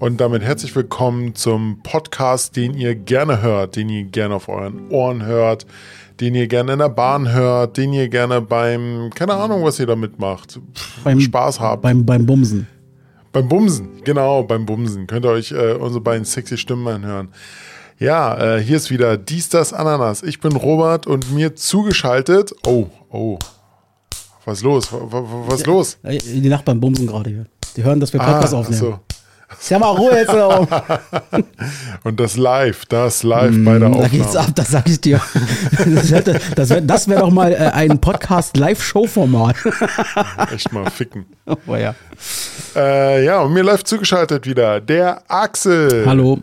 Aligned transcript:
Und 0.00 0.18
damit 0.18 0.40
herzlich 0.40 0.74
willkommen 0.74 1.34
zum 1.34 1.82
Podcast, 1.82 2.56
den 2.56 2.72
ihr 2.72 2.94
gerne 2.94 3.42
hört, 3.42 3.76
den 3.76 3.90
ihr 3.90 4.04
gerne 4.04 4.36
auf 4.36 4.48
euren 4.48 4.88
Ohren 4.88 5.26
hört, 5.26 5.66
den 6.20 6.34
ihr 6.34 6.48
gerne 6.48 6.72
in 6.72 6.78
der 6.78 6.88
Bahn 6.88 7.30
hört, 7.30 7.76
den 7.76 7.92
ihr 7.92 8.08
gerne 8.08 8.40
beim, 8.40 9.10
keine 9.14 9.34
Ahnung, 9.34 9.62
was 9.62 9.78
ihr 9.78 9.84
damit 9.84 10.18
macht, 10.18 10.58
beim, 11.04 11.20
Spaß 11.20 11.60
habt. 11.60 11.82
Beim, 11.82 12.06
beim 12.06 12.24
Bumsen. 12.24 12.66
Beim 13.30 13.46
Bumsen, 13.46 14.02
genau, 14.02 14.42
beim 14.42 14.64
Bumsen. 14.64 15.06
Könnt 15.06 15.26
ihr 15.26 15.32
euch 15.32 15.52
äh, 15.52 15.74
unsere 15.74 16.00
beiden 16.00 16.24
sexy 16.24 16.56
Stimmen 16.56 16.88
anhören. 16.88 17.28
Ja, 17.98 18.56
äh, 18.56 18.62
hier 18.62 18.78
ist 18.78 18.90
wieder 18.90 19.18
Dies, 19.18 19.50
das, 19.50 19.74
Ananas. 19.74 20.22
Ich 20.22 20.40
bin 20.40 20.56
Robert 20.56 21.06
und 21.06 21.30
mir 21.34 21.56
zugeschaltet. 21.56 22.54
Oh, 22.66 22.86
oh. 23.10 23.38
Was 24.46 24.58
ist 24.60 24.64
los? 24.64 24.88
Was 24.90 25.60
ist 25.60 25.66
los? 25.66 25.98
Die 26.02 26.48
Nachbarn 26.48 26.80
bumsen 26.80 27.06
gerade 27.06 27.28
hier. 27.28 27.46
Die 27.76 27.84
hören, 27.84 28.00
dass 28.00 28.14
wir 28.14 28.20
Podcast 28.20 28.54
ah, 28.54 28.60
aufnehmen. 28.60 28.80
So. 28.80 28.98
Ja, 29.68 29.78
mal 29.78 29.90
Ruhe 29.96 30.16
jetzt 30.16 30.32
darum. 30.32 30.66
Und 32.04 32.20
das 32.20 32.36
live, 32.36 32.84
das 32.86 33.22
live 33.22 33.54
bei 33.64 33.78
der 33.78 33.88
Aufnahme. 33.88 34.02
Da 34.02 34.08
geht's 34.08 34.36
ab, 34.36 34.50
das 34.54 34.68
sag 34.68 34.88
ich 34.88 35.00
dir. 35.00 35.20
Das, 36.54 36.70
wäre 36.70 36.82
das 36.82 37.08
wär 37.08 37.20
doch 37.20 37.30
mal 37.30 37.52
äh, 37.52 37.56
ein 37.56 38.00
Podcast-Live-Show-Format. 38.00 39.56
Echt 40.52 40.72
mal 40.72 40.90
ficken. 40.90 41.26
Oh 41.66 41.76
ja. 41.76 41.94
Äh, 42.74 43.24
ja, 43.24 43.40
und 43.40 43.52
mir 43.52 43.62
live 43.62 43.84
zugeschaltet 43.84 44.46
wieder 44.46 44.80
der 44.80 45.22
Axel. 45.28 46.04
Hallo. 46.06 46.40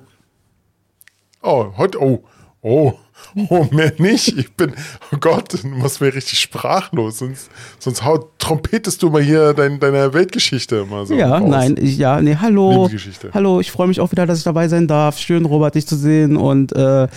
Oh, 1.41 1.73
heute, 1.77 2.01
oh, 2.01 2.23
oh. 2.61 2.93
Oh, 3.49 3.67
mehr 3.71 3.93
nicht. 3.97 4.37
Ich 4.37 4.51
bin, 4.53 4.73
oh 5.13 5.17
Gott, 5.19 5.53
du 5.53 5.67
machst 5.67 6.01
mir 6.01 6.13
richtig 6.13 6.39
sprachlos. 6.39 7.19
Sonst, 7.19 7.49
sonst 7.79 8.03
haut, 8.03 8.29
trompetest 8.39 9.01
du 9.01 9.09
mal 9.09 9.21
hier 9.21 9.53
dein, 9.53 9.79
deine 9.79 10.13
Weltgeschichte 10.13 10.85
mal 10.85 11.05
so. 11.05 11.13
Ja, 11.13 11.37
raus. 11.37 11.49
nein, 11.49 11.75
ich, 11.79 11.97
ja, 11.97 12.21
nee, 12.21 12.35
hallo. 12.39 12.89
Hallo, 13.33 13.59
ich 13.59 13.71
freue 13.71 13.87
mich 13.87 13.99
auch 13.99 14.11
wieder, 14.11 14.25
dass 14.25 14.39
ich 14.39 14.43
dabei 14.43 14.67
sein 14.67 14.87
darf. 14.87 15.19
Schön, 15.19 15.45
Robert, 15.45 15.75
dich 15.75 15.87
zu 15.87 15.95
sehen. 15.95 16.35
Und 16.35 16.75
äh, 16.75 17.07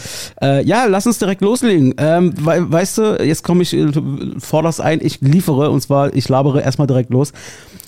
äh, 0.42 0.64
ja, 0.64 0.86
lass 0.86 1.06
uns 1.06 1.18
direkt 1.18 1.40
loslegen. 1.40 1.94
Ähm, 1.96 2.34
we 2.36 2.70
weißt 2.70 2.98
du, 2.98 3.24
jetzt 3.24 3.42
komme 3.42 3.62
ich, 3.62 3.72
äh, 3.74 3.90
forderst 4.38 4.80
ein, 4.80 5.00
ich 5.02 5.20
liefere 5.20 5.70
und 5.70 5.80
zwar, 5.80 6.14
ich 6.14 6.28
labere 6.28 6.62
erstmal 6.62 6.86
direkt 6.86 7.10
los. 7.10 7.32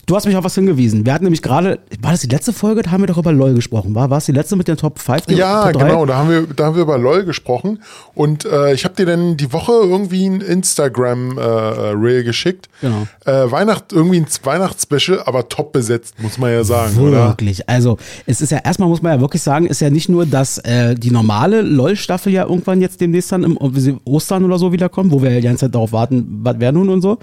Du 0.05 0.17
hast 0.17 0.27
mich 0.27 0.37
auf 0.37 0.43
was 0.43 0.57
hingewiesen. 0.57 1.07
Wir 1.07 1.15
hatten 1.15 1.23
nämlich 1.23 1.43
gerade, 1.43 1.79
war 2.01 2.11
das 2.11 2.23
die 2.23 2.27
letzte 2.27 2.53
Folge? 2.53 2.83
Da 2.83 2.91
haben 2.91 3.03
wir 3.03 3.07
doch 3.07 3.19
über 3.19 3.31
LOL 3.31 3.55
gesprochen. 3.55 3.95
War, 3.95 4.11
war 4.11 4.19
es 4.19 4.27
die 4.27 4.33
letzte 4.33 4.57
mit 4.57 4.67
den 4.67 4.77
Top 4.77 4.99
5? 4.99 5.29
Ja, 5.29 5.71
Top 5.71 5.81
genau. 5.81 6.07
Da 6.07 6.17
haben, 6.17 6.29
wir, 6.29 6.43
da 6.57 6.67
haben 6.67 6.75
wir 6.75 6.83
über 6.83 6.99
LOL 6.99 7.25
gesprochen. 7.25 7.81
Und 8.13 8.45
äh, 8.45 8.75
ich 8.75 8.85
habe 8.85 8.97
dir 8.97 9.07
dann 9.07 9.37
die 9.37 9.53
Woche 9.53 9.71
irgendwie 9.71 10.27
ein 10.27 10.41
Instagram-Reel 10.41 12.21
äh, 12.21 12.25
geschickt. 12.25 12.69
Genau. 12.81 13.07
Äh, 13.25 13.49
Weihnacht, 13.53 13.93
irgendwie 13.93 14.19
ein 14.19 14.27
Weihnachtsspecial, 14.43 15.23
aber 15.25 15.49
top 15.49 15.73
besetzt, 15.73 16.21
muss 16.21 16.37
man 16.37 16.51
ja 16.51 16.65
sagen, 16.65 16.97
wirklich. 16.97 17.09
oder? 17.09 17.29
Wirklich. 17.29 17.69
Also, 17.69 17.97
es 18.27 18.41
ist 18.41 18.51
ja 18.51 18.59
erstmal, 18.59 18.89
muss 18.89 19.03
man 19.03 19.13
ja 19.15 19.21
wirklich 19.21 19.43
sagen, 19.43 19.67
ist 19.67 19.81
ja 19.81 19.91
nicht 19.91 20.09
nur, 20.09 20.27
dass 20.27 20.59
äh, 20.59 20.97
die 20.97 21.13
normale 21.13 21.63
LOL-Staffel 21.63 22.33
ja 22.33 22.43
irgendwann 22.43 22.81
jetzt 22.81 23.01
demnächst 23.01 23.31
dann 23.31 23.45
im 23.45 23.57
Ostern 24.05 24.45
oder 24.45 24.59
so 24.59 24.73
wiederkommt, 24.73 25.13
wo 25.13 25.23
wir 25.23 25.31
ja 25.31 25.37
die 25.37 25.47
ganze 25.47 25.67
Zeit 25.67 25.77
darauf 25.77 25.93
warten, 25.93 26.41
was 26.43 26.59
wäre 26.59 26.73
nun 26.73 26.89
und 26.89 27.03
so. 27.03 27.19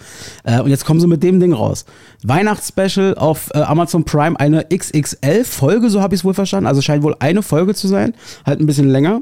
Äh, 0.45 0.61
und 0.61 0.69
jetzt 0.69 0.85
kommen 0.85 1.01
sie 1.01 1.07
mit 1.07 1.21
dem 1.23 1.41
Ding 1.41 1.51
raus. 1.51 1.83
Weihnachts 2.23 2.68
Special 2.69 3.15
auf 3.15 3.49
äh, 3.53 3.59
Amazon 3.59 4.05
Prime 4.05 4.39
eine 4.39 4.65
XXL-Folge, 4.65 5.89
so 5.89 6.01
habe 6.01 6.15
ich 6.15 6.21
es 6.21 6.25
wohl 6.25 6.33
verstanden. 6.33 6.67
Also 6.67 6.81
scheint 6.81 7.03
wohl 7.03 7.15
eine 7.19 7.43
Folge 7.43 7.75
zu 7.75 7.87
sein, 7.87 8.13
halt 8.45 8.59
ein 8.59 8.65
bisschen 8.65 8.89
länger. 8.89 9.21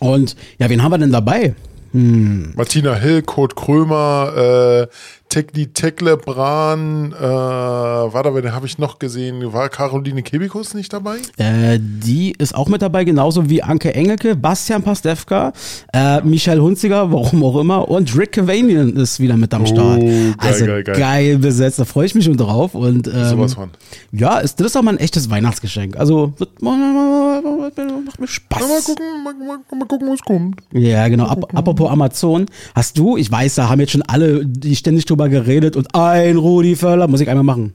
Und 0.00 0.36
ja, 0.58 0.68
wen 0.68 0.82
haben 0.82 0.92
wir 0.92 0.98
denn 0.98 1.12
dabei? 1.12 1.54
Hm. 1.92 2.52
Martina 2.56 2.94
Hill, 2.94 3.22
Kurt 3.22 3.56
Krömer, 3.56 4.86
äh, 4.88 4.94
Tekli 5.30 5.68
Teklebran, 5.68 7.12
äh, 7.12 7.22
warte, 7.22 8.34
wen 8.34 8.52
habe 8.52 8.66
ich 8.66 8.78
noch 8.78 8.98
gesehen? 8.98 9.52
War 9.52 9.68
Caroline 9.68 10.24
Kebikus 10.24 10.74
nicht 10.74 10.92
dabei? 10.92 11.18
Äh, 11.36 11.78
die 11.80 12.32
ist 12.32 12.52
auch 12.52 12.66
mit 12.68 12.82
dabei, 12.82 13.04
genauso 13.04 13.48
wie 13.48 13.62
Anke 13.62 13.94
Engelke, 13.94 14.34
Bastian 14.34 14.82
Pastewka, 14.82 15.52
äh, 15.92 16.20
Michael 16.22 16.58
Hunziger, 16.60 17.12
warum 17.12 17.44
auch 17.44 17.60
immer, 17.60 17.88
und 17.88 18.18
Rick 18.18 18.32
Cavanian 18.32 18.96
ist 18.96 19.20
wieder 19.20 19.36
mit 19.36 19.54
am 19.54 19.66
Start. 19.66 20.00
Oh, 20.02 20.06
geil, 20.06 20.34
also 20.40 20.66
geil, 20.66 20.82
geil. 20.82 20.98
geil 20.98 21.38
besetzt, 21.38 21.78
da 21.78 21.84
freue 21.84 22.06
ich 22.06 22.14
mich 22.16 22.24
schon 22.24 22.36
drauf. 22.36 22.74
Und, 22.74 23.06
ähm, 23.06 23.24
Sowas 23.28 23.54
von. 23.54 23.70
Ja, 24.10 24.38
ist, 24.38 24.58
das 24.58 24.66
ist 24.66 24.76
auch 24.76 24.82
mal 24.82 24.94
ein 24.94 24.98
echtes 24.98 25.30
Weihnachtsgeschenk. 25.30 25.96
Also 25.96 26.32
wird, 26.38 26.60
macht 26.60 28.20
mir 28.20 28.26
Spaß. 28.26 28.60
Mal 28.60 28.82
gucken, 28.82 29.06
mal, 29.24 29.34
mal, 29.34 29.58
mal 29.78 29.86
gucken, 29.86 30.08
was 30.10 30.20
kommt. 30.22 30.60
Ja, 30.72 31.06
genau. 31.06 31.26
Ab, 31.26 31.54
apropos 31.54 31.88
Amazon, 31.88 32.46
hast 32.74 32.98
du, 32.98 33.16
ich 33.16 33.30
weiß, 33.30 33.54
da 33.54 33.68
haben 33.68 33.78
jetzt 33.78 33.92
schon 33.92 34.02
alle, 34.02 34.44
die 34.44 34.74
ständig 34.74 35.06
drüber 35.06 35.19
drüber 35.20 35.28
geredet 35.28 35.76
und 35.76 35.94
ein 35.94 36.36
Rudi 36.36 36.76
Völler, 36.76 37.06
muss 37.08 37.20
ich 37.20 37.28
einmal 37.28 37.44
machen. 37.44 37.72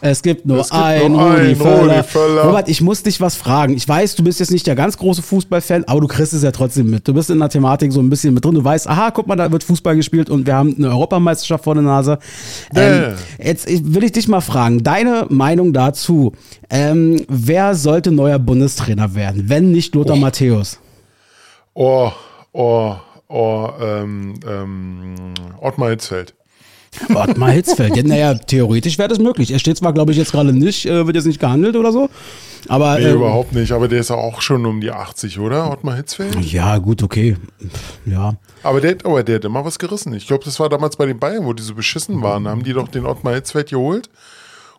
Es 0.00 0.22
gibt 0.22 0.46
nur 0.46 0.60
es 0.60 0.70
gibt 0.70 0.80
ein, 0.80 1.10
nur 1.10 1.32
Rudi, 1.32 1.56
Völler. 1.56 2.04
Völler. 2.04 2.42
Robert, 2.44 2.68
ich 2.68 2.80
muss 2.80 3.02
dich 3.02 3.20
was 3.20 3.34
fragen. 3.34 3.74
Ich 3.74 3.88
weiß, 3.88 4.14
du 4.14 4.22
bist 4.22 4.38
jetzt 4.38 4.52
nicht 4.52 4.64
der 4.68 4.76
ganz 4.76 4.96
große 4.96 5.22
Fußballfan, 5.22 5.84
aber 5.88 6.00
du 6.00 6.06
kriegst 6.06 6.32
es 6.32 6.44
ja 6.44 6.52
trotzdem 6.52 6.90
mit. 6.90 7.08
Du 7.08 7.14
bist 7.14 7.30
in 7.30 7.40
der 7.40 7.48
Thematik 7.48 7.92
so 7.92 7.98
ein 7.98 8.08
bisschen 8.08 8.32
mit 8.32 8.44
drin. 8.44 8.54
Du 8.54 8.62
weißt, 8.62 8.86
aha, 8.86 9.10
guck 9.10 9.26
mal, 9.26 9.34
da 9.34 9.50
wird 9.50 9.64
Fußball 9.64 9.96
gespielt 9.96 10.30
und 10.30 10.46
wir 10.46 10.54
haben 10.54 10.76
eine 10.78 10.90
Europameisterschaft 10.90 11.64
vor 11.64 11.74
der 11.74 11.82
Nase. 11.82 12.20
Ähm, 12.76 13.14
jetzt 13.42 13.66
will 13.68 14.04
ich 14.04 14.12
dich 14.12 14.28
mal 14.28 14.40
fragen, 14.40 14.84
deine 14.84 15.26
Meinung 15.30 15.72
dazu. 15.72 16.32
Ähm, 16.70 17.24
wer 17.28 17.74
sollte 17.74 18.12
neuer 18.12 18.38
Bundestrainer 18.38 19.16
werden, 19.16 19.48
wenn 19.48 19.72
nicht 19.72 19.96
Lothar 19.96 20.16
oh. 20.16 20.20
Matthäus? 20.20 20.78
Oh, 21.74 22.12
oh, 22.52 22.94
oh, 23.28 23.68
ähm, 23.80 24.34
ähm, 24.46 25.34
Ottmar 25.60 25.90
Hitzfeld. 25.90 26.34
Ottmar 27.14 27.50
Hitzfeld. 27.50 27.96
Ja, 27.96 28.02
naja, 28.02 28.34
theoretisch 28.34 28.98
wäre 28.98 29.08
das 29.08 29.18
möglich. 29.18 29.50
Er 29.52 29.58
steht 29.58 29.76
zwar, 29.76 29.92
glaube 29.92 30.12
ich, 30.12 30.18
jetzt 30.18 30.32
gerade 30.32 30.52
nicht, 30.52 30.86
äh, 30.86 31.06
wird 31.06 31.16
jetzt 31.16 31.26
nicht 31.26 31.40
gehandelt 31.40 31.76
oder 31.76 31.92
so. 31.92 32.08
Aber, 32.66 32.98
nee, 32.98 33.04
äh, 33.04 33.12
überhaupt 33.12 33.52
nicht. 33.52 33.72
Aber 33.72 33.88
der 33.88 34.00
ist 34.00 34.10
ja 34.10 34.16
auch 34.16 34.40
schon 34.40 34.66
um 34.66 34.80
die 34.80 34.90
80, 34.90 35.38
oder? 35.38 35.70
Ottmar 35.70 35.96
Hitzfeld? 35.96 36.36
Ja, 36.40 36.78
gut, 36.78 37.02
okay. 37.02 37.36
Ja. 38.04 38.34
Aber 38.62 38.80
der, 38.80 38.96
aber 39.04 39.22
der 39.22 39.36
hat 39.36 39.44
immer 39.44 39.64
was 39.64 39.78
gerissen. 39.78 40.12
Ich 40.14 40.26
glaube, 40.26 40.44
das 40.44 40.58
war 40.58 40.68
damals 40.68 40.96
bei 40.96 41.06
den 41.06 41.18
Bayern, 41.18 41.44
wo 41.44 41.52
die 41.52 41.62
so 41.62 41.74
beschissen 41.74 42.22
waren. 42.22 42.44
Da 42.44 42.50
haben 42.50 42.64
die 42.64 42.72
doch 42.72 42.88
den 42.88 43.06
Ottmar 43.06 43.34
Hitzfeld 43.34 43.70
geholt 43.70 44.08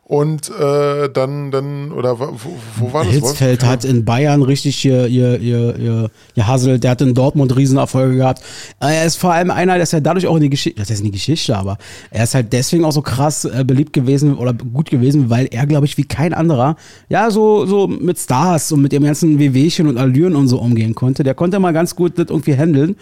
und 0.09 0.49
äh, 0.49 1.07
dann, 1.07 1.51
dann, 1.51 1.91
oder 1.91 2.19
wo, 2.19 2.33
wo 2.77 2.93
war 2.93 3.05
das? 3.05 3.13
Hitzfeld 3.13 3.63
hat 3.63 3.85
in 3.85 4.05
Bayern 4.05 4.41
richtig 4.41 4.83
ihr, 4.83 5.05
ihr, 5.05 5.39
ihr, 5.39 5.75
ihr, 5.77 6.09
ihr 6.33 6.47
Hassel, 6.47 6.79
der 6.79 6.89
hat 6.91 7.01
in 7.01 7.13
Dortmund 7.13 7.55
Riesenerfolge 7.55 8.15
gehabt. 8.15 8.41
Er 8.79 9.05
ist 9.05 9.17
vor 9.17 9.33
allem 9.33 9.51
einer, 9.51 9.75
der 9.75 9.83
ist 9.83 9.93
ja 9.93 9.99
dadurch 9.99 10.25
auch 10.25 10.35
in 10.37 10.41
die 10.41 10.49
Geschichte, 10.49 10.79
das 10.79 10.89
ist 10.89 11.01
in 11.01 11.05
die 11.05 11.11
Geschichte, 11.11 11.55
aber 11.55 11.77
er 12.09 12.23
ist 12.23 12.33
halt 12.33 12.51
deswegen 12.53 12.85
auch 12.85 12.91
so 12.91 13.03
krass 13.03 13.45
äh, 13.45 13.63
beliebt 13.63 13.93
gewesen 13.93 14.35
oder 14.35 14.53
gut 14.53 14.89
gewesen, 14.89 15.29
weil 15.29 15.47
er, 15.51 15.67
glaube 15.67 15.85
ich, 15.85 15.95
wie 15.99 16.05
kein 16.05 16.33
anderer, 16.33 16.75
ja, 17.09 17.29
so, 17.29 17.67
so 17.67 17.87
mit 17.87 18.17
Stars 18.17 18.71
und 18.71 18.81
mit 18.81 18.91
dem 18.91 19.03
ganzen 19.03 19.37
Wehwehchen 19.37 19.85
und 19.85 19.99
Allüren 19.99 20.35
und 20.35 20.47
so 20.47 20.57
umgehen 20.57 20.95
konnte. 20.95 21.21
Der 21.21 21.35
konnte 21.35 21.59
mal 21.59 21.71
ganz 21.71 21.95
gut 21.95 22.17
das 22.17 22.29
irgendwie 22.29 22.57
handeln. 22.57 22.95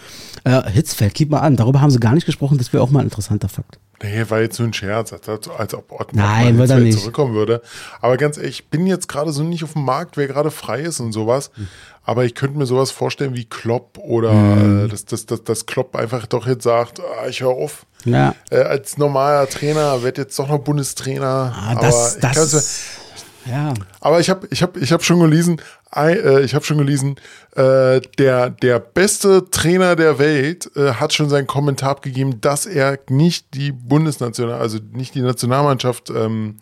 Äh, 0.44 0.70
Hitzfeld, 0.70 1.14
gib 1.14 1.30
mal 1.30 1.40
an, 1.40 1.56
darüber 1.56 1.80
haben 1.80 1.90
sie 1.90 2.00
gar 2.00 2.12
nicht 2.12 2.26
gesprochen, 2.26 2.58
das 2.58 2.70
wäre 2.74 2.82
auch 2.82 2.90
mal 2.90 3.00
ein 3.00 3.06
interessanter 3.06 3.48
Fakt. 3.48 3.78
Nee, 4.02 4.24
war 4.28 4.40
jetzt 4.40 4.58
nur 4.60 4.68
ein 4.68 4.72
Scherz, 4.72 5.12
als, 5.12 5.48
als 5.48 5.74
ob 5.74 5.90
Ottmar 5.90 6.24
Nein, 6.24 6.58
wird 6.58 6.70
er 6.70 6.78
nicht. 6.78 6.97
Zurückkommen 6.98 7.34
würde. 7.34 7.62
Aber 8.00 8.16
ganz 8.16 8.36
ehrlich, 8.36 8.60
ich 8.60 8.68
bin 8.68 8.86
jetzt 8.86 9.08
gerade 9.08 9.32
so 9.32 9.42
nicht 9.42 9.64
auf 9.64 9.74
dem 9.74 9.84
Markt, 9.84 10.16
wer 10.16 10.26
gerade 10.26 10.50
frei 10.50 10.80
ist 10.80 11.00
und 11.00 11.12
sowas. 11.12 11.50
Mhm. 11.56 11.68
Aber 12.04 12.24
ich 12.24 12.34
könnte 12.34 12.56
mir 12.56 12.64
sowas 12.64 12.90
vorstellen 12.90 13.34
wie 13.34 13.44
Klopp 13.44 13.98
oder 13.98 14.32
mhm. 14.32 14.88
dass, 14.88 15.04
dass, 15.04 15.26
dass, 15.26 15.44
dass 15.44 15.66
Klopp 15.66 15.94
einfach 15.94 16.26
doch 16.26 16.46
jetzt 16.46 16.64
sagt, 16.64 17.00
ah, 17.00 17.28
ich 17.28 17.40
höre 17.40 17.50
auf. 17.50 17.84
Ja. 18.04 18.34
Äh, 18.50 18.60
als 18.60 18.96
normaler 18.96 19.46
Trainer 19.48 20.02
wird 20.02 20.18
jetzt 20.18 20.38
doch 20.38 20.48
noch 20.48 20.58
Bundestrainer. 20.58 21.54
Ah, 21.54 21.74
das, 21.74 22.16
aber 22.16 22.32
das, 22.34 22.50
ja. 23.50 23.74
Aber 24.00 24.20
ich 24.20 24.30
habe 24.30 24.46
ich 24.50 24.62
hab, 24.62 24.76
ich 24.76 24.92
hab 24.92 25.04
schon 25.04 25.20
gelesen, 25.20 25.60
äh, 25.94 26.42
ich 26.42 26.54
habe 26.54 26.64
schon 26.64 26.78
gelesen, 26.78 27.16
äh, 27.56 28.00
der, 28.18 28.50
der 28.50 28.78
beste 28.78 29.50
Trainer 29.50 29.96
der 29.96 30.18
Welt 30.18 30.70
äh, 30.76 30.92
hat 30.94 31.12
schon 31.12 31.28
seinen 31.28 31.46
Kommentar 31.46 31.90
abgegeben, 31.90 32.40
dass 32.40 32.66
er 32.66 32.98
nicht 33.08 33.54
die 33.54 33.72
Bundesnational, 33.72 34.60
also 34.60 34.78
nicht 34.92 35.14
die 35.14 35.22
Nationalmannschaft 35.22 36.10
ähm, 36.10 36.58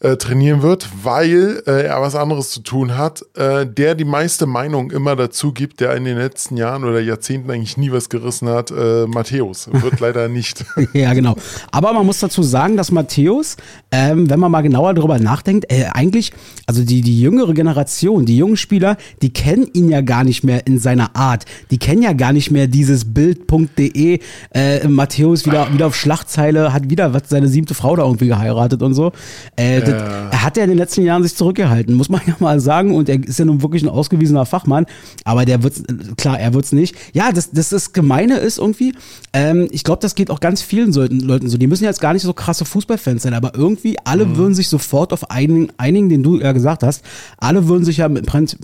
äh, 0.00 0.16
trainieren 0.16 0.62
wird, 0.62 0.88
weil 1.02 1.62
äh, 1.66 1.84
er 1.84 2.00
was 2.00 2.14
anderes 2.14 2.50
zu 2.50 2.60
tun 2.60 2.96
hat, 2.96 3.22
äh, 3.36 3.66
der 3.66 3.94
die 3.94 4.06
meiste 4.06 4.46
Meinung 4.46 4.90
immer 4.90 5.14
dazu 5.14 5.52
gibt, 5.52 5.80
der 5.80 5.94
in 5.94 6.04
den 6.04 6.16
letzten 6.16 6.56
Jahren 6.56 6.84
oder 6.84 7.00
Jahrzehnten 7.00 7.50
eigentlich 7.50 7.76
nie 7.76 7.92
was 7.92 8.08
gerissen 8.08 8.48
hat, 8.48 8.70
äh, 8.70 9.06
Matthäus. 9.06 9.68
Wird 9.70 10.00
leider 10.00 10.28
nicht. 10.28 10.64
ja, 10.94 11.12
genau. 11.12 11.36
Aber 11.70 11.92
man 11.92 12.06
muss 12.06 12.18
dazu 12.18 12.42
sagen, 12.42 12.78
dass 12.78 12.90
Matthäus, 12.90 13.58
ähm, 13.90 14.30
wenn 14.30 14.40
man 14.40 14.50
mal 14.50 14.62
genauer 14.62 14.94
darüber 14.94 15.18
nachdenkt, 15.18 15.70
äh, 15.70 15.84
eigentlich, 15.92 16.32
also 16.66 16.82
die, 16.82 17.02
die 17.02 17.20
jüngere 17.20 17.52
Generation, 17.52 18.24
die 18.24 18.38
jungen 18.38 18.56
Spieler, 18.56 18.96
die 19.20 19.34
kennen 19.34 19.68
ihn 19.74 19.90
ja 19.90 20.00
gar 20.00 20.24
nicht 20.24 20.44
mehr 20.44 20.66
in 20.66 20.78
seiner 20.78 21.14
Art. 21.14 21.44
Die 21.70 21.78
kennen 21.78 22.00
ja 22.02 22.14
gar 22.14 22.32
nicht 22.32 22.50
mehr 22.50 22.68
dieses 22.68 23.12
Bild.de, 23.12 24.20
äh, 24.54 24.88
Matthäus 24.88 25.44
wieder, 25.44 25.70
wieder 25.74 25.88
auf 25.88 25.96
Schlachtzeile, 25.96 26.72
hat 26.72 26.88
wieder 26.88 27.12
was, 27.12 27.24
seine 27.26 27.48
siebte 27.48 27.74
Frau 27.74 27.96
da 27.96 28.04
irgendwie 28.04 28.28
geheiratet 28.28 28.82
und 28.82 28.94
so. 28.94 29.12
Äh, 29.56 29.89
das, 29.92 30.32
er 30.32 30.44
hat 30.44 30.56
ja 30.56 30.64
in 30.64 30.70
den 30.70 30.78
letzten 30.78 31.02
Jahren 31.02 31.22
sich 31.22 31.34
zurückgehalten, 31.34 31.94
muss 31.94 32.08
man 32.08 32.20
ja 32.26 32.34
mal 32.38 32.60
sagen. 32.60 32.94
Und 32.94 33.08
er 33.08 33.22
ist 33.22 33.38
ja 33.38 33.44
nun 33.44 33.62
wirklich 33.62 33.82
ein 33.82 33.88
ausgewiesener 33.88 34.46
Fachmann. 34.46 34.86
Aber 35.24 35.44
der 35.44 35.62
wird's, 35.62 35.82
klar, 36.16 36.38
er 36.38 36.54
wird's 36.54 36.72
nicht. 36.72 36.96
Ja, 37.12 37.32
das, 37.32 37.50
das 37.50 37.72
ist 37.72 37.92
Gemeine 37.92 38.38
ist 38.38 38.58
irgendwie. 38.58 38.94
Ähm, 39.32 39.68
ich 39.70 39.84
glaube, 39.84 40.00
das 40.00 40.14
geht 40.14 40.30
auch 40.30 40.40
ganz 40.40 40.62
vielen 40.62 40.92
Leuten 40.92 41.48
so. 41.48 41.58
Die 41.58 41.66
müssen 41.66 41.84
jetzt 41.84 42.00
gar 42.00 42.12
nicht 42.12 42.22
so 42.22 42.32
krasse 42.32 42.64
Fußballfans 42.64 43.22
sein, 43.22 43.34
aber 43.34 43.54
irgendwie 43.54 43.96
alle 44.04 44.26
mhm. 44.26 44.36
würden 44.36 44.54
sich 44.54 44.68
sofort 44.68 45.12
auf 45.12 45.30
einigen, 45.30 45.68
einigen, 45.76 46.08
den 46.08 46.22
du 46.22 46.40
ja 46.40 46.52
gesagt 46.52 46.82
hast, 46.82 47.04
alle 47.38 47.68
würden 47.68 47.84
sich 47.84 47.98
ja 47.98 48.06
im 48.06 48.14
Prinzip, 48.22 48.58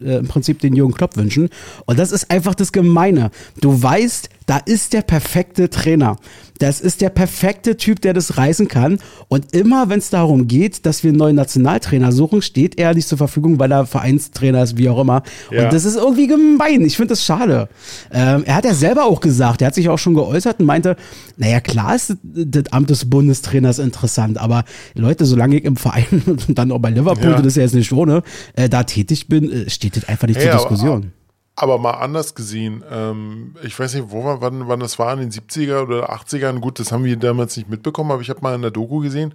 äh, 0.00 0.18
im 0.18 0.28
Prinzip 0.28 0.60
den 0.60 0.74
Jürgen 0.74 0.94
Klopp 0.94 1.16
wünschen. 1.16 1.48
Und 1.86 1.98
das 1.98 2.12
ist 2.12 2.30
einfach 2.30 2.54
das 2.54 2.72
Gemeine. 2.72 3.30
Du 3.60 3.82
weißt, 3.82 4.28
da 4.46 4.58
ist 4.58 4.92
der 4.92 5.02
perfekte 5.02 5.68
Trainer. 5.68 6.16
Das 6.58 6.80
ist 6.80 7.00
der 7.00 7.10
perfekte 7.10 7.76
Typ, 7.76 8.00
der 8.00 8.14
das 8.14 8.36
reißen 8.36 8.66
kann. 8.66 8.98
Und 9.28 9.54
immer, 9.54 9.88
wenn 9.88 9.98
es 9.98 10.10
darum 10.10 10.48
geht, 10.48 10.67
dass 10.70 11.02
wir 11.02 11.10
einen 11.10 11.18
neuen 11.18 11.36
Nationaltrainer 11.36 12.12
suchen, 12.12 12.42
steht 12.42 12.78
er 12.78 12.94
nicht 12.94 13.08
zur 13.08 13.18
Verfügung, 13.18 13.58
weil 13.58 13.72
er 13.72 13.86
Vereinstrainer 13.86 14.62
ist, 14.62 14.76
wie 14.76 14.88
auch 14.88 15.00
immer. 15.00 15.22
Ja. 15.50 15.64
Und 15.64 15.72
das 15.72 15.84
ist 15.84 15.96
irgendwie 15.96 16.26
gemein. 16.26 16.82
Ich 16.82 16.96
finde 16.96 17.12
das 17.12 17.24
schade. 17.24 17.68
Ähm, 18.12 18.44
er 18.44 18.56
hat 18.56 18.64
ja 18.64 18.74
selber 18.74 19.04
auch 19.04 19.20
gesagt, 19.20 19.62
er 19.62 19.68
hat 19.68 19.74
sich 19.74 19.88
auch 19.88 19.98
schon 19.98 20.14
geäußert 20.14 20.60
und 20.60 20.66
meinte, 20.66 20.96
naja, 21.36 21.60
klar 21.60 21.94
ist 21.94 22.16
das 22.22 22.72
Amt 22.72 22.90
des 22.90 23.08
Bundestrainers 23.08 23.78
interessant, 23.78 24.38
aber 24.38 24.64
Leute, 24.94 25.24
solange 25.24 25.56
ich 25.56 25.64
im 25.64 25.76
Verein 25.76 26.22
und 26.26 26.58
dann 26.58 26.72
auch 26.72 26.78
bei 26.78 26.90
Liverpool, 26.90 27.30
ja. 27.30 27.36
das 27.36 27.46
ist 27.46 27.56
ja 27.56 27.62
jetzt 27.62 27.74
nicht 27.74 27.92
ohne, 27.92 28.22
äh, 28.56 28.68
da 28.68 28.84
tätig 28.84 29.28
bin, 29.28 29.50
äh, 29.50 29.70
steht 29.70 29.96
das 29.96 30.08
einfach 30.08 30.28
nicht 30.28 30.38
hey, 30.38 30.50
zur 30.50 30.60
Diskussion. 30.60 31.12
Aber 31.60 31.78
mal 31.78 31.92
anders 31.94 32.36
gesehen, 32.36 32.84
ähm, 32.88 33.56
ich 33.64 33.76
weiß 33.76 33.94
nicht, 33.94 34.10
wo 34.10 34.22
wann, 34.24 34.68
wann 34.68 34.78
das 34.78 34.98
war, 35.00 35.12
in 35.12 35.18
den 35.18 35.32
70er 35.32 35.82
oder 35.82 36.12
80ern, 36.12 36.60
gut, 36.60 36.78
das 36.78 36.92
haben 36.92 37.04
wir 37.04 37.16
damals 37.16 37.56
nicht 37.56 37.68
mitbekommen, 37.68 38.12
aber 38.12 38.22
ich 38.22 38.30
habe 38.30 38.42
mal 38.42 38.54
in 38.54 38.62
der 38.62 38.70
Doku 38.70 39.00
gesehen, 39.00 39.34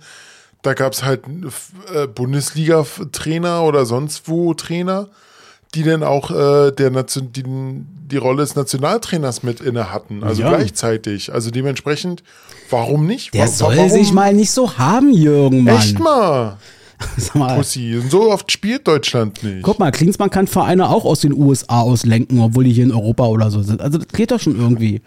da 0.64 0.74
gab 0.74 0.94
es 0.94 1.04
halt 1.04 1.24
äh, 1.94 2.08
Bundesliga-Trainer 2.08 3.64
oder 3.64 3.86
sonst 3.86 4.28
wo 4.28 4.54
Trainer, 4.54 5.10
die 5.76 5.84
dann 5.84 6.04
auch 6.04 6.32
äh, 6.32 6.72
der 6.72 6.90
Nation, 6.90 7.32
die, 7.34 7.44
die 7.44 8.18
Rolle 8.18 8.44
des 8.44 8.56
Nationaltrainers 8.56 9.44
mit 9.44 9.60
inne 9.60 9.92
hatten, 9.92 10.24
also 10.24 10.42
ja. 10.42 10.50
gleichzeitig. 10.50 11.34
Also 11.34 11.52
dementsprechend, 11.52 12.24
warum 12.70 13.06
nicht? 13.06 13.34
Der 13.34 13.42
warum, 13.42 13.54
soll 13.56 13.78
warum? 13.78 13.90
sich 13.90 14.12
mal 14.14 14.34
nicht 14.34 14.52
so 14.52 14.78
haben, 14.78 15.12
Jürgen, 15.14 15.64
Mann. 15.66 15.76
Echt 15.76 16.00
mal. 16.00 16.58
Sag 17.18 17.36
mal, 17.36 17.56
Pussy. 17.56 18.02
So 18.10 18.32
oft 18.32 18.52
spielt 18.52 18.88
Deutschland 18.88 19.44
nicht. 19.44 19.64
Guck 19.64 19.80
mal, 19.80 19.92
Klinsmann 19.92 20.30
kann 20.30 20.48
Vereine 20.48 20.90
auch 20.90 21.06
aus 21.06 21.22
den 21.22 21.34
USA 21.34 21.82
auslenken, 21.82 22.40
obwohl 22.40 22.64
die 22.64 22.74
hier 22.74 22.84
in 22.84 22.92
Europa 22.92 23.26
oder 23.26 23.52
so 23.52 23.62
sind. 23.62 23.82
Also 23.82 23.98
das 23.98 24.08
geht 24.10 24.32
doch 24.32 24.40
schon 24.40 24.58
irgendwie. 24.60 25.02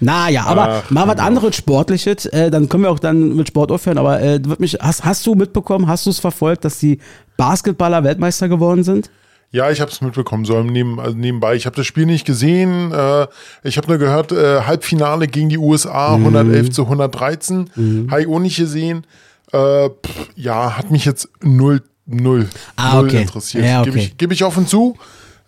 Naja, 0.00 0.44
aber 0.44 0.82
Ach, 0.84 0.90
mal 0.90 1.06
was 1.06 1.18
anderes 1.18 1.56
Sportliches, 1.56 2.26
äh, 2.26 2.50
dann 2.50 2.68
können 2.68 2.84
wir 2.84 2.90
auch 2.90 2.98
dann 2.98 3.36
mit 3.36 3.48
Sport 3.48 3.70
aufhören. 3.70 3.98
Aber 3.98 4.20
äh, 4.20 4.40
mich, 4.58 4.78
hast, 4.80 5.04
hast 5.04 5.26
du 5.26 5.34
mitbekommen, 5.34 5.86
hast 5.86 6.06
du 6.06 6.10
es 6.10 6.18
verfolgt, 6.18 6.64
dass 6.64 6.78
die 6.78 6.98
Basketballer 7.36 8.04
Weltmeister 8.04 8.48
geworden 8.48 8.84
sind? 8.84 9.10
Ja, 9.52 9.70
ich 9.70 9.82
habe 9.82 9.90
es 9.90 10.00
mitbekommen, 10.00 10.46
so 10.46 10.62
neben, 10.62 10.98
also 10.98 11.14
nebenbei. 11.14 11.54
Ich 11.54 11.66
habe 11.66 11.76
das 11.76 11.86
Spiel 11.86 12.06
nicht 12.06 12.24
gesehen. 12.24 12.90
Äh, 12.90 13.26
ich 13.62 13.76
habe 13.76 13.86
nur 13.86 13.98
gehört, 13.98 14.32
äh, 14.32 14.62
Halbfinale 14.62 15.28
gegen 15.28 15.50
die 15.50 15.58
USA, 15.58 16.16
mhm. 16.16 16.24
111 16.36 16.70
zu 16.70 16.84
113. 16.84 17.70
Mhm. 17.76 18.10
Habe 18.10 18.22
ich 18.22 18.28
auch 18.28 18.38
nicht 18.38 18.56
gesehen. 18.56 19.04
Äh, 19.52 19.90
pff, 19.90 20.30
ja, 20.34 20.76
hat 20.76 20.90
mich 20.90 21.04
jetzt 21.04 21.28
null, 21.42 21.82
null, 22.06 22.48
ah, 22.76 22.96
null 22.96 23.06
okay. 23.06 23.22
interessiert. 23.22 23.64
Ja, 23.64 23.80
okay. 23.80 23.90
Gebe 23.90 24.02
ich, 24.02 24.16
geb 24.16 24.32
ich 24.32 24.44
offen 24.44 24.66
zu. 24.66 24.96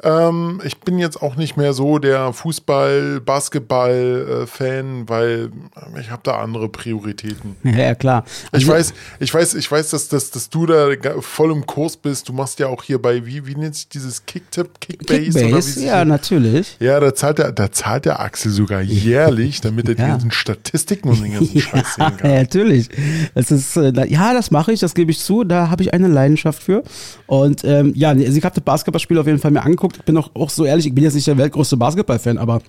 Ähm, 0.04 0.60
ich 0.64 0.78
bin 0.80 0.98
jetzt 0.98 1.22
auch 1.22 1.36
nicht 1.36 1.56
mehr 1.56 1.72
so 1.72 1.98
der 1.98 2.32
Fußball-, 2.34 3.20
Basketball-Fan, 3.20 5.08
weil 5.08 5.50
ich 5.98 6.10
habe 6.10 6.20
da 6.22 6.38
andere 6.38 6.68
Prioritäten. 6.68 7.56
Ja, 7.74 7.94
klar. 7.94 8.24
Also 8.52 8.64
ich 8.64 8.68
weiß, 8.70 8.94
ich 9.18 9.34
weiß, 9.34 9.54
ich 9.54 9.70
weiß, 9.70 9.90
dass, 9.90 10.08
dass, 10.08 10.30
dass 10.30 10.48
du 10.48 10.64
da 10.66 10.90
voll 11.20 11.50
im 11.50 11.66
Kurs 11.66 11.96
bist. 11.96 12.28
Du 12.28 12.32
machst 12.32 12.60
ja 12.60 12.68
auch 12.68 12.84
hier 12.84 13.02
bei, 13.02 13.26
wie, 13.26 13.46
wie 13.46 13.56
nennt 13.56 13.74
sich 13.74 13.88
dieses 13.88 14.24
Kicktipp, 14.26 14.80
Kickbase? 14.80 15.40
Kickbase, 15.40 15.84
ja, 15.84 16.04
natürlich. 16.04 16.76
Ja, 16.78 17.00
da 17.00 17.14
zahlt, 17.14 17.38
der, 17.38 17.52
da 17.52 17.72
zahlt 17.72 18.04
der 18.04 18.20
Axel 18.20 18.52
sogar 18.52 18.80
jährlich, 18.80 19.60
damit 19.60 19.88
er 19.88 19.94
ja. 19.98 20.04
die 20.04 20.10
ganzen 20.10 20.30
Statistiken 20.30 21.08
und 21.08 21.22
den 21.22 21.32
ganzen 21.32 21.60
Scheiß 21.60 21.94
sehen 21.94 22.16
kann. 22.16 22.30
Ja, 22.30 22.36
natürlich. 22.42 22.90
Das 23.34 23.50
ist, 23.50 23.76
äh, 23.76 23.92
ja, 24.06 24.32
das 24.34 24.50
mache 24.50 24.72
ich, 24.72 24.80
das 24.80 24.94
gebe 24.94 25.10
ich 25.10 25.18
zu. 25.18 25.42
Da 25.42 25.70
habe 25.70 25.82
ich 25.82 25.92
eine 25.92 26.08
Leidenschaft 26.08 26.62
für. 26.62 26.84
Und 27.26 27.64
ähm, 27.64 27.92
ja, 27.96 28.10
also 28.10 28.22
ich 28.22 28.44
habe 28.44 28.54
das 28.54 28.64
Basketballspiel 28.64 29.18
auf 29.18 29.26
jeden 29.26 29.38
Fall 29.40 29.50
mir 29.50 29.62
angeguckt 29.62 29.93
ich 29.96 30.04
bin 30.04 30.16
auch, 30.16 30.30
auch 30.34 30.50
so 30.50 30.64
ehrlich, 30.64 30.86
ich 30.86 30.94
bin 30.94 31.04
jetzt 31.04 31.14
nicht 31.14 31.26
der 31.26 31.38
weltgrößte 31.38 31.76
Basketball-Fan, 31.76 32.38
aber 32.38 32.60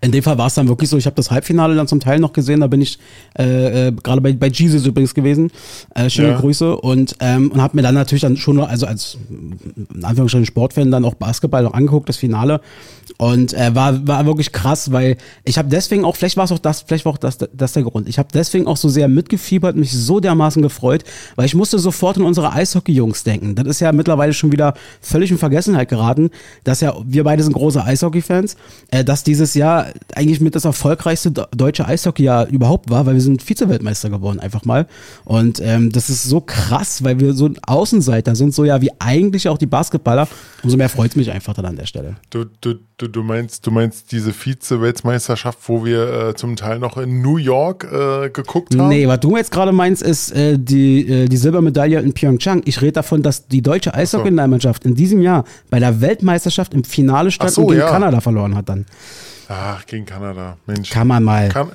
in 0.00 0.12
dem 0.12 0.22
Fall 0.22 0.38
war 0.38 0.46
es 0.46 0.54
dann 0.54 0.68
wirklich 0.68 0.88
so, 0.90 0.96
ich 0.96 1.06
habe 1.06 1.16
das 1.16 1.30
Halbfinale 1.30 1.74
dann 1.74 1.88
zum 1.88 2.00
Teil 2.00 2.18
noch 2.18 2.32
gesehen, 2.32 2.60
da 2.60 2.66
bin 2.66 2.80
ich 2.80 2.98
äh, 3.38 3.88
äh, 3.88 3.92
gerade 3.92 4.20
bei, 4.20 4.32
bei 4.32 4.48
Jesus 4.48 4.86
übrigens 4.86 5.14
gewesen. 5.14 5.50
Äh, 5.94 6.08
schöne 6.10 6.30
ja. 6.30 6.40
Grüße 6.40 6.76
und, 6.76 7.16
ähm, 7.20 7.50
und 7.50 7.60
habe 7.60 7.76
mir 7.76 7.82
dann 7.82 7.94
natürlich 7.94 8.22
dann 8.22 8.36
schon, 8.36 8.60
also 8.60 8.86
als 8.86 9.18
in 9.30 10.04
Anführungsstrichen 10.04 10.46
Sportfan, 10.46 10.90
dann 10.90 11.04
auch 11.04 11.14
Basketball 11.14 11.62
noch 11.62 11.74
angeguckt, 11.74 12.08
das 12.08 12.16
Finale. 12.16 12.60
Und 13.18 13.54
äh, 13.54 13.74
war, 13.74 14.06
war 14.06 14.26
wirklich 14.26 14.52
krass, 14.52 14.92
weil 14.92 15.16
ich 15.44 15.56
habe 15.56 15.68
deswegen 15.68 16.04
auch, 16.04 16.16
vielleicht 16.16 16.36
war 16.36 16.44
es 16.44 16.52
auch 16.52 16.58
das, 16.58 16.82
vielleicht 16.82 17.06
war 17.06 17.12
auch 17.12 17.18
das, 17.18 17.38
das 17.38 17.72
der 17.72 17.82
Grund. 17.82 18.08
Ich 18.08 18.18
habe 18.18 18.28
deswegen 18.32 18.66
auch 18.66 18.76
so 18.76 18.88
sehr 18.88 19.08
mitgefiebert, 19.08 19.74
mich 19.74 19.92
so 19.92 20.20
dermaßen 20.20 20.60
gefreut, 20.60 21.04
weil 21.34 21.46
ich 21.46 21.54
musste 21.54 21.78
sofort 21.78 22.18
an 22.18 22.24
unsere 22.24 22.52
Eishockey-Jungs 22.52 23.24
denken. 23.24 23.54
Das 23.54 23.66
ist 23.66 23.80
ja 23.80 23.92
mittlerweile 23.92 24.34
schon 24.34 24.52
wieder 24.52 24.74
völlig 25.00 25.30
in 25.30 25.38
Vergessenheit 25.38 25.88
geraten, 25.88 26.30
dass 26.64 26.80
ja, 26.80 26.94
wir 27.04 27.24
beide 27.24 27.42
sind 27.42 27.54
große 27.54 27.82
Eishockey-Fans, 27.82 28.56
äh, 28.90 29.02
dass 29.02 29.24
dieses 29.24 29.54
Jahr 29.54 29.86
eigentlich 30.14 30.40
mit 30.40 30.54
das 30.54 30.66
erfolgreichste 30.66 31.30
deutsche 31.30 31.86
Eishockey-Jahr 31.86 32.48
überhaupt 32.48 32.90
war, 32.90 33.06
weil 33.06 33.14
wir 33.14 33.22
sind 33.22 33.42
Vize-Weltmeister 33.42 34.10
geworden, 34.10 34.40
einfach 34.40 34.64
mal. 34.66 34.86
Und 35.24 35.60
ähm, 35.60 35.90
das 35.90 36.10
ist 36.10 36.24
so 36.24 36.42
krass, 36.42 37.02
weil 37.02 37.18
wir 37.18 37.32
so 37.32 37.46
ein 37.46 37.58
Außenseiter 37.66 38.36
sind, 38.36 38.54
so 38.54 38.64
ja 38.64 38.82
wie 38.82 38.90
eigentlich 38.98 39.48
auch 39.48 39.58
die 39.58 39.66
Basketballer. 39.66 40.28
Umso 40.62 40.76
mehr 40.76 40.88
freut 40.90 41.10
es 41.10 41.16
mich 41.16 41.30
einfach 41.30 41.54
dann 41.54 41.64
an 41.64 41.76
der 41.76 41.86
Stelle. 41.86 42.16
Du, 42.30 42.44
du, 42.60 42.74
Du, 42.98 43.05
du, 43.08 43.22
meinst, 43.22 43.66
du 43.66 43.70
meinst 43.70 44.12
diese 44.12 44.32
Vize-Weltmeisterschaft, 44.32 45.58
wo 45.66 45.84
wir 45.84 46.28
äh, 46.28 46.34
zum 46.34 46.56
Teil 46.56 46.78
noch 46.78 46.96
in 46.96 47.22
New 47.22 47.36
York 47.36 47.84
äh, 47.84 48.30
geguckt 48.30 48.76
haben? 48.76 48.88
Nee, 48.88 49.06
was 49.08 49.20
du 49.20 49.36
jetzt 49.36 49.50
gerade 49.50 49.72
meinst, 49.72 50.02
ist 50.02 50.32
äh, 50.32 50.58
die, 50.58 51.08
äh, 51.08 51.28
die 51.28 51.36
Silbermedaille 51.36 52.00
in 52.00 52.12
Pyeongchang. 52.12 52.62
Ich 52.64 52.80
rede 52.82 52.92
davon, 52.92 53.22
dass 53.22 53.48
die 53.48 53.62
deutsche 53.62 53.94
Eishockey-Mannschaft 53.94 54.84
in 54.84 54.94
diesem 54.94 55.22
Jahr 55.22 55.44
bei 55.70 55.78
der 55.78 56.00
Weltmeisterschaft 56.00 56.74
im 56.74 56.84
Finale 56.84 57.30
stand 57.30 57.52
so, 57.52 57.62
und 57.62 57.68
gegen 57.68 57.80
ja. 57.80 57.90
Kanada 57.90 58.20
verloren 58.20 58.54
hat 58.54 58.68
dann. 58.68 58.86
Ach, 59.48 59.84
gegen 59.86 60.06
Kanada. 60.06 60.56
Mensch. 60.66 60.90
Kann 60.90 61.06
man 61.06 61.22
mal. 61.22 61.48
Kann, 61.48 61.70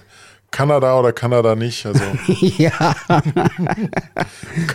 Kanada 0.51 0.99
oder 0.99 1.13
Kanada 1.13 1.55
nicht. 1.55 1.85
Also. 1.85 2.01
ja. 2.57 2.71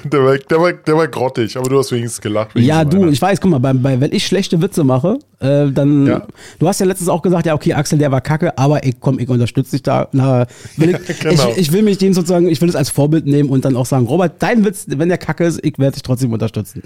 der, 0.04 0.24
war, 0.24 0.38
der, 0.38 0.60
war, 0.60 0.72
der 0.72 0.96
war 0.96 1.06
grottig, 1.06 1.54
aber 1.56 1.68
du 1.68 1.78
hast 1.78 1.92
wenigstens 1.92 2.22
gelacht. 2.22 2.58
Ja, 2.58 2.82
du, 2.82 3.06
ich 3.08 3.20
weiß, 3.20 3.42
guck 3.42 3.50
mal, 3.50 3.58
bei, 3.58 3.74
bei, 3.74 4.00
wenn 4.00 4.12
ich 4.12 4.26
schlechte 4.26 4.62
Witze 4.62 4.84
mache, 4.84 5.18
äh, 5.38 5.70
dann. 5.70 6.06
Ja. 6.06 6.26
Du 6.58 6.66
hast 6.66 6.80
ja 6.80 6.86
letztens 6.86 7.10
auch 7.10 7.20
gesagt, 7.20 7.44
ja, 7.44 7.54
okay, 7.54 7.74
Axel, 7.74 7.98
der 7.98 8.10
war 8.10 8.22
kacke, 8.22 8.56
aber 8.56 8.84
ich 8.84 8.98
komm, 9.00 9.18
ich 9.18 9.28
unterstütze 9.28 9.72
dich 9.72 9.82
da. 9.82 10.08
Na, 10.12 10.46
will 10.76 10.98
ich, 11.08 11.20
genau. 11.20 11.50
ich, 11.50 11.58
ich, 11.58 11.72
will 11.72 11.82
mich 11.82 11.98
den 11.98 12.14
sozusagen, 12.14 12.48
ich 12.48 12.60
will 12.62 12.70
es 12.70 12.76
als 12.76 12.88
Vorbild 12.88 13.26
nehmen 13.26 13.50
und 13.50 13.66
dann 13.66 13.76
auch 13.76 13.84
sagen, 13.84 14.06
Robert, 14.06 14.36
dein 14.38 14.64
Witz, 14.64 14.86
wenn 14.88 15.10
der 15.10 15.18
kacke 15.18 15.44
ist, 15.44 15.62
ich 15.62 15.78
werde 15.78 15.92
dich 15.92 16.02
trotzdem 16.02 16.32
unterstützen. 16.32 16.82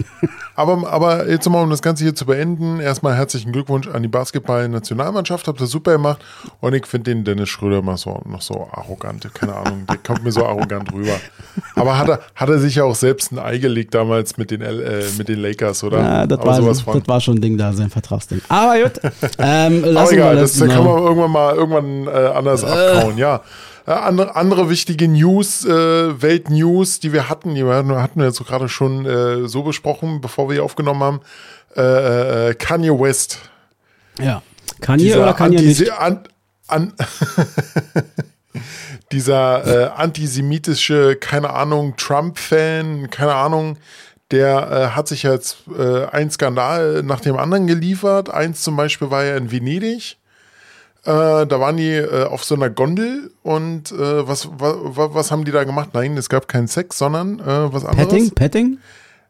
aber, 0.55 0.91
aber 0.91 1.29
jetzt 1.29 1.49
mal, 1.49 1.63
um 1.63 1.69
das 1.69 1.81
Ganze 1.81 2.03
hier 2.03 2.13
zu 2.13 2.25
beenden, 2.25 2.81
erstmal 2.81 3.15
herzlichen 3.15 3.53
Glückwunsch 3.53 3.87
an 3.87 4.01
die 4.01 4.09
Basketball-Nationalmannschaft, 4.09 5.47
habt 5.47 5.61
ihr 5.61 5.67
super 5.67 5.93
gemacht 5.93 6.19
und 6.59 6.73
ich 6.73 6.85
finde 6.85 7.11
den 7.11 7.23
Dennis 7.23 7.47
Schröder 7.47 7.81
mal 7.81 7.95
so, 7.95 8.21
noch 8.25 8.41
so 8.41 8.67
arrogant, 8.81 9.27
keine 9.33 9.55
Ahnung, 9.55 9.85
der 9.87 9.97
kommt 9.97 10.23
mir 10.23 10.31
so 10.31 10.45
arrogant 10.45 10.91
rüber. 10.91 11.19
Aber 11.75 11.97
hat 11.97 12.09
er, 12.09 12.19
hat 12.35 12.49
er 12.49 12.59
sich 12.59 12.75
ja 12.75 12.83
auch 12.83 12.95
selbst 12.95 13.31
ein 13.31 13.39
Ei 13.39 13.57
gelegt 13.57 13.93
damals 13.93 14.37
mit 14.37 14.51
den, 14.51 14.61
äh, 14.61 15.03
mit 15.17 15.27
den 15.27 15.39
Lakers, 15.39 15.83
oder? 15.83 15.99
Ja, 15.99 16.27
das, 16.27 16.39
war, 16.39 16.61
das 16.61 17.07
war 17.07 17.21
schon 17.21 17.37
ein 17.37 17.41
Ding 17.41 17.57
da, 17.57 17.73
sein 17.73 17.89
Vertragsding. 17.89 18.41
Aber 18.49 18.81
gut, 18.81 18.99
ähm, 19.37 19.83
Aber 19.95 20.11
egal, 20.11 20.35
das, 20.35 20.57
das 20.57 20.69
kann 20.69 20.83
man 20.83 20.97
irgendwann 20.97 21.31
mal 21.31 21.55
irgendwann 21.55 22.07
äh, 22.07 22.27
anders 22.27 22.63
äh. 22.63 22.67
abkauen, 22.67 23.17
ja. 23.17 23.41
Äh, 23.87 23.91
andere, 23.91 24.35
andere 24.35 24.69
wichtige 24.69 25.07
News, 25.07 25.65
äh, 25.65 26.21
Weltnews, 26.21 26.99
die 26.99 27.13
wir 27.13 27.29
hatten, 27.29 27.55
die 27.55 27.65
wir 27.65 27.75
hatten 27.75 28.19
wir 28.19 28.27
jetzt 28.27 28.37
so 28.37 28.43
gerade 28.43 28.69
schon 28.69 29.05
äh, 29.05 29.47
so 29.47 29.63
besprochen, 29.63 30.21
bevor 30.21 30.49
wir 30.49 30.55
hier 30.55 30.63
aufgenommen 30.63 31.01
haben. 31.03 31.21
Äh, 31.75 32.49
äh, 32.49 32.53
Kanye 32.55 32.91
West. 32.91 33.39
Ja. 34.19 34.43
Kanye 34.81 35.05
Dieser 35.05 35.23
oder 35.23 35.33
Kanye 35.33 35.61
nicht? 35.61 35.91
An, 35.91 36.19
an 36.67 36.93
dieser 39.11 39.65
äh, 39.65 39.89
antisemitische, 39.95 41.15
keine 41.15 41.51
Ahnung, 41.51 41.95
Trump-Fan, 41.97 43.09
keine 43.09 43.35
Ahnung, 43.35 43.77
der 44.31 44.71
äh, 44.71 44.95
hat 44.95 45.07
sich 45.07 45.23
jetzt 45.23 45.57
äh, 45.77 46.05
ein 46.05 46.31
Skandal 46.31 47.03
nach 47.03 47.19
dem 47.19 47.37
anderen 47.37 47.67
geliefert. 47.67 48.29
Eins 48.29 48.61
zum 48.61 48.77
Beispiel 48.77 49.11
war 49.11 49.23
ja 49.23 49.35
in 49.35 49.51
Venedig. 49.51 50.17
Äh, 51.03 51.47
da 51.47 51.59
waren 51.59 51.77
die 51.77 51.95
äh, 51.95 52.25
auf 52.25 52.43
so 52.43 52.55
einer 52.55 52.69
Gondel 52.69 53.31
und 53.41 53.91
äh, 53.91 54.27
was, 54.27 54.47
was, 54.51 55.13
was 55.13 55.31
haben 55.31 55.45
die 55.45 55.51
da 55.51 55.63
gemacht? 55.63 55.89
Nein, 55.93 56.15
es 56.15 56.29
gab 56.29 56.47
keinen 56.47 56.67
Sex, 56.67 56.97
sondern 56.97 57.39
äh, 57.39 57.73
was 57.73 57.83
anderes. 57.83 58.07
Petting? 58.07 58.29
Petting? 58.31 58.77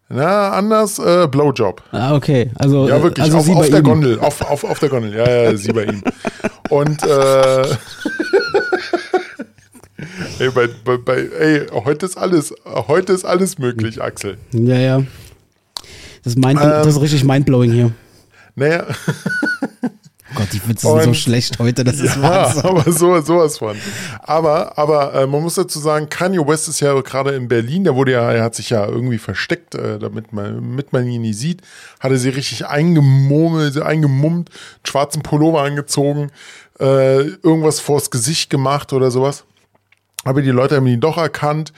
Na, 0.10 0.50
anders, 0.50 1.00
äh, 1.00 1.28
Blowjob. 1.28 1.82
Ah, 1.94 2.14
okay. 2.14 2.52
Also, 2.56 2.90
ja, 2.90 3.02
wirklich, 3.02 3.24
also 3.24 3.38
auf, 3.38 3.58
auf 3.58 3.70
der 3.70 3.80
ihm. 3.80 3.86
Gondel. 3.86 4.20
Auf, 4.20 4.42
auf, 4.42 4.66
auf 4.66 4.80
der 4.80 4.90
Gondel, 4.90 5.16
ja, 5.16 5.30
ja, 5.30 5.56
sie 5.56 5.72
bei 5.72 5.86
ihm. 5.86 6.04
Und 6.70 7.02
äh, 7.04 7.64
ey, 10.40 10.50
bei, 10.50 10.68
bei, 10.84 10.98
bei, 10.98 11.18
ey, 11.40 11.68
heute 11.72 12.06
ist 12.06 12.18
alles, 12.18 12.54
heute 12.66 13.14
ist 13.14 13.26
alles 13.26 13.58
möglich, 13.58 14.02
Axel. 14.02 14.38
Ja, 14.52 14.78
ja. 14.78 15.04
Das 16.24 16.34
ist, 16.34 16.38
mind, 16.38 16.60
ähm, 16.62 16.70
das 16.70 16.88
ist 16.88 17.02
richtig 17.02 17.24
mindblowing 17.24 17.72
hier. 17.72 17.92
Naja. 18.56 18.86
Oh 20.34 20.38
Gott, 20.38 20.54
die 20.54 20.62
Witze 20.68 20.88
sind 20.88 21.04
so 21.04 21.14
schlecht 21.14 21.60
heute, 21.60 21.84
das 21.84 22.00
ist 22.00 22.16
ja, 22.16 22.22
Wahnsinn. 22.22 22.64
aber 22.64 22.92
so, 22.92 23.20
sowas 23.20 23.58
von. 23.58 23.76
Aber, 24.20 24.78
aber 24.78 25.14
äh, 25.14 25.28
man 25.28 25.42
muss 25.42 25.56
dazu 25.56 25.80
sagen, 25.80 26.08
Kanye 26.08 26.48
West 26.48 26.70
ist 26.70 26.80
ja 26.80 27.00
gerade 27.02 27.32
in 27.32 27.50
Berlin, 27.50 27.84
der 27.84 27.96
wurde 27.96 28.14
ja, 28.14 28.32
er 28.32 28.44
hat 28.44 28.56
sich 28.56 28.70
ja 28.70 28.86
irgendwie 28.86 29.18
versteckt, 29.18 29.76
äh, 29.76 30.00
damit 30.00 30.32
man, 30.32 30.56
damit 30.56 30.94
man 30.94 31.06
ihn 31.06 31.24
nie 31.24 31.34
sieht, 31.34 31.62
hatte 32.00 32.18
sie 32.18 32.30
richtig 32.30 32.66
eingemurmelt, 32.66 33.82
eingemummt, 33.82 34.50
schwarzen 34.86 35.22
Pullover 35.22 35.64
angezogen, 35.64 36.32
äh, 36.80 37.22
irgendwas 37.22 37.80
vors 37.80 38.10
Gesicht 38.10 38.50
gemacht 38.50 38.94
oder 38.94 39.12
sowas. 39.12 39.46
Aber 40.24 40.42
die 40.42 40.52
Leute 40.52 40.76
haben 40.76 40.88
ihn 40.88 41.00
doch 41.00 41.18
erkannt. 41.18 41.74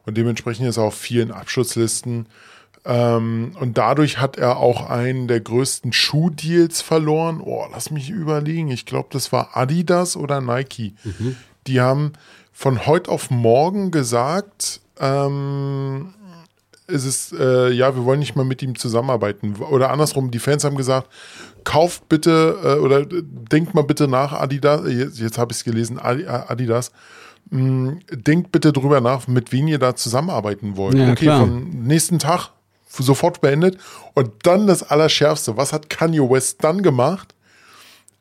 und 0.05 0.17
dementsprechend 0.17 0.67
ist 0.67 0.77
er 0.77 0.83
auf 0.83 0.95
vielen 0.95 1.31
Abschutzlisten. 1.31 2.27
Ähm, 2.83 3.51
und 3.59 3.77
dadurch 3.77 4.19
hat 4.19 4.37
er 4.37 4.57
auch 4.57 4.89
einen 4.89 5.27
der 5.27 5.39
größten 5.39 5.93
Schuhdeals 5.93 6.81
verloren. 6.81 7.41
Oh, 7.43 7.65
lass 7.71 7.91
mich 7.91 8.09
überlegen. 8.09 8.69
Ich 8.69 8.85
glaube, 8.85 9.09
das 9.11 9.31
war 9.31 9.55
Adidas 9.55 10.17
oder 10.17 10.41
Nike. 10.41 10.95
Mhm. 11.03 11.35
Die 11.67 11.79
haben 11.79 12.13
von 12.51 12.87
heute 12.87 13.11
auf 13.11 13.29
morgen 13.29 13.91
gesagt, 13.91 14.81
ähm, 14.99 16.13
es 16.87 17.05
ist, 17.05 17.33
äh, 17.33 17.69
ja, 17.69 17.95
wir 17.95 18.03
wollen 18.03 18.19
nicht 18.19 18.35
mehr 18.35 18.45
mit 18.45 18.61
ihm 18.61 18.75
zusammenarbeiten. 18.77 19.55
Oder 19.57 19.91
andersrum, 19.91 20.31
die 20.31 20.39
Fans 20.39 20.63
haben 20.63 20.75
gesagt, 20.75 21.07
kauft 21.63 22.09
bitte 22.09 22.57
äh, 22.63 22.79
oder 22.79 23.05
denkt 23.05 23.73
mal 23.73 23.83
bitte 23.83 24.07
nach, 24.07 24.33
Adidas, 24.33 24.81
jetzt, 24.87 25.19
jetzt 25.19 25.37
habe 25.37 25.51
ich 25.51 25.59
es 25.59 25.63
gelesen, 25.63 25.99
Adidas, 25.99 26.91
mh, 27.51 27.59
hm, 27.59 27.99
denkt 28.11 28.51
bitte 28.51 28.73
drüber 28.73 29.01
nach, 29.01 29.27
mit 29.27 29.51
wem 29.51 29.67
ihr 29.67 29.79
da 29.79 29.95
zusammenarbeiten 29.95 30.75
wollt. 30.75 30.95
Ja, 30.95 31.11
okay, 31.11 31.25
klar. 31.25 31.39
vom 31.41 31.83
nächsten 31.83 32.19
Tag 32.19 32.51
sofort 32.97 33.41
beendet. 33.41 33.77
Und 34.13 34.31
dann 34.43 34.67
das 34.67 34.83
Allerschärfste, 34.83 35.57
was 35.57 35.73
hat 35.73 35.89
Kanye 35.89 36.29
West 36.29 36.63
dann 36.63 36.83
gemacht? 36.83 37.33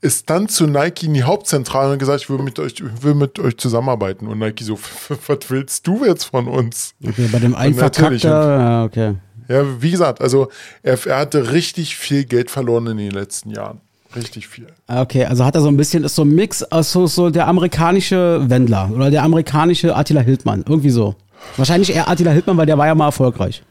Ist 0.03 0.31
dann 0.31 0.49
zu 0.49 0.67
Nike 0.67 1.07
in 1.07 1.15
die 1.15 1.25
Hauptzentrale 1.25 1.93
und 1.93 1.99
gesagt, 1.99 2.23
ich 2.23 2.31
will 2.31 2.39
mit 2.39 2.59
euch, 2.59 2.83
will 3.03 3.15
mit 3.15 3.39
euch 3.39 3.59
zusammenarbeiten. 3.59 4.29
Und 4.29 4.39
Nike 4.39 4.65
so, 4.65 4.79
was 5.27 5.39
willst 5.49 5.87
du 5.87 6.05
jetzt 6.05 6.25
von 6.25 6.49
uns? 6.49 6.95
Okay, 7.07 7.29
bei 7.31 7.39
dem 7.39 7.55
einfach 7.55 7.91
ja, 8.23 8.85
okay. 8.85 9.17
Ja, 9.49 9.83
wie 9.83 9.91
gesagt, 9.91 10.21
also 10.21 10.49
er, 10.83 10.97
er 11.07 11.19
hatte 11.19 11.53
richtig 11.53 11.97
viel 11.97 12.25
Geld 12.25 12.51
verloren 12.51 12.87
in 12.87 12.97
den 12.99 13.11
letzten 13.11 13.51
Jahren. 13.51 13.81
Richtig 14.17 14.49
viel. 14.49 14.67
Okay, 14.89 15.25
also 15.25 15.45
hat 15.45 15.55
er 15.55 15.61
so 15.61 15.69
ein 15.69 15.77
bisschen, 15.77 16.05
ist 16.05 16.17
so 16.17 16.23
ein 16.23 16.35
Mix 16.35 16.63
aus 16.65 16.91
so, 16.93 17.07
so 17.07 17.31
der 17.31 17.47
amerikanische 17.47 18.41
Wendler 18.49 18.91
oder 18.95 19.11
der 19.11 19.23
amerikanische 19.23 19.95
Attila 19.95 20.21
Hildmann. 20.21 20.65
Irgendwie 20.69 20.91
so. 20.91 21.15
Wahrscheinlich 21.57 21.95
eher 21.95 22.09
Attila 22.09 22.33
Hildmann, 22.33 22.57
weil 22.57 22.67
der 22.67 22.79
war 22.79 22.87
ja 22.87 22.95
mal 22.95 23.07
erfolgreich. 23.07 23.63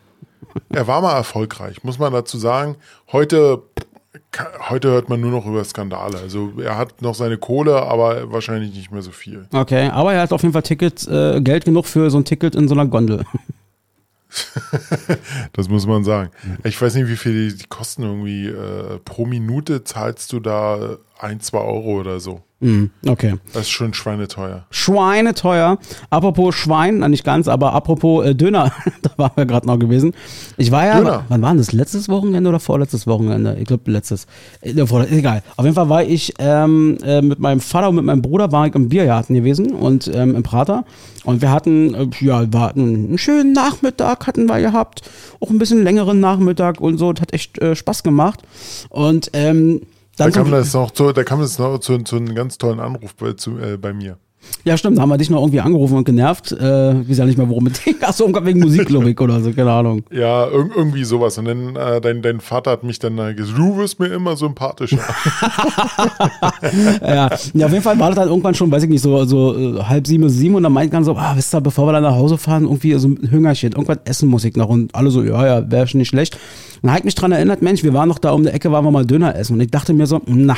Er 0.69 0.87
war 0.87 1.01
mal 1.01 1.15
erfolgreich, 1.15 1.83
muss 1.83 1.99
man 1.99 2.13
dazu 2.13 2.37
sagen. 2.37 2.75
Heute, 3.11 3.63
heute 4.69 4.89
hört 4.89 5.09
man 5.09 5.19
nur 5.21 5.31
noch 5.31 5.45
über 5.45 5.63
Skandale. 5.63 6.17
Also 6.17 6.53
er 6.61 6.77
hat 6.77 7.01
noch 7.01 7.15
seine 7.15 7.37
Kohle, 7.37 7.81
aber 7.83 8.31
wahrscheinlich 8.31 8.73
nicht 8.73 8.91
mehr 8.91 9.01
so 9.01 9.11
viel. 9.11 9.47
Okay, 9.51 9.89
aber 9.89 10.13
er 10.13 10.21
hat 10.21 10.33
auf 10.33 10.41
jeden 10.41 10.53
Fall 10.53 10.63
Tickets, 10.63 11.07
äh, 11.07 11.41
Geld 11.41 11.65
genug 11.65 11.85
für 11.85 12.09
so 12.09 12.17
ein 12.17 12.25
Ticket 12.25 12.55
in 12.55 12.67
so 12.67 12.75
einer 12.75 12.85
Gondel. 12.85 13.25
das 15.53 15.69
muss 15.69 15.87
man 15.87 16.03
sagen. 16.03 16.29
Ich 16.63 16.79
weiß 16.79 16.95
nicht, 16.95 17.07
wie 17.07 17.17
viel 17.17 17.49
die, 17.49 17.57
die 17.57 17.67
kosten 17.67 18.03
irgendwie. 18.03 18.47
Äh, 18.47 18.99
pro 19.03 19.25
Minute 19.25 19.83
zahlst 19.83 20.31
du 20.33 20.39
da 20.39 20.97
ein, 21.19 21.39
zwei 21.41 21.59
Euro 21.59 21.99
oder 21.99 22.19
so. 22.19 22.41
Mm, 22.61 22.85
okay. 23.07 23.35
Das 23.53 23.63
ist 23.63 23.69
schon 23.69 23.93
schweineteuer. 23.93 24.65
Schweineteuer. 24.69 25.77
Apropos 26.09 26.55
Schwein, 26.55 26.99
nicht 27.09 27.23
ganz, 27.23 27.47
aber 27.47 27.73
apropos 27.73 28.25
äh, 28.25 28.35
Döner, 28.35 28.71
da 29.01 29.11
waren 29.15 29.31
wir 29.35 29.45
gerade 29.45 29.67
noch 29.67 29.79
gewesen. 29.79 30.13
Ich 30.57 30.71
war 30.71 30.85
ja, 30.85 30.97
Döner. 30.97 31.25
wann 31.29 31.41
war 31.41 31.55
das? 31.55 31.71
Letztes 31.71 32.09
Wochenende 32.09 32.49
oder 32.49 32.59
vorletztes 32.59 33.07
Wochenende? 33.07 33.55
Ich 33.59 33.65
glaube 33.65 33.89
letztes. 33.91 34.27
Äh, 34.61 34.71
egal. 34.71 35.41
Auf 35.55 35.63
jeden 35.63 35.75
Fall 35.75 35.89
war 35.89 36.03
ich 36.03 36.33
ähm, 36.39 36.97
äh, 37.03 37.21
mit 37.21 37.39
meinem 37.39 37.61
Vater 37.61 37.89
und 37.89 37.95
mit 37.95 38.05
meinem 38.05 38.21
Bruder 38.21 38.51
war 38.51 38.67
ich 38.67 38.75
im 38.75 38.89
Biergarten 38.89 39.35
gewesen 39.35 39.73
und 39.73 40.09
ähm, 40.13 40.35
im 40.35 40.43
Prater. 40.43 40.83
Und 41.23 41.41
wir 41.41 41.51
hatten, 41.51 41.93
äh, 41.93 42.07
ja, 42.19 42.51
wir 42.51 42.59
hatten 42.59 42.81
einen 42.81 43.17
schönen 43.17 43.53
Nachmittag 43.53 44.27
hatten 44.27 44.47
wir 44.47 44.59
gehabt. 44.59 45.01
Auch 45.39 45.49
ein 45.49 45.59
bisschen 45.59 45.83
längeren 45.83 46.19
Nachmittag 46.19 46.81
und 46.81 46.97
so. 46.97 47.13
Das 47.13 47.21
hat 47.21 47.33
echt 47.33 47.57
äh, 47.59 47.75
Spaß 47.75 48.03
gemacht. 48.03 48.41
Und 48.89 49.29
ähm, 49.33 49.81
dann 50.19 50.31
da 50.31 50.39
kam 50.39 50.51
das 50.51 50.73
noch 50.73 50.91
zu, 50.91 51.13
da 51.13 51.23
kam 51.23 51.41
es 51.41 51.57
noch 51.59 51.79
zu, 51.79 51.97
zu 51.99 52.17
einem 52.17 52.35
ganz 52.35 52.57
tollen 52.57 52.79
Anruf 52.79 53.15
bei, 53.15 53.33
zu, 53.33 53.57
äh, 53.57 53.77
bei 53.77 53.93
mir. 53.93 54.17
Ja, 54.65 54.77
stimmt, 54.77 54.97
da 54.97 55.03
haben 55.03 55.09
wir 55.09 55.17
dich 55.17 55.29
noch 55.29 55.39
irgendwie 55.41 55.61
angerufen 55.61 55.97
und 55.97 56.03
genervt. 56.03 56.51
Äh, 56.51 57.01
ich 57.01 57.09
weiß 57.09 57.19
ja 57.19 57.25
nicht 57.25 57.37
mehr, 57.37 57.47
worum 57.47 57.67
es 57.67 57.81
ging. 57.83 57.95
Achso, 58.01 58.27
wegen 58.43 58.59
Musiklogik 58.59 59.19
oder 59.21 59.39
so, 59.41 59.51
keine 59.51 59.71
Ahnung. 59.71 60.03
Ja, 60.11 60.45
ir 60.45 60.69
irgendwie 60.75 61.03
sowas. 61.05 61.37
Und 61.37 61.45
dann, 61.45 61.75
äh, 61.75 62.01
dein, 62.01 62.21
dein 62.21 62.39
Vater 62.41 62.71
hat 62.71 62.83
mich 62.83 62.99
dann 62.99 63.17
äh, 63.17 63.33
gesagt, 63.33 63.57
du 63.57 63.77
wirst 63.77 63.99
mir 63.99 64.07
immer 64.07 64.35
sympathischer. 64.35 64.99
ja. 67.01 67.29
ja, 67.53 67.65
auf 67.65 67.71
jeden 67.71 67.83
Fall 67.83 67.97
war 67.99 68.09
das 68.09 68.17
dann 68.17 68.27
irgendwann 68.27 68.53
schon, 68.53 68.69
weiß 68.69 68.83
ich 68.83 68.89
nicht, 68.89 69.01
so, 69.01 69.23
so 69.25 69.57
äh, 69.57 69.83
halb 69.83 70.05
sieben 70.05 70.29
sieben 70.29 70.55
und 70.55 70.63
dann 70.63 70.73
meint 70.73 70.91
man 70.91 71.03
so, 71.03 71.15
ah, 71.15 71.33
wisst 71.35 71.55
ihr, 71.55 71.61
bevor 71.61 71.87
wir 71.87 71.93
dann 71.93 72.03
nach 72.03 72.15
Hause 72.15 72.37
fahren, 72.37 72.63
irgendwie 72.63 72.93
so 72.95 73.07
ein 73.07 73.31
Hüngerchen, 73.31 73.71
irgendwas 73.71 73.99
essen 74.05 74.29
muss 74.29 74.43
ich 74.43 74.55
noch. 74.55 74.69
Und 74.69 74.93
alle 74.93 75.09
so, 75.09 75.23
ja, 75.23 75.45
ja, 75.45 75.71
wäre 75.71 75.87
schon 75.87 75.99
nicht 75.99 76.09
schlecht. 76.09 76.37
Und 76.81 76.87
dann 76.87 76.97
ich 76.97 77.03
mich 77.03 77.15
dran 77.15 77.31
erinnert, 77.31 77.61
Mensch, 77.61 77.83
wir 77.83 77.93
waren 77.93 78.09
noch 78.09 78.19
da 78.19 78.31
um 78.31 78.43
die 78.43 78.49
Ecke, 78.49 78.71
waren 78.71 78.85
wir 78.85 78.91
mal 78.91 79.05
Döner 79.05 79.35
essen. 79.35 79.53
Und 79.53 79.61
ich 79.61 79.71
dachte 79.71 79.93
mir 79.93 80.05
so, 80.05 80.21
na, 80.25 80.55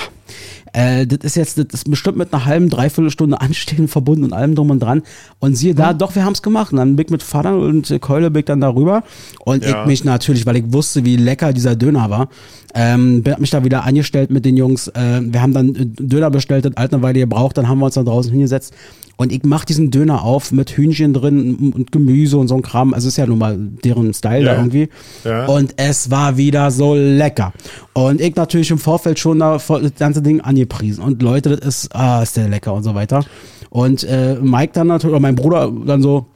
Äh, 0.74 1.06
das 1.06 1.20
ist 1.24 1.36
jetzt, 1.36 1.58
das 1.58 1.66
ist 1.74 1.90
bestimmt 1.90 2.18
mit 2.18 2.34
einer 2.34 2.46
halben, 2.46 2.70
dreiviertel 2.70 3.12
Stunde 3.12 3.42
Anstehen 3.42 3.71
verbunden 3.88 4.24
und 4.24 4.34
allem 4.34 4.56
drum 4.56 4.70
und 4.70 4.80
dran. 4.80 5.04
Und 5.40 5.56
siehe 5.56 5.76
da, 5.76 5.94
mhm. 5.94 5.98
doch, 5.98 6.16
wir 6.16 6.26
haben 6.26 6.34
es 6.34 6.42
gemacht. 6.42 6.72
Und 6.72 6.78
dann 6.78 6.96
bin 6.96 7.06
ich 7.06 7.12
mit 7.12 7.24
Vater 7.24 7.58
und 7.58 7.94
Keule 8.02 8.32
bin 8.32 8.42
ich 8.42 8.46
dann 8.46 8.62
darüber. 8.62 9.04
Und 9.46 9.64
ja. 9.64 9.82
ich 9.82 9.88
mich 9.88 10.04
natürlich, 10.04 10.46
weil 10.46 10.58
ich 10.58 10.74
wusste, 10.74 11.06
wie 11.06 11.16
lecker 11.16 11.54
dieser 11.54 11.76
Döner 11.76 12.10
war, 12.10 12.30
ähm, 12.74 13.24
bin, 13.24 13.34
hab 13.34 13.40
mich 13.40 13.50
da 13.50 13.64
wieder 13.64 13.84
angestellt 13.84 14.32
mit 14.32 14.46
den 14.46 14.58
Jungs. 14.58 14.88
Äh, 14.90 15.22
wir 15.24 15.42
haben 15.42 15.54
dann 15.54 15.74
Döner 15.98 16.30
bestellt, 16.30 16.66
das 16.66 16.78
alt 16.78 16.94
eine 16.94 17.02
Weile 17.02 17.20
gebraucht, 17.20 17.58
dann 17.58 17.68
haben 17.68 17.80
wir 17.80 17.86
uns 17.86 17.96
da 17.96 18.04
draußen 18.04 18.32
hingesetzt 18.32 18.74
und 19.22 19.32
ich 19.32 19.44
mache 19.44 19.68
diesen 19.68 19.92
Döner 19.92 20.24
auf 20.24 20.52
mit 20.52 20.72
Hühnchen 20.72 21.14
drin 21.14 21.74
und 21.76 21.92
Gemüse 21.92 22.38
und 22.38 22.48
so 22.48 22.56
ein 22.56 22.64
Kram. 22.64 22.92
Also 22.92 23.08
ist 23.08 23.18
ja 23.18 23.28
nun 23.28 23.38
mal 23.38 23.56
deren 23.56 24.16
Style 24.16 24.44
ja. 24.44 24.54
da 24.54 24.60
irgendwie. 24.60 24.90
Ja. 25.24 25.46
Und 25.46 25.76
es 25.78 26.10
war 26.10 26.38
wieder 26.38 26.72
so 26.72 26.96
lecker. 26.96 27.54
Und 27.94 28.20
ich 28.20 28.36
natürlich 28.36 28.72
im 28.72 28.80
Vorfeld 28.80 29.20
schon 29.20 29.38
da 29.38 29.60
das 29.60 29.96
ganze 30.00 30.24
Ding 30.24 30.42
angepriesen. 30.42 31.04
Und 31.04 31.22
Leute, 31.22 31.56
das 31.56 31.84
ist, 31.84 31.96
ah, 31.96 32.24
ist 32.24 32.36
der 32.36 32.50
lecker 32.50 32.74
und 32.74 32.82
so 32.82 32.96
weiter. 32.96 33.24
Und 33.72 34.04
äh, 34.04 34.36
Mike 34.36 34.74
dann 34.74 34.88
natürlich, 34.88 35.14
oder 35.14 35.22
mein 35.22 35.36
Bruder 35.36 35.72
dann 35.86 36.02
so, 36.02 36.28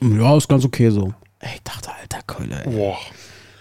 ja, 0.00 0.36
ist 0.36 0.48
ganz 0.48 0.64
okay 0.64 0.88
so. 0.88 1.12
Ich 1.42 1.62
dachte, 1.64 1.90
alter 2.00 2.20
Keule, 2.26 2.64
ey. 2.64 2.72
Boah. 2.72 2.96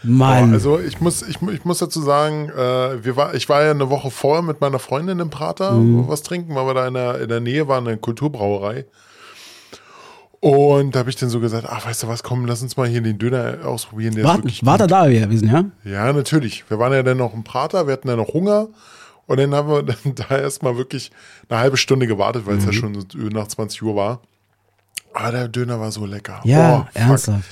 Mann. 0.04 0.52
Oh, 0.52 0.54
also 0.54 0.80
ich 0.80 1.02
muss, 1.02 1.22
ich, 1.24 1.42
ich 1.42 1.66
muss 1.66 1.80
dazu 1.80 2.02
sagen, 2.02 2.50
äh, 2.50 3.04
wir 3.04 3.16
war, 3.16 3.34
ich 3.34 3.50
war 3.50 3.64
ja 3.64 3.72
eine 3.72 3.90
Woche 3.90 4.12
vorher 4.12 4.44
mit 4.44 4.62
meiner 4.62 4.78
Freundin 4.78 5.20
im 5.20 5.30
Prater 5.30 5.72
mhm. 5.72 6.08
was 6.08 6.22
trinken, 6.22 6.54
weil 6.56 6.68
wir 6.68 6.74
da 6.74 6.88
in 6.88 6.94
der, 6.94 7.22
in 7.22 7.30
der 7.30 7.40
Nähe 7.40 7.68
waren, 7.68 7.88
eine 7.88 7.98
Kulturbrauerei. 7.98 8.86
Und 10.40 10.94
da 10.94 11.00
habe 11.00 11.10
ich 11.10 11.16
dann 11.16 11.30
so 11.30 11.40
gesagt, 11.40 11.66
ach, 11.68 11.88
weißt 11.88 12.04
du 12.04 12.08
was, 12.10 12.22
komm, 12.22 12.46
lass 12.46 12.62
uns 12.62 12.78
mal 12.78 12.88
hier 12.88 13.02
den 13.02 13.18
Döner 13.18 13.60
ausprobieren. 13.66 14.14
Der 14.14 14.26
war, 14.26 14.44
ist 14.46 14.66
war 14.66 14.78
da 14.78 14.88
da 14.88 15.08
gewesen, 15.08 15.50
ja? 15.50 15.64
Ja, 15.90 16.12
natürlich. 16.12 16.70
Wir 16.70 16.78
waren 16.78 16.92
ja 16.92 17.02
dann 17.02 17.18
noch 17.18 17.34
im 17.34 17.44
Prater, 17.44 17.88
wir 17.88 17.94
hatten 17.94 18.10
ja 18.10 18.18
noch 18.18 18.34
Hunger. 18.34 18.68
Und 19.26 19.40
dann 19.40 19.54
haben 19.54 19.70
wir 19.70 19.84
dann 19.84 20.16
da 20.16 20.38
erstmal 20.38 20.78
wirklich 20.78 21.12
eine 21.50 21.60
halbe 21.60 21.78
Stunde 21.78 22.08
gewartet, 22.08 22.46
weil 22.46 22.58
es 22.58 22.66
ja 22.66 22.72
mhm. 22.72 23.06
schon 23.08 23.30
nach 23.32 23.48
20 23.48 23.82
Uhr 23.84 23.96
war. 23.96 24.22
Aber 25.14 25.32
der 25.32 25.48
Döner 25.48 25.80
war 25.80 25.92
so 25.92 26.06
lecker. 26.06 26.42
Ja, 26.44 26.88
oh, 26.88 26.98
ernsthaft. 26.98 27.50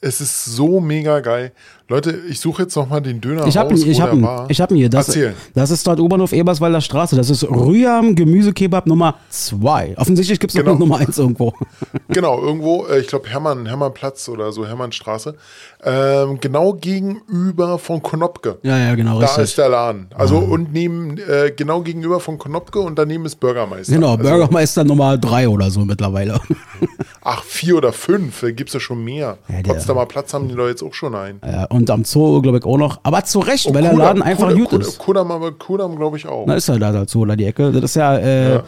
Es 0.00 0.20
ist 0.20 0.44
so 0.46 0.80
mega 0.80 1.20
geil. 1.20 1.52
Leute, 1.86 2.18
ich 2.30 2.40
suche 2.40 2.62
jetzt 2.62 2.74
nochmal 2.76 3.02
den 3.02 3.20
Döner 3.20 3.46
ich 3.46 3.58
hab 3.58 3.70
raus, 3.70 3.84
ihn, 3.84 3.90
ich 3.90 4.00
hab 4.00 4.14
ihn, 4.14 4.22
war. 4.22 4.48
Ich 4.48 4.58
habe 4.58 4.72
ihn 4.72 4.78
hier. 4.78 4.88
Das, 4.88 5.08
Erzähl. 5.08 5.34
das 5.54 5.70
ist 5.70 5.86
dort 5.86 6.00
Oberhof 6.00 6.32
Eberswalder 6.32 6.80
Straße. 6.80 7.14
Das 7.14 7.28
ist 7.28 7.44
Rüham 7.44 8.14
Gemüsekebab 8.14 8.86
Nummer 8.86 9.16
2. 9.28 9.98
Offensichtlich 9.98 10.40
gibt 10.40 10.54
es 10.54 10.58
genau. 10.58 10.72
noch 10.72 10.78
Nummer 10.78 10.98
1 10.98 11.18
irgendwo. 11.18 11.52
Genau, 12.08 12.40
irgendwo, 12.40 12.86
äh, 12.86 13.00
ich 13.00 13.08
glaube 13.08 13.28
Hermann, 13.28 13.66
Hermannplatz 13.66 14.28
oder 14.28 14.52
so, 14.52 14.66
Hermannstraße. 14.66 15.34
Ähm, 15.82 16.38
genau 16.40 16.74
gegenüber 16.74 17.78
von 17.78 18.02
Konopke. 18.02 18.58
Ja, 18.62 18.78
ja, 18.78 18.94
genau. 18.94 19.18
Da 19.18 19.26
richtig. 19.26 19.44
ist 19.44 19.58
der 19.58 19.68
Laden. 19.68 20.06
Also 20.14 20.38
ah. 20.38 20.40
und 20.40 20.72
neben, 20.72 21.18
äh, 21.18 21.52
genau 21.54 21.80
gegenüber 21.80 22.20
von 22.20 22.38
Konopke 22.38 22.78
und 22.78 22.98
daneben 22.98 23.26
ist 23.26 23.36
Bürgermeister. 23.36 23.92
Genau, 23.92 24.12
also, 24.12 24.22
Bürgermeister 24.22 24.84
Nummer 24.84 25.18
3 25.18 25.48
oder 25.48 25.70
so 25.70 25.80
mittlerweile. 25.80 26.40
Ach, 27.26 27.42
vier 27.42 27.76
oder 27.76 27.92
fünf, 27.92 28.42
da 28.42 28.50
gibt 28.50 28.68
es 28.68 28.74
ja 28.74 28.80
schon 28.80 29.02
mehr. 29.02 29.38
Ja, 29.48 29.62
Potsdamer 29.62 30.04
Platz 30.04 30.34
haben 30.34 30.46
die 30.48 30.54
Leute 30.54 30.70
jetzt 30.70 30.82
auch 30.82 30.92
schon 30.92 31.14
ein. 31.14 31.40
Ja, 31.42 31.64
und 31.74 31.90
am 31.90 32.04
Zoo, 32.04 32.40
glaube 32.40 32.58
ich, 32.58 32.64
auch 32.64 32.78
noch. 32.78 33.00
Aber 33.02 33.24
zu 33.24 33.40
Recht, 33.40 33.66
oh, 33.68 33.74
weil 33.74 33.82
Kudam, 33.82 33.96
der 33.96 34.06
Laden 34.06 34.22
einfach 34.22 34.48
Kudam, 34.48 34.64
gut 34.64 34.80
ist. 34.80 34.98
Kudam, 34.98 35.58
Kudam 35.58 35.96
glaube 35.96 36.16
ich 36.16 36.26
auch. 36.26 36.44
Na, 36.46 36.54
ist 36.54 36.68
ja 36.68 36.78
da 36.78 36.92
dazu, 36.92 37.20
oder 37.20 37.36
die 37.36 37.46
Ecke. 37.46 37.72
Das 37.72 37.82
ist 37.82 37.96
ja, 37.96 38.16
äh, 38.16 38.60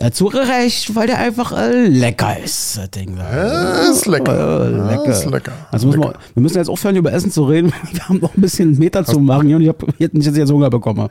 ja. 0.00 0.10
zu 0.10 0.26
Recht, 0.26 0.94
weil 0.96 1.06
der 1.06 1.18
einfach 1.18 1.52
äh, 1.52 1.86
lecker 1.86 2.38
ist, 2.42 2.78
das 2.78 2.90
Ding. 2.90 3.18
Ja, 3.18 3.90
ist 3.90 4.06
lecker. 4.06 4.64
Äh, 4.64 4.94
lecker. 4.94 5.10
ist 5.10 5.26
lecker. 5.26 5.52
Also 5.70 5.88
müssen 5.88 6.00
lecker. 6.00 6.12
Wir, 6.14 6.36
wir, 6.36 6.42
müssen 6.42 6.56
jetzt 6.56 6.70
aufhören, 6.70 6.96
über 6.96 7.12
Essen 7.12 7.30
zu 7.30 7.44
reden. 7.44 7.72
Wir 7.92 8.08
haben 8.08 8.20
noch 8.20 8.34
ein 8.34 8.40
bisschen 8.40 8.78
Meter 8.78 9.04
zu 9.04 9.20
machen 9.20 9.54
und 9.54 9.60
ich 9.60 9.68
habe 9.68 9.86
jetzt 9.98 10.14
jetzt 10.14 10.50
Hunger 10.50 10.70
bekommen. 10.70 11.08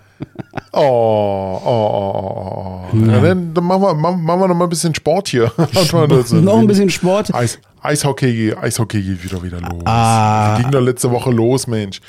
Oh, 0.72 0.80
oh, 0.80 1.62
oh, 1.66 1.70
oh. 1.70 2.82
oh. 2.92 3.06
Ja. 3.06 3.22
dann, 3.22 3.54
machen, 3.54 3.82
wir, 3.82 3.94
machen, 3.94 4.26
wir 4.26 4.48
noch 4.48 4.56
mal 4.56 4.64
ein 4.66 4.70
bisschen 4.70 4.96
Sport 4.96 5.28
hier. 5.30 5.52
Noch 6.42 6.58
ein 6.58 6.68
bisschen 6.68 6.90
Sport. 6.90 7.34
Eis, 7.34 7.60
Eishockey, 7.84 8.54
Eishockey 8.54 9.02
geht 9.02 9.24
wieder 9.24 9.44
wieder 9.44 9.60
los. 9.60 9.84
Ah. 9.86 10.58
Ging 10.60 10.72
doch 10.72 10.82
letzte 10.82 11.12
Woche 11.12 11.32
los, 11.32 11.68
Mensch. 11.68 12.00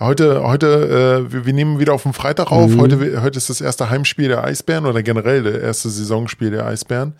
Heute, 0.00 0.42
heute, 0.42 1.24
äh, 1.26 1.32
wir, 1.32 1.46
wir, 1.46 1.52
nehmen 1.52 1.78
wieder 1.78 1.94
auf 1.94 2.02
den 2.02 2.12
Freitag 2.12 2.50
auf. 2.50 2.70
Mhm. 2.70 2.80
Heute, 2.80 3.22
heute 3.22 3.38
ist 3.38 3.48
das 3.48 3.60
erste 3.60 3.90
Heimspiel 3.90 4.28
der 4.28 4.42
Eisbären 4.42 4.86
oder 4.86 5.02
generell 5.02 5.44
das 5.44 5.54
erste 5.54 5.88
Saisonspiel 5.88 6.50
der 6.50 6.66
Eisbären. 6.66 7.14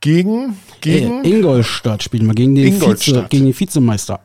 Gegen, 0.00 0.56
gegen. 0.80 1.24
Äh, 1.24 1.28
Ingolstadt 1.28 2.02
spielen 2.02 2.26
wir, 2.26 2.34
gegen 2.34 2.54
den, 2.56 2.80
Vize, 2.80 3.26
gegen 3.28 3.46
den 3.46 3.58
Vizemeister. 3.58 4.20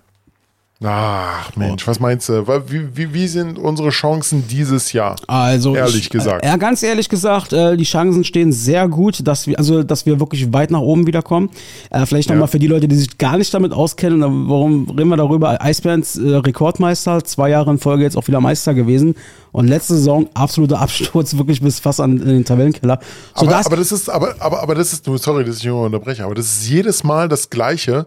Ach 0.86 1.56
Mensch, 1.56 1.88
was 1.88 2.00
meinst 2.00 2.28
du? 2.28 2.46
Wie, 2.68 2.96
wie, 2.96 3.14
wie, 3.14 3.28
sind 3.28 3.58
unsere 3.58 3.90
Chancen 3.90 4.46
dieses 4.48 4.92
Jahr? 4.92 5.16
Also 5.28 5.76
ehrlich 5.76 5.96
ich, 5.96 6.10
gesagt. 6.10 6.44
Äh, 6.44 6.48
ja, 6.48 6.58
ganz 6.58 6.84
ehrlich 6.84 7.08
gesagt, 7.08 7.54
äh, 7.54 7.78
die 7.78 7.86
Chancen 7.86 8.24
stehen 8.24 8.52
sehr 8.52 8.90
gut, 8.90 9.26
dass 9.26 9.48
wir 9.48 9.58
also 9.58 9.84
dass 9.84 10.06
wir 10.06 10.20
wirklich 10.20 10.52
weit 10.52 10.72
nach 10.72 10.82
oben 10.82 11.08
wiederkommen. 11.08 11.50
Äh, 11.90 12.06
vielleicht 12.06 12.30
nochmal 12.30 12.44
ja. 12.44 12.48
für 12.48 12.60
die 12.60 12.68
Leute, 12.68 12.88
die 12.88 12.96
sich 12.96 13.18
gar 13.18 13.38
nicht 13.38 13.54
damit 13.54 13.72
auskennen, 13.72 14.22
warum 14.50 14.90
reden 14.90 15.10
wir 15.10 15.18
darüber? 15.18 15.62
Eisbären's 15.62 16.18
äh, 16.18 16.36
Rekordmeister, 16.36 17.24
zwei 17.24 17.50
Jahre 17.50 17.72
in 17.72 17.80
Folge 17.80 18.04
jetzt 18.04 18.18
auch 18.18 18.28
wieder 18.28 18.42
Meister 18.42 18.74
gewesen 18.74 19.16
und 19.54 19.68
letzte 19.68 19.96
Saison 19.96 20.28
absoluter 20.34 20.80
Absturz 20.82 21.38
wirklich 21.38 21.62
bis 21.62 21.80
fast 21.80 22.02
an 22.02 22.18
den 22.18 22.44
Tabellenkeller. 22.44 23.00
Aber, 23.36 23.56
aber 23.56 23.78
das 23.78 23.94
ist 23.94 24.10
aber 24.10 24.36
aber 24.40 24.62
aber 24.62 24.76
das 24.76 24.92
ist 24.92 25.06
sorry, 25.06 25.46
dass 25.46 25.58
ich 25.58 25.62
hier 25.62 25.76
unterbreche, 25.76 26.26
aber 26.26 26.36
das 26.36 26.48
ist 26.48 26.68
jedes 26.68 27.06
Mal 27.06 27.30
das 27.30 27.50
Gleiche 27.50 28.06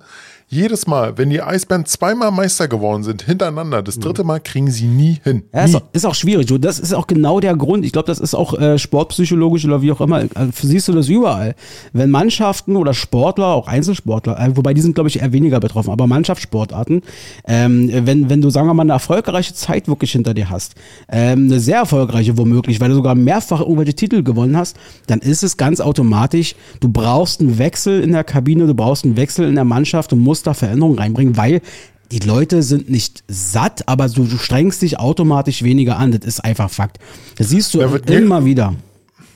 jedes 0.49 0.87
Mal, 0.87 1.19
wenn 1.19 1.29
die 1.29 1.43
Eisbären 1.43 1.87
zweimal 1.87 2.31
Meister 2.31 2.69
geworden 2.69 3.03
sind, 3.03 3.23
hintereinander, 3.23 3.83
das 3.83 3.99
dritte 3.99 4.23
Mal 4.23 4.39
kriegen 4.39 4.71
sie 4.71 4.87
nie 4.87 5.19
hin. 5.25 5.43
Ja, 5.53 5.65
Ist, 5.65 5.75
auch, 5.75 5.83
ist, 5.93 6.07
auch, 6.07 6.15
schwierig. 6.15 6.47
Das 6.61 6.79
ist 6.79 6.95
auch 6.95 7.09
genau 7.09 7.41
der 7.41 7.57
Grund. 7.57 7.85
Ich 7.85 7.91
glaube, 7.91 8.07
das 8.07 8.21
ist 8.21 8.35
auch 8.35 8.55
äh, 8.55 8.79
sportpsychologisch 8.79 9.65
oder 9.65 9.83
wie 9.83 9.91
auch 9.91 10.01
immer. 10.01 10.25
Also, 10.35 10.53
siehst 10.53 10.87
du 10.87 10.93
das 10.93 11.09
überall. 11.09 11.57
Wenn 11.93 12.11
Mannschaften 12.11 12.77
oder 12.77 12.95
Sportler, 12.95 13.49
auch 13.49 13.67
Einzelsportler, 13.67 14.39
äh, 14.39 14.57
wobei 14.57 14.73
die 14.73 14.83
sind, 14.83 14.95
glaube 14.95 15.09
ich, 15.09 15.21
eher 15.21 15.33
weniger 15.33 15.59
betroffen, 15.59 15.91
aber 15.91 16.07
Mannschaftssportarten, 16.07 17.03
ähm, 17.49 17.91
wenn, 17.93 18.31
wenn 18.31 18.41
du, 18.41 18.51
sagen 18.51 18.69
wir 18.69 18.75
mal, 18.75 18.83
eine 18.83 18.93
erfolgreiche 18.93 19.53
Zeit 19.53 19.89
wirklich 19.89 20.13
hinter 20.13 20.33
dir 20.33 20.49
hast, 20.49 20.77
ähm, 21.09 21.47
eine 21.47 21.59
sehr 21.59 21.79
erfolgreiche 21.79 22.39
womöglich, 22.39 22.81
weil 22.81 22.91
du 22.91 22.95
sogar 22.95 23.17
mehrfach 23.17 23.61
irgendwelche 23.61 23.95
Titel 23.95 24.23
gewonnen 24.23 24.57
hast, 24.57 24.77
dann 25.09 25.19
ist 25.19 25.43
es 25.43 25.57
ganz 25.57 25.81
automatisch, 25.81 26.55
du 26.79 26.89
brauchst 26.89 27.41
einen 27.41 27.59
Wechsel 27.59 28.01
in 28.01 28.13
der 28.13 28.23
Kabine, 28.23 28.69
du 28.69 28.75
brauchst 28.75 29.05
einen 29.05 29.17
Wechsel 29.17 29.49
in 29.49 29.57
der 29.57 29.65
Mannschaft, 29.65 30.13
du 30.13 30.17
musst 30.17 30.36
musst 30.37 30.47
da 30.47 30.53
Veränderungen 30.53 30.99
reinbringen, 30.99 31.39
weil 31.39 31.63
die 32.13 32.19
Leute 32.19 32.63
sind 32.63 32.91
nicht 32.91 33.25
satt, 33.27 33.89
aber 33.89 34.09
du, 34.09 34.25
du 34.25 34.37
strengst 34.37 34.83
dich 34.83 34.99
automatisch 34.99 35.63
weniger 35.63 35.97
an. 35.97 36.13
Das 36.13 36.25
ist 36.27 36.45
einfach 36.45 36.69
Fakt. 36.71 36.99
Das 37.37 37.49
siehst 37.49 37.73
du 37.73 37.81
immer 37.81 38.45
wieder 38.45 38.75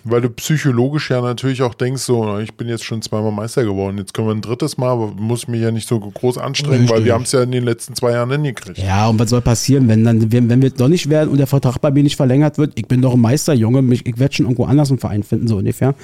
weil 0.04 0.20
du 0.20 0.30
psychologisch 0.30 1.10
ja 1.10 1.20
natürlich 1.20 1.62
auch 1.62 1.74
denkst, 1.74 2.02
so, 2.02 2.38
ich 2.38 2.54
bin 2.54 2.68
jetzt 2.68 2.84
schon 2.84 3.02
zweimal 3.02 3.32
Meister 3.32 3.64
geworden, 3.64 3.98
jetzt 3.98 4.14
können 4.14 4.28
wir 4.28 4.34
ein 4.34 4.40
drittes 4.40 4.78
Mal, 4.78 4.90
aber 4.90 5.08
muss 5.08 5.48
mich 5.48 5.60
ja 5.60 5.70
nicht 5.70 5.88
so 5.88 5.98
groß 6.00 6.38
anstrengen, 6.38 6.82
Richtig. 6.82 6.96
weil 6.96 7.04
wir 7.04 7.14
haben 7.14 7.22
es 7.22 7.32
ja 7.32 7.42
in 7.42 7.52
den 7.52 7.64
letzten 7.64 7.94
zwei 7.94 8.12
Jahren 8.12 8.30
hingekriegt. 8.30 8.78
Ja, 8.78 9.08
und 9.08 9.18
was 9.18 9.30
soll 9.30 9.40
passieren, 9.40 9.88
wenn 9.88 10.04
dann, 10.04 10.32
wenn, 10.32 10.48
wenn 10.48 10.62
wir 10.62 10.70
doch 10.70 10.88
nicht 10.88 11.10
werden 11.10 11.30
und 11.30 11.38
der 11.38 11.46
Vertrag 11.46 11.80
bei 11.80 11.90
mir 11.90 12.02
nicht 12.02 12.16
verlängert 12.16 12.58
wird, 12.58 12.72
ich 12.76 12.86
bin 12.86 13.02
doch 13.02 13.14
ein 13.14 13.20
Meister, 13.20 13.52
Junge, 13.52 13.82
ich, 13.94 14.18
werde 14.18 14.34
schon 14.34 14.46
irgendwo 14.46 14.64
anders 14.64 14.90
einen 14.90 14.98
Verein 14.98 15.22
finden, 15.22 15.48
so 15.48 15.56
ungefähr. 15.56 15.94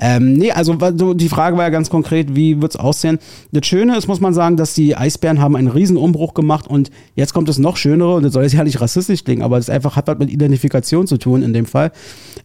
Ähm, 0.00 0.34
nee, 0.34 0.50
also 0.50 0.74
die 0.74 1.28
Frage 1.28 1.56
war 1.56 1.64
ja 1.64 1.70
ganz 1.70 1.90
konkret, 1.90 2.34
wie 2.34 2.60
wird 2.62 2.74
es 2.74 2.80
aussehen? 2.80 3.18
Das 3.52 3.66
Schöne 3.66 3.96
ist, 3.96 4.08
muss 4.08 4.20
man 4.20 4.34
sagen, 4.34 4.56
dass 4.56 4.74
die 4.74 4.96
Eisbären 4.96 5.40
haben 5.40 5.56
einen 5.56 5.68
riesen 5.68 5.96
Umbruch 5.96 6.34
gemacht 6.34 6.66
und 6.66 6.90
jetzt 7.14 7.34
kommt 7.34 7.48
das 7.48 7.58
noch 7.58 7.76
Schönere 7.76 8.14
und 8.14 8.22
das 8.22 8.32
soll 8.32 8.44
jetzt 8.44 8.54
ja 8.54 8.64
nicht 8.64 8.80
rassistisch 8.80 9.24
klingen, 9.24 9.42
aber 9.42 9.58
es 9.58 9.68
einfach 9.68 9.96
hat 9.96 10.08
was 10.08 10.18
mit 10.18 10.30
Identifikation 10.30 11.06
zu 11.06 11.18
tun 11.18 11.42
in 11.42 11.52
dem 11.52 11.66
Fall. 11.66 11.92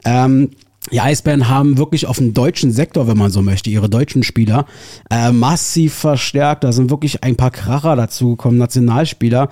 Ähm, 0.06 0.50
die 0.91 1.02
Eisbären 1.02 1.50
haben 1.50 1.78
wirklich 1.78 2.06
auf 2.06 2.17
dem 2.17 2.34
deutschen 2.34 2.71
Sektor, 2.71 3.08
wenn 3.08 3.17
man 3.17 3.32
so 3.32 3.41
möchte, 3.41 3.69
ihre 3.69 3.89
deutschen 3.89 4.23
Spieler 4.23 4.65
äh, 5.10 5.32
massiv 5.32 5.93
verstärkt. 5.93 6.63
Da 6.63 6.71
sind 6.71 6.89
wirklich 6.89 7.23
ein 7.23 7.36
paar 7.36 7.52
Kracher 7.52 7.95
dazugekommen, 7.95 8.58
Nationalspieler, 8.58 9.50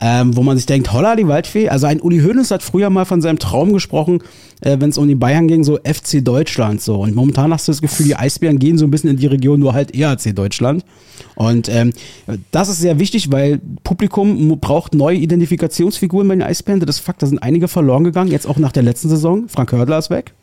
ähm, 0.00 0.36
wo 0.36 0.42
man 0.42 0.56
sich 0.56 0.66
denkt, 0.66 0.92
holla 0.92 1.16
die 1.16 1.26
Waldfee. 1.26 1.68
Also 1.68 1.86
ein 1.86 2.00
Uli 2.00 2.20
Hoeneß 2.20 2.50
hat 2.50 2.62
früher 2.62 2.90
mal 2.90 3.06
von 3.06 3.22
seinem 3.22 3.38
Traum 3.38 3.72
gesprochen, 3.72 4.20
äh, 4.60 4.76
wenn 4.78 4.90
es 4.90 4.98
um 4.98 5.08
die 5.08 5.14
Bayern 5.14 5.48
ging, 5.48 5.64
so 5.64 5.78
FC 5.78 6.22
Deutschland 6.22 6.82
so. 6.82 7.00
Und 7.00 7.14
momentan 7.14 7.52
hast 7.52 7.66
du 7.66 7.72
das 7.72 7.80
Gefühl, 7.80 8.06
die 8.06 8.16
Eisbären 8.16 8.58
gehen 8.58 8.76
so 8.76 8.84
ein 8.84 8.90
bisschen 8.90 9.10
in 9.10 9.16
die 9.16 9.26
Region, 9.26 9.60
nur 9.60 9.72
halt 9.72 9.94
ERC 9.94 10.34
Deutschland. 10.34 10.84
Und 11.34 11.68
ähm, 11.68 11.92
das 12.50 12.68
ist 12.68 12.80
sehr 12.80 12.98
wichtig, 12.98 13.32
weil 13.32 13.60
Publikum 13.84 14.60
braucht 14.60 14.94
neue 14.94 15.16
Identifikationsfiguren 15.16 16.28
bei 16.28 16.34
den 16.34 16.42
Eisbären. 16.42 16.80
Das 16.80 16.96
ist 16.96 17.04
Fakt, 17.04 17.22
da 17.22 17.26
sind 17.26 17.38
einige 17.42 17.68
verloren 17.68 18.04
gegangen, 18.04 18.30
jetzt 18.30 18.46
auch 18.46 18.58
nach 18.58 18.72
der 18.72 18.82
letzten 18.82 19.08
Saison. 19.08 19.48
Frank 19.48 19.72
Hördler 19.72 19.98
ist 19.98 20.10
weg. 20.10 20.34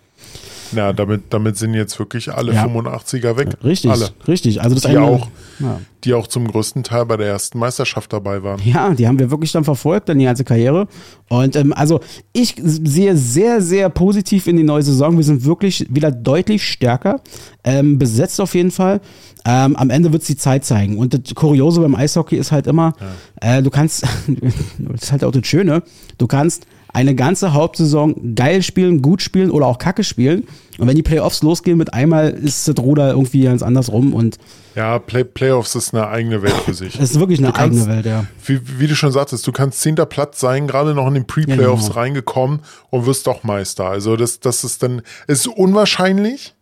Ja, 0.73 0.93
damit, 0.93 1.23
damit 1.29 1.57
sind 1.57 1.73
jetzt 1.73 1.97
wirklich 1.99 2.33
alle 2.33 2.53
ja. 2.53 2.65
85er 2.65 3.37
weg. 3.37 3.49
Richtig, 3.63 3.91
alle. 3.91 4.09
richtig. 4.27 4.61
Also 4.61 4.75
das 4.75 4.83
die, 4.83 4.97
auch, 4.97 5.27
ja. 5.59 5.79
die 6.03 6.13
auch 6.13 6.27
zum 6.27 6.47
größten 6.47 6.83
Teil 6.83 7.05
bei 7.05 7.17
der 7.17 7.27
ersten 7.27 7.59
Meisterschaft 7.59 8.11
dabei 8.13 8.43
waren. 8.43 8.61
Ja, 8.63 8.93
die 8.93 9.07
haben 9.07 9.19
wir 9.19 9.31
wirklich 9.31 9.51
dann 9.51 9.63
verfolgt, 9.63 10.09
dann 10.09 10.19
die 10.19 10.25
ganze 10.25 10.43
Karriere. 10.43 10.87
Und 11.29 11.55
ähm, 11.55 11.73
also 11.73 11.99
ich 12.33 12.55
sehe 12.63 13.15
sehr, 13.17 13.61
sehr 13.61 13.89
positiv 13.89 14.47
in 14.47 14.57
die 14.57 14.63
neue 14.63 14.83
Saison. 14.83 15.17
Wir 15.17 15.23
sind 15.23 15.45
wirklich 15.45 15.87
wieder 15.89 16.11
deutlich 16.11 16.65
stärker, 16.65 17.21
ähm, 17.63 17.97
besetzt 17.97 18.39
auf 18.39 18.55
jeden 18.55 18.71
Fall. 18.71 19.01
Ähm, 19.43 19.75
am 19.75 19.89
Ende 19.89 20.11
wird 20.11 20.21
es 20.21 20.27
die 20.27 20.37
Zeit 20.37 20.65
zeigen. 20.65 20.97
Und 20.97 21.13
das 21.13 21.35
Kuriose 21.35 21.81
beim 21.81 21.95
Eishockey 21.95 22.37
ist 22.37 22.51
halt 22.51 22.67
immer, 22.67 22.93
ja. 23.41 23.57
äh, 23.57 23.63
du 23.63 23.69
kannst, 23.69 24.03
das 24.77 25.03
ist 25.03 25.11
halt 25.11 25.23
auch 25.23 25.31
das 25.31 25.47
Schöne, 25.47 25.83
du 26.17 26.27
kannst 26.27 26.67
eine 26.93 27.15
ganze 27.15 27.53
Hauptsaison 27.53 28.35
geil 28.35 28.61
spielen, 28.61 29.01
gut 29.01 29.21
spielen 29.21 29.51
oder 29.51 29.67
auch 29.67 29.77
kacke 29.77 30.03
spielen. 30.03 30.47
Und 30.77 30.87
wenn 30.87 30.95
die 30.95 31.03
Playoffs 31.03 31.43
losgehen 31.43 31.77
mit 31.77 31.93
einmal, 31.93 32.29
ist 32.29 32.67
das 32.67 32.77
Ruder 32.79 33.11
irgendwie 33.11 33.43
ganz 33.43 33.61
anders 33.61 33.91
rum 33.91 34.13
und 34.13 34.37
ja, 34.75 34.99
Play 34.99 35.25
Playoffs 35.25 35.75
ist 35.75 35.93
eine 35.93 36.07
eigene 36.07 36.41
Welt 36.41 36.53
für 36.53 36.73
sich. 36.73 36.95
Es 36.95 37.11
ist 37.11 37.19
wirklich 37.19 37.39
eine 37.39 37.51
kannst, 37.51 37.81
eigene 37.81 37.87
Welt, 37.87 38.05
ja. 38.05 38.25
Wie, 38.45 38.79
wie, 38.79 38.87
du 38.87 38.95
schon 38.95 39.11
sagtest, 39.11 39.45
du 39.45 39.51
kannst 39.51 39.81
zehnter 39.81 40.05
Platz 40.05 40.39
sein, 40.39 40.65
gerade 40.65 40.93
noch 40.93 41.07
in 41.07 41.13
den 41.13 41.27
Pre-Playoffs 41.27 41.83
ja, 41.83 41.89
genau. 41.89 41.99
reingekommen 41.99 42.59
und 42.89 43.05
wirst 43.05 43.27
doch 43.27 43.43
Meister. 43.43 43.87
Also 43.87 44.15
das, 44.15 44.39
das 44.39 44.63
ist 44.63 44.81
dann, 44.81 45.01
ist 45.27 45.45
unwahrscheinlich, 45.47 46.55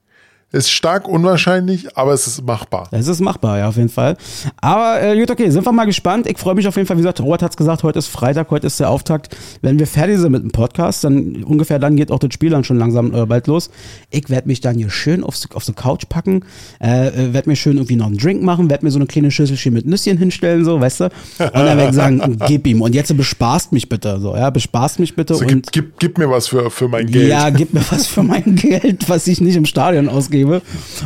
ist 0.52 0.72
stark 0.72 1.08
unwahrscheinlich, 1.08 1.96
aber 1.96 2.12
es 2.14 2.26
ist 2.26 2.44
machbar. 2.44 2.88
Es 2.90 3.08
ist 3.08 3.20
machbar, 3.20 3.60
ja, 3.60 3.70
auf 3.70 3.78
jeden 3.78 3.90
Fall. 3.90 4.18
Aber 4.58 5.00
äh, 5.00 5.20
gut, 5.20 5.30
okay, 5.30 5.52
sind 5.52 5.64
wir 5.64 5.72
mal 5.72 5.86
gespannt. 5.86 6.26
Ich 6.28 6.40
freue 6.40 6.56
mich 6.56 6.68
auf 6.68 6.76
jeden 6.76 6.88
Fall. 6.88 6.98
Wie 6.98 7.02
gesagt, 7.02 7.22
Robert 7.22 7.44
hat 7.44 7.52
es 7.52 7.58
gesagt, 7.58 7.84
heute 7.84 8.00
ist 8.00 8.08
Freitag, 8.08 8.50
heute 8.50 8.66
ist 8.66 8.80
der 8.80 8.90
Auftakt. 8.90 9.38
Wenn 9.62 9.78
wir 9.78 9.86
fertig 9.86 10.18
sind 10.18 10.32
mit 10.32 10.42
dem 10.42 10.50
Podcast, 10.50 11.04
dann 11.04 11.44
ungefähr 11.44 11.78
dann 11.78 11.96
geht 11.96 12.12
auch 12.12 12.18
das 12.18 12.34
Spiel 12.34 12.50
dann 12.50 12.64
schon 12.64 12.80
langsam 12.80 13.14
äh, 13.14 13.28
bald 13.28 13.46
los. 13.46 13.70
Ich 14.10 14.32
werde 14.32 14.48
mich 14.48 14.60
dann 14.60 14.76
hier 14.76 14.90
schön 14.90 15.24
aufs, 15.24 15.48
auf 15.54 15.64
so 15.64 15.74
Couch 15.74 16.06
packen, 16.10 16.44
äh, 16.82 17.10
äh 17.10 17.34
werde 17.34 17.48
mir 17.48 17.56
schön 17.56 17.78
irgendwie 17.78 17.96
noch 17.96 18.08
einen 18.08 18.18
Drink 18.18 18.42
machen, 18.42 18.72
werde 18.72 18.84
mir 18.84 18.92
so 18.92 18.98
eine 18.98 19.06
kleine 19.06 19.30
Schüsselchen 19.30 19.74
mit 19.74 19.86
Nüsschen 19.86 20.18
hinstellen, 20.18 20.66
so, 20.66 20.82
weißt 20.82 21.02
du? 21.02 21.04
Und 21.06 21.12
dann 21.54 21.78
werde 21.78 21.90
ich 21.90 21.96
sagen, 21.96 22.40
gib 22.48 22.66
ihm. 22.66 22.82
Und 22.82 22.96
jetzt 22.96 23.16
bespaßt 23.16 23.72
mich 23.72 23.88
bitte, 23.88 24.20
so, 24.20 24.36
ja, 24.36 24.50
bespaßt 24.50 24.98
mich 24.98 25.16
bitte. 25.16 25.36
Also, 25.36 25.46
und 25.46 25.72
gib, 25.72 25.72
gib, 25.72 26.00
gib 26.00 26.18
mir 26.18 26.30
was 26.32 26.48
für, 26.48 26.72
für 26.72 26.88
mein 26.88 27.06
Geld. 27.06 27.30
Ja, 27.30 27.52
gib 27.52 27.72
mir 27.72 27.84
was 27.92 28.08
für 28.08 28.24
mein 28.24 28.44
Geld, 28.56 29.08
was 29.08 29.28
ich 29.28 29.42
nicht 29.42 29.56
im 29.56 29.66
Stadion 29.66 30.10
ausgebe 30.10 30.39
ausgebe. 30.40 30.62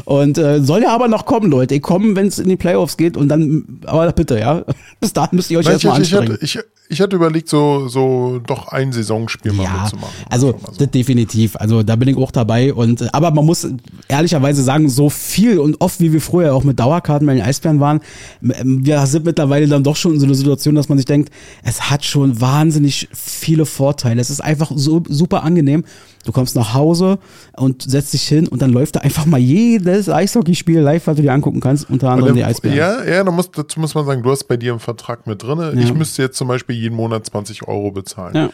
Und 0.05 0.37
äh, 0.37 0.61
soll 0.61 0.81
ja 0.83 0.93
aber 0.93 1.07
noch 1.07 1.25
kommen, 1.25 1.49
Leute. 1.49 1.75
Ich 1.75 1.81
komme, 1.81 2.15
wenn 2.15 2.27
es 2.27 2.39
in 2.39 2.49
die 2.49 2.55
Playoffs 2.55 2.97
geht 2.97 3.17
und 3.17 3.29
dann, 3.29 3.79
aber 3.85 4.11
bitte, 4.11 4.39
ja. 4.39 4.63
Bis 4.99 5.13
dahin 5.13 5.35
müsst 5.35 5.51
ihr 5.51 5.59
euch 5.59 5.67
erstmal 5.67 5.97
anstrengen. 5.97 6.37
Ich, 6.41 6.55
ich, 6.55 6.63
ich 6.89 7.01
hatte 7.01 7.15
überlegt, 7.15 7.49
so, 7.49 7.87
so 7.87 8.39
doch 8.45 8.67
ein 8.69 8.91
Saisonspiel 8.91 9.53
mal 9.53 9.63
ja, 9.63 9.81
mitzumachen. 9.81 10.13
Also, 10.29 10.59
so. 10.71 10.85
definitiv. 10.85 11.55
Also, 11.55 11.83
da 11.83 11.95
bin 11.95 12.09
ich 12.09 12.17
auch 12.17 12.31
dabei. 12.31 12.73
Und, 12.73 13.01
äh, 13.01 13.07
aber 13.11 13.31
man 13.31 13.45
muss 13.45 13.67
ehrlicherweise 14.07 14.63
sagen, 14.63 14.89
so 14.89 15.09
viel 15.09 15.59
und 15.59 15.79
oft, 15.81 15.99
wie 15.99 16.13
wir 16.13 16.21
früher 16.21 16.53
auch 16.53 16.63
mit 16.63 16.79
Dauerkarten 16.79 17.25
bei 17.25 17.33
den 17.33 17.43
Eisbären 17.43 17.79
waren, 17.79 18.01
wir 18.41 19.05
sind 19.05 19.25
mittlerweile 19.25 19.67
dann 19.67 19.83
doch 19.83 19.95
schon 19.95 20.13
in 20.13 20.19
so 20.19 20.25
einer 20.25 20.35
Situation, 20.35 20.75
dass 20.75 20.89
man 20.89 20.97
sich 20.97 21.05
denkt, 21.05 21.31
es 21.63 21.89
hat 21.89 22.05
schon 22.05 22.39
wahnsinnig 22.39 23.09
viele 23.13 23.65
Vorteile. 23.65 24.21
Es 24.21 24.29
ist 24.29 24.41
einfach 24.41 24.71
so 24.75 25.03
super 25.07 25.43
angenehm. 25.43 25.83
Du 26.23 26.31
kommst 26.31 26.55
nach 26.55 26.73
Hause 26.73 27.19
und 27.57 27.81
setzt 27.81 28.13
dich 28.13 28.23
hin 28.23 28.47
und 28.47 28.61
dann 28.61 28.71
läuft 28.71 28.95
da 28.95 29.01
einfach 29.01 29.25
mal 29.25 29.39
jedes 29.39 30.07
Eishockeyspiel 30.07 30.79
live, 30.79 31.05
was 31.07 31.17
du 31.17 31.21
dir 31.21 31.33
angucken 31.33 31.59
kannst, 31.59 31.89
unter 31.89 32.11
anderem 32.11 32.35
die 32.35 32.43
Eisbären. 32.43 32.77
Ja, 32.77 33.03
ja, 33.03 33.23
da 33.23 33.31
muss, 33.31 33.51
dazu 33.51 33.79
muss 33.79 33.93
man 33.93 34.05
sagen, 34.05 34.23
du 34.23 34.31
hast 34.31 34.45
bei 34.45 34.55
dir 34.55 34.71
einen 34.71 34.79
Vertrag 34.79 35.27
mit 35.27 35.43
drin. 35.43 35.59
Ja. 35.59 35.73
Ich 35.73 35.93
müsste 35.93 36.21
jetzt 36.21 36.37
zum 36.37 36.47
Beispiel 36.47 36.75
jeden 36.75 36.95
Monat 36.95 37.25
20 37.25 37.67
Euro 37.67 37.91
bezahlen. 37.91 38.35
Ja. 38.35 38.49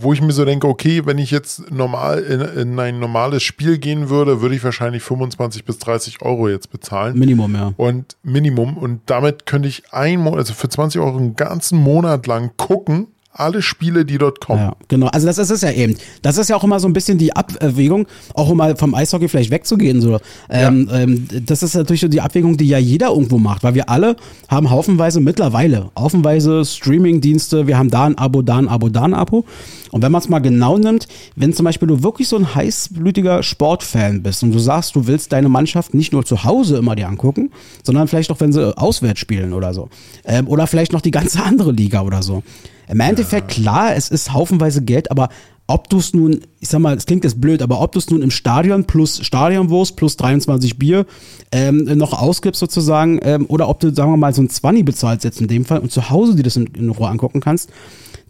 Wo 0.00 0.12
ich 0.12 0.20
mir 0.20 0.30
so 0.30 0.44
denke, 0.44 0.68
okay, 0.68 1.04
wenn 1.06 1.18
ich 1.18 1.32
jetzt 1.32 1.72
normal 1.72 2.20
in, 2.20 2.40
in, 2.40 2.78
ein 2.78 3.00
normales 3.00 3.42
Spiel 3.42 3.78
gehen 3.78 4.08
würde, 4.08 4.40
würde 4.40 4.54
ich 4.54 4.62
wahrscheinlich 4.62 5.02
25 5.02 5.64
bis 5.64 5.78
30 5.78 6.22
Euro 6.22 6.48
jetzt 6.48 6.70
bezahlen. 6.70 7.18
Minimum, 7.18 7.52
ja. 7.56 7.72
Und 7.76 8.16
Minimum. 8.22 8.76
Und 8.76 9.00
damit 9.06 9.46
könnte 9.46 9.68
ich 9.68 9.92
ein 9.92 10.20
Monat, 10.20 10.38
also 10.38 10.54
für 10.54 10.68
20 10.68 11.00
Euro 11.00 11.16
einen 11.16 11.34
ganzen 11.34 11.80
Monat 11.80 12.28
lang 12.28 12.52
gucken, 12.56 13.08
alle 13.30 13.62
Spiele, 13.62 14.04
die 14.04 14.18
dort 14.18 14.40
kommen. 14.40 14.60
Ja, 14.60 14.76
genau. 14.88 15.06
Also 15.08 15.26
das 15.26 15.38
ist 15.38 15.50
es 15.50 15.60
ja 15.60 15.70
eben. 15.70 15.96
Das 16.22 16.38
ist 16.38 16.48
ja 16.48 16.56
auch 16.56 16.64
immer 16.64 16.80
so 16.80 16.88
ein 16.88 16.92
bisschen 16.92 17.18
die 17.18 17.36
Abwägung, 17.36 18.06
auch 18.34 18.48
um 18.48 18.56
mal 18.56 18.74
vom 18.76 18.94
Eishockey 18.94 19.28
vielleicht 19.28 19.50
wegzugehen. 19.50 20.00
So. 20.00 20.18
Ähm, 20.50 20.88
ja. 20.90 20.98
ähm, 21.00 21.28
das 21.46 21.62
ist 21.62 21.74
natürlich 21.74 22.00
so 22.00 22.08
die 22.08 22.20
Abwägung, 22.20 22.56
die 22.56 22.66
ja 22.66 22.78
jeder 22.78 23.08
irgendwo 23.08 23.38
macht, 23.38 23.62
weil 23.62 23.74
wir 23.74 23.88
alle 23.88 24.16
haben 24.48 24.70
haufenweise 24.70 25.20
mittlerweile, 25.20 25.90
haufenweise 25.96 26.64
Streaming-Dienste, 26.64 27.66
wir 27.66 27.78
haben 27.78 27.90
da 27.90 28.04
ein 28.04 28.18
Abo, 28.18 28.42
da 28.42 28.56
ein 28.56 28.68
Abo, 28.68 28.88
da 28.88 29.02
ein 29.02 29.14
Abo. 29.14 29.44
Und 29.90 30.02
wenn 30.02 30.12
man 30.12 30.20
es 30.20 30.28
mal 30.28 30.40
genau 30.40 30.76
nimmt, 30.76 31.06
wenn 31.36 31.52
zum 31.52 31.64
Beispiel 31.64 31.88
du 31.88 32.02
wirklich 32.02 32.28
so 32.28 32.36
ein 32.36 32.54
heißblütiger 32.54 33.42
Sportfan 33.42 34.22
bist 34.22 34.42
und 34.42 34.52
du 34.52 34.58
sagst, 34.58 34.96
du 34.96 35.06
willst 35.06 35.32
deine 35.32 35.48
Mannschaft 35.48 35.94
nicht 35.94 36.12
nur 36.12 36.24
zu 36.24 36.44
Hause 36.44 36.78
immer 36.78 36.96
dir 36.96 37.08
angucken, 37.08 37.50
sondern 37.84 38.08
vielleicht 38.08 38.30
auch, 38.30 38.40
wenn 38.40 38.52
sie 38.52 38.76
auswärts 38.76 39.20
spielen 39.20 39.52
oder 39.52 39.72
so. 39.72 39.88
Ähm, 40.24 40.48
oder 40.48 40.66
vielleicht 40.66 40.92
noch 40.92 41.00
die 41.02 41.10
ganze 41.10 41.42
andere 41.44 41.72
Liga 41.72 42.02
oder 42.02 42.22
so 42.22 42.42
im 42.88 43.00
Endeffekt, 43.00 43.56
ja. 43.56 43.62
klar, 43.62 43.96
es 43.96 44.08
ist 44.08 44.32
haufenweise 44.32 44.82
Geld, 44.82 45.10
aber 45.10 45.28
ob 45.70 45.90
du 45.90 45.98
es 45.98 46.14
nun, 46.14 46.40
ich 46.60 46.68
sag 46.70 46.80
mal, 46.80 46.96
es 46.96 47.04
klingt 47.04 47.24
jetzt 47.24 47.40
blöd, 47.40 47.60
aber 47.60 47.82
ob 47.82 47.92
du 47.92 47.98
es 47.98 48.08
nun 48.08 48.22
im 48.22 48.30
Stadion 48.30 48.86
plus 48.86 49.24
Stadionwurst 49.24 49.96
plus 49.96 50.16
23 50.16 50.78
Bier 50.78 51.04
ähm, 51.52 51.84
noch 51.98 52.14
ausgibst 52.14 52.58
sozusagen, 52.58 53.20
ähm, 53.22 53.44
oder 53.48 53.68
ob 53.68 53.78
du, 53.80 53.94
sagen 53.94 54.10
wir 54.10 54.16
mal, 54.16 54.32
so 54.32 54.40
ein 54.40 54.48
20 54.48 54.84
bezahlst 54.84 55.24
jetzt 55.24 55.42
in 55.42 55.46
dem 55.46 55.66
Fall 55.66 55.80
und 55.80 55.92
zu 55.92 56.08
Hause 56.08 56.34
dir 56.36 56.42
das 56.42 56.56
in, 56.56 56.66
in 56.68 56.88
Ruhe 56.88 57.08
angucken 57.08 57.40
kannst, 57.40 57.70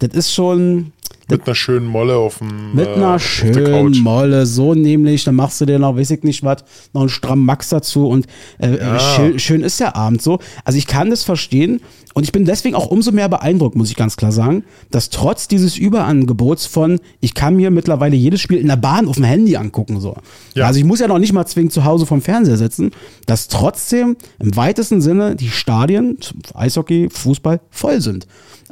das 0.01 0.11
ist 0.15 0.33
schon, 0.35 0.93
mit 1.31 1.47
einer 1.47 1.55
schönen 1.55 1.87
Molle 1.87 2.17
auf 2.17 2.39
dem 2.39 2.75
Mit 2.75 2.89
einer 2.89 3.17
äh, 3.17 3.19
schönen 3.19 4.03
Molle, 4.03 4.47
so 4.47 4.75
nämlich. 4.75 5.25
Dann 5.25 5.35
machst 5.35 5.61
du 5.61 5.67
dir 5.67 5.79
noch, 5.79 5.97
weiß 5.97 6.11
ich 6.11 6.23
nicht 6.23 6.43
was, 6.43 6.65
noch 6.93 7.03
einen 7.03 7.11
strammen 7.11 7.45
Max 7.45 7.69
dazu 7.69 8.09
und 8.09 8.27
äh, 8.59 8.69
äh, 8.69 8.79
ja. 8.79 8.99
schön, 8.99 9.39
schön, 9.39 9.61
ist 9.63 9.79
der 9.81 9.97
Abend 9.97 10.23
so. 10.23 10.39
Also 10.65 10.79
ich 10.79 10.87
kann 10.87 11.11
das 11.11 11.25
verstehen 11.25 11.81
und 12.15 12.25
ich 12.25 12.33
bin 12.33 12.45
deswegen 12.45 12.75
auch 12.75 12.87
umso 12.87 13.13
mehr 13.13 13.29
beeindruckt, 13.29 13.77
muss 13.77 13.91
ich 13.91 13.97
ganz 13.97 14.17
klar 14.17 14.33
sagen, 14.33 14.65
dass 14.91 15.11
trotz 15.11 15.49
dieses 15.49 15.77
Überangebots 15.77 16.67
von, 16.67 16.99
ich 17.21 17.35
kann 17.35 17.57
mir 17.57 17.71
mittlerweile 17.71 18.17
jedes 18.17 18.41
Spiel 18.41 18.59
in 18.59 18.67
der 18.67 18.77
Bahn 18.77 19.07
auf 19.07 19.17
dem 19.17 19.25
Handy 19.25 19.57
angucken, 19.57 20.01
so. 20.01 20.17
Ja. 20.55 20.67
Also 20.67 20.81
ich 20.81 20.85
muss 20.85 21.01
ja 21.01 21.09
noch 21.09 21.19
nicht 21.19 21.33
mal 21.33 21.47
zwingend 21.47 21.73
zu 21.73 21.85
Hause 21.85 22.07
vom 22.07 22.23
Fernseher 22.23 22.57
sitzen, 22.57 22.91
dass 23.27 23.49
trotzdem 23.49 24.17
im 24.39 24.57
weitesten 24.57 25.01
Sinne 25.01 25.37
die 25.37 25.51
Stadien, 25.51 26.19
Eishockey, 26.55 27.09
Fußball 27.11 27.61
voll 27.71 28.01
sind. 28.01 28.27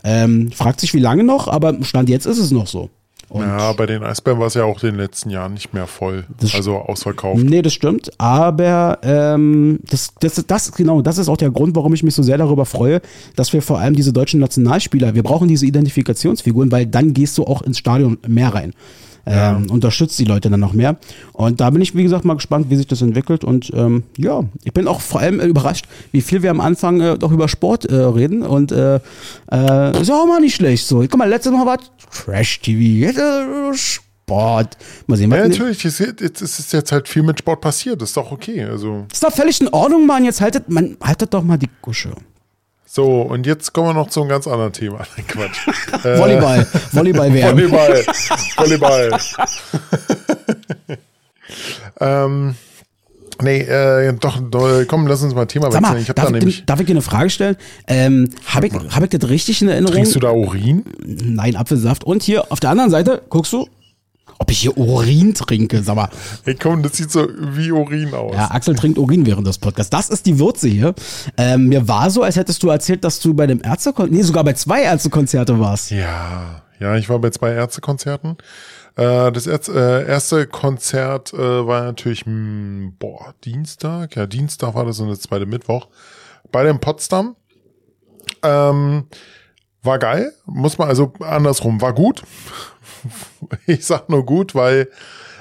Ähm, 0.05 0.51
fragt 0.53 0.81
sich, 0.81 0.95
wie 0.95 1.01
lange 1.01 1.25
noch, 1.25 1.49
aber 1.49 1.83
Stand 1.83 2.09
jetzt 2.09 2.27
ist 2.27 2.39
es 2.39 2.46
noch 2.51 2.67
so. 2.67 2.91
Und 3.29 3.43
ja, 3.43 3.73
bei 3.73 3.87
den 3.87 4.05
Eisbären 4.05 4.39
war 4.39 4.47
es 4.47 4.55
ja 4.55 4.65
auch 4.65 4.81
in 4.85 4.91
den 4.91 5.01
letzten 5.01 5.31
Jahren 5.31 5.55
nicht 5.55 5.75
mehr 5.75 5.89
voll. 5.89 6.27
also 6.55 6.77
ausverkauft. 6.77 7.43
Nee, 7.43 7.61
das 7.61 7.73
stimmt. 7.73 8.11
Aber 8.19 9.01
ähm, 9.03 9.81
das, 9.91 10.15
das, 10.21 10.45
das, 10.47 10.73
genau, 10.73 11.03
das 11.03 11.19
ist 11.19 11.29
auch 11.29 11.37
der 11.37 11.51
Grund, 11.51 11.75
warum 11.75 11.93
ich 11.93 12.05
mich 12.05 12.15
so 12.15 12.23
sehr 12.23 12.39
darüber 12.39 12.67
freue, 12.67 13.01
dass 13.35 13.53
wir 13.53 13.63
vor 13.63 13.81
allem 13.81 13.95
diese 13.95 14.13
deutschen 14.13 14.39
Nationalspieler, 14.39 15.15
wir 15.15 15.25
brauchen 15.25 15.49
diese 15.49 15.67
Identifikationsfiguren, 15.67 16.71
weil 16.71 16.87
dann 16.87 17.15
gehst 17.15 17.37
du 17.39 17.45
auch 17.45 17.63
ins 17.63 17.79
Stadion 17.79 18.19
mehr 18.29 18.55
rein 18.55 18.75
ja. 19.27 19.57
ähm, 19.57 19.71
unterstützt 19.71 20.19
die 20.19 20.25
Leute 20.25 20.51
dann 20.51 20.61
noch 20.61 20.73
mehr. 20.73 20.97
Und 21.33 21.61
da 21.61 21.71
bin 21.71 21.83
ich, 21.83 21.95
wie 21.95 22.03
gesagt, 22.03 22.25
mal 22.25 22.35
gespannt, 22.35 22.67
wie 22.71 22.77
sich 22.77 22.87
das 22.87 23.03
entwickelt. 23.03 23.45
Und 23.45 23.73
ähm, 23.75 24.05
ja, 24.17 24.45
ich 24.65 24.73
bin 24.73 24.89
auch 24.89 25.01
vor 25.01 25.21
allem 25.21 25.41
überrascht, 25.41 25.87
wie 26.13 26.21
viel 26.21 26.43
wir 26.43 26.51
am 26.51 26.61
Anfang 26.61 27.01
äh, 27.01 27.19
doch 27.19 27.33
über 27.33 27.49
Sport 27.49 27.85
äh, 27.87 27.95
reden. 27.95 28.43
Und 28.43 28.73
äh, 28.73 29.01
äh, 29.51 30.01
ist 30.01 30.11
auch 30.11 30.27
mal 30.27 30.41
nicht 30.41 30.55
schlecht 30.55 30.87
so. 30.87 31.01
Guck 31.01 31.17
mal, 31.17 31.29
letztes 31.29 31.53
Mal 31.53 31.67
war 31.67 31.79
Trash-TV. 32.13 33.07
Jetzt 33.07 33.19
äh, 33.19 33.75
Sport. 33.75 34.77
Mal 35.07 35.17
sehen, 35.17 35.31
was 35.31 35.39
ja, 35.39 35.49
natürlich. 35.49 35.85
Es 35.85 36.01
ist 36.01 36.73
jetzt 36.73 36.93
halt 36.93 37.09
viel 37.09 37.23
mit 37.23 37.39
Sport 37.39 37.61
passiert. 37.61 38.03
Das 38.03 38.11
ist 38.11 38.17
doch 38.17 38.33
okay. 38.33 38.65
Also. 38.65 39.07
ist 39.13 39.23
doch 39.23 39.33
völlig 39.33 39.61
in 39.61 39.69
Ordnung, 39.69 40.07
Mann. 40.07 40.25
Jetzt 40.25 40.41
haltet, 40.41 40.69
man, 40.69 40.97
haltet 41.01 41.33
doch 41.33 41.43
mal 41.43 41.59
die 41.59 41.71
Gusche. 41.81 42.11
So, 42.89 43.23
und 43.23 43.47
jetzt 43.47 43.73
kommen 43.73 43.89
wir 43.89 43.95
noch 43.95 44.09
zu 44.09 44.21
einem 44.21 44.31
ganz 44.31 44.47
anderen 44.47 44.73
Thema. 44.73 44.99
Quatsch. 45.29 45.67
Äh, 46.05 46.19
Volleyball. 46.19 46.67
Volleyball 46.93 47.35
werden. 47.35 47.59
Volleyball. 47.59 48.05
Volleyball. 48.57 49.19
ähm, 52.01 52.55
nee, 53.43 53.59
äh, 53.61 54.13
doch, 54.15 54.41
komm, 54.87 55.09
lass 55.09 55.23
uns 55.23 55.35
mal 55.35 55.47
Thema 55.47 55.67
wechseln. 55.67 55.83
Mal, 55.83 55.99
ich 56.01 56.07
darf, 56.07 56.27
da 56.27 56.31
nämlich 56.31 56.65
darf 56.65 56.81
ich 56.81 56.87
dir 56.87 56.93
eine 56.93 57.03
Frage 57.03 57.29
stellen? 57.29 57.57
Ähm, 57.89 58.31
Habe 58.47 58.69
ich, 58.69 58.73
hab 58.73 59.03
ich 59.03 59.11
das 59.11 59.29
richtig 59.29 59.61
in 59.63 59.69
Erinnerung? 59.69 59.95
Trinkst 59.95 60.15
du 60.15 60.21
da 60.21 60.31
Urin? 60.31 60.85
Nein, 61.05 61.57
Apfelsaft. 61.57 62.05
Und 62.05 62.23
hier 62.23 62.53
auf 62.53 62.61
der 62.61 62.71
anderen 62.71 62.91
Seite, 62.91 63.23
guckst 63.29 63.53
du, 63.53 63.69
ob 64.39 64.51
ich 64.51 64.59
hier 64.59 64.77
Urin 64.77 65.35
trinke, 65.35 65.83
sag 65.83 65.97
mal. 65.97 66.09
Hey 66.45 66.55
komm, 66.55 66.83
das 66.83 66.97
sieht 66.97 67.11
so 67.11 67.27
wie 67.39 67.73
Urin 67.73 68.15
aus. 68.15 68.35
Ja, 68.35 68.51
Axel 68.51 68.75
trinkt 68.75 68.99
Urin 68.99 69.27
während 69.27 69.47
des 69.47 69.59
Podcasts. 69.59 69.91
Das 69.91 70.11
ist 70.11 70.27
die 70.27 70.39
Würze 70.39 70.69
hier. 70.69 70.95
Ähm, 71.37 71.69
mir 71.69 71.89
war 71.89 72.11
so, 72.11 72.23
als 72.23 72.37
hättest 72.37 72.63
du 72.63 72.69
erzählt, 72.69 73.05
dass 73.05 73.21
du 73.21 73.35
bei 73.35 73.47
dem 73.47 73.63
Ärztekonzert, 73.63 74.13
nee, 74.13 74.23
sogar 74.23 74.45
bei 74.45 74.53
zwei 74.53 74.83
Ärztekonzerte 74.83 75.59
warst. 75.59 75.91
Ja, 75.91 76.63
ja, 76.79 76.97
ich 76.97 77.09
war 77.09 77.19
bei 77.19 77.31
zwei 77.31 77.53
Ärztekonzerten. 77.53 78.37
Äh, 78.97 79.33
das 79.33 79.47
äh, 79.47 80.07
erste 80.07 80.47
Konzert 80.47 81.33
äh, 81.35 81.67
war 81.67 81.85
natürlich, 81.85 82.27
mh, 82.27 82.33
hm, 82.33 82.95
boah, 82.99 83.35
Dienstag. 83.45 84.17
Ja, 84.17 84.27
Dienstag 84.27 84.75
war 84.75 84.85
das 84.85 85.01
und 85.01 85.09
das 85.09 85.21
zweite 85.21 85.47
Mittwoch. 85.47 85.89
Bei 86.51 86.65
dem 86.65 86.81
Potsdam. 86.81 87.37
Ähm, 88.43 89.07
war 89.87 89.99
geil, 89.99 90.33
muss 90.45 90.79
man 90.79 90.89
also 90.89 91.13
andersrum, 91.21 91.81
war 91.81 91.95
gut. 91.95 92.23
ich 93.67 93.87
sag 93.87 94.09
nur 94.09 94.27
gut, 94.27 94.55
weil 94.55 94.89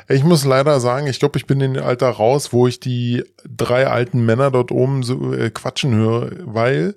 ich 0.08 0.24
muss 0.24 0.46
leider 0.46 0.80
sagen, 0.80 1.08
ich 1.08 1.20
glaube, 1.20 1.38
ich 1.38 1.48
bin 1.48 1.60
in 1.62 1.74
dem 1.74 1.84
Alter 1.84 2.10
raus, 2.10 2.54
wo 2.54 2.68
ich 2.68 2.80
die 2.80 3.24
drei 3.48 3.88
alten 3.88 4.24
Männer 4.26 4.52
dort 4.52 4.72
oben 4.72 5.04
so 5.04 5.34
äh, 5.34 5.50
quatschen 5.50 5.96
höre, 5.96 6.32
weil 6.42 6.96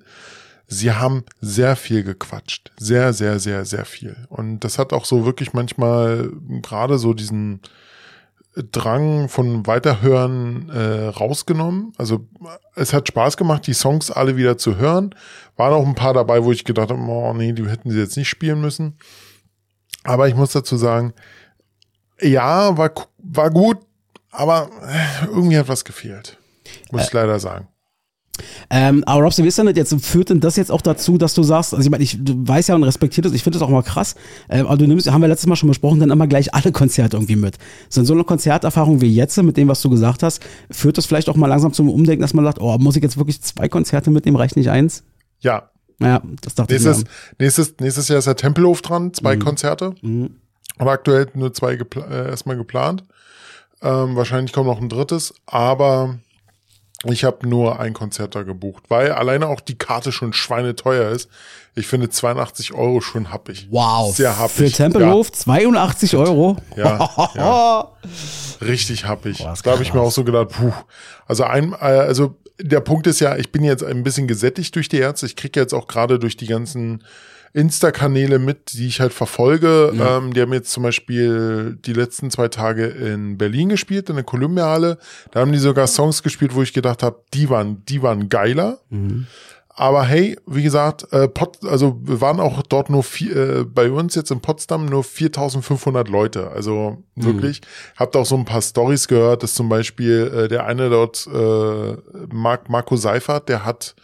sie 0.66 0.92
haben 0.92 1.24
sehr 1.40 1.74
viel 1.76 2.04
gequatscht. 2.04 2.70
Sehr, 2.78 3.14
sehr, 3.14 3.38
sehr, 3.38 3.64
sehr 3.64 3.86
viel. 3.86 4.16
Und 4.28 4.60
das 4.60 4.78
hat 4.78 4.92
auch 4.92 5.06
so 5.06 5.24
wirklich 5.24 5.54
manchmal 5.54 6.30
gerade 6.62 6.98
so 6.98 7.14
diesen 7.14 7.62
Drang 8.72 9.28
von 9.28 9.66
Weiterhören 9.66 10.68
äh, 10.68 11.06
rausgenommen. 11.06 11.92
Also 11.96 12.26
es 12.74 12.92
hat 12.92 13.08
Spaß 13.08 13.36
gemacht, 13.36 13.66
die 13.66 13.72
Songs 13.72 14.10
alle 14.10 14.36
wieder 14.36 14.58
zu 14.58 14.76
hören. 14.76 15.14
Waren 15.58 15.72
auch 15.72 15.86
ein 15.86 15.94
paar 15.96 16.14
dabei, 16.14 16.44
wo 16.44 16.52
ich 16.52 16.64
gedacht 16.64 16.90
habe, 16.90 17.00
oh 17.00 17.34
nee, 17.34 17.52
die 17.52 17.68
hätten 17.68 17.90
sie 17.90 17.98
jetzt 17.98 18.16
nicht 18.16 18.28
spielen 18.28 18.60
müssen. 18.60 18.96
Aber 20.04 20.28
ich 20.28 20.36
muss 20.36 20.52
dazu 20.52 20.76
sagen, 20.76 21.12
ja, 22.20 22.76
war, 22.78 22.92
war 23.18 23.50
gut, 23.50 23.78
aber 24.30 24.70
äh, 24.82 25.26
irgendwie 25.26 25.58
hat 25.58 25.68
was 25.68 25.84
gefehlt. 25.84 26.38
Muss 26.92 27.02
ich 27.02 27.12
leider 27.12 27.40
sagen. 27.40 27.68
Ähm, 28.70 29.02
aber 29.04 29.22
Robson, 29.22 29.44
wie 29.44 29.48
ist 29.48 29.58
denn 29.58 29.66
das 29.66 29.76
jetzt? 29.76 30.06
Führt 30.06 30.30
denn 30.30 30.38
das 30.38 30.54
jetzt 30.54 30.70
auch 30.70 30.80
dazu, 30.80 31.18
dass 31.18 31.34
du 31.34 31.42
sagst, 31.42 31.74
also 31.74 31.84
ich 31.84 31.90
meine, 31.90 32.04
ich 32.04 32.18
weiß 32.22 32.68
ja 32.68 32.76
und 32.76 32.84
respektiere 32.84 33.26
das, 33.26 33.32
ich 33.32 33.42
finde 33.42 33.58
das 33.58 33.66
auch 33.66 33.70
mal 33.70 33.82
krass, 33.82 34.14
äh, 34.48 34.60
aber 34.60 34.76
du 34.76 34.86
nimmst, 34.86 35.10
haben 35.10 35.20
wir 35.20 35.28
letztes 35.28 35.48
Mal 35.48 35.56
schon 35.56 35.68
besprochen, 35.68 35.98
dann 35.98 36.10
immer 36.10 36.28
gleich 36.28 36.54
alle 36.54 36.70
Konzerte 36.70 37.16
irgendwie 37.16 37.34
mit. 37.34 37.56
Sind 37.88 38.04
so 38.04 38.14
eine 38.14 38.22
Konzerterfahrung 38.22 39.00
wie 39.00 39.12
jetzt, 39.12 39.36
mit 39.42 39.56
dem, 39.56 39.66
was 39.66 39.82
du 39.82 39.90
gesagt 39.90 40.22
hast, 40.22 40.40
führt 40.70 40.98
das 40.98 41.06
vielleicht 41.06 41.28
auch 41.28 41.36
mal 41.36 41.48
langsam 41.48 41.72
zum 41.72 41.90
Umdenken, 41.90 42.22
dass 42.22 42.32
man 42.32 42.44
sagt, 42.44 42.60
oh, 42.60 42.78
muss 42.78 42.94
ich 42.94 43.02
jetzt 43.02 43.16
wirklich 43.16 43.42
zwei 43.42 43.68
Konzerte 43.68 44.12
mitnehmen, 44.12 44.36
reicht 44.36 44.56
nicht 44.56 44.70
eins? 44.70 45.02
Ja. 45.40 45.70
Ja, 46.00 46.22
das 46.42 46.54
dachte 46.54 46.72
nächstes, 46.72 46.98
ich 46.98 47.04
mir. 47.04 47.10
nächstes, 47.40 47.74
nächstes 47.80 48.08
Jahr 48.08 48.18
ist 48.18 48.26
der 48.26 48.36
Tempelhof 48.36 48.82
dran, 48.82 49.12
zwei 49.12 49.34
mhm. 49.34 49.40
Konzerte. 49.40 49.94
Mhm. 50.00 50.36
Und 50.78 50.88
aktuell 50.88 51.26
nur 51.34 51.52
zwei 51.52 51.74
gepla 51.74 52.06
äh, 52.06 52.28
erstmal 52.28 52.56
geplant. 52.56 53.02
Ähm, 53.82 54.14
wahrscheinlich 54.16 54.52
kommt 54.52 54.68
noch 54.68 54.80
ein 54.80 54.88
drittes, 54.88 55.34
aber 55.46 56.18
ich 57.04 57.22
habe 57.22 57.48
nur 57.48 57.78
ein 57.78 57.94
Konzert 57.94 58.34
da 58.34 58.42
gebucht, 58.42 58.84
weil 58.88 59.12
alleine 59.12 59.46
auch 59.46 59.60
die 59.60 59.78
Karte 59.78 60.10
schon 60.10 60.32
schweineteuer 60.32 61.10
ist. 61.10 61.28
Ich 61.76 61.86
finde 61.86 62.10
82 62.10 62.74
Euro 62.74 63.00
schon 63.00 63.30
happig. 63.30 63.68
Wow. 63.70 64.16
Sehr 64.16 64.36
happig. 64.36 64.56
Für 64.56 64.70
Tempelhof 64.70 65.28
ja. 65.28 65.32
82 65.34 66.16
Euro? 66.16 66.56
Ja, 66.76 67.30
ja. 67.36 67.88
Richtig 68.60 69.04
happig. 69.04 69.38
Boah, 69.38 69.54
da 69.62 69.70
habe 69.72 69.82
ich 69.84 69.94
mir 69.94 70.00
auch 70.00 70.10
so 70.10 70.24
gedacht, 70.24 70.48
puh. 70.48 70.72
Also 71.26 71.44
ein, 71.44 71.72
äh, 71.72 71.84
also 71.84 72.34
der 72.60 72.80
Punkt 72.80 73.06
ist 73.06 73.20
ja, 73.20 73.36
ich 73.36 73.52
bin 73.52 73.64
jetzt 73.64 73.84
ein 73.84 74.02
bisschen 74.02 74.26
gesättigt 74.26 74.74
durch 74.74 74.88
die 74.88 74.98
Ärzte. 74.98 75.26
Ich 75.26 75.36
kriege 75.36 75.60
jetzt 75.60 75.72
auch 75.72 75.86
gerade 75.86 76.18
durch 76.18 76.36
die 76.36 76.46
ganzen 76.46 77.04
Insta-Kanäle 77.52 78.38
mit, 78.38 78.74
die 78.74 78.86
ich 78.86 79.00
halt 79.00 79.12
verfolge. 79.12 79.92
Ja. 79.94 80.18
Ähm, 80.18 80.34
die 80.34 80.40
haben 80.40 80.52
jetzt 80.52 80.70
zum 80.70 80.82
Beispiel 80.82 81.78
die 81.84 81.92
letzten 81.92 82.30
zwei 82.30 82.48
Tage 82.48 82.86
in 82.86 83.38
Berlin 83.38 83.70
gespielt, 83.70 84.10
in 84.10 84.16
der 84.16 84.24
Columbia-Halle. 84.24 84.98
Da 85.30 85.40
haben 85.40 85.52
die 85.52 85.58
sogar 85.58 85.86
Songs 85.86 86.22
gespielt, 86.22 86.54
wo 86.54 86.62
ich 86.62 86.72
gedacht 86.72 87.02
habe, 87.02 87.22
die 87.32 87.48
waren, 87.48 87.84
die 87.86 88.02
waren 88.02 88.28
geiler. 88.28 88.80
Mhm. 88.90 89.26
Aber 89.78 90.04
hey, 90.04 90.36
wie 90.44 90.64
gesagt, 90.64 91.06
äh, 91.12 91.28
Pot, 91.28 91.64
also 91.64 92.00
wir 92.02 92.20
waren 92.20 92.40
auch 92.40 92.62
dort 92.62 92.90
nur 92.90 93.04
vier, 93.04 93.36
äh, 93.36 93.64
bei 93.64 93.92
uns 93.92 94.16
jetzt 94.16 94.32
in 94.32 94.40
Potsdam 94.40 94.86
nur 94.86 95.04
4.500 95.04 96.10
Leute. 96.10 96.50
Also 96.50 97.04
mhm. 97.14 97.24
wirklich, 97.24 97.60
habt 97.96 98.16
auch 98.16 98.26
so 98.26 98.36
ein 98.36 98.44
paar 98.44 98.60
Stories 98.60 99.06
gehört, 99.06 99.44
dass 99.44 99.54
zum 99.54 99.68
Beispiel 99.68 100.32
äh, 100.34 100.48
der 100.48 100.66
eine 100.66 100.90
dort, 100.90 101.28
äh, 101.32 101.96
Mark, 102.34 102.68
Marco 102.68 102.96
Seifert, 102.96 103.48
der 103.48 103.64
hat 103.64 103.94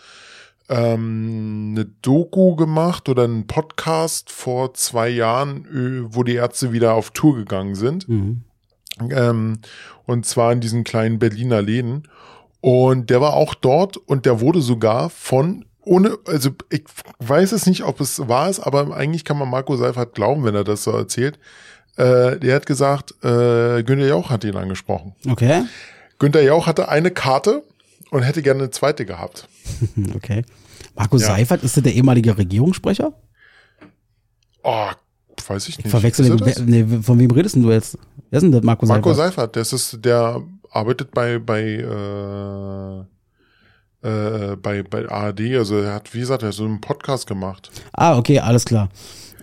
ähm, 0.68 1.70
eine 1.72 1.86
Doku 1.86 2.54
gemacht 2.54 3.08
oder 3.08 3.24
einen 3.24 3.48
Podcast 3.48 4.30
vor 4.30 4.74
zwei 4.74 5.08
Jahren, 5.08 6.06
wo 6.10 6.22
die 6.22 6.36
Ärzte 6.36 6.70
wieder 6.70 6.94
auf 6.94 7.10
Tour 7.10 7.34
gegangen 7.34 7.74
sind. 7.74 8.08
Mhm. 8.08 8.44
Ähm, 9.10 9.58
und 10.06 10.24
zwar 10.24 10.52
in 10.52 10.60
diesen 10.60 10.84
kleinen 10.84 11.18
Berliner 11.18 11.62
Läden. 11.62 12.04
Und 12.64 13.10
der 13.10 13.20
war 13.20 13.34
auch 13.34 13.54
dort 13.54 13.98
und 13.98 14.24
der 14.24 14.40
wurde 14.40 14.62
sogar 14.62 15.10
von 15.10 15.66
ohne, 15.82 16.16
also 16.26 16.48
ich 16.70 16.84
weiß 17.18 17.52
es 17.52 17.66
nicht, 17.66 17.84
ob 17.84 18.00
es 18.00 18.26
wahr 18.26 18.48
ist, 18.48 18.60
aber 18.60 18.96
eigentlich 18.96 19.26
kann 19.26 19.36
man 19.36 19.50
Marco 19.50 19.76
Seifert 19.76 20.14
glauben, 20.14 20.44
wenn 20.44 20.54
er 20.54 20.64
das 20.64 20.84
so 20.84 20.92
erzählt. 20.92 21.38
Äh, 21.96 22.38
der 22.38 22.54
hat 22.54 22.64
gesagt, 22.64 23.22
äh, 23.22 23.82
Günther 23.82 24.06
Jauch 24.06 24.30
hat 24.30 24.44
ihn 24.44 24.56
angesprochen. 24.56 25.14
Okay. 25.28 25.64
Günther 26.18 26.40
Jauch 26.40 26.66
hatte 26.66 26.88
eine 26.88 27.10
Karte 27.10 27.64
und 28.10 28.22
hätte 28.22 28.40
gerne 28.40 28.60
eine 28.60 28.70
zweite 28.70 29.04
gehabt. 29.04 29.46
okay. 30.14 30.42
Marco 30.94 31.18
ja. 31.18 31.26
Seifert, 31.26 31.64
ist 31.64 31.76
der 31.76 31.82
der 31.82 31.92
ehemalige 31.92 32.38
Regierungssprecher? 32.38 33.12
Oh, 34.62 34.88
weiß 35.48 35.68
ich 35.68 35.76
nicht. 35.76 35.84
Ich 35.84 35.90
verwechsel 35.90 36.34
den, 36.34 36.64
nee, 36.64 37.02
von 37.02 37.18
wem 37.18 37.30
redest 37.30 37.56
du 37.56 37.70
jetzt? 37.70 37.98
Wer 38.30 38.38
ist 38.38 38.42
denn 38.42 38.52
das 38.52 38.62
Marco 38.62 38.86
Seifert? 38.86 39.04
Marco 39.04 39.14
Seifert, 39.14 39.56
das 39.56 39.74
ist, 39.74 40.02
der 40.02 40.42
arbeitet 40.74 41.12
bei, 41.12 41.38
bei, 41.38 41.62
äh, 41.62 43.00
äh, 44.08 44.56
bei, 44.56 44.82
bei 44.82 45.08
ARD, 45.08 45.56
also 45.56 45.78
er 45.78 45.94
hat, 45.94 46.12
wie 46.14 46.20
gesagt, 46.20 46.42
er 46.42 46.48
hat 46.48 46.54
so 46.54 46.64
einen 46.64 46.80
Podcast 46.80 47.26
gemacht. 47.26 47.70
Ah, 47.92 48.18
okay, 48.18 48.40
alles 48.40 48.64
klar. 48.64 48.88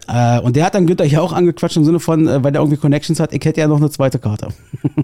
Äh, 0.08 0.40
und 0.40 0.56
der 0.56 0.66
hat 0.66 0.76
dann 0.76 0.88
Günther 0.88 1.06
hier 1.06 1.22
auch 1.24 1.32
angequatscht 1.32 1.78
im 1.78 1.86
Sinne 1.86 2.00
von, 2.00 2.28
äh, 2.28 2.44
weil 2.44 2.52
der 2.52 2.62
irgendwie 2.62 2.78
Connections 2.78 3.20
hat, 3.20 3.34
ich 3.34 3.44
hätte 3.46 3.62
ja 3.62 3.68
noch 3.68 3.78
eine 3.78 3.90
zweite 3.90 4.20
Karte. 4.20 4.50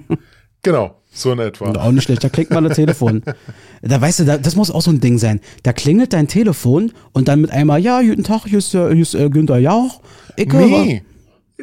genau. 0.63 0.96
So 1.12 1.32
in 1.32 1.40
etwa. 1.40 1.66
Und 1.66 1.78
auch 1.78 1.92
nicht 1.92 2.04
schlecht, 2.04 2.24
da 2.24 2.30
klingt 2.30 2.52
mal 2.52 2.66
ein 2.66 2.74
Telefon. 2.74 3.24
Da 3.84 4.02
weißt 4.02 4.22
du, 4.22 4.26
da, 4.26 4.40
das 4.40 4.56
muss 4.56 4.72
auch 4.72 4.82
so 4.82 4.90
ein 4.90 5.02
Ding 5.02 5.20
sein. 5.20 5.40
Da 5.62 5.72
klingelt 5.72 6.12
dein 6.12 6.28
Telefon 6.28 6.92
und 7.13 7.28
dann 7.28 7.42
mit 7.42 7.52
einmal, 7.52 7.80
ja, 7.80 8.02
guten 8.02 8.24
Tag, 8.24 8.46
hier 8.46 8.58
ist, 8.58 8.72
hier 8.72 8.90
ist 8.90 9.13
äh, 9.13 9.30
Günther 9.30 9.60
Jauch. 9.60 10.02
Ich 10.36 10.52
nee, 10.52 11.04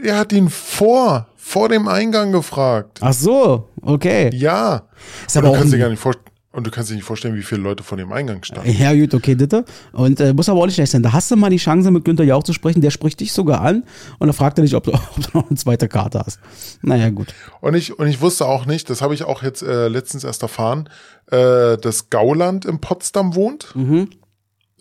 er 0.00 0.18
hat 0.18 0.33
ihn 0.33 0.48
vor, 0.48 1.27
vor 1.44 1.68
dem 1.68 1.88
Eingang 1.88 2.33
gefragt. 2.33 3.00
Ach 3.02 3.12
so, 3.12 3.68
okay. 3.83 4.30
Ja. 4.35 4.88
Ist 5.26 5.37
aber, 5.37 5.48
du 5.48 5.54
kannst 5.54 5.74
dir 5.74 5.78
gar 5.78 5.90
nicht 5.90 6.00
vorstellen, 6.00 6.30
und 6.52 6.66
du 6.66 6.70
kannst 6.70 6.90
dir 6.90 6.94
nicht 6.94 7.04
vorstellen, 7.04 7.35
wie 7.35 7.42
viele 7.42 7.61
Leute 7.61 7.83
vor 7.83 7.98
dem 7.98 8.12
Eingang 8.12 8.42
standen. 8.44 8.70
Ja, 8.70 8.94
gut, 8.94 9.12
okay, 9.12 9.35
bitte. 9.35 9.64
Und 9.92 10.20
äh, 10.20 10.33
muss 10.33 10.48
aber 10.48 10.61
auch 10.61 10.66
nicht 10.66 10.76
schlecht 10.76 10.92
sein. 10.92 11.02
Da 11.02 11.12
hast 11.12 11.30
du 11.30 11.37
mal 11.37 11.50
die 11.50 11.59
Chance, 11.59 11.90
mit 11.90 12.04
Günther 12.07 12.24
Jauch 12.24 12.44
zu 12.44 12.54
sprechen. 12.54 12.80
Der 12.80 12.90
spricht 12.90 13.20
dich 13.20 13.33
sogar 13.33 13.61
an 13.61 13.85
und 14.18 14.28
er 14.28 14.33
fragt 14.33 14.57
dich, 14.57 14.74
ob 14.74 14.85
du, 14.85 14.92
ob 14.94 15.16
du 15.16 15.38
noch 15.38 15.48
eine 15.48 15.59
zweite 15.59 15.87
Karte 15.87 16.22
hast. 16.24 16.40
Naja, 16.80 17.11
gut. 17.11 17.35
Und 17.61 17.74
ich, 17.74 17.98
und 17.98 18.07
ich 18.07 18.22
wusste 18.22 18.46
auch 18.46 18.64
nicht, 18.64 18.88
das 18.88 19.02
habe 19.02 19.12
ich 19.12 19.24
auch 19.24 19.42
jetzt 19.42 19.62
äh, 19.62 19.88
letztens 19.88 20.24
erst 20.24 20.42
erfahren, 20.42 20.88
äh, 21.30 21.76
dass 21.76 22.09
Gauland 22.09 22.64
in 22.64 22.80
Potsdam 22.80 23.35
wohnt. 23.35 23.76
Mhm. 23.76 24.09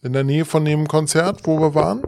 In 0.01 0.13
der 0.13 0.23
Nähe 0.23 0.45
von 0.45 0.63
dem 0.63 0.87
Konzert, 0.87 1.41
wo 1.43 1.59
wir 1.59 1.75
waren. 1.75 2.03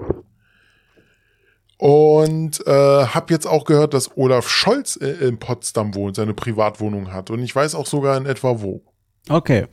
Und 1.78 2.66
äh, 2.66 2.72
habe 2.72 3.34
jetzt 3.34 3.46
auch 3.46 3.66
gehört, 3.66 3.94
dass 3.94 4.16
Olaf 4.18 4.48
Scholz 4.48 4.98
äh, 5.02 5.28
in 5.28 5.38
Potsdam 5.38 5.94
wohnt, 5.94 6.16
seine 6.16 6.34
Privatwohnung 6.34 7.12
hat. 7.12 7.30
Und 7.30 7.44
ich 7.44 7.54
weiß 7.54 7.76
auch 7.76 7.86
sogar 7.86 8.18
in 8.18 8.26
etwa 8.26 8.62
wo. 8.62 8.82
Okay. 9.28 9.66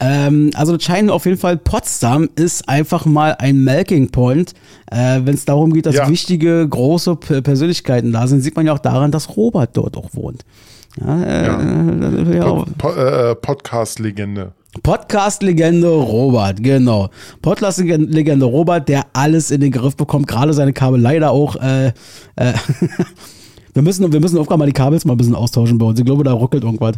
Ähm, 0.00 0.50
also 0.54 0.76
das 0.76 0.84
scheint 0.84 1.10
auf 1.10 1.24
jeden 1.26 1.38
Fall, 1.38 1.56
Potsdam 1.56 2.28
ist 2.34 2.68
einfach 2.68 3.04
mal 3.04 3.36
ein 3.38 3.62
Melking 3.62 4.10
Point. 4.10 4.54
Äh, 4.90 5.20
Wenn 5.22 5.34
es 5.34 5.44
darum 5.44 5.72
geht, 5.72 5.86
dass 5.86 5.94
ja. 5.94 6.08
wichtige, 6.08 6.66
große 6.68 7.16
Persönlichkeiten 7.16 8.12
da 8.12 8.26
sind, 8.26 8.40
sieht 8.40 8.56
man 8.56 8.66
ja 8.66 8.72
auch 8.72 8.78
daran, 8.78 9.12
dass 9.12 9.36
Robert 9.36 9.76
dort 9.76 9.96
auch 9.96 10.14
wohnt. 10.14 10.44
Ja, 11.00 11.22
äh, 11.22 11.46
ja. 11.46 12.32
ja. 12.32 12.44
Pod, 12.44 12.78
Pod, 12.78 12.96
äh, 12.96 13.34
Podcast-Legende. 13.34 14.52
Podcast-Legende 14.82 15.88
Robert, 15.88 16.62
genau. 16.62 17.08
Podcast-Legende 17.42 18.44
Robert, 18.44 18.88
der 18.88 19.06
alles 19.12 19.50
in 19.50 19.60
den 19.60 19.72
Griff 19.72 19.96
bekommt, 19.96 20.26
gerade 20.26 20.52
seine 20.52 20.72
Kabel 20.72 21.00
leider 21.00 21.30
auch. 21.30 21.56
Äh, 21.56 21.88
äh 22.36 22.52
wir 23.74 23.82
müssen, 23.82 24.12
wir 24.12 24.20
müssen 24.20 24.38
aufgaben 24.38 24.58
mal 24.58 24.66
die 24.66 24.72
Kabels 24.72 25.04
mal 25.04 25.14
ein 25.14 25.18
bisschen 25.18 25.34
austauschen 25.34 25.78
bei 25.78 25.86
uns. 25.86 25.98
Ich 25.98 26.04
glaube, 26.04 26.24
da 26.24 26.32
ruckelt 26.32 26.64
irgendwas. 26.64 26.96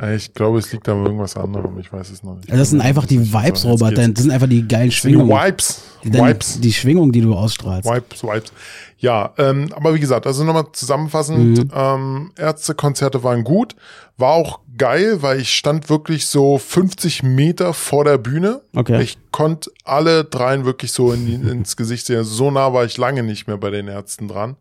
Äh, 0.00 0.16
ich 0.16 0.32
glaube, 0.34 0.58
es 0.58 0.72
liegt 0.72 0.88
an 0.88 1.04
irgendwas 1.04 1.36
anderem. 1.36 1.78
Ich 1.78 1.92
weiß 1.92 2.10
es 2.10 2.22
noch 2.22 2.36
nicht. 2.36 2.50
Das 2.50 2.70
sind 2.70 2.80
einfach 2.80 3.06
die 3.06 3.32
Vibes, 3.32 3.64
Robert. 3.64 3.96
Das 3.96 4.22
sind 4.22 4.30
einfach 4.30 4.48
die 4.48 4.66
geilen 4.66 4.90
Schwingungen. 4.90 5.28
Die 5.28 5.46
Vibes. 5.46 5.82
Die, 6.04 6.12
Vibes. 6.12 6.60
Die 6.60 6.72
Schwingung, 6.72 7.12
die 7.12 7.20
du 7.20 7.34
ausstrahlst. 7.34 7.88
Vibes, 7.88 8.22
Vibes. 8.22 8.52
Ja, 8.98 9.32
ähm, 9.38 9.72
aber 9.74 9.94
wie 9.94 10.00
gesagt, 10.00 10.26
also 10.26 10.44
nochmal 10.44 10.66
zusammenfassend, 10.72 11.58
mhm. 11.58 11.70
ähm, 11.72 12.32
Ärztekonzerte 12.36 13.22
waren 13.22 13.44
gut, 13.44 13.76
war 14.16 14.32
auch 14.32 14.60
geil, 14.76 15.22
weil 15.22 15.40
ich 15.40 15.54
stand 15.54 15.88
wirklich 15.88 16.26
so 16.26 16.58
50 16.58 17.22
Meter 17.22 17.74
vor 17.74 18.04
der 18.04 18.18
Bühne. 18.18 18.62
Okay. 18.74 19.00
Ich 19.02 19.18
konnte 19.30 19.70
alle 19.84 20.24
dreien 20.24 20.64
wirklich 20.64 20.92
so 20.92 21.12
in, 21.12 21.26
ins 21.48 21.76
Gesicht 21.76 22.06
sehen. 22.06 22.24
So 22.24 22.50
nah 22.50 22.72
war 22.72 22.84
ich 22.84 22.96
lange 22.96 23.22
nicht 23.22 23.46
mehr 23.46 23.56
bei 23.56 23.70
den 23.70 23.88
Ärzten 23.88 24.28
dran. 24.28 24.56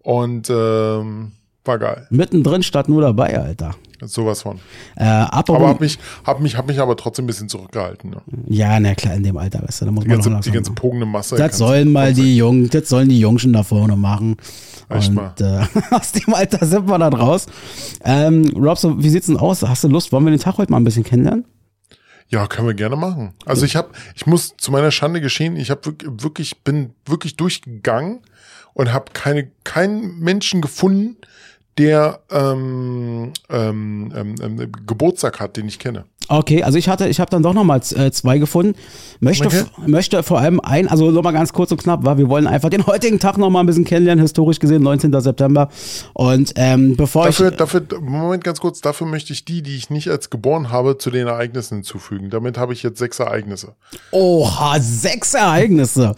Und 0.00 0.48
ähm, 0.50 1.32
war 1.64 1.78
geil. 1.78 2.06
Mittendrin 2.10 2.62
statt 2.62 2.88
nur 2.88 3.02
dabei, 3.02 3.38
Alter. 3.38 3.74
Sowas 4.02 4.42
von. 4.42 4.58
Äh, 4.96 5.04
aber 5.04 5.68
hab 5.68 5.80
mich, 5.80 5.98
hab 6.24 6.40
mich, 6.40 6.56
hab 6.56 6.66
mich 6.66 6.78
aber 6.78 6.96
trotzdem 6.96 7.24
ein 7.24 7.26
bisschen 7.26 7.48
zurückgehalten. 7.48 8.10
Ne? 8.10 8.22
Ja, 8.46 8.78
na 8.78 8.94
klar, 8.94 9.14
in 9.14 9.22
dem 9.22 9.36
Alter, 9.36 9.62
weißt 9.62 9.80
du, 9.80 9.84
da 9.86 9.90
muss 9.90 10.04
die 10.04 10.08
man 10.08 10.18
ganze, 10.18 10.30
noch 10.30 10.40
Die 10.40 10.50
ganze 10.50 10.72
pogende 10.72 11.06
Masse. 11.06 11.36
Das 11.36 11.58
sollen 11.58 11.92
mal 11.92 12.12
die 12.12 12.36
Jungen, 12.36 12.68
das 12.70 12.88
sollen 12.88 13.08
die 13.08 13.18
Jungschen 13.18 13.52
da 13.52 13.62
vorne 13.62 13.96
machen. 13.96 14.36
Echt 14.88 15.08
Und, 15.10 15.14
mal. 15.16 15.34
Äh, 15.40 15.66
aus 15.94 16.12
dem 16.12 16.32
Alter 16.32 16.64
sind 16.64 16.88
wir 16.88 16.98
dann 16.98 17.14
raus. 17.14 17.46
Ähm, 18.04 18.52
Rob, 18.56 18.78
so, 18.78 19.02
wie 19.02 19.10
sieht's 19.10 19.26
denn 19.26 19.36
aus? 19.36 19.62
Hast 19.62 19.84
du 19.84 19.88
Lust? 19.88 20.12
Wollen 20.12 20.24
wir 20.24 20.30
den 20.30 20.40
Tag 20.40 20.58
heute 20.58 20.70
mal 20.70 20.78
ein 20.78 20.84
bisschen 20.84 21.04
kennenlernen? 21.04 21.44
Ja, 22.28 22.46
können 22.46 22.68
wir 22.68 22.74
gerne 22.74 22.96
machen. 22.96 23.34
Also 23.46 23.64
ich 23.64 23.74
habe, 23.74 23.90
ich 24.14 24.26
muss 24.26 24.54
zu 24.58 24.70
meiner 24.70 24.90
Schande 24.90 25.20
geschehen, 25.20 25.56
ich 25.56 25.70
habe 25.70 25.94
wirklich, 26.02 26.62
bin 26.62 26.90
wirklich 27.06 27.36
durchgegangen 27.36 28.20
und 28.74 28.92
habe 28.92 29.12
keine, 29.12 29.50
keinen 29.64 30.18
Menschen 30.18 30.60
gefunden, 30.60 31.16
der 31.78 32.20
ähm, 32.30 33.32
ähm, 33.48 34.12
ähm, 34.14 34.34
ähm, 34.42 34.72
Geburtstag 34.86 35.40
hat, 35.40 35.56
den 35.56 35.68
ich 35.68 35.78
kenne. 35.78 36.04
Okay, 36.30 36.62
also 36.62 36.76
ich 36.76 36.88
hatte, 36.88 37.08
ich 37.08 37.20
habe 37.20 37.30
dann 37.30 37.42
doch 37.42 37.54
nochmal 37.54 37.80
äh, 37.94 38.10
zwei 38.10 38.38
gefunden. 38.38 38.74
Möchte, 39.20 39.46
okay. 39.46 39.64
möchte 39.86 40.22
vor 40.22 40.38
allem 40.38 40.60
ein, 40.60 40.86
also 40.86 41.10
nochmal 41.10 41.32
ganz 41.32 41.54
kurz 41.54 41.72
und 41.72 41.82
knapp, 41.82 42.04
weil 42.04 42.18
wir 42.18 42.28
wollen 42.28 42.46
einfach 42.46 42.68
den 42.68 42.86
heutigen 42.86 43.18
Tag 43.18 43.38
nochmal 43.38 43.62
ein 43.62 43.66
bisschen 43.66 43.84
kennenlernen, 43.84 44.20
historisch 44.20 44.58
gesehen, 44.58 44.82
19. 44.82 45.18
September. 45.20 45.70
Und 46.12 46.52
ähm, 46.56 46.96
bevor 46.96 47.24
dafür, 47.24 47.50
ich. 47.50 47.56
Dafür, 47.56 47.82
Moment 48.00 48.44
ganz 48.44 48.60
kurz, 48.60 48.80
dafür 48.82 49.06
möchte 49.06 49.32
ich 49.32 49.46
die, 49.46 49.62
die 49.62 49.76
ich 49.76 49.88
nicht 49.88 50.10
als 50.10 50.28
geboren 50.28 50.70
habe, 50.70 50.98
zu 50.98 51.10
den 51.10 51.28
Ereignissen 51.28 51.76
hinzufügen. 51.76 52.28
Damit 52.28 52.58
habe 52.58 52.74
ich 52.74 52.82
jetzt 52.82 52.98
sechs 52.98 53.18
Ereignisse. 53.20 53.74
Oha, 54.10 54.78
sechs 54.80 55.32
Ereignisse. 55.32 56.14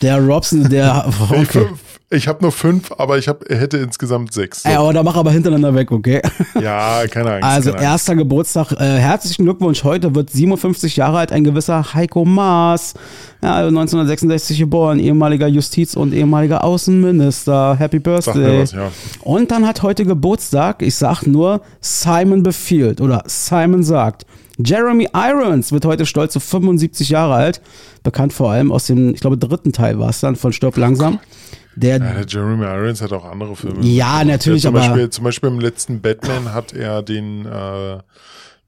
Der 0.00 0.18
Robson, 0.18 0.68
der. 0.68 1.10
Okay. 1.30 1.66
Ich 2.12 2.26
habe 2.26 2.42
nur 2.42 2.50
fünf, 2.50 2.90
aber 2.98 3.18
ich 3.18 3.28
hab, 3.28 3.48
hätte 3.48 3.76
insgesamt 3.76 4.32
sechs. 4.32 4.64
So. 4.64 4.68
Ey, 4.68 4.74
aber 4.74 4.92
da 4.92 5.04
mach 5.04 5.14
aber 5.14 5.30
hintereinander 5.30 5.72
weg, 5.76 5.92
okay? 5.92 6.20
Ja, 6.60 7.06
keine 7.08 7.34
Angst. 7.34 7.44
Also 7.44 7.70
keine 7.70 7.84
erster 7.84 8.12
Angst. 8.12 8.22
Geburtstag. 8.22 8.72
Äh, 8.72 8.98
herzlichen 8.98 9.44
Glückwunsch. 9.44 9.84
Heute 9.84 10.12
wird 10.16 10.28
57 10.28 10.96
Jahre 10.96 11.18
alt 11.18 11.30
ein 11.30 11.44
gewisser 11.44 11.94
Heiko 11.94 12.24
Maas. 12.24 12.94
Ja, 13.40 13.58
1966 13.58 14.58
geboren, 14.58 14.98
ehemaliger 14.98 15.46
Justiz- 15.46 15.94
und 15.94 16.12
ehemaliger 16.12 16.64
Außenminister. 16.64 17.76
Happy 17.78 18.00
Birthday. 18.00 18.62
Was, 18.62 18.72
ja. 18.72 18.90
Und 19.22 19.52
dann 19.52 19.64
hat 19.64 19.82
heute 19.82 20.04
Geburtstag, 20.04 20.82
ich 20.82 20.96
sag 20.96 21.22
nur, 21.28 21.60
Simon 21.80 22.42
befiehlt 22.42 23.00
oder 23.00 23.22
Simon 23.26 23.84
sagt. 23.84 24.26
Jeremy 24.58 25.08
Irons 25.14 25.70
wird 25.70 25.84
heute 25.84 26.04
stolz 26.06 26.32
zu 26.32 26.40
75 26.40 27.08
Jahre 27.08 27.34
alt. 27.34 27.60
Bekannt 28.02 28.32
vor 28.32 28.50
allem 28.50 28.72
aus 28.72 28.86
dem, 28.86 29.14
ich 29.14 29.20
glaube, 29.20 29.38
dritten 29.38 29.72
Teil 29.72 30.00
war 30.00 30.10
es 30.10 30.18
dann 30.20 30.34
von 30.34 30.52
Stirb 30.52 30.76
langsam. 30.76 31.20
Der, 31.76 31.98
ja, 31.98 32.12
der 32.12 32.26
Jeremy 32.26 32.64
Irons 32.64 33.00
hat 33.00 33.12
auch 33.12 33.24
andere 33.24 33.54
Filme. 33.54 33.80
Ja, 33.82 34.24
natürlich, 34.24 34.62
zum 34.62 34.74
aber. 34.74 34.86
Beispiel, 34.86 35.10
zum 35.10 35.24
Beispiel 35.24 35.48
im 35.48 35.60
letzten 35.60 36.00
Batman 36.00 36.52
hat 36.52 36.72
er 36.72 37.02
den, 37.02 37.46
äh, 37.46 37.98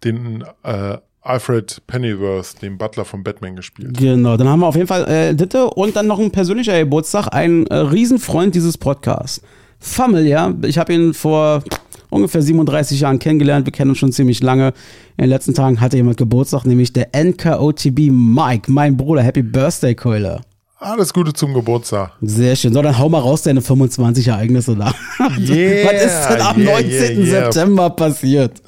den 0.04 0.44
äh, 0.62 0.98
Alfred 1.20 1.82
Pennyworth, 1.86 2.62
den 2.62 2.78
Butler 2.78 3.04
von 3.04 3.22
Batman, 3.22 3.56
gespielt. 3.56 3.96
Genau, 3.96 4.36
dann 4.36 4.48
haben 4.48 4.60
wir 4.60 4.66
auf 4.66 4.76
jeden 4.76 4.88
Fall 4.88 5.08
äh, 5.08 5.34
Ditte 5.34 5.66
und 5.70 5.94
dann 5.94 6.06
noch 6.06 6.18
ein 6.18 6.30
persönlicher 6.30 6.78
Geburtstag, 6.78 7.28
ein 7.32 7.66
äh, 7.68 7.76
Riesenfreund 7.76 8.54
dieses 8.54 8.76
Podcasts. 8.78 9.42
Familiar, 9.78 10.54
ich 10.62 10.78
habe 10.78 10.92
ihn 10.92 11.12
vor 11.12 11.64
ungefähr 12.10 12.42
37 12.42 13.00
Jahren 13.00 13.18
kennengelernt. 13.18 13.66
Wir 13.66 13.72
kennen 13.72 13.90
uns 13.90 13.98
schon 13.98 14.12
ziemlich 14.12 14.42
lange. 14.42 14.68
In 15.16 15.24
den 15.24 15.30
letzten 15.30 15.54
Tagen 15.54 15.80
hatte 15.80 15.96
jemand 15.96 16.18
Geburtstag, 16.18 16.64
nämlich 16.66 16.92
der 16.92 17.08
NKOTB 17.14 18.10
Mike, 18.10 18.70
mein 18.70 18.96
Bruder. 18.96 19.22
Happy 19.22 19.42
Birthday, 19.42 19.94
Keule. 19.94 20.42
Alles 20.82 21.12
Gute 21.12 21.32
zum 21.32 21.54
Geburtstag. 21.54 22.10
Sehr 22.20 22.56
schön. 22.56 22.74
So, 22.74 22.82
dann 22.82 22.98
hau 22.98 23.08
mal 23.08 23.20
raus 23.20 23.42
deine 23.42 23.62
25 23.62 24.26
Ereignisse 24.28 24.76
da. 24.76 24.92
Yeah, 25.38 25.86
Was 25.86 26.04
ist 26.04 26.28
denn 26.28 26.40
am 26.40 26.60
yeah, 26.60 26.80
19. 26.80 27.24
Yeah, 27.24 27.52
September 27.52 27.90
passiert? 27.90 28.60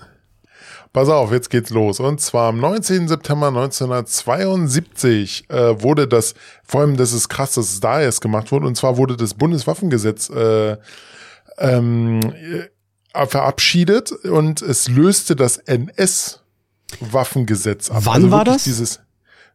Pass 0.92 1.08
auf, 1.08 1.32
jetzt 1.32 1.50
geht's 1.50 1.70
los. 1.70 1.98
Und 1.98 2.20
zwar 2.20 2.50
am 2.50 2.60
19. 2.60 3.08
September 3.08 3.48
1972 3.48 5.50
äh, 5.50 5.82
wurde 5.82 6.06
das, 6.06 6.36
vor 6.62 6.82
allem 6.82 6.96
das 6.96 7.12
ist 7.12 7.28
krass, 7.28 7.54
dass 7.54 7.72
es 7.72 7.80
da 7.80 8.00
erst 8.00 8.20
gemacht 8.20 8.52
wurde, 8.52 8.68
und 8.68 8.76
zwar 8.76 8.96
wurde 8.96 9.16
das 9.16 9.34
Bundeswaffengesetz 9.34 10.30
äh, 10.30 10.76
ähm, 11.58 12.20
äh, 13.12 13.26
verabschiedet 13.26 14.12
und 14.12 14.62
es 14.62 14.88
löste 14.88 15.34
das 15.34 15.56
NS-Waffengesetz 15.56 17.90
ab. 17.90 18.02
Wann 18.04 18.14
also 18.14 18.30
war 18.30 18.44
das? 18.44 18.62
Dieses 18.62 19.00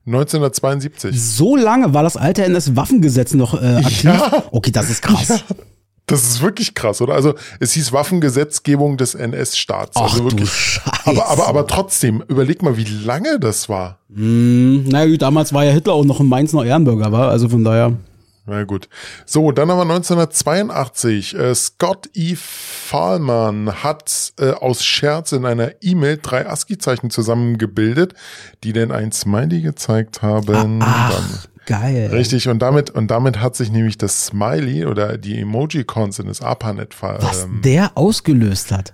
1972. 0.10 1.22
So 1.22 1.56
lange 1.56 1.94
war 1.94 2.04
das 2.04 2.18
alte 2.18 2.44
NS-Waffengesetz 2.44 3.34
noch 3.34 3.54
äh, 3.62 3.78
aktiv? 3.78 4.04
Ja. 4.04 4.44
Okay, 4.52 4.72
das 4.72 4.90
ist 4.90 5.02
krass. 5.02 5.30
Ja. 5.30 5.56
Das 6.10 6.24
ist 6.24 6.42
wirklich 6.42 6.74
krass, 6.74 7.02
oder? 7.02 7.14
Also 7.14 7.36
es 7.60 7.74
hieß 7.74 7.94
Waffengesetzgebung 7.94 8.98
des 8.98 9.14
NS-Staats. 9.14 9.96
Ach 9.96 10.02
also 10.02 10.24
wirklich. 10.24 10.50
Du 10.50 10.56
Scheiße. 10.56 10.90
Aber, 11.06 11.28
aber, 11.28 11.48
aber 11.48 11.68
trotzdem, 11.68 12.24
überleg 12.28 12.64
mal, 12.64 12.78
wie 12.78 12.84
lange 12.84 13.40
das 13.40 13.70
war. 13.70 14.00
Mm, 14.10 14.88
naja, 14.88 15.16
damals 15.18 15.54
war 15.54 15.64
ja 15.66 15.72
Hitler 15.72 15.94
auch 15.94 16.06
noch 16.06 16.20
ein 16.20 16.28
Mainzer 16.28 16.66
Ehrenbürger, 16.66 17.12
war. 17.12 17.30
Also 17.30 17.48
von 17.50 17.64
daher. 17.64 17.94
Na 18.50 18.64
gut. 18.64 18.90
So, 19.26 19.52
dann 19.52 19.70
haben 19.70 19.78
wir 19.78 19.94
1982. 19.94 21.36
Äh, 21.36 21.56
Scott 21.56 22.10
E. 22.14 22.36
Fahlmann 22.36 23.84
hat 23.84 24.34
äh, 24.40 24.52
aus 24.52 24.84
Scherz 24.84 25.32
in 25.32 25.46
einer 25.46 25.72
E-Mail 25.82 26.20
drei 26.22 26.48
ASCII-Zeichen 26.48 27.10
zusammengebildet, 27.10 28.16
die 28.64 28.74
denn 28.74 28.92
ein 28.92 29.12
Smiley 29.12 29.62
gezeigt 29.62 30.22
haben. 30.22 30.82
Ah, 30.82 31.12
ach, 31.14 31.48
geil. 31.66 32.10
Richtig, 32.12 32.48
und 32.48 32.60
damit, 32.60 32.90
und 32.90 33.12
damit 33.12 33.40
hat 33.40 33.56
sich 33.56 33.72
nämlich 33.72 33.98
das 33.98 34.26
Smiley 34.26 34.86
oder 34.86 35.18
die 35.18 35.40
Emoji-Cons 35.40 36.20
in 36.20 36.28
das 36.28 36.42
ARPANET 36.42 36.94
ver 36.94 37.20
Was 37.22 37.44
ähm, 37.44 37.62
der 37.64 37.92
ausgelöst 37.96 38.72
hat. 38.72 38.94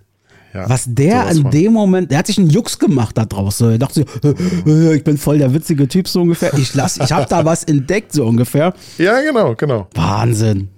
Ja, 0.56 0.70
Was 0.70 0.86
der 0.88 1.26
an 1.28 1.52
dem 1.52 1.74
Moment, 1.74 2.12
der 2.12 2.20
hat 2.20 2.28
sich 2.28 2.38
einen 2.38 2.50
Jux 2.50 2.80
gemacht 2.80 3.18
da 3.18 3.26
draußen. 3.26 3.72
Er 3.72 3.78
dachte 3.78 4.06
so, 4.22 4.92
ich 4.94 5.04
bin 5.04 5.18
voll 5.18 5.38
der 5.38 5.54
witzige 5.54 5.86
Typ 5.90 6.08
so 6.08 6.22
ungefähr. 6.22 6.54
Ich 6.54 6.74
lass, 6.74 6.96
ich 6.98 7.12
habe 7.12 7.26
da 7.30 7.44
was 7.44 7.66
entdeckt 7.66 8.14
so 8.14 8.26
ungefähr. 8.26 8.74
Ja, 8.98 9.20
genau, 9.20 9.54
genau. 9.56 9.90
Wahnsinn. 9.94 10.70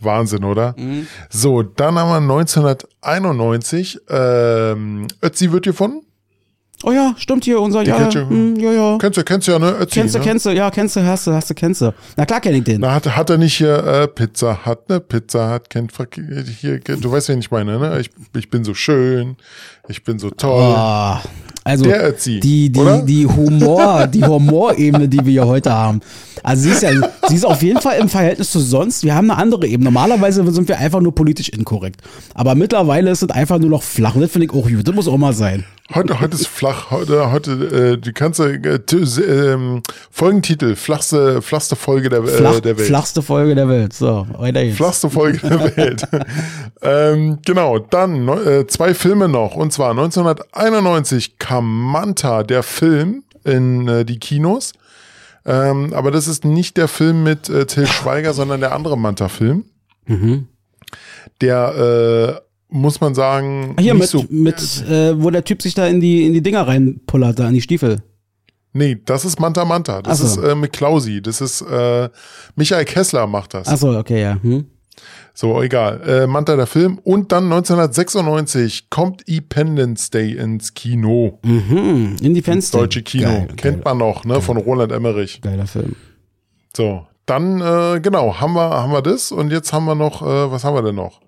Wahnsinn, 0.00 0.44
oder? 0.44 0.74
Mhm. 0.76 1.06
So, 1.30 1.62
dann 1.62 1.98
haben 1.98 2.26
wir 2.26 2.34
1991, 2.34 4.00
ähm, 4.10 5.06
Ötzi 5.22 5.50
wird 5.50 5.64
gefunden. 5.64 6.02
Oh 6.84 6.90
ja, 6.90 7.14
stimmt 7.16 7.44
hier, 7.44 7.60
unser, 7.60 7.82
ja, 7.82 7.96
kennst 7.96 8.16
du, 8.16 8.28
hm, 8.28 8.56
ja, 8.56 8.72
ja. 8.72 8.98
Kennst 8.98 9.16
du, 9.16 9.22
kennst 9.22 9.46
du 9.46 9.52
ja, 9.52 9.58
ne? 9.58 9.70
Ötzi, 9.80 10.00
kennst 10.00 10.14
du, 10.14 10.18
ne? 10.18 10.24
kennst 10.24 10.46
du, 10.46 10.50
ja, 10.50 10.70
kennst 10.70 10.96
du, 10.96 11.04
hast 11.04 11.26
du, 11.26 11.32
hast 11.32 11.48
du, 11.48 11.54
kennst 11.54 11.80
du. 11.80 11.94
Na 12.16 12.26
klar 12.26 12.40
kenn 12.40 12.54
ich 12.54 12.64
den. 12.64 12.80
Na, 12.80 12.94
hat, 12.94 13.06
hat 13.06 13.30
er 13.30 13.38
nicht 13.38 13.54
hier 13.56 13.84
äh, 13.84 14.08
Pizza 14.08 14.64
hat, 14.64 14.88
ne? 14.88 14.98
Pizza 14.98 15.48
hat, 15.48 15.70
kennt, 15.70 15.92
hier, 16.60 16.78
du 16.80 17.12
weißt, 17.12 17.28
wen 17.28 17.38
ich 17.38 17.50
meine, 17.50 17.78
ne? 17.78 18.00
Ich, 18.00 18.10
ich 18.36 18.50
bin 18.50 18.64
so 18.64 18.74
schön, 18.74 19.36
ich 19.88 20.02
bin 20.02 20.18
so 20.18 20.30
toll. 20.30 20.74
Oh, 20.76 21.16
also, 21.64 21.84
Der 21.84 22.08
Ötzi, 22.08 22.40
die, 22.40 22.70
die, 22.70 22.80
oder? 22.80 23.02
die 23.02 23.26
Humor, 23.26 24.08
die 24.08 24.24
Humorebene, 24.24 25.08
die 25.08 25.18
wir 25.18 25.32
hier 25.32 25.46
heute 25.46 25.72
haben. 25.72 26.00
Also 26.42 26.64
sie 26.64 26.70
ist 26.70 26.82
ja, 26.82 26.90
sie 27.28 27.36
ist 27.36 27.44
auf 27.44 27.62
jeden 27.62 27.80
Fall 27.80 27.98
im 27.98 28.08
Verhältnis 28.08 28.50
zu 28.50 28.58
sonst. 28.58 29.04
Wir 29.04 29.14
haben 29.14 29.30
eine 29.30 29.38
andere 29.38 29.68
Ebene. 29.68 29.84
Normalerweise 29.84 30.44
sind 30.50 30.66
wir 30.66 30.78
einfach 30.78 31.00
nur 31.00 31.14
politisch 31.14 31.50
inkorrekt. 31.50 32.00
Aber 32.34 32.56
mittlerweile 32.56 33.10
ist 33.10 33.22
es 33.22 33.30
einfach 33.30 33.60
nur 33.60 33.70
noch 33.70 33.84
flach. 33.84 34.16
Und 34.16 34.22
das 34.22 34.32
finde 34.32 34.46
ich 34.46 34.52
auch 34.52 34.68
gut. 34.68 34.86
Das 34.86 34.94
muss 34.94 35.06
auch 35.06 35.18
mal 35.18 35.34
sein. 35.34 35.64
Heute, 35.94 36.20
heute 36.20 36.36
ist 36.36 36.46
flach. 36.46 36.90
Heute, 36.90 37.32
heute, 37.32 37.52
äh, 37.94 37.98
die 37.98 38.12
ganze 38.12 38.54
äh, 38.54 38.76
äh, 38.76 39.80
Folgentitel: 40.10 40.76
flachste, 40.76 41.42
flachste 41.42 41.76
Folge 41.76 42.08
der, 42.08 42.20
äh, 42.22 42.28
Flach, 42.28 42.60
der 42.60 42.78
Welt. 42.78 42.86
Flachste 42.86 43.20
Folge 43.20 43.54
der 43.54 43.68
Welt. 43.68 43.92
So, 43.92 44.26
weiter 44.38 44.62
geht's. 44.62 44.76
Flachste 44.76 45.10
Folge 45.10 45.38
der 45.38 45.76
Welt. 45.76 46.08
ähm, 46.82 47.38
genau. 47.44 47.78
Dann 47.80 48.28
äh, 48.28 48.66
zwei 48.68 48.94
Filme 48.94 49.28
noch. 49.28 49.56
Und 49.56 49.72
zwar 49.72 49.90
1991 49.90 51.38
kam 51.38 51.90
Manta, 51.90 52.44
der 52.44 52.62
Film 52.62 53.24
in 53.44 53.88
äh, 53.88 54.04
die 54.04 54.18
Kinos. 54.18 54.72
Ähm, 55.44 55.92
aber 55.92 56.12
das 56.12 56.28
ist 56.28 56.44
nicht 56.44 56.76
der 56.76 56.86
Film 56.86 57.24
mit 57.24 57.48
äh, 57.48 57.66
Till 57.66 57.86
Schweiger, 57.88 58.32
sondern 58.32 58.60
der 58.60 58.72
andere 58.72 58.96
Manta-Film. 58.96 59.64
Mhm. 60.06 60.46
Der, 61.40 62.40
äh, 62.40 62.51
muss 62.72 63.00
man 63.00 63.14
sagen, 63.14 63.76
Hier 63.78 63.94
nicht 63.94 64.00
mit, 64.00 64.08
so. 64.08 64.24
mit 64.28 64.88
äh, 64.88 65.22
wo 65.22 65.30
der 65.30 65.44
Typ 65.44 65.62
sich 65.62 65.74
da 65.74 65.86
in 65.86 66.00
die, 66.00 66.26
in 66.26 66.32
die 66.32 66.42
Dinger 66.42 66.66
reinpullert, 66.66 67.38
da 67.38 67.48
in 67.48 67.54
die 67.54 67.62
Stiefel. 67.62 68.02
Nee, 68.72 68.98
das 69.04 69.24
ist 69.24 69.38
Manta 69.38 69.64
Manta. 69.64 70.00
Das 70.00 70.18
so. 70.18 70.24
ist 70.24 70.36
äh, 70.38 70.54
mit 70.54 70.72
Klausi. 70.72 71.20
Das 71.20 71.40
ist 71.40 71.60
äh, 71.60 72.08
Michael 72.56 72.86
Kessler 72.86 73.26
macht 73.26 73.54
das. 73.54 73.68
Achso, 73.68 73.98
okay, 73.98 74.22
ja. 74.22 74.38
Hm. 74.42 74.64
So, 75.34 75.62
egal. 75.62 76.00
Äh, 76.06 76.26
Manta 76.26 76.56
der 76.56 76.66
Film. 76.66 76.98
Und 76.98 77.32
dann 77.32 77.44
1996 77.44 78.90
kommt 78.90 79.22
Independence 79.22 80.10
Day 80.10 80.32
ins 80.32 80.74
Kino. 80.74 81.38
Mhm. 81.42 82.16
Independence 82.20 82.70
Day. 82.70 82.80
Deutsche 82.80 83.02
Kino. 83.02 83.28
Geil, 83.28 83.48
Kennt 83.56 83.84
man 83.84 83.98
noch, 83.98 84.24
ne? 84.24 84.40
Von 84.40 84.56
Roland 84.58 84.92
Emmerich. 84.92 85.40
Geiler 85.40 85.66
Film. 85.66 85.96
So, 86.76 87.06
dann, 87.26 87.60
äh, 87.60 88.00
genau, 88.00 88.40
haben 88.40 88.54
wir, 88.54 88.70
haben 88.70 88.92
wir 88.92 89.02
das. 89.02 89.32
Und 89.32 89.50
jetzt 89.50 89.72
haben 89.72 89.86
wir 89.86 89.94
noch, 89.94 90.22
äh, 90.22 90.50
was 90.50 90.64
haben 90.64 90.74
wir 90.74 90.82
denn 90.82 90.96
noch? 90.96 91.21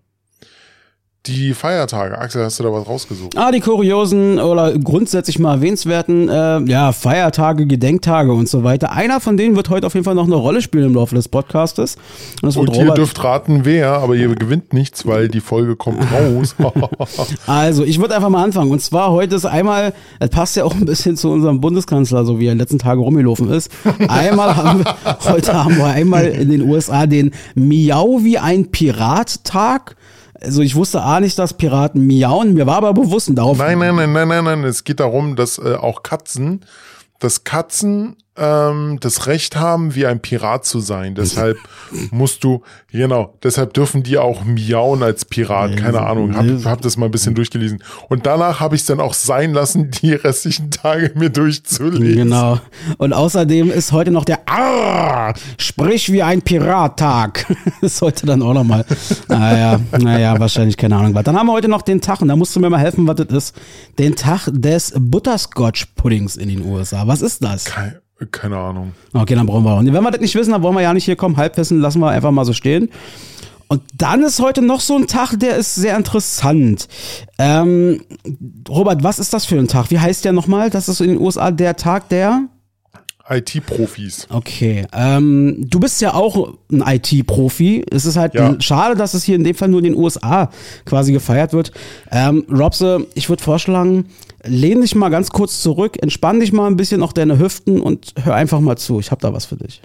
Die 1.26 1.54
Feiertage. 1.54 2.18
Axel, 2.18 2.44
hast 2.44 2.58
du 2.58 2.64
da 2.64 2.72
was 2.72 2.86
rausgesucht? 2.86 3.34
Ah, 3.38 3.50
die 3.50 3.60
kuriosen 3.60 4.38
oder 4.38 4.78
grundsätzlich 4.78 5.38
mal 5.38 5.54
erwähnenswerten, 5.54 6.28
äh, 6.28 6.60
ja, 6.70 6.92
Feiertage, 6.92 7.64
Gedenktage 7.64 8.30
und 8.30 8.46
so 8.46 8.62
weiter. 8.62 8.92
Einer 8.92 9.20
von 9.20 9.38
denen 9.38 9.56
wird 9.56 9.70
heute 9.70 9.86
auf 9.86 9.94
jeden 9.94 10.04
Fall 10.04 10.14
noch 10.14 10.26
eine 10.26 10.34
Rolle 10.34 10.60
spielen 10.60 10.84
im 10.84 10.94
Laufe 10.94 11.14
des 11.14 11.28
Podcastes. 11.28 11.96
Und, 12.42 12.48
das 12.48 12.56
wird 12.56 12.68
und 12.68 12.76
ihr 12.76 12.92
dürft 12.92 13.24
raten, 13.24 13.60
wer, 13.64 13.92
aber 13.92 14.16
ihr 14.16 14.34
gewinnt 14.34 14.74
nichts, 14.74 15.06
weil 15.06 15.28
die 15.28 15.40
Folge 15.40 15.76
kommt 15.76 16.02
raus. 16.12 16.54
also, 17.46 17.84
ich 17.84 17.98
würde 17.98 18.14
einfach 18.14 18.28
mal 18.28 18.44
anfangen. 18.44 18.70
Und 18.70 18.82
zwar 18.82 19.10
heute 19.10 19.36
ist 19.36 19.46
einmal, 19.46 19.94
das 20.20 20.28
passt 20.28 20.56
ja 20.56 20.64
auch 20.64 20.74
ein 20.74 20.84
bisschen 20.84 21.16
zu 21.16 21.30
unserem 21.30 21.58
Bundeskanzler, 21.58 22.26
so 22.26 22.38
wie 22.38 22.48
er 22.48 22.52
in 22.52 22.58
den 22.58 22.64
letzten 22.64 22.78
Tagen 22.78 23.00
rumgelaufen 23.00 23.50
ist. 23.50 23.70
Einmal 24.08 24.54
haben 24.56 24.84
wir, 24.84 24.96
heute 25.24 25.64
haben 25.64 25.78
wir 25.78 25.86
einmal 25.86 26.26
in 26.26 26.50
den 26.50 26.60
USA 26.68 27.06
den 27.06 27.30
Miau 27.54 28.22
wie 28.22 28.36
ein 28.36 28.70
Pirat-Tag 28.70 29.96
also 30.44 30.62
ich 30.62 30.74
wusste 30.74 31.02
A 31.02 31.20
nicht, 31.20 31.38
dass 31.38 31.54
Piraten 31.54 32.06
miauen, 32.06 32.54
mir 32.54 32.66
war 32.66 32.76
aber 32.76 32.94
bewusst 32.94 33.28
und 33.28 33.36
darauf. 33.36 33.58
Nein, 33.58 33.78
nein, 33.78 33.96
nein, 33.96 34.12
nein, 34.12 34.28
nein, 34.28 34.44
nein. 34.44 34.64
Es 34.64 34.84
geht 34.84 35.00
darum, 35.00 35.36
dass 35.36 35.58
äh, 35.58 35.74
auch 35.74 36.02
Katzen, 36.02 36.60
dass 37.18 37.44
Katzen 37.44 38.16
ähm, 38.36 38.98
das 39.00 39.26
Recht 39.26 39.56
haben, 39.56 39.94
wie 39.94 40.06
ein 40.06 40.20
Pirat 40.20 40.64
zu 40.64 40.80
sein. 40.80 41.14
Deshalb 41.14 41.56
musst 42.10 42.42
du, 42.42 42.62
genau, 42.90 43.34
deshalb 43.42 43.74
dürfen 43.74 44.02
die 44.02 44.18
auch 44.18 44.44
miauen 44.44 45.02
als 45.02 45.24
Pirat. 45.24 45.76
Keine 45.76 46.00
Ahnung, 46.00 46.36
hab, 46.36 46.46
hab 46.64 46.82
das 46.82 46.96
mal 46.96 47.06
ein 47.06 47.12
bisschen 47.12 47.34
durchgelesen. 47.34 47.82
Und 48.08 48.26
danach 48.26 48.60
habe 48.60 48.74
ich 48.74 48.82
es 48.82 48.86
dann 48.86 49.00
auch 49.00 49.14
sein 49.14 49.52
lassen, 49.52 49.90
die 50.02 50.14
restlichen 50.14 50.70
Tage 50.70 51.12
mir 51.14 51.30
durchzulesen. 51.30 52.16
Genau. 52.16 52.60
Und 52.98 53.12
außerdem 53.12 53.70
ist 53.70 53.92
heute 53.92 54.10
noch 54.10 54.24
der 54.24 54.48
Arr, 54.48 55.34
sprich 55.56 56.10
wie 56.10 56.22
ein 56.22 56.42
Pirat-Tag. 56.42 57.46
ist 57.82 58.02
heute 58.02 58.26
dann 58.26 58.42
auch 58.42 58.54
nochmal. 58.54 58.84
Naja, 59.28 59.80
naja, 59.98 60.38
wahrscheinlich 60.40 60.76
keine 60.76 60.96
Ahnung. 60.96 61.14
Dann 61.14 61.36
haben 61.36 61.46
wir 61.46 61.52
heute 61.52 61.68
noch 61.68 61.82
den 61.82 62.00
Tag, 62.00 62.20
und 62.20 62.28
da 62.28 62.36
musst 62.36 62.54
du 62.56 62.60
mir 62.60 62.70
mal 62.70 62.80
helfen, 62.80 63.06
was 63.06 63.16
das 63.16 63.28
ist. 63.28 63.56
Den 63.98 64.16
Tag 64.16 64.48
des 64.50 64.92
Butterscotch-Puddings 64.96 66.36
in 66.36 66.48
den 66.48 66.64
USA. 66.64 67.06
Was 67.06 67.22
ist 67.22 67.42
das? 67.44 67.66
Kein 67.66 67.98
keine 68.30 68.56
Ahnung. 68.56 68.92
Okay, 69.12 69.34
dann 69.34 69.46
brauchen 69.46 69.64
wir 69.64 69.72
auch. 69.72 69.84
Wenn 69.84 69.92
wir 70.02 70.10
das 70.10 70.20
nicht 70.20 70.34
wissen, 70.34 70.52
dann 70.52 70.62
wollen 70.62 70.74
wir 70.74 70.82
ja 70.82 70.94
nicht 70.94 71.04
hier 71.04 71.16
kommen. 71.16 71.36
Halbwissen 71.36 71.80
lassen 71.80 72.00
wir 72.00 72.08
einfach 72.10 72.30
mal 72.30 72.44
so 72.44 72.52
stehen. 72.52 72.90
Und 73.68 73.82
dann 73.96 74.22
ist 74.22 74.40
heute 74.40 74.62
noch 74.62 74.80
so 74.80 74.96
ein 74.96 75.06
Tag, 75.06 75.38
der 75.40 75.56
ist 75.56 75.74
sehr 75.74 75.96
interessant. 75.96 76.86
Ähm, 77.38 78.02
Robert, 78.68 79.02
was 79.02 79.18
ist 79.18 79.32
das 79.32 79.46
für 79.46 79.58
ein 79.58 79.68
Tag? 79.68 79.90
Wie 79.90 79.98
heißt 79.98 80.24
der 80.24 80.32
nochmal? 80.32 80.70
Das 80.70 80.88
ist 80.88 81.00
in 81.00 81.08
den 81.08 81.20
USA 81.20 81.50
der 81.50 81.74
Tag 81.76 82.08
der 82.10 82.42
IT-Profis. 83.28 84.26
Okay. 84.30 84.86
Ähm, 84.92 85.66
du 85.70 85.80
bist 85.80 86.00
ja 86.02 86.12
auch 86.12 86.54
ein 86.70 86.82
IT-Profi. 86.86 87.84
Es 87.90 88.04
ist 88.04 88.16
halt 88.16 88.34
Ja. 88.34 88.54
schade, 88.60 88.96
dass 88.96 89.14
es 89.14 89.24
hier 89.24 89.36
in 89.36 89.44
dem 89.44 89.54
Fall 89.54 89.68
nur 89.68 89.78
in 89.80 89.84
den 89.84 89.96
USA 89.96 90.50
quasi 90.84 91.12
gefeiert 91.12 91.54
wird. 91.54 91.72
Ähm, 92.12 92.44
Robse, 92.50 93.06
ich 93.14 93.28
würde 93.30 93.42
vorschlagen, 93.42 94.06
lehn 94.44 94.80
dich 94.80 94.94
mal 94.94 95.08
ganz 95.08 95.30
kurz 95.30 95.60
zurück, 95.60 96.02
entspann 96.02 96.40
dich 96.40 96.52
mal 96.52 96.66
ein 96.66 96.76
bisschen 96.76 97.02
auf 97.02 97.12
deine 97.12 97.38
Hüften 97.38 97.80
und 97.80 98.14
hör 98.22 98.34
einfach 98.34 98.60
mal 98.60 98.76
zu. 98.76 99.00
Ich 99.00 99.10
habe 99.10 99.20
da 99.20 99.32
was 99.32 99.46
für 99.46 99.56
dich. 99.56 99.82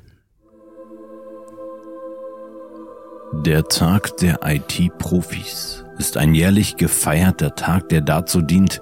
Der 3.45 3.63
Tag 3.65 4.17
der 4.17 4.39
IT-Profis 4.43 5.85
ist 5.97 6.17
ein 6.17 6.33
jährlich 6.33 6.77
gefeierter 6.77 7.55
Tag, 7.55 7.89
der 7.89 8.01
dazu 8.01 8.41
dient, 8.41 8.81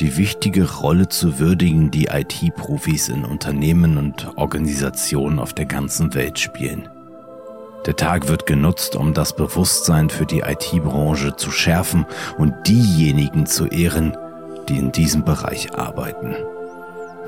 die 0.00 0.16
wichtige 0.16 0.78
Rolle 0.80 1.08
zu 1.08 1.38
würdigen, 1.38 1.92
die 1.92 2.06
IT-Profis 2.06 3.08
in 3.08 3.24
Unternehmen 3.24 3.96
und 3.96 4.36
Organisationen 4.36 5.38
auf 5.38 5.52
der 5.52 5.66
ganzen 5.66 6.14
Welt 6.14 6.40
spielen. 6.40 6.88
Der 7.86 7.94
Tag 7.94 8.28
wird 8.28 8.46
genutzt, 8.46 8.96
um 8.96 9.14
das 9.14 9.36
Bewusstsein 9.36 10.10
für 10.10 10.26
die 10.26 10.40
IT-Branche 10.40 11.36
zu 11.36 11.50
schärfen 11.50 12.06
und 12.38 12.52
diejenigen 12.66 13.46
zu 13.46 13.66
ehren, 13.66 14.16
die 14.68 14.78
in 14.78 14.92
diesem 14.92 15.24
Bereich 15.24 15.74
arbeiten. 15.74 16.34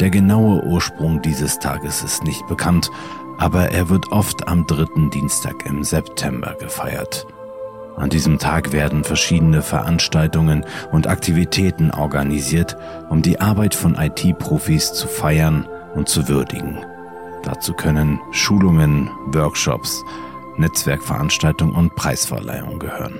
Der 0.00 0.10
genaue 0.10 0.62
Ursprung 0.64 1.22
dieses 1.22 1.58
Tages 1.58 2.02
ist 2.02 2.24
nicht 2.24 2.46
bekannt, 2.46 2.90
aber 3.38 3.70
er 3.70 3.88
wird 3.88 4.12
oft 4.12 4.46
am 4.48 4.66
dritten 4.66 5.10
Dienstag 5.10 5.66
im 5.66 5.84
September 5.84 6.54
gefeiert. 6.58 7.26
An 7.96 8.10
diesem 8.10 8.38
Tag 8.38 8.72
werden 8.72 9.04
verschiedene 9.04 9.62
Veranstaltungen 9.62 10.66
und 10.92 11.06
Aktivitäten 11.06 11.90
organisiert, 11.90 12.76
um 13.08 13.22
die 13.22 13.40
Arbeit 13.40 13.74
von 13.74 13.94
IT-Profis 13.94 14.92
zu 14.92 15.08
feiern 15.08 15.66
und 15.94 16.08
zu 16.08 16.28
würdigen. 16.28 16.78
Dazu 17.42 17.72
können 17.72 18.20
Schulungen, 18.32 19.10
Workshops, 19.28 20.04
Netzwerkveranstaltungen 20.58 21.74
und 21.74 21.94
Preisverleihungen 21.94 22.78
gehören. 22.78 23.18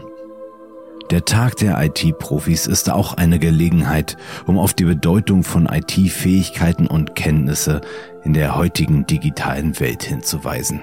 Der 1.11 1.25
Tag 1.25 1.57
der 1.57 1.81
IT-Profis 1.81 2.67
ist 2.67 2.91
auch 2.91 3.15
eine 3.15 3.39
Gelegenheit, 3.39 4.17
um 4.47 4.59
auf 4.59 4.75
die 4.75 4.85
Bedeutung 4.85 5.45
von 5.45 5.67
IT-Fähigkeiten 5.67 6.89
und 6.89 7.15
Kenntnisse 7.15 7.81
in 8.25 8.35
der 8.35 8.57
heutigen 8.57 9.07
digitalen 9.07 9.79
Welt 9.79 10.03
hinzuweisen. 10.03 10.83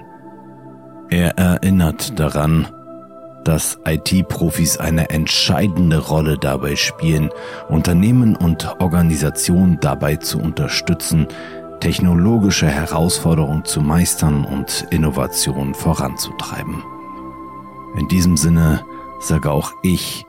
Er 1.10 1.38
erinnert 1.38 2.18
daran, 2.18 2.68
dass 3.44 3.78
IT-Profis 3.86 4.78
eine 4.78 5.10
entscheidende 5.10 5.98
Rolle 5.98 6.38
dabei 6.38 6.78
spielen, 6.78 7.30
Unternehmen 7.68 8.38
und 8.38 8.80
Organisationen 8.80 9.78
dabei 9.82 10.16
zu 10.16 10.40
unterstützen, 10.40 11.28
technologische 11.82 12.68
Herausforderungen 12.68 13.66
zu 13.66 13.82
meistern 13.82 14.46
und 14.46 14.88
Innovationen 14.90 15.74
voranzutreiben. 15.74 16.82
In 17.98 18.08
diesem 18.08 18.38
Sinne 18.38 18.86
sage 19.24 19.52
auch 19.52 19.72
ich 19.82 20.26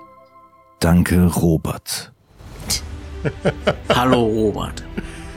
Danke, 0.85 1.25
Robert. 1.37 2.13
Hallo 3.89 4.27
Robert, 4.27 4.85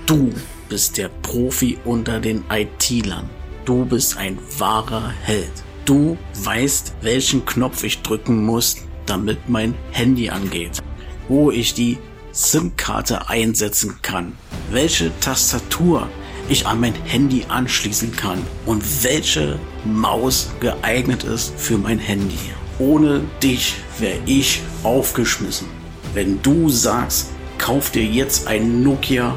du 0.05 0.34
bist 0.68 0.97
der 0.97 1.08
Profi 1.22 1.78
unter 1.86 2.20
den 2.20 2.43
IT-Lern. 2.51 3.30
Du 3.64 3.86
bist 3.86 4.18
ein 4.18 4.38
wahrer 4.58 5.14
Held. 5.24 5.51
Du 5.86 6.18
weißt, 6.43 6.95
welchen 6.99 7.45
Knopf 7.45 7.86
ich 7.86 8.01
drücken 8.01 8.45
muss, 8.45 8.76
damit 9.05 9.47
mein 9.47 9.74
Handy 9.91 10.30
angeht. 10.30 10.84
Wo 11.30 11.49
ich 11.49 11.74
die 11.74 11.97
SIM-Karte 12.34 13.30
einsetzen 13.30 13.99
kann. 14.01 14.34
Welche 14.70 15.18
Tastatur 15.22 16.10
ich 16.49 16.68
an 16.68 16.82
mein 16.82 16.95
Handy 17.05 17.45
anschließen 17.47 18.14
kann. 18.18 18.39
Und 18.66 18.84
welche 19.03 19.58
Maus 19.86 20.49
geeignet 20.60 21.24
ist 21.24 21.58
für 21.58 21.78
mein 21.78 21.99
Handy. 21.99 22.57
Ohne 22.80 23.21
dich 23.41 23.75
wäre 23.97 24.19
ich 24.25 24.61
aufgeschmissen. 24.84 25.67
Wenn 26.13 26.41
du 26.43 26.69
sagst, 26.69 27.32
kauf 27.57 27.89
dir 27.89 28.03
jetzt 28.03 28.47
ein 28.47 28.84
Nokia, 28.84 29.36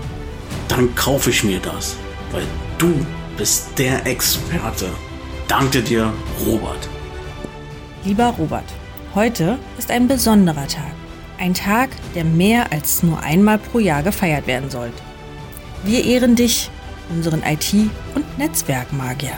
dann 0.69 0.95
kaufe 0.95 1.31
ich 1.31 1.43
mir 1.43 1.59
das. 1.61 1.97
Weil 2.33 2.45
du 2.77 2.95
bist 3.39 3.79
der 3.79 4.07
Experte. 4.07 4.91
Danke 5.49 5.83
dir, 5.83 6.13
Robert. 6.47 6.89
Lieber 8.05 8.35
Robert, 8.39 8.65
heute 9.15 9.59
ist 9.79 9.91
ein 9.91 10.07
besonderer 10.07 10.69
Tag. 10.69 10.93
Ein 11.39 11.55
Tag, 11.55 11.89
der 12.15 12.25
mehr 12.25 12.71
als 12.73 13.03
nur 13.03 13.21
einmal 13.21 13.59
pro 13.59 13.79
Jahr 13.79 14.03
gefeiert 14.03 14.47
werden 14.47 14.69
sollte. 14.69 15.03
Wir 15.83 16.05
ehren 16.05 16.37
dich, 16.37 16.71
unseren 17.09 17.43
IT- 17.43 17.91
und 18.15 18.39
Netzwerkmagier. 18.39 19.33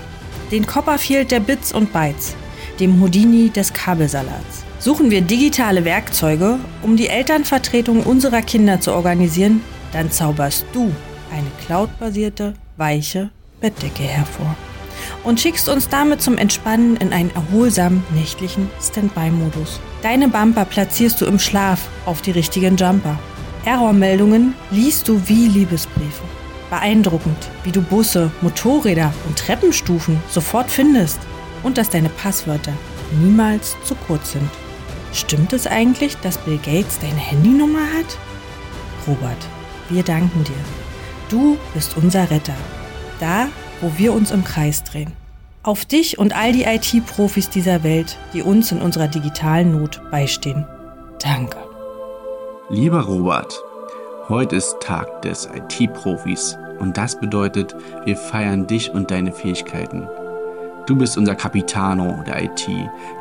Den 0.50 0.66
Copperfield 0.66 1.30
der 1.30 1.40
Bits 1.40 1.72
und 1.72 1.92
Bytes, 1.92 2.34
dem 2.80 3.00
Houdini 3.00 3.50
des 3.50 3.72
Kabelsalats. 3.72 4.64
Suchen 4.78 5.10
wir 5.10 5.20
digitale 5.20 5.84
Werkzeuge, 5.84 6.58
um 6.82 6.96
die 6.96 7.08
Elternvertretung 7.08 8.02
unserer 8.02 8.42
Kinder 8.42 8.80
zu 8.80 8.92
organisieren, 8.92 9.62
dann 9.92 10.10
zauberst 10.10 10.66
du 10.72 10.90
eine 11.30 11.50
cloudbasierte, 11.64 12.54
weiche 12.76 13.30
Bettdecke 13.60 14.02
hervor 14.02 14.56
und 15.24 15.40
schickst 15.40 15.68
uns 15.68 15.88
damit 15.88 16.22
zum 16.22 16.38
Entspannen 16.38 16.96
in 16.96 17.12
einen 17.12 17.30
erholsamen 17.34 18.04
nächtlichen 18.14 18.70
Standby-Modus. 18.80 19.80
Deine 20.02 20.28
Bumper 20.28 20.64
platzierst 20.64 21.20
du 21.20 21.26
im 21.26 21.38
Schlaf 21.38 21.88
auf 22.06 22.22
die 22.22 22.32
richtigen 22.32 22.76
Jumper. 22.76 23.18
Errormeldungen 23.64 24.54
liest 24.70 25.08
du 25.08 25.20
wie 25.26 25.46
Liebesbriefe. 25.46 26.24
Beeindruckend, 26.70 27.36
wie 27.64 27.70
du 27.70 27.82
Busse, 27.82 28.30
Motorräder 28.40 29.12
und 29.28 29.38
Treppenstufen 29.38 30.20
sofort 30.28 30.70
findest 30.70 31.20
und 31.62 31.78
dass 31.78 31.90
deine 31.90 32.08
Passwörter 32.08 32.72
niemals 33.20 33.76
zu 33.84 33.94
kurz 33.94 34.32
sind. 34.32 34.48
Stimmt 35.12 35.52
es 35.52 35.66
eigentlich, 35.66 36.16
dass 36.18 36.38
Bill 36.38 36.58
Gates 36.58 36.98
deine 36.98 37.16
Handynummer 37.16 37.80
hat? 37.80 38.18
Robert, 39.06 39.36
wir 39.88 40.02
danken 40.02 40.44
dir. 40.44 40.52
Du 41.28 41.58
bist 41.74 41.96
unser 41.96 42.30
Retter. 42.30 42.54
Da, 43.20 43.48
wo 43.80 43.92
wir 43.96 44.12
uns 44.12 44.30
im 44.30 44.44
Kreis 44.44 44.84
drehen. 44.84 45.12
Auf 45.62 45.84
dich 45.84 46.18
und 46.18 46.34
all 46.36 46.52
die 46.52 46.64
IT-Profis 46.64 47.48
dieser 47.48 47.84
Welt, 47.84 48.18
die 48.32 48.42
uns 48.42 48.72
in 48.72 48.80
unserer 48.80 49.08
digitalen 49.08 49.72
Not 49.72 50.00
beistehen. 50.10 50.66
Danke. 51.22 51.56
Lieber 52.68 53.02
Robert, 53.02 53.62
heute 54.28 54.56
ist 54.56 54.80
Tag 54.80 55.22
des 55.22 55.48
IT-Profis 55.54 56.58
und 56.80 56.96
das 56.96 57.20
bedeutet, 57.20 57.76
wir 58.04 58.16
feiern 58.16 58.66
dich 58.66 58.90
und 58.90 59.10
deine 59.10 59.30
Fähigkeiten. 59.30 60.08
Du 60.86 60.96
bist 60.96 61.16
unser 61.16 61.36
Capitano 61.36 62.24
der 62.26 62.42
IT, 62.42 62.68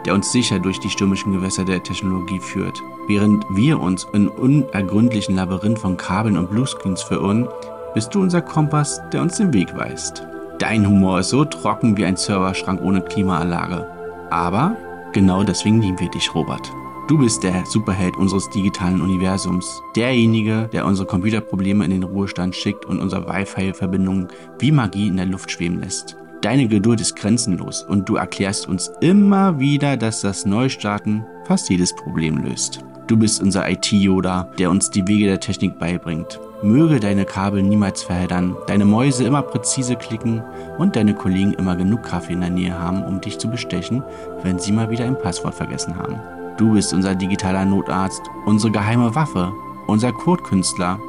der 0.06 0.16
uns 0.16 0.32
sicher 0.32 0.58
durch 0.58 0.80
die 0.80 0.90
stürmischen 0.90 1.32
Gewässer 1.32 1.64
der 1.64 1.84
Technologie 1.84 2.40
führt. 2.40 2.82
Während 3.08 3.46
wir 3.52 3.80
uns 3.80 4.08
in 4.14 4.28
unergründlichen 4.28 5.36
Labyrinth 5.36 5.78
von 5.78 5.96
Kabeln 5.96 6.38
und 6.38 6.50
Bluescreens 6.50 7.04
verirren, 7.04 7.48
bist 7.94 8.16
du 8.16 8.22
unser 8.22 8.42
Kompass, 8.42 9.00
der 9.14 9.22
uns 9.22 9.38
den 9.38 9.54
Weg 9.54 9.76
weist. 9.76 10.24
Dein 10.58 10.88
Humor 10.88 11.20
ist 11.20 11.30
so 11.30 11.46
trocken 11.46 11.98
wie 11.98 12.06
ein 12.06 12.16
Serverschrank 12.16 12.82
ohne 12.82 13.02
Klimaanlage. 13.02 13.86
Aber 14.32 14.76
genau 15.14 15.44
deswegen 15.44 15.82
lieben 15.82 16.00
wir 16.00 16.10
dich, 16.10 16.34
Robert. 16.34 16.72
Du 17.08 17.18
bist 17.18 17.44
der 17.44 17.66
Superheld 17.66 18.16
unseres 18.16 18.50
digitalen 18.50 19.02
Universums. 19.02 19.84
Derjenige, 19.96 20.70
der 20.72 20.86
unsere 20.86 21.08
Computerprobleme 21.08 21.84
in 21.86 21.92
den 21.92 22.04
Ruhestand 22.04 22.56
schickt 22.56 22.86
und 22.86 23.00
unsere 23.00 23.28
Wi-Fi-Verbindungen 23.28 24.30
wie 24.60 24.72
Magie 24.72 25.10
in 25.10 25.18
der 25.18 25.26
Luft 25.26 25.52
schweben 25.52 25.82
lässt. 25.82 26.16
Deine 26.42 26.68
Geduld 26.68 27.00
ist 27.00 27.16
grenzenlos 27.16 27.84
und 27.84 28.10
du 28.10 28.16
erklärst 28.16 28.68
uns 28.68 28.92
immer 29.00 29.60
wieder, 29.60 29.96
dass 29.96 30.22
das 30.22 30.44
Neustarten 30.44 31.24
fast 31.46 31.70
jedes 31.70 31.96
Problem 31.96 32.38
löst. 32.38 32.84
Du 33.06 33.16
bist 33.16 33.44
unser 33.44 33.70
IT-Yoda, 33.70 34.52
der 34.58 34.72
uns 34.72 34.90
die 34.90 35.08
Wege 35.08 35.28
der 35.28 35.40
Technik 35.40 35.78
beibringt. 35.78 36.40
Möge 36.64 37.00
deine 37.00 37.26
Kabel 37.26 37.62
niemals 37.62 38.02
verheddern, 38.02 38.56
deine 38.66 38.86
Mäuse 38.86 39.24
immer 39.24 39.44
präzise 39.44 39.96
klicken 39.96 40.42
und 40.80 40.96
deine 40.96 41.14
Kollegen 41.14 41.54
immer 41.54 41.76
genug 41.76 42.02
Kaffee 42.02 42.34
in 42.34 42.42
der 42.42 42.50
Nähe 42.50 42.78
haben, 42.78 43.04
um 43.04 43.22
dich 43.22 43.38
zu 43.38 43.48
bestechen, 43.48 44.02
wenn 44.42 44.58
sie 44.58 44.72
mal 44.72 44.90
wieder 44.90 45.06
ein 45.06 45.20
Passwort 45.20 45.54
vergessen 45.54 45.96
haben. 45.96 46.20
Du 46.58 46.74
bist 46.74 46.92
unser 46.92 47.14
digitaler 47.14 47.66
Notarzt, 47.66 48.22
unsere 48.48 48.72
geheime 48.72 49.14
Waffe, 49.14 49.52
unser 49.86 50.12
Codekünstler, 50.12 51.00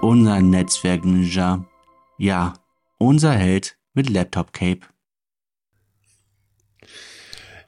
unser 0.00 0.40
Netzwerk-Ninja. 0.40 1.64
Ja, 2.18 2.54
unser 2.98 3.32
Held 3.32 3.76
mit 3.96 4.08
Laptop-Cape. 4.08 4.80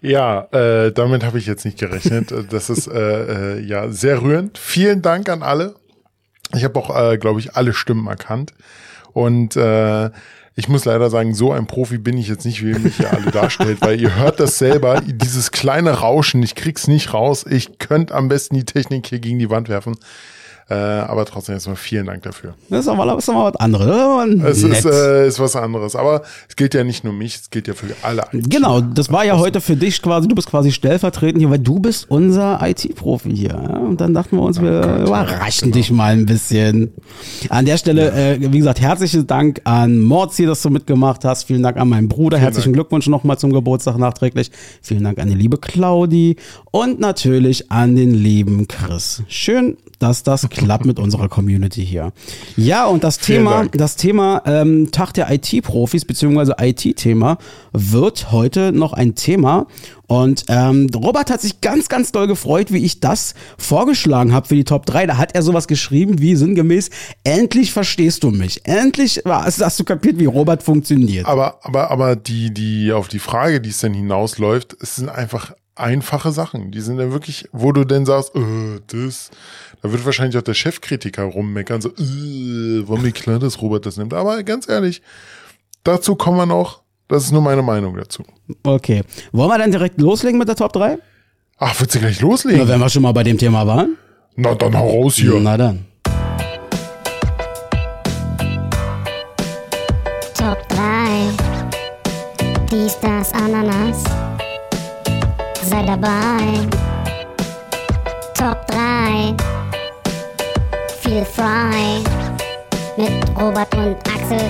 Ja, 0.01 0.43
äh, 0.53 0.93
damit 0.93 1.24
habe 1.24 1.39
ich 1.39 1.47
jetzt 1.47 1.64
nicht 1.64 1.79
gerechnet. 1.79 2.33
Das 2.51 2.70
ist 2.70 2.87
äh, 2.87 3.57
äh, 3.57 3.61
ja 3.61 3.91
sehr 3.91 4.22
rührend. 4.22 4.57
Vielen 4.57 5.03
Dank 5.03 5.29
an 5.29 5.43
alle. 5.43 5.74
Ich 6.55 6.62
habe 6.62 6.79
auch, 6.79 6.97
äh, 6.97 7.18
glaube 7.18 7.41
ich, 7.41 7.57
alle 7.57 7.72
Stimmen 7.74 8.07
erkannt. 8.07 8.55
Und 9.12 9.57
äh, 9.57 10.11
ich 10.55 10.68
muss 10.68 10.85
leider 10.85 11.11
sagen, 11.11 11.35
so 11.35 11.53
ein 11.53 11.66
Profi 11.66 11.99
bin 11.99 12.16
ich 12.18 12.29
jetzt 12.29 12.45
nicht, 12.45 12.64
wie 12.64 12.79
mich 12.79 12.97
hier 12.97 13.12
alle 13.12 13.31
darstellt, 13.31 13.81
weil 13.81 14.01
ihr 14.01 14.16
hört 14.16 14.41
das 14.41 14.59
selber, 14.59 15.01
dieses 15.05 15.51
kleine 15.51 15.91
Rauschen, 15.91 16.43
ich 16.43 16.55
krieg's 16.55 16.89
nicht 16.89 17.14
raus. 17.14 17.45
Ich 17.49 17.79
könnte 17.79 18.14
am 18.14 18.29
besten 18.29 18.55
die 18.55 18.64
Technik 18.64 19.07
hier 19.07 19.18
gegen 19.18 19.39
die 19.39 19.51
Wand 19.51 19.68
werfen. 19.68 19.97
Äh, 20.71 20.75
aber 20.75 21.25
trotzdem 21.25 21.55
erstmal 21.55 21.77
vielen 21.77 22.05
Dank 22.05 22.23
dafür. 22.25 22.55
Das 22.69 22.81
ist 22.81 22.89
aber, 22.89 23.07
das 23.07 23.25
ist 23.25 23.31
aber 23.31 23.45
was 23.45 23.57
anderes. 23.57 24.45
Es 24.45 24.62
ist, 24.62 24.85
äh, 24.85 25.27
ist 25.27 25.41
was 25.41 25.57
anderes. 25.57 25.97
Aber 25.97 26.23
es 26.47 26.57
gilt 26.57 26.75
ja 26.75 26.85
nicht 26.85 27.05
nur 27.05 27.14
mich, 27.14 27.37
es 27.37 27.51
gilt 27.51 27.69
ja 27.69 27.73
für 27.73 27.87
alle. 28.03 28.25
IT 28.33 28.51
genau, 28.51 28.83
das 28.83 29.11
war 29.11 29.25
ja 29.25 29.39
heute 29.39 29.62
für 29.62 29.77
dich 29.77 30.03
quasi, 30.03 30.29
du 30.29 30.35
bist 30.35 30.51
quasi 30.51 30.71
stellvertretend 30.71 31.39
hier, 31.39 31.49
weil 31.49 31.59
du 31.59 31.79
bist 31.79 32.11
unser 32.11 32.61
IT-Profi 32.62 33.35
hier. 33.35 33.49
Ja? 33.49 33.79
Und 33.79 34.03
dann 34.03 34.12
dachten 34.12 34.37
wir 34.37 34.43
uns, 34.43 34.61
wir 34.61 34.83
Gott, 34.83 35.09
überraschen 35.09 35.69
ja, 35.69 35.73
genau. 35.73 35.75
dich 35.75 35.91
mal 35.91 36.12
ein 36.12 36.27
bisschen. 36.27 36.93
An 37.49 37.64
der 37.64 37.79
Stelle, 37.79 38.09
ja. 38.09 38.33
äh, 38.33 38.53
wie 38.53 38.59
gesagt, 38.59 38.83
herzlichen 38.83 39.27
Dank 39.27 39.62
an 39.64 39.99
Morzi, 39.99 40.45
dass 40.45 40.61
du 40.61 40.69
mitgemacht 40.69 41.25
hast. 41.25 41.45
Vielen 41.45 41.62
Dank 41.62 41.79
an 41.79 41.89
meinen 41.89 42.09
Bruder. 42.09 42.37
Vielen 42.37 42.45
Herzlichen 42.45 42.73
Dank. 42.75 42.77
Glückwunsch 42.77 43.07
nochmal 43.07 43.39
zum 43.39 43.55
Geburtstag 43.55 43.97
nachträglich. 43.97 44.51
Vielen 44.83 45.05
Dank 45.05 45.19
an 45.19 45.29
die 45.29 45.35
liebe 45.35 45.57
Claudi 45.57 46.37
und 46.71 47.01
natürlich 47.01 47.71
an 47.71 47.97
den 47.97 48.12
lieben 48.12 48.69
Chris. 48.69 49.23
Schön, 49.29 49.79
dass 49.99 50.22
das 50.22 50.49
klappt 50.51 50.84
mit 50.84 50.99
unserer 50.99 51.28
Community 51.28 51.84
hier. 51.84 52.12
Ja, 52.57 52.86
und 52.86 53.05
das 53.05 53.18
Thema, 53.18 53.66
das 53.66 53.96
Thema 53.96 54.42
ähm, 54.46 54.90
Tag 54.90 55.12
der 55.14 55.30
IT-Profis 55.30 56.05
beziehungsweise 56.05 56.57
IT-Thema 56.61 57.38
wird 57.72 58.32
heute 58.32 58.72
noch 58.72 58.92
ein 58.92 59.14
Thema. 59.14 59.66
Und 60.07 60.46
ähm, 60.49 60.88
Robert 60.96 61.30
hat 61.30 61.42
sich 61.42 61.61
ganz, 61.61 61.90
ganz 61.90 62.12
doll 62.12 62.26
gefreut, 62.26 62.72
wie 62.72 62.82
ich 62.82 62.99
das 62.99 63.34
vorgeschlagen 63.59 64.32
habe 64.32 64.49
für 64.49 64.55
die 64.55 64.64
Top 64.64 64.86
3. 64.86 65.07
Da 65.07 65.18
hat 65.18 65.34
er 65.34 65.42
sowas 65.42 65.68
geschrieben 65.68 66.18
wie 66.18 66.34
sinngemäß, 66.34 66.88
endlich 67.24 67.72
verstehst 67.72 68.24
du 68.24 68.30
mich. 68.30 68.64
Endlich 68.64 69.22
hast 69.26 69.78
du 69.78 69.84
kapiert, 69.84 70.18
wie 70.18 70.24
Robert 70.24 70.62
funktioniert. 70.62 71.26
Aber, 71.26 71.61
aber, 71.62 71.90
aber 71.90 72.16
die, 72.16 72.53
die, 72.55 72.92
auf 72.92 73.09
die 73.09 73.18
Frage, 73.18 73.61
die 73.61 73.68
es 73.68 73.80
denn 73.80 73.92
hinausläuft, 73.92 74.76
es 74.80 74.96
sind 74.96 75.11
einfach 75.11 75.53
einfache 75.79 76.33
Sachen. 76.33 76.70
Die 76.70 76.81
sind 76.81 76.99
dann 76.99 77.12
wirklich, 77.12 77.49
wo 77.53 77.72
du 77.72 77.85
denn 77.85 78.07
sagst, 78.07 78.35
äh, 78.35 78.81
das, 78.87 79.31
da 79.83 79.93
wird 79.93 80.05
wahrscheinlich 80.05 80.37
auch 80.37 80.43
der 80.43 80.55
Chefkritiker 80.55 81.24
rummeckern, 81.24 81.81
so, 81.81 81.91
äh, 81.91 82.89
war 82.89 82.99
mir 82.99 83.12
klar, 83.12 83.39
dass 83.39 83.61
Robert 83.62 83.87
das 83.87 83.97
nimmt. 83.97 84.14
Aber 84.14 84.43
ganz 84.43 84.68
ehrlich, 84.68 85.03
dazu 85.85 86.16
kommen 86.16 86.37
wir 86.37 86.47
noch. 86.47 86.83
Das 87.09 87.24
ist 87.24 87.33
nur 87.33 87.41
meine 87.41 87.62
Meinung 87.62 87.97
dazu. 87.97 88.22
Okay. 88.62 89.03
Wollen 89.33 89.49
wir 89.49 89.59
dann 89.59 89.70
direkt 89.70 89.99
loslegen 90.01 90.39
mit 90.39 90.47
der 90.49 90.57
Top 90.57 90.74
3? 90.74 90.99
Ach, 91.57 91.81
wird 91.81 91.91
sie 91.91 92.01
gleich 92.01 92.20
loslegen? 92.20 92.61
Na, 92.61 92.68
wenn 92.68 92.81
wir 92.81 92.89
schon 92.89 93.03
mal 93.03 93.12
bei 93.12 93.22
dem 93.22 93.39
Thema 93.39 93.66
waren. 93.66 93.97
Na, 94.37 94.55
dann 94.55 94.76
hau 94.76 95.03
raus 95.03 95.16
hier. 95.16 95.41
Na 95.41 95.57
dann. 95.57 95.87
Top 100.35 100.68
3. 100.68 100.79
Dies, 102.70 102.99
das, 103.01 103.33
Ananas. 103.33 104.05
Sei 105.69 105.83
dabei. 105.85 106.66
Top 108.35 108.66
3 108.69 109.37
viel 111.01 111.25
Fry 111.27 112.03
mit 112.97 113.11
Robert 113.39 113.75
und 113.75 113.97
Axel 114.09 114.41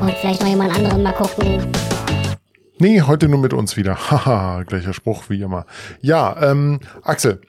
und 0.00 0.12
vielleicht 0.20 0.40
noch 0.40 0.48
jemand 0.48 0.76
anderen 0.76 1.02
mal 1.02 1.12
gucken. 1.12 1.72
Nee, 2.78 3.02
heute 3.02 3.28
nur 3.28 3.40
mit 3.40 3.52
uns 3.52 3.76
wieder. 3.76 3.96
Haha, 4.10 4.62
gleicher 4.62 4.92
Spruch 4.92 5.24
wie 5.28 5.42
immer. 5.42 5.66
Ja, 6.02 6.36
ähm, 6.40 6.78
Axel, 7.02 7.40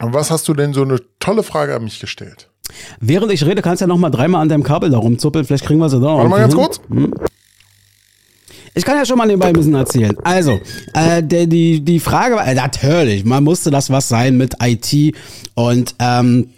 was 0.00 0.32
hast 0.32 0.48
du 0.48 0.54
denn 0.54 0.72
so 0.72 0.82
eine 0.82 0.98
tolle 1.20 1.44
Frage 1.44 1.76
an 1.76 1.84
mich 1.84 2.00
gestellt? 2.00 2.50
Während 2.98 3.30
ich 3.30 3.46
rede, 3.46 3.62
kannst 3.62 3.80
du 3.80 3.84
ja 3.84 3.86
noch 3.86 3.98
mal 3.98 4.10
dreimal 4.10 4.42
an 4.42 4.48
deinem 4.48 4.64
Kabel 4.64 4.90
da 4.90 4.98
rumzuppeln. 4.98 5.44
Vielleicht 5.44 5.66
kriegen 5.66 5.78
wir 5.78 5.88
sie 5.88 6.00
da. 6.00 6.16
Warte 6.16 6.28
mal 6.28 6.40
ganz 6.40 6.54
hin. 6.54 6.62
kurz. 6.62 6.80
Hm? 6.88 7.14
Ich 8.74 8.84
kann 8.84 8.96
ja 8.96 9.04
schon 9.04 9.18
mal 9.18 9.26
nebenbei 9.26 9.48
ein 9.48 9.52
bisschen 9.52 9.74
erzählen. 9.74 10.16
Also, 10.22 10.60
äh, 10.94 11.22
der, 11.22 11.46
die, 11.46 11.80
die 11.80 12.00
Frage 12.00 12.36
war, 12.36 12.46
äh, 12.46 12.54
natürlich, 12.54 13.24
man 13.24 13.42
musste 13.42 13.70
das 13.70 13.90
was 13.90 14.08
sein 14.08 14.36
mit 14.36 14.54
IT 14.62 15.14
und 15.54 15.94
ähm, 15.98 16.50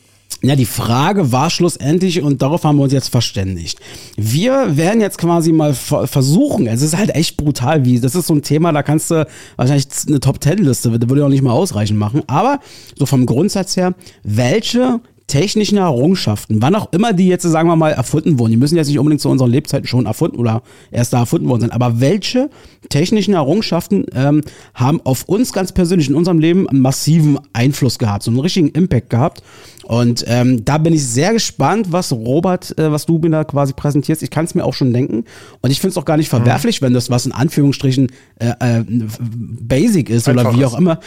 ja, 0.45 0.57
die 0.57 0.67
Frage 0.67 1.31
war 1.31 1.51
schlussendlich, 1.51 2.21
und 2.21 2.43
darauf 2.43 2.65
haben 2.65 2.77
wir 2.77 2.83
uns 2.83 2.93
jetzt 2.93 3.09
verständigt. 3.09 3.79
Wir 4.17 4.77
werden 4.77 5.01
jetzt 5.01 5.17
quasi 5.17 5.53
mal 5.53 5.73
versuchen, 5.73 6.67
es 6.67 6.83
ist 6.83 6.97
halt 6.97 7.15
echt 7.15 7.37
brutal, 7.37 7.85
wie, 7.85 8.01
das 8.01 8.17
ist 8.17 8.27
so 8.27 8.35
ein 8.35 8.43
Thema, 8.43 8.73
da 8.73 8.83
kannst 8.83 9.13
du 9.13 9.27
wahrscheinlich 9.57 9.87
eine 10.09 10.19
Top-Ten-Liste, 10.19 10.91
würde 10.91 11.17
ich 11.17 11.23
auch 11.23 11.29
nicht 11.29 11.43
mal 11.43 11.53
ausreichend 11.53 11.99
machen, 11.99 12.23
aber 12.27 12.59
so 12.99 13.07
vom 13.07 13.25
Grundsatz 13.25 13.77
her, 13.77 13.95
welche 14.25 15.01
technischen 15.27 15.79
Errungenschaften, 15.79 16.61
wann 16.61 16.75
auch 16.75 16.93
immer 16.93 17.13
die 17.13 17.29
jetzt, 17.29 17.43
sagen 17.43 17.69
wir 17.69 17.77
mal, 17.77 17.93
erfunden 17.93 18.39
wurden, 18.39 18.51
die 18.51 18.57
müssen 18.57 18.77
jetzt 18.77 18.89
nicht 18.89 18.99
unbedingt 18.99 19.21
zu 19.21 19.29
unseren 19.29 19.51
Lebzeiten 19.51 19.87
schon 19.87 20.07
erfunden 20.07 20.37
oder 20.37 20.63
erst 20.91 21.13
da 21.13 21.21
erfunden 21.21 21.49
worden 21.49 21.63
sein, 21.63 21.71
aber 21.71 22.01
welche 22.01 22.51
technischen 22.89 23.35
Errungenschaften 23.35 24.07
ähm, 24.15 24.43
haben 24.75 25.01
auf 25.05 25.25
uns 25.25 25.53
ganz 25.53 25.73
persönlich 25.73 26.09
in 26.09 26.15
unserem 26.15 26.39
Leben 26.39 26.69
einen 26.69 26.81
massiven 26.81 27.39
Einfluss 27.53 27.99
gehabt, 27.99 28.25
so 28.25 28.31
einen 28.31 28.41
richtigen 28.41 28.69
Impact 28.69 29.11
gehabt 29.11 29.43
und 29.85 30.25
ähm, 30.27 30.65
da 30.65 30.79
bin 30.79 30.93
ich 30.93 31.05
sehr 31.05 31.33
gespannt, 31.33 31.89
was 31.91 32.13
Robert, 32.13 32.77
äh, 32.79 32.93
was 32.93 33.07
du 33.07 33.19
mir 33.19 33.31
da 33.31 33.45
quasi 33.45 33.73
präsentierst. 33.73 34.23
Ich 34.23 34.31
kann 34.31 34.45
es 34.45 34.55
mir 34.55 34.65
auch 34.65 34.75
schon 34.75 34.93
denken. 34.93 35.25
Und 35.61 35.71
ich 35.71 35.81
finde 35.81 35.93
es 35.93 35.97
auch 35.99 36.05
gar 36.05 36.17
nicht 36.17 36.29
verwerflich, 36.29 36.81
mhm. 36.81 36.87
wenn 36.87 36.95
das 36.95 37.11
was 37.11 37.27
in 37.27 37.33
Anführungsstrichen 37.33 38.11
äh, 38.39 38.53
äh, 38.61 38.85
basic 38.89 40.11
ist 40.11 40.29
Einfach 40.29 40.51
oder 40.51 40.59
wie 40.59 40.65
auch 40.65 40.79
immer 40.79 41.01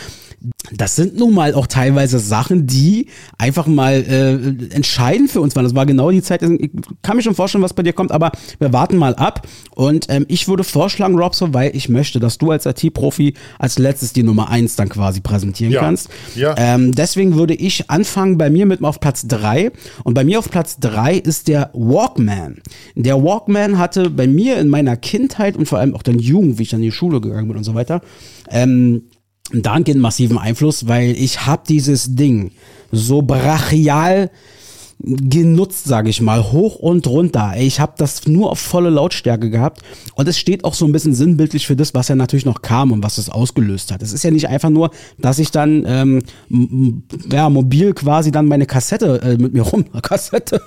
das 0.72 0.96
sind 0.96 1.18
nun 1.18 1.34
mal 1.34 1.54
auch 1.54 1.68
teilweise 1.68 2.20
Sachen, 2.20 2.68
die 2.68 3.08
einfach 3.38 3.68
mal 3.68 3.94
äh, 3.94 4.74
entscheidend 4.74 5.32
für 5.32 5.42
uns 5.42 5.56
waren. 5.56 5.64
Das 5.64 5.76
war 5.76 5.86
genau 5.86 6.12
die 6.12 6.22
Zeit. 6.22 6.42
Ich 6.42 6.72
kann 7.02 7.18
mir 7.18 7.24
schon 7.24 7.36
vorstellen, 7.36 7.64
was 7.64 7.74
bei 7.74 7.84
dir 7.84 7.94
kommt, 7.94 8.12
aber 8.12 8.32
wir 8.60 8.74
warten 8.74 8.98
mal 8.98 9.16
ab. 9.16 9.48
Und 9.76 10.08
ähm, 10.10 10.26
ich 10.28 10.48
würde 10.48 10.64
vorschlagen, 10.64 11.18
Robso, 11.18 11.54
weil 11.54 11.76
ich 11.76 11.90
möchte, 11.90 12.20
dass 12.20 12.38
du 12.38 12.52
als 12.52 12.66
IT-Profi 12.66 13.36
als 13.60 13.78
letztes 13.78 14.14
die 14.14 14.24
Nummer 14.24 14.50
eins 14.50 14.76
dann 14.76 14.90
quasi 14.90 15.22
präsentieren 15.22 15.74
ja. 15.74 15.82
kannst. 15.82 16.10
Ja. 16.36 16.56
Ähm, 16.58 16.94
deswegen 16.94 17.36
würde 17.36 17.54
ich 17.54 17.90
anfangen 17.90 18.38
bei 18.38 18.50
mir 18.50 18.64
mit 18.66 18.84
auf 18.84 18.99
Platz 18.99 19.28
drei 19.28 19.72
Und 20.03 20.13
bei 20.13 20.24
mir 20.24 20.39
auf 20.39 20.49
Platz 20.49 20.78
drei 20.80 21.16
ist 21.16 21.47
der 21.47 21.70
Walkman. 21.74 22.61
Der 22.95 23.24
Walkman 23.24 23.78
hatte 23.78 24.09
bei 24.09 24.28
mir 24.28 24.57
in 24.57 24.70
meiner 24.70 24.97
Kindheit 24.97 25.55
und 25.55 25.68
vor 25.68 25.80
allem 25.80 25.95
auch 25.95 26.03
dann 26.03 26.20
Jugend, 26.20 26.59
wie 26.59 26.63
ich 26.63 26.70
dann 26.70 26.80
in 26.80 26.86
die 26.86 26.91
Schule 26.91 27.22
gegangen 27.22 27.47
bin 27.47 27.57
und 27.57 27.63
so 27.63 27.76
weiter, 27.76 28.01
ähm, 28.49 29.03
dahingehend 29.53 30.01
massiven 30.01 30.38
Einfluss, 30.38 30.88
weil 30.88 31.11
ich 31.11 31.45
habe 31.45 31.63
dieses 31.68 32.16
Ding 32.16 32.51
so 32.91 33.22
brachial 33.22 34.32
genutzt, 35.00 35.86
sage 35.86 36.10
ich 36.10 36.22
mal, 36.22 36.52
hoch 36.52 36.76
und 36.78 37.06
runter. 37.08 37.54
Ich 37.58 37.80
habe 37.80 37.93
das 37.98 38.28
nur 38.28 38.52
auf 38.52 38.60
volle 38.60 38.89
Lautstärke 38.89 39.50
gehabt 39.50 39.82
und 40.16 40.28
es 40.28 40.39
steht 40.39 40.64
auch 40.64 40.74
so 40.74 40.86
ein 40.86 40.91
bisschen 40.91 41.14
sinnbildlich 41.14 41.68
für 41.68 41.76
das, 41.76 41.93
was 41.93 42.08
ja 42.08 42.16
natürlich 42.16 42.46
noch 42.46 42.62
kam 42.62 42.91
und 42.91 43.04
was 43.04 43.18
es 43.18 43.30
ausgelöst 43.30 43.91
hat. 43.91 44.02
Es 44.02 44.14
ist 44.14 44.24
ja 44.24 44.32
nicht 44.32 44.48
einfach 44.48 44.70
nur, 44.70 44.91
dass 45.20 45.38
ich 45.38 45.52
dann 45.52 45.84
ähm, 45.86 46.24
ja, 47.30 47.50
mobil 47.50 47.93
quasi 47.93 48.32
dann 48.32 48.48
meine 48.48 48.66
Kassette 48.66 49.22
äh, 49.22 49.38
mit 49.38 49.54
mir 49.54 49.64
rum 49.64 49.86
Kassette 50.02 50.62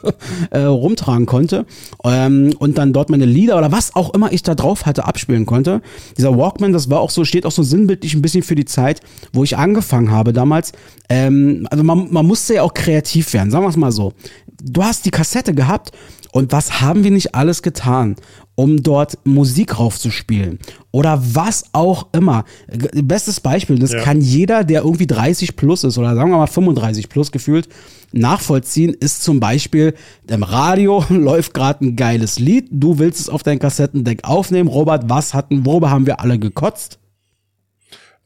äh, 0.51 0.61
rumtragen 0.61 1.27
konnte 1.27 1.65
ähm, 2.05 2.55
und 2.59 2.79
dann 2.79 2.93
dort 2.93 3.11
meine 3.11 3.27
Lieder 3.27 3.57
oder 3.57 3.73
was 3.73 3.97
auch 3.97 4.13
immer 4.15 4.31
ich 4.31 4.43
da 4.43 4.55
drauf 4.55 4.85
hatte 4.85 5.07
abspielen 5.07 5.47
konnte. 5.47 5.81
Dieser 6.17 6.37
Walkman, 6.37 6.73
das 6.73 6.91
war 6.91 7.01
auch 7.01 7.11
so 7.11 7.25
steht 7.25 7.47
auch 7.47 7.53
so 7.53 7.63
sinnbildlich 7.63 8.15
ein 8.15 8.23
bisschen 8.23 8.43
für 8.43 8.55
die 8.55 8.67
Zeit, 8.67 9.01
wo 9.33 9.43
ich 9.43 9.57
angefangen 9.57 10.11
habe 10.11 10.33
damals. 10.33 10.73
Ähm, 11.09 11.67
also 11.71 11.83
man, 11.83 12.13
man 12.13 12.27
musste 12.27 12.55
ja 12.55 12.63
auch 12.63 12.75
kreativ 12.75 13.33
werden, 13.33 13.51
sagen 13.51 13.65
wir 13.65 13.71
es 13.71 13.77
mal 13.77 13.91
so 13.91 14.13
du 14.63 14.83
hast 14.83 15.05
die 15.05 15.11
Kassette 15.11 15.55
gehabt 15.55 15.93
und 16.33 16.53
was 16.53 16.81
haben 16.81 17.05
wir 17.05 17.11
nicht 17.11 17.35
alles 17.35 17.63
getan, 17.63 18.17
um 18.55 18.83
dort 18.83 19.19
Musik 19.25 19.79
raufzuspielen 19.79 20.59
oder 20.91 21.23
was 21.23 21.65
auch 21.73 22.09
immer. 22.13 22.45
Bestes 23.03 23.41
Beispiel, 23.41 23.79
das 23.79 23.93
ja. 23.93 24.03
kann 24.03 24.21
jeder, 24.21 24.65
der 24.65 24.83
irgendwie 24.83 25.07
30 25.07 25.57
plus 25.57 25.85
ist 25.85 25.97
oder 25.97 26.15
sagen 26.15 26.31
wir 26.31 26.39
mal 26.39 26.47
35 26.47 27.09
plus 27.09 27.31
gefühlt, 27.31 27.69
nachvollziehen, 28.13 28.95
ist 28.95 29.23
zum 29.23 29.41
Beispiel, 29.41 29.95
im 30.27 30.43
Radio 30.43 31.05
läuft 31.09 31.55
gerade 31.55 31.85
ein 31.85 31.97
geiles 31.97 32.39
Lied, 32.39 32.69
du 32.71 32.99
willst 32.99 33.21
es 33.21 33.29
auf 33.29 33.43
dein 33.43 33.59
Kassettendeck 33.59 34.25
aufnehmen. 34.25 34.69
Robert, 34.69 35.09
was 35.09 35.35
hatten, 35.35 35.65
worüber 35.65 35.91
haben 35.91 36.07
wir 36.07 36.21
alle 36.21 36.39
gekotzt? 36.39 36.99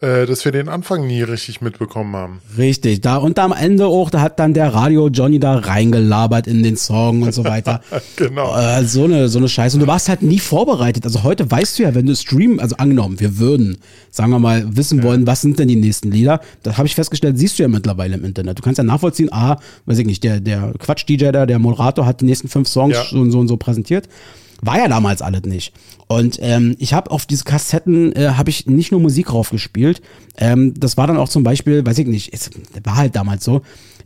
Äh, 0.02 0.26
dass 0.26 0.44
wir 0.44 0.50
den 0.50 0.68
Anfang 0.68 1.06
nie 1.06 1.22
richtig 1.22 1.60
mitbekommen 1.60 2.16
haben. 2.16 2.40
Richtig, 2.58 3.02
da 3.02 3.18
und 3.18 3.38
am 3.38 3.52
Ende 3.52 3.86
auch, 3.86 4.10
da 4.10 4.20
hat 4.20 4.40
dann 4.40 4.52
der 4.52 4.74
Radio 4.74 5.06
Johnny 5.06 5.38
da 5.38 5.54
reingelabert 5.54 6.48
in 6.48 6.64
den 6.64 6.76
Song 6.76 7.22
und 7.22 7.32
so 7.32 7.44
weiter. 7.44 7.82
genau. 8.16 8.52
Äh, 8.58 8.84
so 8.84 9.04
eine 9.04 9.28
so 9.28 9.38
eine 9.38 9.48
Scheiße 9.48 9.76
und 9.76 9.80
du 9.82 9.86
warst 9.86 10.08
halt 10.08 10.22
nie 10.22 10.40
vorbereitet. 10.40 11.04
Also 11.04 11.22
heute 11.22 11.48
weißt 11.48 11.78
du 11.78 11.84
ja, 11.84 11.94
wenn 11.94 12.06
du 12.06 12.16
streamen, 12.16 12.58
also 12.58 12.74
angenommen, 12.78 13.20
wir 13.20 13.38
würden, 13.38 13.78
sagen 14.10 14.32
wir 14.32 14.40
mal, 14.40 14.76
wissen 14.76 14.98
ja. 14.98 15.04
wollen, 15.04 15.24
was 15.28 15.40
sind 15.40 15.60
denn 15.60 15.68
die 15.68 15.76
nächsten 15.76 16.10
Lieder? 16.10 16.40
Das 16.64 16.78
habe 16.78 16.88
ich 16.88 16.96
festgestellt, 16.96 17.38
siehst 17.38 17.60
du 17.60 17.62
ja 17.62 17.68
mittlerweile 17.68 18.16
im 18.16 18.24
Internet. 18.24 18.58
Du 18.58 18.62
kannst 18.62 18.78
ja 18.78 18.84
nachvollziehen, 18.84 19.28
ah, 19.32 19.60
weiß 19.86 19.98
ich 19.98 20.06
nicht, 20.06 20.24
der 20.24 20.40
der 20.40 20.72
Quatsch 20.80 21.08
DJ 21.08 21.30
da, 21.30 21.46
der 21.46 21.60
Moderator 21.60 22.06
hat 22.06 22.22
die 22.22 22.24
nächsten 22.24 22.48
fünf 22.48 22.66
Songs 22.66 22.96
ja. 22.96 23.04
so 23.08 23.20
und 23.20 23.30
so 23.30 23.38
und 23.38 23.46
so 23.46 23.56
präsentiert. 23.56 24.08
War 24.64 24.78
ja 24.78 24.88
damals 24.88 25.22
alles 25.22 25.42
nicht. 25.42 25.74
Und 26.06 26.38
ähm, 26.40 26.76
ich 26.78 26.94
habe 26.94 27.10
auf 27.10 27.26
diese 27.26 27.42
Kassetten 27.42 28.14
äh, 28.14 28.30
habe 28.36 28.48
ich 28.48 28.66
nicht 28.66 28.92
nur 28.92 29.00
Musik 29.00 29.26
drauf 29.26 29.50
gespielt. 29.50 30.00
Ähm, 30.38 30.72
das 30.78 30.96
war 30.96 31.08
dann 31.08 31.16
auch 31.16 31.28
zum 31.28 31.42
Beispiel, 31.42 31.84
weiß 31.84 31.98
ich 31.98 32.06
nicht, 32.06 32.32
es 32.32 32.48
war 32.84 32.96
halt 32.96 33.16
damals 33.16 33.44
so. 33.44 33.62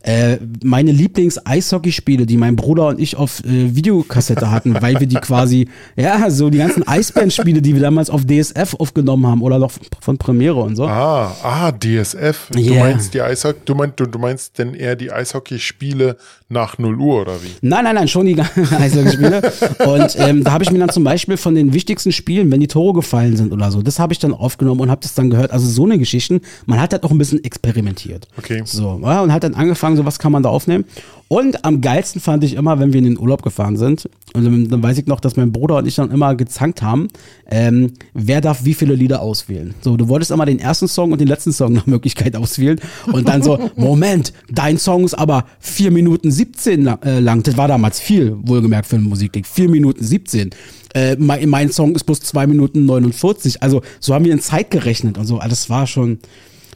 Äh, 0.07 0.37
meine 0.63 0.91
Lieblings-Eishockeyspiele, 0.93 2.25
die 2.25 2.37
mein 2.37 2.55
Bruder 2.55 2.87
und 2.87 2.99
ich 2.99 3.17
auf 3.17 3.41
äh, 3.43 3.75
Videokassette 3.75 4.49
hatten, 4.49 4.73
weil 4.81 4.99
wir 5.01 5.07
die 5.07 5.15
quasi, 5.17 5.67
ja, 5.97 6.29
so 6.29 6.49
die 6.49 6.59
ganzen 6.59 6.87
Eisbären-Spiele, 6.87 7.61
die 7.61 7.73
wir 7.75 7.81
damals 7.81 8.09
auf 8.09 8.25
DSF 8.25 8.75
aufgenommen 8.79 9.27
haben 9.27 9.41
oder 9.41 9.59
noch 9.59 9.71
von 9.99 10.17
Premiere 10.17 10.55
und 10.61 10.77
so. 10.77 10.85
Ah, 10.87 11.35
ah, 11.43 11.71
DSF. 11.73 12.49
Du 12.51 12.59
Yeah. 12.59 12.83
meinst 12.85 13.13
die 13.13 13.21
Eishockey, 13.21 13.59
du 13.65 13.75
meinst, 13.75 13.99
du, 13.99 14.05
du 14.05 14.17
meinst 14.19 14.57
denn 14.57 14.73
eher 14.73 14.95
die 14.95 15.11
Eishockeyspiele 15.11 16.15
nach 16.49 16.77
0 16.77 16.95
Uhr 16.99 17.21
oder 17.23 17.33
wie? 17.43 17.51
Nein, 17.61 17.83
nein, 17.83 17.95
nein, 17.95 18.07
schon 18.07 18.25
die 18.25 18.39
Eishockeyspiele. 18.79 19.41
und 19.85 20.15
ähm, 20.19 20.43
da 20.45 20.51
habe 20.53 20.63
ich 20.63 20.71
mir 20.71 20.79
dann 20.79 20.89
zum 20.89 21.03
Beispiel 21.03 21.35
von 21.37 21.53
den 21.55 21.73
wichtigsten 21.73 22.11
Spielen, 22.13 22.49
wenn 22.51 22.59
die 22.61 22.67
Tore 22.67 22.93
gefallen 22.93 23.35
sind 23.35 23.51
oder 23.51 23.71
so, 23.71 23.81
das 23.81 23.99
habe 23.99 24.13
ich 24.13 24.19
dann 24.19 24.33
aufgenommen 24.33 24.81
und 24.81 24.89
habe 24.89 25.01
das 25.01 25.13
dann 25.15 25.29
gehört. 25.29 25.51
Also 25.51 25.67
so 25.67 25.83
eine 25.85 25.97
Geschichten. 25.97 26.39
Man 26.65 26.79
hat 26.79 26.93
halt 26.93 27.03
auch 27.03 27.11
ein 27.11 27.17
bisschen 27.17 27.43
experimentiert. 27.43 28.27
Okay. 28.37 28.61
So, 28.65 28.99
ja, 29.03 29.21
und 29.21 29.33
hat 29.33 29.43
dann 29.43 29.53
angefangen, 29.55 29.96
so 29.97 30.05
was 30.05 30.19
kann 30.19 30.31
man 30.31 30.43
da 30.43 30.49
aufnehmen. 30.49 30.85
Und 31.29 31.65
am 31.65 31.81
geilsten 31.81 32.21
fand 32.21 32.43
ich 32.45 32.53
immer, 32.53 32.79
wenn 32.79 32.93
wir 32.93 32.99
in 32.99 33.03
den 33.03 33.19
Urlaub 33.19 33.41
gefahren 33.41 33.75
sind. 33.75 34.09
Und 34.33 34.45
dann, 34.45 34.69
dann 34.69 34.83
weiß 34.83 34.97
ich 34.97 35.07
noch, 35.07 35.19
dass 35.19 35.35
mein 35.35 35.51
Bruder 35.51 35.77
und 35.77 35.85
ich 35.85 35.95
dann 35.95 36.09
immer 36.09 36.35
gezankt 36.35 36.81
haben, 36.81 37.09
ähm, 37.49 37.91
wer 38.13 38.39
darf 38.39 38.63
wie 38.63 38.73
viele 38.73 38.95
Lieder 38.95 39.21
auswählen. 39.21 39.73
So, 39.81 39.97
du 39.97 40.07
wolltest 40.07 40.31
immer 40.31 40.45
den 40.45 40.59
ersten 40.59 40.87
Song 40.87 41.11
und 41.11 41.19
den 41.19 41.27
letzten 41.27 41.51
Song 41.51 41.73
nach 41.73 41.85
Möglichkeit 41.85 42.35
auswählen. 42.37 42.79
Und 43.11 43.27
dann 43.27 43.43
so, 43.43 43.69
Moment, 43.75 44.31
dein 44.49 44.77
Song 44.77 45.03
ist 45.03 45.15
aber 45.15 45.45
4 45.59 45.91
Minuten 45.91 46.31
17 46.31 46.83
lang, 46.83 47.01
äh, 47.03 47.19
lang. 47.19 47.43
Das 47.43 47.57
war 47.57 47.67
damals 47.67 47.99
viel, 47.99 48.37
wohlgemerkt 48.43 48.87
für 48.87 48.95
eine 48.95 49.05
Musikding. 49.05 49.43
4 49.43 49.69
Minuten 49.69 50.03
17. 50.03 50.51
Äh, 50.93 51.17
mein, 51.17 51.49
mein 51.49 51.71
Song 51.71 51.93
ist 51.93 52.05
bloß 52.05 52.21
2 52.21 52.47
Minuten 52.47 52.85
49. 52.85 53.61
Also 53.61 53.81
so 53.99 54.13
haben 54.13 54.23
wir 54.23 54.31
in 54.31 54.39
Zeit 54.39 54.71
gerechnet 54.71 55.17
und 55.17 55.25
so. 55.25 55.39
Also 55.39 55.49
Das 55.49 55.69
war 55.69 55.87
schon, 55.87 56.19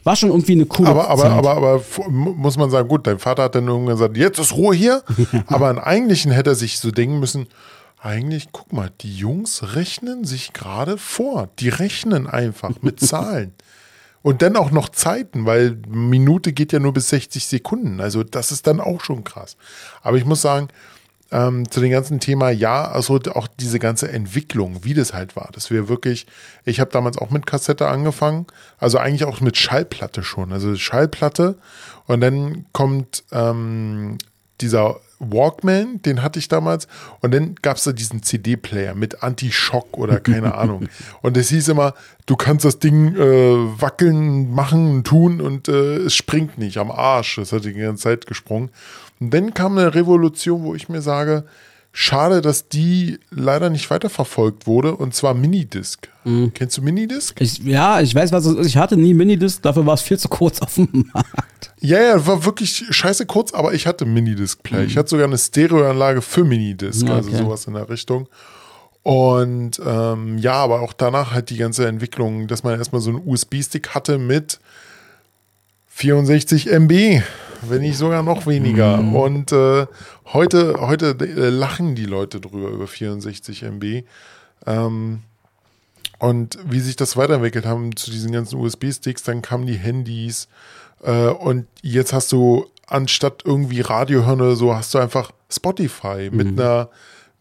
war 0.04 0.16
schon 0.16 0.30
irgendwie 0.30 0.52
eine 0.52 0.66
coole 0.66 0.88
Aber, 0.88 1.08
aber, 1.08 1.22
Zeit. 1.22 1.30
aber, 1.32 1.50
aber 1.56 1.82
mu- 2.08 2.32
muss 2.34 2.56
man 2.56 2.70
sagen, 2.70 2.88
gut, 2.88 3.06
dein 3.06 3.18
Vater 3.18 3.44
hat 3.44 3.54
dann 3.54 3.68
irgendwann 3.68 3.94
gesagt, 3.96 4.16
jetzt 4.16 4.38
ist 4.38 4.52
Ruhe 4.54 4.74
hier. 4.74 5.02
aber 5.46 5.70
im 5.70 5.78
Eigentlichen 5.78 6.32
hätte 6.32 6.50
er 6.50 6.56
sich 6.56 6.78
so 6.80 6.90
denken 6.90 7.20
müssen, 7.20 7.46
eigentlich, 8.00 8.48
guck 8.50 8.72
mal, 8.72 8.90
die 9.00 9.16
Jungs 9.16 9.74
rechnen 9.76 10.24
sich 10.24 10.52
gerade 10.52 10.98
vor. 10.98 11.48
Die 11.60 11.68
rechnen 11.68 12.26
einfach 12.26 12.72
mit 12.82 12.98
Zahlen. 13.06 13.54
Und 14.22 14.40
dann 14.42 14.56
auch 14.56 14.70
noch 14.70 14.88
Zeiten, 14.88 15.46
weil 15.46 15.78
Minute 15.88 16.52
geht 16.52 16.72
ja 16.72 16.78
nur 16.78 16.92
bis 16.92 17.08
60 17.08 17.46
Sekunden. 17.46 18.00
Also 18.00 18.22
das 18.22 18.52
ist 18.52 18.66
dann 18.68 18.80
auch 18.80 19.00
schon 19.00 19.24
krass. 19.24 19.56
Aber 20.00 20.16
ich 20.16 20.24
muss 20.24 20.42
sagen, 20.42 20.68
ähm, 21.32 21.70
zu 21.70 21.80
dem 21.80 21.90
ganzen 21.90 22.20
Thema, 22.20 22.50
ja, 22.50 22.84
also 22.84 23.18
auch 23.34 23.48
diese 23.48 23.78
ganze 23.78 24.10
Entwicklung, 24.10 24.84
wie 24.84 24.94
das 24.94 25.14
halt 25.14 25.34
war, 25.34 25.48
dass 25.52 25.70
wir 25.70 25.88
wirklich, 25.88 26.26
ich 26.64 26.78
habe 26.78 26.90
damals 26.90 27.18
auch 27.18 27.30
mit 27.30 27.46
Kassette 27.46 27.88
angefangen, 27.88 28.46
also 28.78 28.98
eigentlich 28.98 29.24
auch 29.24 29.40
mit 29.40 29.56
Schallplatte 29.56 30.22
schon, 30.22 30.52
also 30.52 30.76
Schallplatte. 30.76 31.56
Und 32.06 32.20
dann 32.20 32.66
kommt 32.72 33.24
ähm, 33.32 34.18
dieser 34.60 35.00
Walkman, 35.18 36.02
den 36.02 36.22
hatte 36.22 36.38
ich 36.38 36.48
damals. 36.48 36.88
Und 37.20 37.32
dann 37.32 37.54
gab 37.62 37.76
es 37.76 37.84
da 37.84 37.92
diesen 37.92 38.22
CD-Player 38.22 38.94
mit 38.94 39.22
Anti-Schock 39.22 39.96
oder 39.96 40.20
keine 40.20 40.54
Ahnung. 40.58 40.88
Und 41.22 41.36
es 41.36 41.48
hieß 41.48 41.68
immer, 41.68 41.94
du 42.26 42.36
kannst 42.36 42.64
das 42.64 42.78
Ding 42.78 43.14
äh, 43.14 43.80
wackeln, 43.80 44.50
machen, 44.52 45.04
tun 45.04 45.40
und 45.40 45.68
äh, 45.68 45.96
es 45.98 46.14
springt 46.14 46.58
nicht 46.58 46.78
am 46.78 46.90
Arsch, 46.90 47.36
das 47.36 47.52
hat 47.52 47.64
die 47.64 47.72
ganze 47.72 48.02
Zeit 48.02 48.26
gesprungen 48.26 48.70
und 49.22 49.30
dann 49.30 49.54
kam 49.54 49.78
eine 49.78 49.94
Revolution, 49.94 50.62
wo 50.64 50.74
ich 50.74 50.88
mir 50.88 51.00
sage, 51.00 51.44
schade, 51.92 52.40
dass 52.40 52.68
die 52.68 53.18
leider 53.30 53.70
nicht 53.70 53.88
weiterverfolgt 53.90 54.66
wurde 54.66 54.96
und 54.96 55.14
zwar 55.14 55.34
Minidisc. 55.34 56.08
Kennst 56.54 56.76
du 56.78 56.82
Minidisc? 56.82 57.40
Ich, 57.40 57.58
ja, 57.58 58.00
ich 58.00 58.14
weiß, 58.14 58.32
was 58.32 58.46
es 58.46 58.56
ist. 58.56 58.66
Ich 58.66 58.76
hatte 58.76 58.96
nie 58.96 59.12
Minidisc, 59.14 59.60
dafür 59.62 59.84
war 59.86 59.94
es 59.94 60.02
viel 60.02 60.18
zu 60.18 60.28
kurz 60.28 60.60
auf 60.60 60.74
dem 60.74 61.10
Markt. 61.14 61.72
Ja, 61.80 62.00
ja, 62.00 62.26
war 62.26 62.44
wirklich 62.44 62.84
scheiße 62.90 63.26
kurz, 63.26 63.52
aber 63.52 63.74
ich 63.74 63.86
hatte 63.86 64.06
Minidisc-Player. 64.06 64.84
Ich 64.84 64.96
hatte 64.96 65.10
sogar 65.10 65.26
eine 65.26 65.38
Stereoanlage 65.38 66.22
für 66.22 66.44
Minidisc, 66.44 67.06
Ja, 67.06 67.14
also 67.16 67.28
okay. 67.30 67.38
sowas 67.38 67.66
in 67.66 67.74
der 67.74 67.88
Richtung. 67.88 68.28
Und 69.02 69.80
ähm, 69.84 70.38
ja, 70.38 70.54
aber 70.54 70.80
auch 70.80 70.92
danach 70.92 71.32
halt 71.32 71.50
die 71.50 71.56
ganze 71.56 71.86
Entwicklung, 71.86 72.46
dass 72.46 72.62
man 72.62 72.78
erstmal 72.78 73.00
so 73.02 73.10
einen 73.10 73.20
USB-Stick 73.24 73.90
hatte 73.90 74.18
mit 74.18 74.60
64 75.88 76.70
MB, 76.70 77.22
wenn 77.68 77.82
nicht 77.82 77.96
sogar 77.96 78.22
noch 78.22 78.46
weniger. 78.46 78.98
Und 78.98 79.52
äh, 79.52 79.86
heute, 80.32 80.74
heute 80.80 81.16
äh, 81.20 81.48
lachen 81.50 81.94
die 81.94 82.06
Leute 82.06 82.40
drüber 82.40 82.68
über 82.68 82.86
64 82.86 83.62
MB. 83.62 84.04
Ähm, 84.66 85.20
und 86.18 86.58
wie 86.64 86.80
sich 86.80 86.96
das 86.96 87.16
weiterentwickelt 87.16 87.66
haben 87.66 87.96
zu 87.96 88.10
diesen 88.10 88.32
ganzen 88.32 88.60
USB-Sticks, 88.60 89.24
dann 89.24 89.42
kamen 89.42 89.66
die 89.66 89.76
Handys 89.76 90.48
äh, 91.02 91.26
und 91.26 91.66
jetzt 91.82 92.12
hast 92.12 92.30
du 92.32 92.66
anstatt 92.86 93.42
irgendwie 93.44 93.80
Radio 93.80 94.24
hören 94.24 94.40
oder 94.40 94.56
so, 94.56 94.74
hast 94.74 94.94
du 94.94 94.98
einfach 94.98 95.32
Spotify 95.50 96.30
mit 96.30 96.58
einer 96.58 96.90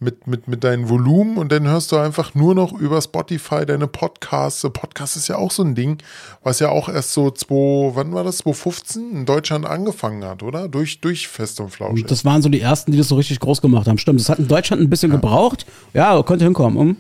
mit, 0.02 0.26
mit, 0.26 0.48
mit 0.48 0.64
deinem 0.64 0.90
Volumen 0.90 1.38
und 1.38 1.52
dann 1.52 1.68
hörst 1.68 1.92
du 1.92 1.98
einfach 1.98 2.34
nur 2.34 2.56
noch 2.56 2.74
über 2.74 3.00
Spotify 3.02 3.68
deine 3.68 3.88
Podcasts. 3.88 4.68
Podcast 4.74 5.16
ist 5.16 5.28
ja 5.28 5.36
auch 5.36 5.52
so 5.52 5.64
ein 5.64 5.76
Ding, 5.76 6.00
was 6.44 6.60
ja 6.60 6.70
auch 6.70 6.90
erst 6.90 7.14
so 7.14 7.30
2, 7.30 7.96
wann 7.96 8.12
war 8.12 8.24
das, 8.24 8.38
2015 8.38 9.12
in 9.12 9.26
Deutschland 9.28 9.68
angefangen 9.68 10.26
hat, 10.26 10.42
oder? 10.42 10.68
Durch, 10.68 11.02
durch 11.02 11.28
Fest 11.28 11.60
und 11.60 11.70
Flauschig. 11.70 12.08
Das 12.08 12.26
waren 12.26 12.42
so 12.42 12.50
die 12.50 12.62
ersten, 12.62 12.92
die 12.92 12.98
das 12.98 13.10
so 13.10 13.16
richtig 13.16 13.40
groß 13.40 13.62
gemacht 13.62 13.88
haben. 13.88 14.00
Stimmt, 14.00 14.20
das 14.20 14.30
hat 14.30 14.40
in 14.40 14.48
Deutschland 14.48 14.82
ein 14.82 14.90
bisschen 14.90 15.12
gebraucht. 15.12 15.68
Ja, 15.94 16.22
könnte 16.24 16.46
hinkommen. 16.46 16.78
Um. 16.78 16.98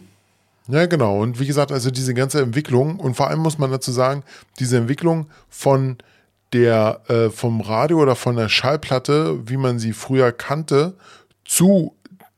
Ja, 0.68 0.86
genau. 0.86 1.20
Und 1.20 1.40
wie 1.40 1.48
gesagt, 1.48 1.72
also 1.72 1.90
diese 1.90 2.14
ganze 2.14 2.40
Entwicklung 2.40 3.00
und 3.00 3.16
vor 3.16 3.30
allem 3.30 3.40
muss 3.40 3.58
man 3.58 3.72
dazu 3.72 3.92
sagen, 3.92 4.22
diese 4.60 4.78
Entwicklung 4.78 5.26
von 5.50 5.98
der 6.54 7.02
äh, 7.08 7.30
vom 7.32 7.62
Radio 7.62 8.00
oder 8.00 8.16
von 8.16 8.36
der 8.36 8.48
Schallplatte, 8.48 9.40
wie 9.48 9.58
man 9.58 9.80
sie 9.80 9.94
früher 9.94 10.32
kannte, 10.32 10.94
zu 11.46 11.96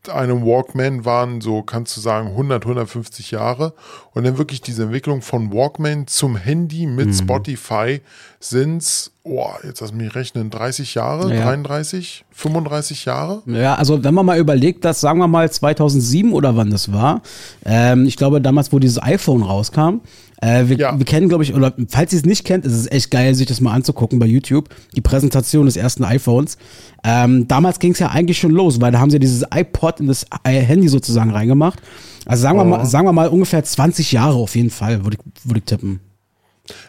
einem 0.10 0.46
Walkman 0.46 1.06
waren 1.06 1.42
so, 1.42 1.62
kannst 1.62 1.96
du 1.96 2.02
sagen, 2.02 2.30
100, 2.30 2.64
150 2.64 3.32
Jahre. 3.32 3.74
Und 4.14 4.26
dann 4.26 4.38
wirklich 4.38 4.62
diese 4.62 4.84
Entwicklung 4.84 5.22
von 5.22 5.52
Walkman 5.54 6.08
zum 6.08 6.36
Handy 6.36 6.86
mit 6.86 7.16
Spotify 7.16 8.02
sind's, 8.40 9.12
oh, 9.24 9.48
jetzt 9.64 9.80
lass 9.82 9.94
mich 9.94 10.14
rechnen, 10.14 10.50
30 10.50 10.96
Jahre, 10.96 11.34
Ja. 11.34 11.44
33, 11.46 12.26
35 12.32 13.06
Jahre? 13.06 13.42
Ja, 13.46 13.76
also 13.76 14.04
wenn 14.04 14.14
man 14.14 14.26
mal 14.26 14.38
überlegt, 14.38 14.84
dass, 14.86 15.00
sagen 15.02 15.20
wir 15.20 15.28
mal, 15.28 15.50
2007 15.50 16.34
oder 16.34 16.56
wann 16.58 16.70
das 16.70 16.92
war, 16.92 17.22
ähm, 17.66 18.06
ich 18.06 18.18
glaube 18.18 18.42
damals, 18.42 18.72
wo 18.74 18.80
dieses 18.80 19.02
iPhone 19.02 19.42
rauskam, 19.44 20.02
äh, 20.44 20.68
wir, 20.70 20.78
Ja. 20.78 20.98
wir 20.98 21.06
kennen, 21.06 21.30
glaube 21.30 21.44
ich, 21.44 21.54
oder 21.54 21.74
falls 21.90 22.12
ihr 22.14 22.20
es 22.20 22.26
nicht 22.26 22.44
kennt, 22.46 22.66
ist 22.66 22.74
es 22.74 22.92
echt 22.92 23.12
geil, 23.12 23.34
sich 23.36 23.48
das 23.48 23.62
mal 23.62 23.74
anzugucken 23.74 24.20
bei 24.20 24.26
YouTube, 24.26 24.70
die 24.96 25.02
Präsentation 25.02 25.66
des 25.66 25.78
ersten 25.78 26.04
iPhones. 26.04 26.58
Ähm, 27.04 27.48
damals 27.48 27.80
ging 27.80 27.92
es 27.94 28.00
ja 28.00 28.10
eigentlich 28.10 28.38
schon 28.38 28.52
los, 28.52 28.80
weil 28.82 28.92
da 28.92 29.00
haben 29.00 29.10
sie 29.12 29.20
dieses 29.20 29.44
iPod 29.54 30.00
in 30.00 30.08
das 30.08 30.26
i- 30.48 30.50
Handy 30.60 30.88
sozusagen 30.88 31.32
reingemacht. 31.32 31.82
Also 32.26 32.42
sagen 32.44 32.58
wir 32.58 32.64
mal, 32.66 32.86
sagen 32.86 33.06
wir 33.08 33.14
mal 33.14 33.28
ungefähr 33.28 33.64
20 33.64 34.12
Jahre 34.12 34.36
auf 34.36 34.56
jeden 34.56 34.70
Fall, 34.70 35.04
würde 35.04 35.18
ich, 35.20 35.46
würde 35.48 35.60
ich 35.60 35.66
tippen. 35.66 36.00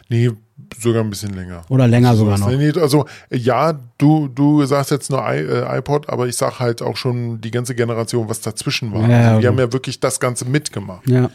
Nee, 0.09 0.31
sogar 0.79 1.03
ein 1.03 1.09
bisschen 1.09 1.33
länger. 1.33 1.63
Oder 1.69 1.87
länger 1.87 2.15
sogar 2.15 2.37
noch. 2.37 2.49
Nee, 2.49 2.71
also 2.79 3.05
ja, 3.29 3.77
du, 3.97 4.29
du 4.29 4.65
sagst 4.65 4.91
jetzt 4.91 5.09
nur 5.09 5.19
I, 5.21 5.39
äh, 5.39 5.77
iPod, 5.79 6.07
aber 6.09 6.27
ich 6.27 6.35
sag 6.37 6.59
halt 6.59 6.81
auch 6.81 6.95
schon 6.95 7.41
die 7.41 7.51
ganze 7.51 7.75
Generation, 7.75 8.29
was 8.29 8.39
dazwischen 8.41 8.93
war. 8.93 9.09
Ja, 9.09 9.29
also, 9.29 9.41
die 9.41 9.47
haben 9.47 9.59
ja 9.59 9.73
wirklich 9.73 9.99
das 9.99 10.19
Ganze 10.21 10.45
mitgemacht. 10.45 11.07
Ja. 11.09 11.29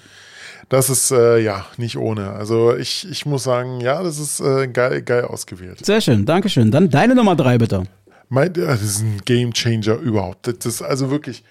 Das 0.70 0.88
ist 0.88 1.10
äh, 1.10 1.38
ja 1.38 1.66
nicht 1.78 1.98
ohne. 1.98 2.30
Also 2.30 2.76
ich, 2.76 3.06
ich 3.10 3.26
muss 3.26 3.42
sagen, 3.42 3.80
ja, 3.80 4.04
das 4.04 4.18
ist 4.18 4.38
äh, 4.38 4.68
geil, 4.68 5.02
geil 5.02 5.24
ausgewählt. 5.24 5.84
Sehr 5.84 6.00
schön, 6.00 6.24
Dankeschön. 6.24 6.70
Dann 6.70 6.88
deine 6.88 7.16
Nummer 7.16 7.34
drei 7.34 7.58
bitte. 7.58 7.88
Mein, 8.28 8.52
das 8.52 8.80
ist 8.80 9.00
ein 9.00 9.20
Game 9.24 9.52
Changer 9.52 9.96
überhaupt. 9.96 10.46
Das 10.46 10.64
ist 10.64 10.80
also 10.80 11.10
wirklich 11.10 11.42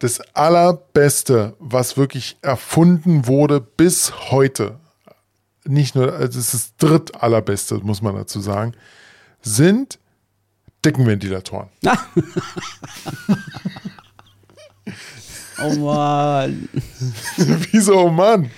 das 0.00 0.20
allerbeste, 0.34 1.54
was 1.60 1.96
wirklich 1.96 2.36
erfunden 2.42 3.28
wurde 3.28 3.60
bis 3.60 4.12
heute. 4.32 4.80
Nicht 5.64 5.94
nur, 5.94 6.12
also 6.12 6.40
es 6.40 6.52
ist 6.52 6.74
das 6.80 6.88
dritt 6.88 7.22
allerbeste, 7.22 7.76
muss 7.76 8.02
man 8.02 8.16
dazu 8.16 8.40
sagen, 8.40 8.72
sind 9.40 10.00
Deckenventilatoren. 10.84 11.68
Oh 15.60 15.74
Mann. 15.76 16.68
Wieso, 17.72 17.98
oh 17.98 18.10
Mann? 18.10 18.50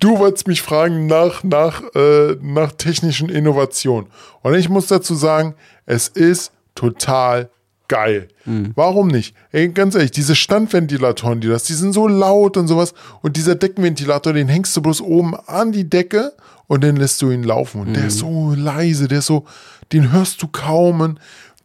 Du 0.00 0.18
wolltest 0.18 0.48
mich 0.48 0.62
fragen 0.62 1.06
nach, 1.06 1.44
nach, 1.44 1.82
äh, 1.94 2.36
nach 2.42 2.72
technischen 2.72 3.28
Innovationen. 3.28 4.08
Und 4.42 4.54
ich 4.54 4.68
muss 4.68 4.86
dazu 4.86 5.14
sagen, 5.14 5.54
es 5.86 6.08
ist 6.08 6.52
total 6.74 7.50
geil. 7.88 8.28
Warum 8.74 9.08
nicht? 9.08 9.36
Ey, 9.50 9.68
ganz 9.68 9.94
ehrlich, 9.94 10.10
diese 10.10 10.34
Standventilatoren, 10.34 11.40
die 11.40 11.48
das, 11.48 11.64
die 11.64 11.74
sind 11.74 11.92
so 11.92 12.08
laut 12.08 12.56
und 12.56 12.66
sowas. 12.66 12.94
Und 13.20 13.36
dieser 13.36 13.54
Deckenventilator, 13.54 14.32
den 14.32 14.48
hängst 14.48 14.76
du 14.76 14.80
bloß 14.80 15.00
oben 15.02 15.34
an 15.46 15.72
die 15.72 15.88
Decke 15.88 16.32
und 16.66 16.82
dann 16.82 16.96
lässt 16.96 17.20
du 17.20 17.30
ihn 17.30 17.44
laufen. 17.44 17.82
Und 17.82 17.94
der 17.94 18.06
ist 18.06 18.18
so 18.18 18.54
leise, 18.56 19.08
der 19.08 19.18
ist 19.18 19.26
so, 19.26 19.44
den 19.92 20.10
hörst 20.10 20.42
du 20.42 20.48
kaum. 20.48 21.02
Und 21.02 21.20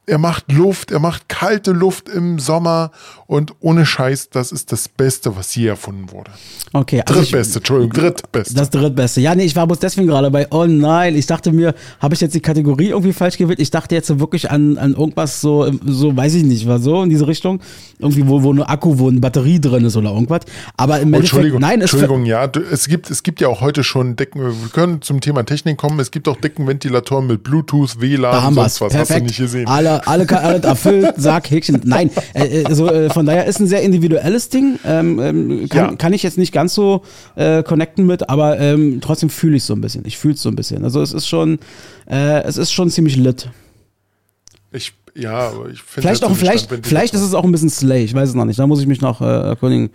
er 0.08 0.18
macht 0.18 0.52
Luft, 0.54 0.92
er 0.92 1.00
macht 1.00 1.28
kalte 1.28 1.72
Luft 1.72 2.08
im 2.08 2.40
Sommer 2.40 2.92
und 3.28 3.54
ohne 3.60 3.86
Scheiß, 3.86 4.30
das 4.30 4.54
ist 4.54 4.72
das 4.72 4.88
Beste, 4.88 5.36
was 5.36 5.54
je 5.54 5.68
erfunden 5.68 6.12
wurde. 6.12 6.32
Okay. 6.72 7.04
Also 7.06 7.20
drittbeste, 7.20 7.52
ich, 7.52 7.56
Entschuldigung, 7.58 7.94
drittbeste. 7.94 8.54
Das 8.56 8.70
drittbeste. 8.70 9.20
Ja, 9.20 9.36
nee, 9.36 9.44
ich 9.44 9.56
war 9.58 9.68
bloß 9.68 9.80
deswegen 9.80 10.08
gerade 10.08 10.32
bei, 10.32 10.48
oh 10.50 10.66
nein, 10.66 11.16
ich 11.18 11.26
dachte 11.26 11.52
mir, 11.52 11.76
habe 12.00 12.16
ich 12.16 12.22
jetzt 12.22 12.34
die 12.34 12.40
Kategorie 12.40 12.88
irgendwie 12.88 13.12
falsch 13.12 13.38
gewählt? 13.38 13.60
Ich 13.60 13.70
dachte 13.70 13.96
jetzt 13.96 14.18
wirklich 14.20 14.50
an, 14.50 14.78
an 14.78 14.94
irgendwas 14.94 15.42
so, 15.42 15.70
so, 15.86 16.16
weiß 16.16 16.36
ich 16.36 16.44
nicht, 16.44 16.66
war 16.68 16.80
so 16.80 17.04
in 17.04 17.10
diese 17.10 17.28
Richtung. 17.28 17.60
Irgendwie, 18.00 18.26
wo, 18.28 18.44
wo 18.44 18.52
eine 18.52 18.70
Akku, 18.70 18.98
wo 18.98 19.10
eine 19.10 19.20
Batterie 19.20 19.60
drin 19.60 19.84
ist 19.84 19.98
oder 19.98 20.12
irgendwas. 20.12 20.42
Aber 20.78 21.02
im 21.02 21.14
oh, 21.14 21.18
Entschuldigung, 21.18 21.60
nein, 21.60 21.82
Entschuldigung, 21.82 22.26
ja, 22.26 22.50
es 22.72 22.88
gibt, 22.88 23.12
es 23.12 23.24
gibt 23.24 23.42
ja 23.42 23.50
auch 23.50 23.60
heute 23.60 23.84
schon 23.84 24.16
Decken, 24.16 24.42
wir 24.42 24.70
können 24.70 25.02
zum 25.02 25.20
Thema 25.20 25.44
Technik 25.44 25.78
kommen, 25.78 26.00
es 26.00 26.12
gibt 26.12 26.30
auch 26.30 26.38
Deckenventilatoren 26.38 27.28
mit 27.28 27.44
Bluetooth, 27.44 28.00
WLAN, 28.00 28.54
sonst 28.54 28.80
was. 28.80 28.92
Perfekt. 28.94 29.10
Hast 29.10 29.20
du 29.20 29.24
nicht 29.24 29.38
gesehen. 29.38 29.68
Alle, 29.68 29.97
alle, 30.06 30.30
alle 30.30 30.62
erfüllt, 30.62 31.14
Sack, 31.18 31.50
Häkchen. 31.50 31.82
Nein, 31.86 32.12
äh, 32.34 32.64
also 32.66 32.90
äh, 32.90 33.10
von 33.10 33.26
daher 33.26 33.46
ist 33.46 33.60
ein 33.60 33.68
sehr 33.68 33.82
individuelles 33.82 34.50
Ding. 34.50 34.80
Ähm, 34.86 35.20
ähm, 35.20 35.70
kann, 35.70 35.92
ja. 35.92 35.96
kann 35.96 36.14
ich 36.14 36.24
jetzt 36.24 36.38
nicht 36.38 36.52
ganz 36.52 36.74
so 36.74 37.04
äh, 37.36 37.64
connecten 37.64 38.06
mit, 38.06 38.30
aber 38.30 38.60
ähm, 38.60 39.00
trotzdem 39.02 39.30
fühle 39.30 39.58
ich 39.58 39.64
es 39.64 39.68
so 39.68 39.74
ein 39.74 39.82
bisschen. 39.82 40.04
Ich 40.06 40.18
fühle 40.18 40.36
es 40.36 40.42
so 40.42 40.50
ein 40.50 40.56
bisschen. 40.56 40.84
Also 40.84 41.02
es 41.02 41.14
ist 41.14 41.28
schon, 41.28 41.60
äh, 42.10 42.42
es 42.44 42.58
ist 42.58 42.72
schon 42.72 42.90
ziemlich 42.90 43.16
lit. 43.16 43.50
Ich, 44.72 44.94
ja, 45.16 45.50
aber 45.50 45.70
ich 45.70 45.82
finde 45.82 46.08
Vielleicht 46.08 46.24
auch, 46.24 46.36
vielleicht, 46.36 46.70
vielleicht 46.86 47.14
ist 47.14 47.22
es 47.22 47.34
auch 47.34 47.44
ein 47.44 47.52
bisschen 47.52 47.70
Slay, 47.70 48.04
ich 48.04 48.14
weiß 48.14 48.30
es 48.30 48.36
noch 48.36 48.46
nicht. 48.46 48.60
Da 48.60 48.68
muss 48.68 48.82
ich 48.82 48.88
mich 48.88 49.02
noch 49.02 49.22
äh, 49.22 49.26
erkundigen. 49.26 49.90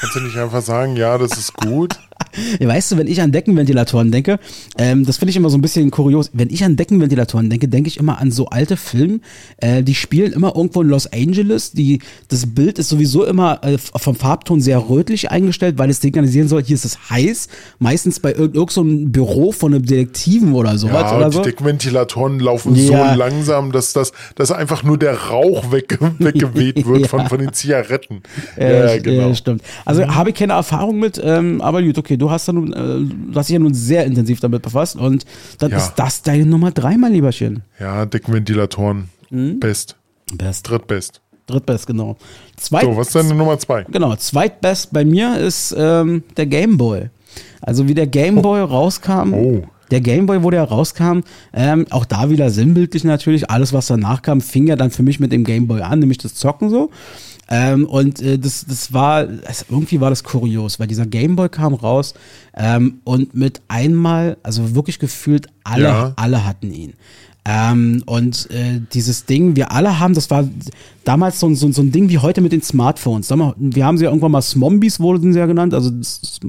Kannst 0.00 0.16
du 0.16 0.20
nicht 0.20 0.36
einfach 0.36 0.62
sagen, 0.62 0.96
ja, 0.96 1.16
das 1.18 1.38
ist 1.38 1.54
gut? 1.54 1.94
Ja, 2.58 2.68
weißt 2.68 2.92
du, 2.92 2.96
wenn 2.98 3.06
ich 3.06 3.20
an 3.20 3.32
Deckenventilatoren 3.32 4.10
denke, 4.10 4.38
ähm, 4.78 5.04
das 5.04 5.16
finde 5.16 5.30
ich 5.30 5.36
immer 5.36 5.50
so 5.50 5.58
ein 5.58 5.62
bisschen 5.62 5.90
kurios. 5.90 6.30
Wenn 6.32 6.50
ich 6.50 6.64
an 6.64 6.76
Deckenventilatoren 6.76 7.50
denke, 7.50 7.68
denke 7.68 7.88
ich 7.88 7.98
immer 7.98 8.18
an 8.18 8.30
so 8.30 8.46
alte 8.46 8.76
Filme. 8.76 9.20
Äh, 9.58 9.82
die 9.82 9.94
spielen 9.94 10.32
immer 10.32 10.54
irgendwo 10.56 10.82
in 10.82 10.88
Los 10.88 11.06
Angeles. 11.12 11.72
Die, 11.72 12.00
das 12.28 12.46
Bild 12.46 12.78
ist 12.78 12.88
sowieso 12.88 13.24
immer 13.24 13.62
äh, 13.64 13.78
vom 13.78 14.14
Farbton 14.14 14.60
sehr 14.60 14.88
rötlich 14.88 15.30
eingestellt, 15.30 15.78
weil 15.78 15.90
es 15.90 16.00
signalisieren 16.00 16.48
soll, 16.48 16.62
hier 16.62 16.74
ist 16.74 16.84
es 16.84 17.10
heiß. 17.10 17.48
Meistens 17.78 18.20
bei 18.20 18.32
irgendeinem 18.32 18.68
so 18.68 18.84
Büro 18.84 19.52
von 19.52 19.74
einem 19.74 19.84
Detektiven 19.84 20.52
oder 20.54 20.78
sowas. 20.78 21.10
Ja, 21.10 21.16
oder 21.16 21.30
die 21.30 21.36
so. 21.36 21.42
Deckenventilatoren 21.42 22.40
laufen 22.40 22.74
ja. 22.74 23.12
so 23.12 23.18
langsam, 23.18 23.72
dass, 23.72 23.92
das, 23.92 24.12
dass 24.34 24.50
einfach 24.50 24.82
nur 24.82 24.98
der 24.98 25.14
Rauch 25.14 25.72
weg, 25.72 25.98
weggeweht 26.18 26.86
wird 26.86 27.02
ja. 27.02 27.08
von, 27.08 27.26
von 27.26 27.38
den 27.38 27.52
Zigaretten. 27.52 28.22
Ja, 28.56 28.98
genau. 28.98 29.34
Stimmt. 29.34 29.62
Also 29.84 30.02
mhm. 30.02 30.14
habe 30.14 30.30
ich 30.30 30.36
keine 30.36 30.54
Erfahrung 30.54 30.98
mit, 30.98 31.20
ähm, 31.22 31.60
aber 31.60 31.82
gut, 31.82 31.98
okay, 31.98 32.11
du 32.16 32.30
hast, 32.30 32.48
da 32.48 32.52
nun, 32.52 32.72
äh, 32.72 33.32
du 33.32 33.34
hast 33.34 33.48
dich 33.48 33.54
ja 33.54 33.60
nun 33.60 33.74
sehr 33.74 34.04
intensiv 34.06 34.40
damit 34.40 34.62
befasst 34.62 34.96
und 34.96 35.24
dann 35.58 35.70
ja. 35.70 35.78
ist 35.78 35.94
das 35.96 36.22
deine 36.22 36.46
Nummer 36.46 36.70
drei, 36.70 36.96
mein 36.96 37.12
Lieberchen. 37.12 37.62
Ja, 37.78 38.06
Deckenventilatoren. 38.06 39.08
Mhm. 39.30 39.60
Best. 39.60 39.96
Best. 40.34 40.68
Drittbest. 40.68 41.20
Drittbest, 41.46 41.86
genau. 41.86 42.16
Zweit, 42.56 42.84
so, 42.84 42.96
was 42.96 43.08
ist 43.08 43.16
deine 43.16 43.34
Nummer 43.34 43.58
zwei? 43.58 43.84
Genau, 43.84 44.14
zweitbest 44.16 44.92
bei 44.92 45.04
mir 45.04 45.38
ist 45.38 45.74
ähm, 45.76 46.22
der 46.36 46.46
Game 46.46 46.76
Boy. 46.76 47.10
Also 47.60 47.88
wie 47.88 47.94
der 47.94 48.06
Game 48.06 48.42
Boy 48.42 48.60
oh. 48.60 48.64
rauskam. 48.64 49.34
Oh. 49.34 49.62
Der 49.90 50.00
Game 50.00 50.24
Boy, 50.24 50.42
wo 50.42 50.50
der 50.50 50.64
rauskam, 50.64 51.20
ähm, 51.52 51.86
auch 51.90 52.06
da 52.06 52.30
wieder 52.30 52.48
sinnbildlich 52.48 53.04
natürlich. 53.04 53.50
Alles, 53.50 53.74
was 53.74 53.88
danach 53.88 54.22
kam, 54.22 54.40
fing 54.40 54.66
ja 54.66 54.74
dann 54.74 54.90
für 54.90 55.02
mich 55.02 55.20
mit 55.20 55.32
dem 55.32 55.44
Game 55.44 55.66
Boy 55.66 55.82
an, 55.82 55.98
nämlich 55.98 56.16
das 56.16 56.34
Zocken 56.34 56.70
so. 56.70 56.90
Ähm, 57.54 57.84
und 57.84 58.22
äh, 58.22 58.38
das, 58.38 58.64
das 58.66 58.94
war, 58.94 59.28
also 59.44 59.66
irgendwie 59.68 60.00
war 60.00 60.08
das 60.08 60.24
kurios, 60.24 60.80
weil 60.80 60.86
dieser 60.86 61.04
Gameboy 61.04 61.50
kam 61.50 61.74
raus 61.74 62.14
ähm, 62.56 63.00
und 63.04 63.34
mit 63.34 63.60
einmal, 63.68 64.38
also 64.42 64.74
wirklich 64.74 64.98
gefühlt 64.98 65.48
alle, 65.62 65.84
ja. 65.84 66.12
alle 66.16 66.46
hatten 66.46 66.72
ihn. 66.72 66.94
Ähm, 67.44 68.02
und 68.06 68.50
äh, 68.50 68.80
dieses 68.94 69.26
Ding, 69.26 69.54
wir 69.54 69.70
alle 69.70 69.98
haben, 69.98 70.14
das 70.14 70.30
war 70.30 70.48
damals 71.04 71.40
so, 71.40 71.52
so, 71.54 71.70
so 71.72 71.82
ein 71.82 71.92
Ding 71.92 72.08
wie 72.08 72.18
heute 72.18 72.40
mit 72.40 72.52
den 72.52 72.62
Smartphones. 72.62 73.30
Wir 73.30 73.84
haben 73.84 73.98
sie 73.98 74.04
ja 74.04 74.10
irgendwann 74.10 74.32
mal 74.32 74.42
Smombies 74.42 75.00
wurden 75.00 75.32
sie 75.32 75.38
ja 75.38 75.46
genannt, 75.46 75.74
also 75.74 75.90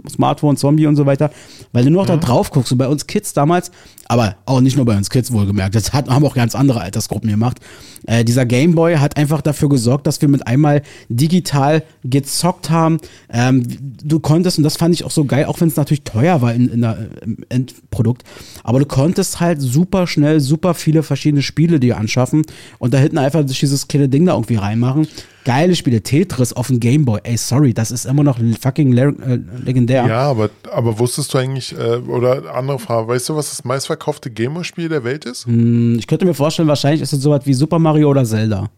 Smartphone, 0.10 0.58
Zombie 0.58 0.88
und 0.88 0.96
so 0.96 1.06
weiter, 1.06 1.32
weil 1.72 1.84
du 1.84 1.92
nur 1.92 2.04
noch 2.04 2.14
mhm. 2.14 2.20
da 2.20 2.26
drauf 2.26 2.52
guckst. 2.52 2.72
Und 2.72 2.78
bei 2.78 2.88
uns 2.88 3.08
Kids 3.08 3.34
damals, 3.34 3.72
aber 4.08 4.36
auch 4.46 4.62
nicht 4.62 4.76
nur 4.76 4.86
bei 4.86 4.98
uns 4.98 5.10
Kids 5.10 5.32
wohlgemerkt, 5.32 5.76
das 5.76 5.94
hat, 5.94 6.10
haben 6.10 6.26
auch 6.26 6.36
ganz 6.36 6.56
andere 6.56 6.82
Altersgruppen 6.82 7.30
gemacht. 7.30 7.60
Äh, 8.06 8.26
dieser 8.26 8.46
Gameboy 8.46 8.96
hat 8.98 9.18
einfach 9.18 9.42
dafür 9.42 9.70
gesorgt, 9.70 10.08
dass 10.08 10.22
wir 10.22 10.28
mit 10.28 10.46
einmal 10.46 10.82
digital 11.10 11.84
gezockt 12.04 12.70
haben. 12.70 13.00
Ähm, 13.30 13.66
du 14.04 14.20
konntest, 14.20 14.58
und 14.58 14.64
das 14.64 14.78
fand 14.78 14.94
ich 14.94 15.06
auch 15.06 15.12
so 15.12 15.26
geil, 15.26 15.46
auch 15.46 15.62
wenn 15.62 15.70
es 15.70 15.76
natürlich 15.78 16.04
teuer 16.04 16.42
war 16.42 16.54
in, 16.54 16.70
in 16.70 16.82
der, 16.82 16.98
im 17.22 17.38
Endprodukt, 17.50 18.24
aber 18.64 18.80
du 18.80 18.86
konntest 18.86 19.40
halt 19.40 19.62
super 19.62 20.08
schnell, 20.08 20.40
super 20.40 20.74
viele 20.74 21.04
verschiedene 21.04 21.42
Spiele 21.42 21.80
dir 21.80 21.98
anschaffen 21.98 22.44
und 22.80 22.94
da 22.94 22.98
hinten 22.98 23.18
einfach 23.18 23.46
durch 23.46 23.60
dieses 23.60 23.88
kleine 23.88 24.10
Ding 24.10 24.26
da 24.26 24.34
irgendwie 24.44 24.64
reinmachen. 24.64 25.08
Geile 25.46 25.76
Spiele, 25.76 26.02
Tetris 26.02 26.54
auf 26.54 26.68
dem 26.68 26.80
Gameboy. 26.80 27.20
Ey, 27.24 27.38
sorry, 27.38 27.74
das 27.74 27.92
ist 27.92 28.06
immer 28.06 28.24
noch 28.24 28.40
fucking 28.62 28.96
äh, 28.98 29.40
legendär. 29.64 30.06
Ja, 30.08 30.22
aber, 30.30 30.50
aber 30.72 31.00
wusstest 31.00 31.34
du 31.34 31.38
eigentlich, 31.38 31.78
äh, 31.78 31.98
oder 31.98 32.56
andere 32.56 32.80
Frage, 32.80 33.10
weißt 33.10 33.30
du, 33.30 33.36
was 33.36 33.50
das 33.50 33.66
meistverkaufte 33.66 34.32
Gameboy-Spiel 34.32 34.88
der 34.90 35.04
Welt 35.04 35.26
ist? 35.26 35.46
Hm, 35.46 35.98
ich 36.00 36.08
könnte 36.08 36.26
mir 36.26 36.34
vorstellen, 36.34 36.68
wahrscheinlich 36.68 37.02
ist 37.02 37.12
es 37.12 37.22
sowas 37.22 37.42
wie 37.46 37.54
Super 37.54 37.80
Mario 37.80 38.10
oder 38.10 38.24
Zelda. 38.24 38.70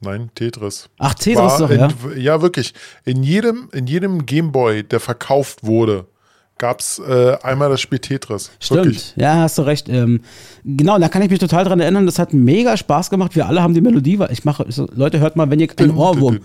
Nein, 0.00 0.30
Tetris. 0.34 0.90
Ach, 0.98 1.14
Tetris 1.14 1.56
doch, 1.56 1.70
ja? 1.70 1.88
ja, 2.16 2.42
wirklich. 2.42 2.74
In 3.04 3.22
jedem, 3.22 3.70
in 3.72 3.86
jedem 3.86 4.26
Gameboy, 4.26 4.82
der 4.82 5.00
verkauft 5.00 5.64
wurde, 5.64 6.06
gab 6.58 6.78
es 6.80 7.00
äh, 7.00 7.36
einmal 7.42 7.68
das 7.68 7.80
Spiel 7.80 7.98
Tetris. 7.98 8.52
Stimmt, 8.60 8.84
Wirklich. 8.84 9.12
ja, 9.16 9.34
hast 9.36 9.58
du 9.58 9.62
recht. 9.62 9.88
Ähm, 9.88 10.20
genau, 10.64 10.98
da 10.98 11.08
kann 11.08 11.20
ich 11.22 11.30
mich 11.30 11.40
total 11.40 11.64
dran 11.64 11.80
erinnern. 11.80 12.06
Das 12.06 12.20
hat 12.20 12.32
mega 12.32 12.76
Spaß 12.76 13.10
gemacht. 13.10 13.34
Wir 13.34 13.48
alle 13.48 13.60
haben 13.60 13.74
die 13.74 13.80
Melodie. 13.80 14.20
Ich 14.30 14.44
mache, 14.44 14.64
Leute, 14.94 15.18
hört 15.18 15.34
mal, 15.34 15.50
wenn 15.50 15.58
ihr 15.58 15.68
ein 15.76 15.90
Ohrwurm. 15.90 16.38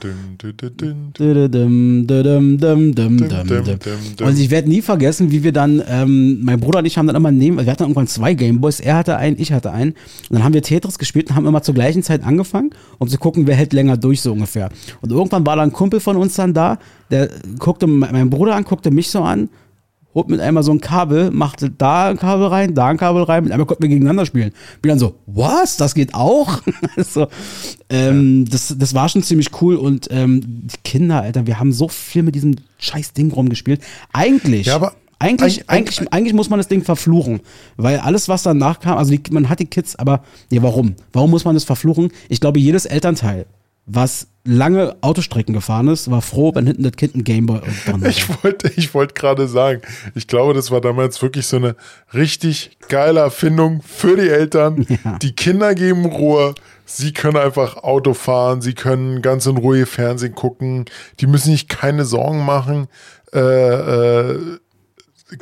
Und 4.21 4.39
ich 4.39 4.49
werde 4.49 4.69
nie 4.69 4.81
vergessen, 4.81 5.31
wie 5.31 5.43
wir 5.43 5.51
dann, 5.51 5.83
ähm, 5.87 6.43
mein 6.43 6.59
Bruder 6.59 6.79
und 6.79 6.85
ich 6.85 6.97
haben 6.97 7.05
dann 7.05 7.15
immer 7.15 7.31
neben, 7.31 7.57
wir 7.57 7.71
hatten 7.71 7.83
irgendwann 7.83 8.07
zwei 8.07 8.33
Gameboys. 8.33 8.79
Er 8.79 8.95
hatte 8.95 9.15
einen, 9.17 9.39
ich 9.39 9.53
hatte 9.53 9.71
einen. 9.71 9.91
Und 9.91 10.31
dann 10.31 10.43
haben 10.43 10.55
wir 10.55 10.63
Tetris 10.63 10.97
gespielt 10.97 11.29
und 11.29 11.35
haben 11.35 11.45
immer 11.45 11.61
zur 11.61 11.75
gleichen 11.75 12.01
Zeit 12.01 12.23
angefangen, 12.23 12.71
um 12.97 13.07
zu 13.07 13.19
gucken, 13.19 13.45
wer 13.45 13.55
hält 13.55 13.73
länger 13.73 13.95
durch, 13.95 14.21
so 14.21 14.31
ungefähr. 14.31 14.69
Und 15.01 15.11
irgendwann 15.11 15.45
war 15.45 15.55
da 15.55 15.61
ein 15.61 15.71
Kumpel 15.71 15.99
von 15.99 16.17
uns 16.17 16.33
dann 16.33 16.55
da, 16.55 16.79
der 17.11 17.29
guckte 17.59 17.85
meinen 17.85 18.31
Bruder 18.31 18.55
an, 18.55 18.63
guckte 18.63 18.89
mich 18.89 19.09
so 19.09 19.21
an 19.21 19.49
holt 20.13 20.29
mit 20.29 20.39
einmal 20.39 20.63
so 20.63 20.71
ein 20.71 20.81
Kabel, 20.81 21.31
macht 21.31 21.65
da 21.77 22.09
ein 22.09 22.17
Kabel 22.17 22.47
rein, 22.47 22.73
da 22.73 22.87
ein 22.87 22.97
Kabel 22.97 23.23
rein, 23.23 23.43
mit 23.43 23.51
einmal 23.51 23.67
konnten 23.67 23.83
wir 23.83 23.89
gegeneinander 23.89 24.25
spielen. 24.25 24.51
Bin 24.81 24.89
dann 24.89 24.99
so, 24.99 25.15
was? 25.27 25.77
Das 25.77 25.93
geht 25.93 26.13
auch? 26.13 26.61
so, 26.97 27.27
ähm, 27.89 28.45
ja. 28.45 28.51
das, 28.51 28.75
das 28.77 28.93
war 28.93 29.09
schon 29.09 29.23
ziemlich 29.23 29.49
cool 29.61 29.75
und 29.75 30.07
ähm, 30.11 30.41
die 30.43 30.77
Kinder, 30.83 31.21
Alter, 31.21 31.45
wir 31.45 31.59
haben 31.59 31.71
so 31.71 31.87
viel 31.87 32.23
mit 32.23 32.35
diesem 32.35 32.55
scheiß 32.79 33.13
Ding 33.13 33.31
rumgespielt. 33.31 33.81
Eigentlich. 34.11 34.67
Ja, 34.67 34.75
aber 34.75 34.93
eigentlich, 35.19 35.69
eigentlich, 35.69 35.69
eigentlich, 35.69 36.13
eigentlich 36.13 36.33
muss 36.33 36.49
man 36.49 36.59
das 36.59 36.69
Ding 36.69 36.83
verfluchen, 36.83 37.41
weil 37.75 37.99
alles, 37.99 38.29
was 38.29 38.41
danach 38.41 38.79
kam, 38.79 38.97
also 38.97 39.11
die, 39.11 39.21
man 39.31 39.49
hat 39.49 39.59
die 39.59 39.65
Kids, 39.65 39.97
aber 39.97 40.23
nee, 40.49 40.61
warum? 40.61 40.95
Warum 41.11 41.29
muss 41.29 41.43
man 41.43 41.55
das 41.55 41.65
verfluchen? 41.65 42.11
Ich 42.29 42.39
glaube, 42.39 42.59
jedes 42.59 42.85
Elternteil 42.85 43.45
was 43.91 44.27
lange 44.45 44.95
Autostrecken 45.01 45.53
gefahren 45.53 45.87
ist, 45.87 46.09
war 46.09 46.21
froh, 46.21 46.53
wenn 46.55 46.65
hinten 46.65 46.83
das 46.83 46.93
Kind 46.93 47.15
ein 47.15 47.23
Gameboy 47.23 47.61
dran 47.85 48.01
war. 48.01 48.09
Ich 48.09 48.43
wollte, 48.43 48.71
ich 48.75 48.93
wollte 48.93 49.13
gerade 49.13 49.47
sagen, 49.47 49.81
ich 50.15 50.27
glaube, 50.27 50.53
das 50.53 50.71
war 50.71 50.81
damals 50.81 51.21
wirklich 51.21 51.45
so 51.45 51.57
eine 51.57 51.75
richtig 52.13 52.77
geile 52.87 53.19
Erfindung 53.19 53.81
für 53.85 54.15
die 54.15 54.29
Eltern. 54.29 54.85
Ja. 55.05 55.17
Die 55.19 55.33
Kinder 55.33 55.75
geben 55.75 56.05
Ruhe. 56.05 56.55
Sie 56.83 57.13
können 57.13 57.37
einfach 57.37 57.77
Auto 57.77 58.13
fahren, 58.13 58.61
sie 58.61 58.73
können 58.73 59.21
ganz 59.21 59.45
in 59.45 59.55
Ruhe 59.55 59.85
Fernsehen 59.85 60.35
gucken, 60.35 60.85
die 61.19 61.27
müssen 61.27 61.51
sich 61.51 61.67
keine 61.67 62.03
Sorgen 62.03 62.43
machen. 62.43 62.87
Äh, 63.31 63.39
äh, 63.39 64.59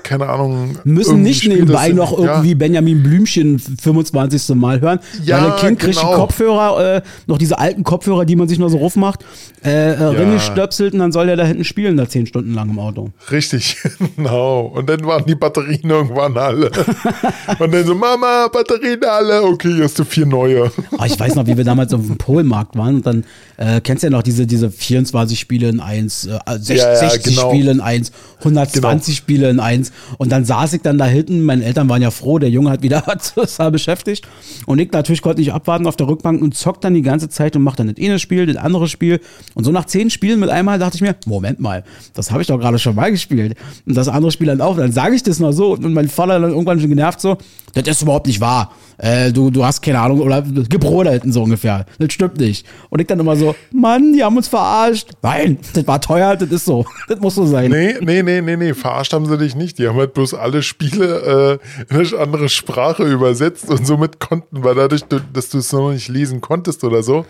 keine 0.04 0.28
Ahnung. 0.28 0.78
Müssen 0.84 1.22
nicht 1.22 1.48
nebenbei 1.48 1.90
noch 1.90 2.18
irgendwie 2.18 2.50
ja. 2.50 2.56
Benjamin 2.56 3.04
Blümchen 3.04 3.58
25. 3.58 4.56
Mal 4.56 4.82
hören. 4.82 5.00
Ja, 5.24 5.42
weil 5.42 5.52
ein 5.52 5.58
Kind 5.58 5.80
genau. 5.80 5.92
kriegt 5.92 6.02
die 6.02 6.16
Kopfhörer, 6.16 6.96
äh, 6.98 7.02
noch 7.26 7.38
diese 7.38 7.58
alten 7.58 7.84
Kopfhörer, 7.84 8.26
die 8.26 8.36
man 8.36 8.50
sich 8.50 8.60
nur 8.60 8.70
so 8.70 8.78
rufmacht, 8.78 9.24
äh, 9.64 9.94
äh, 9.94 10.00
ja. 10.00 10.10
Ringe 10.10 10.40
stöpselt 10.42 10.94
und 10.94 11.00
dann 11.00 11.14
soll 11.14 11.28
der 11.28 11.38
da 11.38 11.46
hinten 11.46 11.64
spielen, 11.64 11.96
da 11.96 12.08
zehn 12.08 12.26
Stunden 12.26 12.54
lang 12.54 12.70
im 12.70 12.80
Auto. 12.80 13.12
Richtig, 13.32 13.78
genau. 14.16 14.74
Und 14.76 14.90
dann 14.90 15.06
waren 15.06 15.26
die 15.26 15.36
Batterien 15.36 15.90
irgendwann 15.90 16.38
alle. 16.38 16.70
und 17.60 17.74
dann 17.74 17.86
so, 17.86 17.96
Mama, 17.96 18.50
Batterien 18.52 19.04
alle, 19.06 19.44
okay, 19.44 19.74
hier 19.74 19.86
hast 19.86 19.98
du 19.98 20.04
vier 20.04 20.26
neue. 20.26 20.70
oh, 20.98 21.04
ich 21.06 21.18
weiß 21.18 21.36
noch, 21.36 21.48
wie 21.48 21.56
wir 21.56 21.64
damals 21.64 21.94
auf 21.94 22.06
dem 22.06 22.18
Polmarkt 22.18 22.76
waren 22.76 22.96
und 22.96 23.06
dann, 23.06 23.24
äh, 23.56 23.80
kennst 23.80 24.04
du 24.04 24.08
ja 24.08 24.12
noch 24.12 24.24
diese, 24.24 24.46
diese 24.46 24.70
24 24.70 25.40
Spiele 25.40 25.70
in 25.70 25.80
eins, 25.80 26.26
äh, 26.26 26.40
60, 26.46 26.78
ja, 26.78 26.96
60 26.96 27.36
genau. 27.36 27.50
Spiele 27.50 27.72
in 27.72 27.80
eins, 27.80 28.12
120 28.40 28.82
genau. 28.82 29.18
Spiele 29.18 29.50
in 29.50 29.60
eins 29.62 29.77
eins. 29.78 29.92
Und 30.18 30.32
dann 30.32 30.46
saß 30.46 30.74
ich 30.74 30.82
dann 30.82 30.98
da 30.98 31.06
hinten, 31.06 31.44
meine 31.44 31.64
Eltern 31.64 31.90
waren 31.90 32.02
ja 32.02 32.12
froh, 32.12 32.40
der 32.40 32.50
Junge 32.50 32.70
hat 32.70 32.82
wieder 32.82 33.04
was 33.36 33.58
beschäftigt. 33.72 34.28
Und 34.66 34.80
ich 34.80 34.92
natürlich 34.92 35.22
konnte 35.22 35.42
nicht 35.42 35.54
abwarten 35.54 35.88
auf 35.88 35.96
der 35.96 36.08
Rückbank 36.08 36.42
und 36.42 36.56
zockt 36.56 36.84
dann 36.84 36.94
die 36.94 37.02
ganze 37.02 37.30
Zeit 37.30 37.56
und 37.56 37.64
macht 37.64 37.80
dann 37.80 37.88
das 37.88 38.04
eine 38.04 38.20
Spiel, 38.20 38.46
das 38.46 38.58
andere 38.58 38.88
Spiel. 38.88 39.20
Und 39.54 39.64
so 39.64 39.72
nach 39.72 39.86
zehn 39.86 40.10
Spielen 40.10 40.40
mit 40.40 40.50
einmal 40.50 40.80
dachte 40.80 40.96
ich 40.96 41.02
mir, 41.02 41.16
Moment 41.26 41.60
mal, 41.60 41.84
das 42.14 42.32
habe 42.32 42.42
ich 42.42 42.48
doch 42.48 42.60
gerade 42.60 42.80
schon 42.80 42.96
mal 42.96 43.12
gespielt. 43.12 43.56
Und 43.86 43.96
das 43.96 44.08
andere 44.08 44.32
Spiel 44.32 44.48
dann 44.48 44.62
auch. 44.62 44.78
Dann 44.78 44.92
sage 44.92 45.16
ich 45.16 45.24
das 45.24 45.40
noch 45.40 45.52
so 45.52 45.74
und 45.74 45.94
mein 45.94 46.10
Vater 46.10 46.40
dann 46.40 46.52
irgendwann 46.52 46.80
schon 46.80 46.90
genervt 46.90 47.22
so, 47.22 47.38
das 47.74 47.88
ist 47.88 48.02
überhaupt 48.02 48.28
nicht 48.28 48.42
wahr. 48.42 48.72
Äh, 48.98 49.32
du, 49.32 49.52
du 49.52 49.64
hast 49.64 49.82
keine 49.82 50.00
Ahnung, 50.00 50.22
oder 50.22 50.42
gebrodelt 50.42 51.24
so 51.28 51.44
ungefähr. 51.44 51.86
Das 52.00 52.14
stimmt 52.14 52.38
nicht. 52.40 52.66
Und 52.90 53.00
ich 53.00 53.08
dann 53.08 53.20
immer 53.20 53.36
so, 53.36 53.56
Mann, 53.72 54.14
die 54.14 54.24
haben 54.24 54.36
uns 54.38 54.48
verarscht. 54.48 55.10
Nein, 55.22 55.60
das 55.74 55.86
war 55.88 56.02
teuer, 56.02 56.36
das 56.36 56.50
ist 56.50 56.66
so. 56.66 56.86
Das 57.08 57.20
muss 57.20 57.36
so 57.36 57.46
sein. 57.46 57.72
Nee, 57.72 57.96
nee, 58.02 58.24
nee, 58.24 58.42
nee, 58.42 58.56
nee, 58.56 58.74
verarscht 58.74 59.14
haben 59.14 59.26
sie 59.26 59.38
dich 59.38 59.56
nicht. 59.56 59.78
Die 59.78 59.88
haben 59.88 59.98
halt 59.98 60.14
bloß 60.14 60.34
alle 60.34 60.64
Spiele 60.64 61.60
äh, 61.90 61.94
in 61.94 62.00
eine 62.00 62.20
andere 62.20 62.50
Sprache 62.50 63.04
übersetzt 63.04 63.70
und 63.70 63.86
somit 63.86 64.20
konnten, 64.20 64.64
weil 64.64 64.76
dadurch, 64.76 65.04
dass 65.34 65.50
du 65.50 65.60
es 65.60 65.72
noch 65.72 65.92
nicht 65.92 66.08
lesen 66.08 66.42
konntest 66.42 66.84
oder 66.84 67.04
so, 67.04 67.26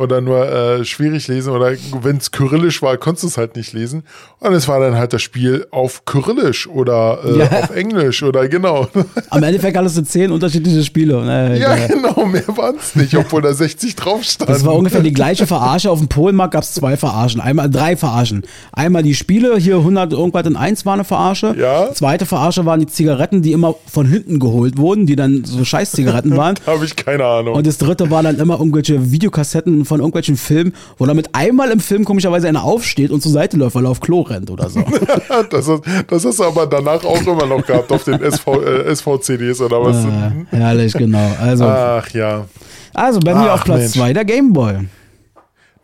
oder 0.00 0.22
nur 0.22 0.50
äh, 0.50 0.84
schwierig 0.84 1.28
lesen 1.28 1.52
oder 1.52 1.72
wenn 2.00 2.16
es 2.16 2.30
kyrillisch 2.30 2.80
war, 2.80 2.96
konntest 2.96 3.24
du 3.24 3.28
es 3.28 3.36
halt 3.36 3.54
nicht 3.54 3.74
lesen. 3.74 4.02
Und 4.38 4.54
es 4.54 4.66
war 4.66 4.80
dann 4.80 4.96
halt 4.96 5.12
das 5.12 5.20
Spiel 5.20 5.66
auf 5.70 6.06
kyrillisch 6.06 6.66
oder 6.66 7.18
äh, 7.22 7.38
ja. 7.40 7.50
auf 7.50 7.76
Englisch 7.76 8.22
oder 8.22 8.48
genau. 8.48 8.88
Am 9.30 9.42
Endeffekt 9.42 9.76
alles 9.76 9.94
so 9.94 10.02
zehn 10.02 10.32
unterschiedliche 10.32 10.82
Spiele. 10.84 11.20
Äh, 11.28 11.60
ja, 11.60 11.86
genau, 11.86 12.24
mehr 12.24 12.48
waren 12.56 12.76
es 12.76 12.96
nicht, 12.96 13.14
obwohl 13.14 13.42
da 13.42 13.52
60 13.52 13.94
drauf 13.94 14.24
stand. 14.24 14.48
Das 14.48 14.64
war 14.64 14.74
ungefähr 14.74 15.02
die 15.02 15.12
gleiche 15.12 15.46
Verarsche. 15.46 15.90
Auf 15.90 15.98
dem 15.98 16.08
Polenmarkt 16.08 16.54
gab 16.54 16.62
es 16.62 16.72
zwei 16.72 16.96
Verarschen, 16.96 17.42
einmal 17.42 17.68
drei 17.68 17.94
Verarschen. 17.94 18.44
Einmal 18.72 19.02
die 19.02 19.14
Spiele, 19.14 19.58
hier 19.58 19.76
100 19.76 20.14
irgendwas 20.14 20.46
in 20.46 20.56
eins 20.56 20.86
war 20.86 20.94
eine 20.94 21.04
Verarsche. 21.04 21.54
Ja. 21.58 21.92
Zweite 21.92 22.24
Verarsche 22.24 22.64
waren 22.64 22.80
die 22.80 22.86
Zigaretten, 22.86 23.42
die 23.42 23.52
immer 23.52 23.74
von 23.86 24.06
hinten 24.06 24.38
geholt 24.38 24.78
wurden, 24.78 25.04
die 25.04 25.16
dann 25.16 25.44
so 25.44 25.62
scheiß 25.62 25.92
Zigaretten 25.92 26.38
waren. 26.38 26.54
Habe 26.66 26.86
ich 26.86 26.96
keine 26.96 27.26
Ahnung. 27.26 27.54
Und 27.54 27.66
das 27.66 27.76
dritte 27.76 28.10
war 28.10 28.22
dann 28.22 28.38
immer 28.38 28.58
irgendwelche 28.58 29.12
Videokassetten 29.12 29.84
von 29.90 29.98
irgendwelchen 29.98 30.36
Filmen, 30.36 30.72
wo 30.98 31.06
damit 31.06 31.34
einmal 31.34 31.72
im 31.72 31.80
Film 31.80 32.04
komischerweise 32.04 32.46
einer 32.48 32.62
aufsteht 32.62 33.10
und 33.10 33.20
zur 33.22 33.32
Seite 33.32 33.56
läuft, 33.56 33.74
weil 33.74 33.84
er 33.84 33.90
auf 33.90 34.00
Klo 34.00 34.20
rennt 34.20 34.48
oder 34.48 34.70
so. 34.70 34.80
das, 35.50 35.66
ist, 35.66 35.82
das 36.06 36.22
du 36.22 36.44
aber 36.44 36.66
danach 36.66 37.04
auch 37.04 37.20
immer 37.26 37.44
noch 37.44 37.66
gehabt 37.66 37.90
auf 37.90 38.04
den 38.04 38.22
SV, 38.22 38.62
äh, 38.62 38.84
SV-CDs 38.84 39.60
oder 39.60 39.82
was. 39.82 40.04
Ja, 40.04 40.32
herrlich, 40.50 40.92
genau. 40.92 41.36
Also, 41.40 41.64
Ach 41.64 42.08
ja. 42.10 42.46
Also 42.94 43.18
bei 43.18 43.34
mir 43.34 43.52
auf 43.52 43.64
Platz 43.64 43.92
2 43.92 44.12
der 44.12 44.24
Gameboy. 44.24 44.86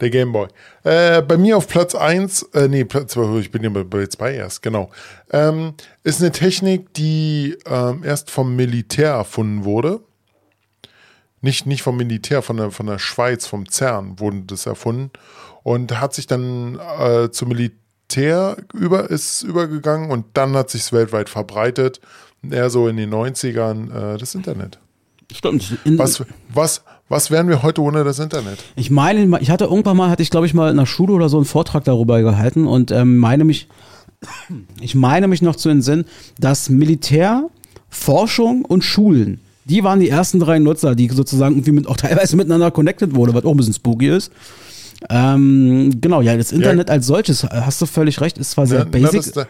Der 0.00 0.10
Gameboy. 0.10 0.46
Äh, 0.84 1.22
bei 1.22 1.36
mir 1.36 1.56
auf 1.56 1.66
Platz 1.66 1.96
1, 1.96 2.50
äh, 2.54 2.68
nee, 2.68 2.84
Platz, 2.84 3.16
ich 3.40 3.50
bin 3.50 3.64
ja 3.64 3.70
bei 3.70 4.06
2 4.06 4.34
erst, 4.34 4.62
genau. 4.62 4.90
Ähm, 5.32 5.74
ist 6.04 6.20
eine 6.20 6.30
Technik, 6.30 6.94
die 6.94 7.56
ähm, 7.66 8.02
erst 8.04 8.30
vom 8.30 8.54
Militär 8.54 9.10
erfunden 9.10 9.64
wurde. 9.64 10.00
Nicht, 11.46 11.64
nicht 11.64 11.82
vom 11.82 11.96
Militär, 11.96 12.42
von 12.42 12.56
der, 12.56 12.72
von 12.72 12.86
der 12.86 12.98
Schweiz, 12.98 13.46
vom 13.46 13.70
CERN 13.70 14.18
wurde 14.18 14.42
das 14.48 14.66
erfunden 14.66 15.12
und 15.62 16.00
hat 16.00 16.12
sich 16.12 16.26
dann 16.26 16.76
äh, 16.98 17.30
zum 17.30 17.50
Militär 17.50 18.56
über, 18.74 19.08
ist 19.10 19.42
übergegangen 19.42 20.10
und 20.10 20.26
dann 20.34 20.56
hat 20.56 20.70
sich 20.70 20.80
es 20.80 20.92
weltweit 20.92 21.28
verbreitet. 21.28 22.00
Eher 22.50 22.68
so 22.68 22.88
in 22.88 22.96
den 22.96 23.14
90ern 23.14 24.14
äh, 24.14 24.18
das 24.18 24.34
Internet. 24.34 24.80
Stimmt. 25.32 25.78
was, 25.84 26.24
was, 26.52 26.82
was 27.08 27.30
wären 27.30 27.48
wir 27.48 27.62
heute 27.62 27.80
ohne 27.80 28.02
das 28.02 28.18
Internet? 28.18 28.58
Ich 28.74 28.90
meine, 28.90 29.38
ich 29.38 29.50
hatte 29.50 29.66
irgendwann 29.66 29.96
mal, 29.96 30.10
hatte 30.10 30.24
ich 30.24 30.30
glaube 30.30 30.46
ich 30.46 30.54
mal 30.54 30.72
in 30.72 30.76
der 30.76 30.86
Schule 30.86 31.12
oder 31.12 31.28
so 31.28 31.36
einen 31.36 31.46
Vortrag 31.46 31.84
darüber 31.84 32.20
gehalten 32.22 32.66
und 32.66 32.90
ähm, 32.90 33.18
meine 33.18 33.44
mich, 33.44 33.68
ich 34.80 34.96
meine 34.96 35.28
mich 35.28 35.42
noch 35.42 35.54
zu 35.54 35.68
entsinnen, 35.68 36.06
dass 36.40 36.70
Militär, 36.70 37.48
Forschung 37.88 38.64
und 38.64 38.82
Schulen 38.82 39.42
die 39.68 39.82
waren 39.82 40.00
die 40.00 40.08
ersten 40.08 40.38
drei 40.38 40.58
Nutzer, 40.58 40.94
die 40.94 41.08
sozusagen 41.08 41.56
irgendwie 41.56 41.72
mit, 41.72 41.86
auch 41.86 41.96
teilweise 41.96 42.36
miteinander 42.36 42.70
connected 42.70 43.14
wurde, 43.14 43.34
was 43.34 43.44
auch 43.44 43.50
ein 43.50 43.56
bisschen 43.56 43.74
spooky 43.74 44.08
ist. 44.08 44.32
Ähm, 45.10 46.00
genau, 46.00 46.20
ja, 46.20 46.36
das 46.36 46.52
Internet 46.52 46.88
ja. 46.88 46.94
als 46.94 47.06
solches, 47.06 47.44
hast 47.44 47.80
du 47.82 47.86
völlig 47.86 48.20
recht, 48.20 48.38
ist 48.38 48.52
zwar 48.52 48.66
sehr 48.66 48.80
ja, 48.80 48.84
basic. 48.84 49.34
Na, 49.34 49.42
das, 49.42 49.46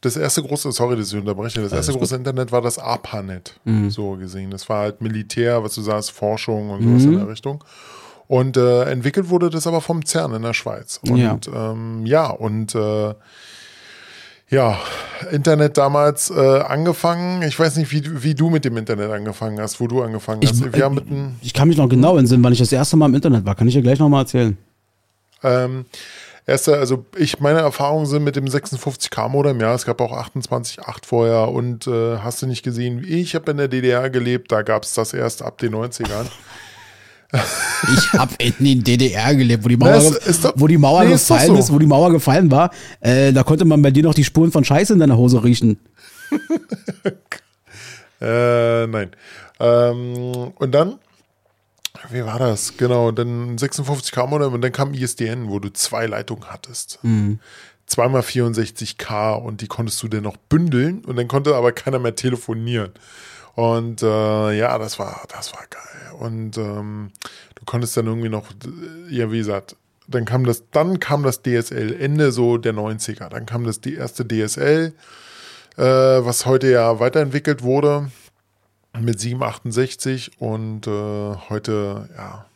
das, 0.00 0.16
erste 0.16 0.42
große, 0.42 0.70
sorry, 0.72 0.96
dass 0.96 1.12
ich 1.12 1.18
unterbreche, 1.18 1.60
das 1.60 1.72
erste 1.72 1.92
große 1.92 2.14
gut. 2.14 2.26
Internet 2.26 2.52
war 2.52 2.62
das 2.62 2.78
ARPANET, 2.78 3.58
mhm. 3.64 3.90
so 3.90 4.12
gesehen. 4.12 4.50
Das 4.50 4.68
war 4.68 4.82
halt 4.82 5.00
Militär, 5.00 5.62
was 5.62 5.74
du 5.74 5.82
sagst, 5.82 6.12
Forschung 6.12 6.70
und 6.70 6.82
sowas 6.82 7.02
mhm. 7.02 7.12
in 7.12 7.18
der 7.18 7.28
Richtung. 7.28 7.64
Und 8.28 8.56
äh, 8.56 8.84
entwickelt 8.84 9.30
wurde 9.30 9.50
das 9.50 9.66
aber 9.66 9.80
vom 9.80 10.04
CERN 10.04 10.34
in 10.34 10.42
der 10.42 10.54
Schweiz. 10.54 11.00
Und 11.08 11.16
ja, 11.18 11.38
ähm, 11.72 12.06
ja 12.06 12.30
und 12.30 12.74
äh, 12.74 13.14
ja, 14.50 14.78
Internet 15.30 15.76
damals 15.76 16.30
äh, 16.30 16.60
angefangen. 16.60 17.42
Ich 17.42 17.58
weiß 17.58 17.76
nicht, 17.76 17.90
wie, 17.92 18.22
wie 18.22 18.34
du 18.34 18.50
mit 18.50 18.64
dem 18.64 18.76
Internet 18.76 19.10
angefangen 19.10 19.60
hast, 19.60 19.80
wo 19.80 19.86
du 19.86 20.02
angefangen 20.02 20.40
hast. 20.42 20.64
Ich, 20.64 20.72
Wir 20.72 20.84
haben 20.84 20.94
mit 20.94 21.06
ich 21.42 21.52
kann 21.52 21.68
mich 21.68 21.76
noch 21.76 21.88
genau 21.88 22.16
entsinnen, 22.16 22.42
wann 22.42 22.52
ich 22.52 22.58
das 22.58 22.72
erste 22.72 22.96
Mal 22.96 23.06
im 23.06 23.14
Internet 23.14 23.44
war. 23.44 23.54
Kann 23.54 23.68
ich 23.68 23.74
dir 23.74 23.82
gleich 23.82 23.98
nochmal 23.98 24.22
erzählen. 24.22 24.56
Ähm, 25.42 25.84
erste, 26.46 26.76
also 26.76 27.04
ich, 27.16 27.40
meine 27.40 27.60
Erfahrungen 27.60 28.06
sind 28.06 28.24
mit 28.24 28.36
dem 28.36 28.46
56K-Modem, 28.46 29.60
ja, 29.60 29.74
es 29.74 29.84
gab 29.84 30.00
auch 30.00 30.12
28.8 30.12 30.80
vorher 31.04 31.48
und 31.48 31.86
äh, 31.86 32.18
hast 32.18 32.42
du 32.42 32.46
nicht 32.46 32.62
gesehen, 32.62 33.04
ich 33.06 33.34
habe 33.34 33.50
in 33.50 33.58
der 33.58 33.68
DDR 33.68 34.10
gelebt, 34.10 34.50
da 34.50 34.62
gab 34.62 34.82
es 34.82 34.94
das 34.94 35.12
erst 35.12 35.42
ab 35.42 35.58
den 35.58 35.74
90ern. 35.74 36.26
Ich 37.30 38.12
habe 38.14 38.34
in 38.38 38.54
den 38.58 38.82
DDR 38.82 39.34
gelebt, 39.34 39.64
wo 39.64 39.68
die 39.68 39.76
Mauer, 39.76 40.00
doch, 40.00 40.52
wo 40.56 40.66
die 40.66 40.78
Mauer 40.78 41.04
nee, 41.04 41.10
gefallen 41.10 41.42
ist, 41.42 41.48
so. 41.48 41.58
ist, 41.58 41.72
wo 41.72 41.78
die 41.78 41.86
Mauer 41.86 42.10
gefallen 42.10 42.50
war. 42.50 42.70
Äh, 43.00 43.32
da 43.32 43.42
konnte 43.42 43.64
man 43.66 43.82
bei 43.82 43.90
dir 43.90 44.02
noch 44.02 44.14
die 44.14 44.24
Spuren 44.24 44.50
von 44.50 44.64
Scheiße 44.64 44.94
in 44.94 44.98
deiner 44.98 45.16
Hose 45.16 45.44
riechen. 45.44 45.78
äh, 48.20 48.86
nein. 48.86 49.10
Ähm, 49.60 50.52
und 50.54 50.72
dann, 50.72 50.98
wie 52.10 52.24
war 52.24 52.38
das? 52.38 52.76
Genau, 52.76 53.10
dann 53.10 53.58
56K 53.58 54.26
Modem 54.26 54.54
und 54.54 54.62
dann 54.62 54.72
kam 54.72 54.94
ISDN, 54.94 55.48
wo 55.48 55.58
du 55.58 55.70
zwei 55.72 56.06
Leitungen 56.06 56.48
hattest. 56.48 56.98
Mhm. 57.02 57.40
Zweimal 57.86 58.22
64K 58.22 59.34
und 59.34 59.60
die 59.60 59.66
konntest 59.66 60.02
du 60.02 60.08
dann 60.08 60.22
noch 60.22 60.36
bündeln 60.36 61.04
und 61.04 61.16
dann 61.16 61.28
konnte 61.28 61.54
aber 61.54 61.72
keiner 61.72 61.98
mehr 61.98 62.14
telefonieren. 62.14 62.92
Und 63.58 64.04
äh, 64.04 64.52
ja, 64.52 64.78
das 64.78 65.00
war, 65.00 65.24
das 65.26 65.52
war 65.52 65.64
geil. 65.68 66.12
Und 66.20 66.56
ähm, 66.58 67.10
du 67.56 67.64
konntest 67.64 67.96
dann 67.96 68.06
irgendwie 68.06 68.28
noch, 68.28 68.52
ja, 69.10 69.32
wie 69.32 69.38
gesagt, 69.38 69.74
dann 70.06 70.24
kam 70.26 70.44
das, 70.44 70.70
dann 70.70 71.00
kam 71.00 71.24
das 71.24 71.42
DSL, 71.42 71.92
Ende 72.00 72.30
so 72.30 72.56
der 72.56 72.72
90er. 72.72 73.28
Dann 73.28 73.46
kam 73.46 73.64
das 73.64 73.80
die 73.80 73.96
erste 73.96 74.24
DSL, 74.24 74.94
äh, 75.76 75.82
was 75.82 76.46
heute 76.46 76.70
ja 76.70 77.00
weiterentwickelt 77.00 77.64
wurde 77.64 78.12
mit 78.96 79.18
768 79.18 80.40
und 80.40 80.86
äh, 80.86 81.34
heute, 81.48 82.08
ja, 82.16 82.46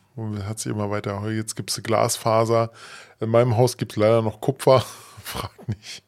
hat 0.46 0.60
sich 0.60 0.70
immer 0.70 0.92
weiter. 0.92 1.28
Jetzt 1.32 1.56
gibt 1.56 1.72
es 1.72 1.82
Glasfaser. 1.82 2.70
In 3.18 3.28
meinem 3.28 3.56
Haus 3.56 3.76
gibt 3.76 3.90
es 3.90 3.96
leider 3.96 4.22
noch 4.22 4.40
Kupfer. 4.40 4.84
Frag 5.24 5.50
nicht. 5.66 6.04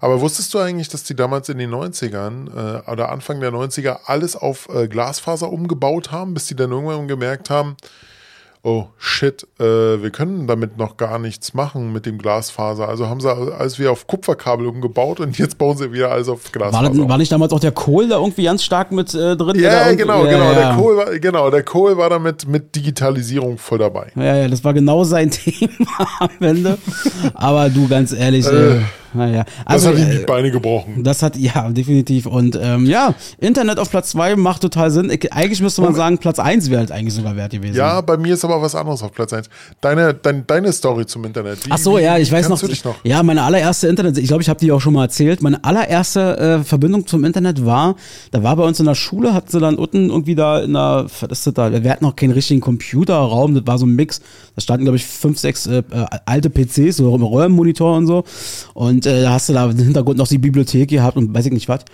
Aber 0.00 0.20
wusstest 0.20 0.54
du 0.54 0.58
eigentlich, 0.58 0.88
dass 0.88 1.04
die 1.04 1.16
damals 1.16 1.48
in 1.48 1.58
den 1.58 1.72
90ern 1.72 2.84
äh, 2.86 2.90
oder 2.90 3.10
Anfang 3.10 3.40
der 3.40 3.52
90er 3.52 3.98
alles 4.06 4.36
auf 4.36 4.68
äh, 4.68 4.88
Glasfaser 4.88 5.50
umgebaut 5.50 6.12
haben, 6.12 6.34
bis 6.34 6.46
die 6.46 6.56
dann 6.56 6.70
irgendwann 6.70 7.08
gemerkt 7.08 7.50
haben, 7.50 7.76
oh 8.62 8.86
shit, 8.98 9.46
äh, 9.58 9.64
wir 9.64 10.10
können 10.10 10.46
damit 10.46 10.76
noch 10.78 10.96
gar 10.96 11.18
nichts 11.18 11.54
machen 11.54 11.92
mit 11.92 12.06
dem 12.06 12.18
Glasfaser. 12.18 12.88
Also 12.88 13.08
haben 13.08 13.20
sie 13.20 13.30
alles 13.30 13.78
wieder 13.78 13.92
auf 13.92 14.06
Kupferkabel 14.06 14.66
umgebaut 14.66 15.20
und 15.20 15.38
jetzt 15.38 15.58
bauen 15.58 15.76
sie 15.76 15.92
wieder 15.92 16.10
alles 16.10 16.28
auf 16.28 16.50
Glasfaser. 16.52 16.96
War, 16.96 17.08
war 17.08 17.18
nicht 17.18 17.32
damals 17.32 17.52
auch 17.52 17.60
der 17.60 17.72
Kohl 17.72 18.08
da 18.08 18.16
irgendwie 18.16 18.44
ganz 18.44 18.62
stark 18.62 18.92
mit 18.92 19.14
äh, 19.14 19.36
drin? 19.36 19.58
Ja, 19.58 19.92
genau, 19.94 20.24
ja, 20.24 20.32
genau. 20.32 20.52
Ja. 20.52 20.54
Der 20.54 20.74
Kohl 20.76 20.96
war, 20.96 21.18
genau, 21.18 21.50
der 21.50 21.62
Kohl 21.62 21.96
war 21.96 22.10
damit 22.10 22.46
mit 22.46 22.74
Digitalisierung 22.74 23.58
voll 23.58 23.78
dabei. 23.78 24.12
Ja, 24.16 24.36
ja, 24.36 24.48
das 24.48 24.62
war 24.64 24.74
genau 24.74 25.04
sein 25.04 25.30
Thema 25.30 26.06
am 26.20 26.30
Ende. 26.40 26.78
Aber 27.34 27.70
du, 27.70 27.88
ganz 27.88 28.12
ehrlich, 28.12 28.46
äh, 28.46 28.80
naja. 29.14 29.44
Also, 29.64 29.90
das 29.90 29.98
hat 29.98 30.06
ihm 30.06 30.10
die 30.10 30.22
äh, 30.22 30.26
Beine 30.26 30.50
gebrochen. 30.50 31.02
Das 31.02 31.22
hat, 31.22 31.36
ja, 31.36 31.68
definitiv. 31.70 32.26
Und 32.26 32.58
ähm, 32.60 32.86
ja, 32.86 33.14
Internet 33.38 33.78
auf 33.78 33.90
Platz 33.90 34.10
2 34.10 34.36
macht 34.36 34.62
total 34.62 34.90
Sinn. 34.90 35.10
Ich, 35.10 35.32
eigentlich 35.32 35.60
müsste 35.60 35.82
man 35.82 35.94
sagen, 35.94 36.18
Platz 36.18 36.38
1 36.38 36.70
wäre 36.70 36.80
halt 36.80 36.92
eigentlich 36.92 37.14
sogar 37.14 37.36
wert 37.36 37.52
gewesen. 37.52 37.76
Ja, 37.76 38.00
bei 38.00 38.16
mir 38.16 38.34
ist 38.34 38.44
aber 38.44 38.60
was 38.60 38.74
anderes 38.74 39.02
auf 39.02 39.12
Platz 39.12 39.32
1. 39.32 39.48
Deine, 39.80 40.14
dein, 40.14 40.46
deine 40.46 40.72
Story 40.72 41.06
zum 41.06 41.24
Internet. 41.24 41.66
Wie, 41.66 41.70
Ach 41.70 41.78
so, 41.78 41.98
ja, 41.98 42.18
ich 42.18 42.30
weiß 42.30 42.48
noch, 42.48 42.62
noch, 42.62 43.04
Ja, 43.04 43.22
meine 43.22 43.42
allererste 43.42 43.88
Internet, 43.88 44.18
ich 44.18 44.28
glaube, 44.28 44.42
ich 44.42 44.48
habe 44.48 44.60
die 44.60 44.72
auch 44.72 44.80
schon 44.80 44.94
mal 44.94 45.04
erzählt. 45.04 45.42
Meine 45.42 45.62
allererste 45.64 46.38
äh, 46.38 46.64
Verbindung 46.64 47.06
zum 47.06 47.24
Internet 47.24 47.64
war, 47.64 47.96
da 48.30 48.42
war 48.42 48.56
bei 48.56 48.64
uns 48.64 48.80
in 48.80 48.86
der 48.86 48.94
Schule, 48.94 49.34
hatten 49.34 49.50
sie 49.50 49.60
dann 49.60 49.76
unten 49.76 50.10
irgendwie 50.10 50.34
da 50.34 50.60
in 50.60 50.74
der, 50.74 51.06
was 51.20 51.30
ist 51.30 51.46
das 51.46 51.54
da? 51.54 51.82
Wir 51.82 51.90
hatten 51.90 52.04
noch 52.04 52.16
keinen 52.16 52.32
richtigen 52.32 52.60
Computerraum, 52.60 53.54
das 53.54 53.66
war 53.66 53.78
so 53.78 53.86
ein 53.86 53.94
Mix. 53.94 54.20
Da 54.54 54.62
standen, 54.62 54.84
glaube 54.84 54.96
ich, 54.96 55.06
fünf, 55.06 55.38
sechs 55.38 55.66
äh, 55.66 55.82
äh 55.90 56.06
alte 56.26 56.50
PCs, 56.50 56.96
so 56.96 57.14
Röhrenmonitor 57.14 57.96
und 57.96 58.06
so. 58.06 58.24
Und 58.74 58.97
äh, 59.06 59.22
da 59.22 59.32
hast 59.32 59.48
du 59.48 59.52
da 59.52 59.70
im 59.70 59.76
Hintergrund 59.76 60.18
noch 60.18 60.28
die 60.28 60.38
Bibliothek 60.38 60.88
gehabt 60.88 61.16
und 61.16 61.34
weiß 61.34 61.46
ich 61.46 61.52
nicht 61.52 61.68
was. 61.68 61.84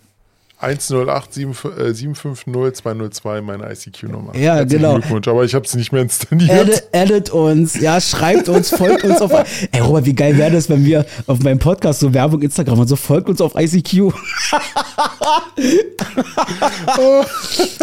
108 0.63 1.35
750 1.35 2.75
202 2.75 3.41
meine 3.41 3.73
ICQ-Nummer. 3.73 4.37
Ja, 4.37 4.55
Herzlichen 4.55 4.83
genau. 4.83 4.95
Glückwunsch, 4.95 5.29
aber 5.29 5.45
ich 5.45 5.55
habe 5.55 5.67
es 5.67 5.75
nicht 5.75 5.93
mehr 5.93 6.03
installiert. 6.03 6.51
Edit, 6.51 6.85
edit, 6.93 7.31
uns, 7.31 7.79
ja, 7.81 8.01
schreibt 8.01 8.49
uns, 8.49 8.71
folgt 8.71 9.05
uns 9.05 9.21
auf. 9.21 9.33
Ey, 9.73 9.81
Robert, 9.81 10.07
wie 10.07 10.15
geil 10.15 10.39
wäre 10.39 10.53
das, 10.53 10.71
wenn 10.71 10.85
wir 10.85 11.05
auf 11.27 11.41
meinem 11.41 11.59
Podcast 11.59 11.99
so 12.01 12.15
Werbung 12.15 12.43
Instagram 12.43 12.79
und 12.79 12.89
so 12.89 12.97
folgt 12.97 13.29
uns 13.29 13.41
auf 13.41 13.55
ICQ. 13.57 13.93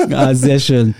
ja, 0.10 0.34
sehr 0.34 0.60
schön. 0.60 0.96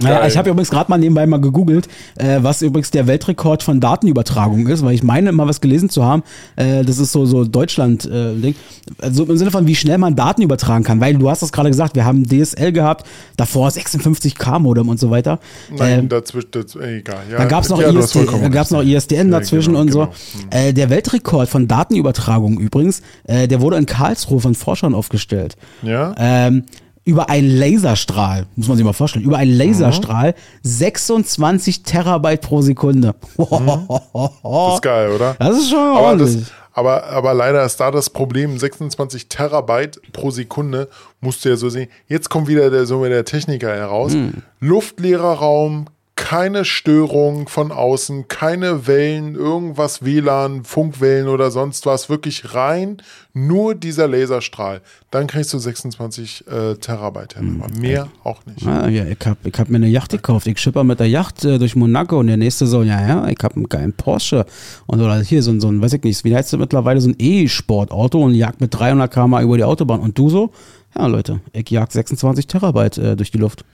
Naja, 0.00 0.24
ich 0.28 0.36
habe 0.36 0.50
übrigens 0.50 0.70
gerade 0.70 0.88
mal 0.90 0.98
nebenbei 0.98 1.26
mal 1.26 1.40
gegoogelt, 1.40 1.88
äh, 2.14 2.38
was 2.40 2.62
übrigens 2.62 2.92
der 2.92 3.08
Weltrekord 3.08 3.64
von 3.64 3.80
Datenübertragung 3.80 4.68
ist, 4.68 4.84
weil 4.84 4.94
ich 4.94 5.02
meine 5.02 5.30
immer 5.30 5.48
was 5.48 5.60
gelesen 5.60 5.90
zu 5.90 6.04
haben. 6.04 6.22
Äh, 6.54 6.84
das 6.84 6.98
ist 6.98 7.10
so 7.10 7.26
so 7.26 7.44
Deutschland-Ding. 7.44 8.54
Äh, 8.54 9.04
also 9.04 9.24
im 9.24 9.36
Sinne 9.36 9.50
von, 9.50 9.66
wie 9.66 9.74
schnell 9.74 9.98
man 9.98 10.14
Daten 10.14 10.42
übertragen 10.42 10.84
kann, 10.84 11.00
weil 11.00 11.14
du 11.14 11.28
hast 11.28 11.42
das 11.42 11.50
gerade 11.50 11.70
gesagt, 11.70 11.96
wir 11.96 12.04
haben 12.04 12.24
DSL 12.24 12.70
gehabt, 12.70 13.08
davor 13.36 13.70
56K 13.70 14.60
Modem 14.60 14.88
und 14.88 15.00
so 15.00 15.10
weiter. 15.10 15.40
Nein, 15.76 15.98
ähm, 15.98 16.08
dazwischen, 16.08 16.48
das, 16.52 16.76
egal. 16.76 17.24
Ja, 17.28 17.38
da 17.38 17.44
gab 17.46 17.64
es 17.64 17.68
noch, 17.68 17.80
ja, 17.80 17.90
ISD, 17.90 18.24
gab's 18.52 18.70
noch 18.70 18.84
ISDN 18.84 19.32
dazwischen 19.32 19.74
ja, 19.74 19.82
genau, 19.82 20.00
und 20.04 20.12
so. 20.12 20.38
Genau. 20.42 20.68
Äh, 20.68 20.72
der 20.74 20.90
Weltrekord 20.90 21.48
von 21.48 21.66
Datenübertragung 21.66 22.60
übrigens, 22.60 23.02
äh, 23.24 23.48
der 23.48 23.60
wurde 23.60 23.76
in 23.76 23.86
Karlsruhe 23.86 24.38
von 24.38 24.54
Forschern 24.54 24.94
aufgestellt. 24.94 25.56
Ja. 25.82 26.14
Ähm, 26.16 26.62
über 27.08 27.30
einen 27.30 27.48
Laserstrahl, 27.48 28.46
muss 28.54 28.68
man 28.68 28.76
sich 28.76 28.84
mal 28.84 28.92
vorstellen, 28.92 29.24
über 29.24 29.38
einen 29.38 29.56
Laserstrahl 29.56 30.32
mhm. 30.32 30.68
26 30.68 31.82
Terabyte 31.82 32.42
pro 32.42 32.60
Sekunde. 32.60 33.14
Das 33.38 34.74
ist 34.74 34.82
geil, 34.82 35.10
oder? 35.12 35.34
Das 35.38 35.56
ist 35.56 35.70
schon 35.70 35.78
aber, 35.78 36.16
das, 36.16 36.36
aber, 36.74 37.04
aber 37.04 37.32
leider 37.32 37.64
ist 37.64 37.80
da 37.80 37.90
das 37.90 38.10
Problem, 38.10 38.58
26 38.58 39.30
Terabyte 39.30 40.02
pro 40.12 40.30
Sekunde 40.30 40.88
musst 41.22 41.44
du 41.44 41.48
ja 41.48 41.56
so 41.56 41.70
sehen. 41.70 41.88
Jetzt 42.08 42.28
kommt 42.28 42.46
wieder 42.46 42.68
der, 42.68 42.84
so 42.84 43.02
der 43.02 43.24
Techniker 43.24 43.74
heraus. 43.74 44.12
Mhm. 44.12 44.42
Luftleerer 44.60 45.32
Raum, 45.32 45.86
keine 46.18 46.64
Störung 46.64 47.48
von 47.48 47.70
außen, 47.70 48.26
keine 48.26 48.88
Wellen, 48.88 49.36
irgendwas 49.36 50.04
WLAN, 50.04 50.64
Funkwellen 50.64 51.28
oder 51.28 51.52
sonst 51.52 51.86
was, 51.86 52.10
wirklich 52.10 52.54
rein, 52.54 53.00
nur 53.32 53.76
dieser 53.76 54.08
Laserstrahl. 54.08 54.82
Dann 55.12 55.28
kriegst 55.28 55.52
du 55.54 55.58
26 55.58 56.44
äh, 56.48 56.74
Terabyte 56.74 57.38
hin, 57.38 57.62
aber 57.62 57.72
mehr 57.72 58.08
auch 58.24 58.44
nicht. 58.46 58.66
Ah, 58.66 58.88
ja, 58.88 59.04
ich 59.04 59.24
habe 59.24 59.38
ich 59.44 59.58
hab 59.58 59.68
mir 59.68 59.76
eine 59.76 59.86
Yacht 59.86 60.10
gekauft. 60.10 60.48
Ich 60.48 60.58
schipper 60.58 60.82
mit 60.82 60.98
der 60.98 61.08
Yacht 61.08 61.44
äh, 61.44 61.56
durch 61.56 61.76
Monaco 61.76 62.18
und 62.18 62.26
der 62.26 62.36
nächste 62.36 62.66
so, 62.66 62.82
ja, 62.82 63.00
ja, 63.00 63.28
ich 63.28 63.38
habe 63.40 63.54
einen 63.54 63.68
geilen 63.68 63.92
Porsche 63.92 64.44
und 64.86 65.00
oder 65.00 65.20
hier 65.20 65.42
so, 65.44 65.58
so 65.60 65.68
ein, 65.68 65.80
weiß 65.80 65.92
ich 65.92 66.02
nicht, 66.02 66.24
wie 66.24 66.34
heißt 66.34 66.52
das 66.52 66.58
mittlerweile, 66.58 67.00
so 67.00 67.10
ein 67.10 67.16
E-Sportauto 67.16 68.20
und 68.24 68.34
jagt 68.34 68.60
mit 68.60 68.74
300 68.74 69.10
km 69.10 69.38
über 69.38 69.56
die 69.56 69.64
Autobahn 69.64 70.00
und 70.00 70.18
du 70.18 70.28
so? 70.28 70.50
Ja, 70.96 71.06
Leute, 71.06 71.40
ich 71.52 71.70
jag 71.70 71.92
26 71.92 72.48
Terabyte 72.48 72.98
äh, 72.98 73.16
durch 73.16 73.30
die 73.30 73.38
Luft. 73.38 73.64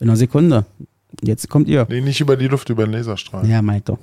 In 0.00 0.10
einer 0.10 0.16
Sekunde. 0.16 0.66
Jetzt 1.22 1.48
kommt 1.48 1.68
ihr. 1.68 1.86
Nee, 1.88 2.00
nicht 2.00 2.20
über 2.20 2.36
die 2.36 2.48
Luft, 2.48 2.68
über 2.70 2.84
den 2.84 2.92
Laserstrahl. 2.92 3.46
Ja, 3.46 3.62
meint 3.62 3.88
doch. 3.88 3.98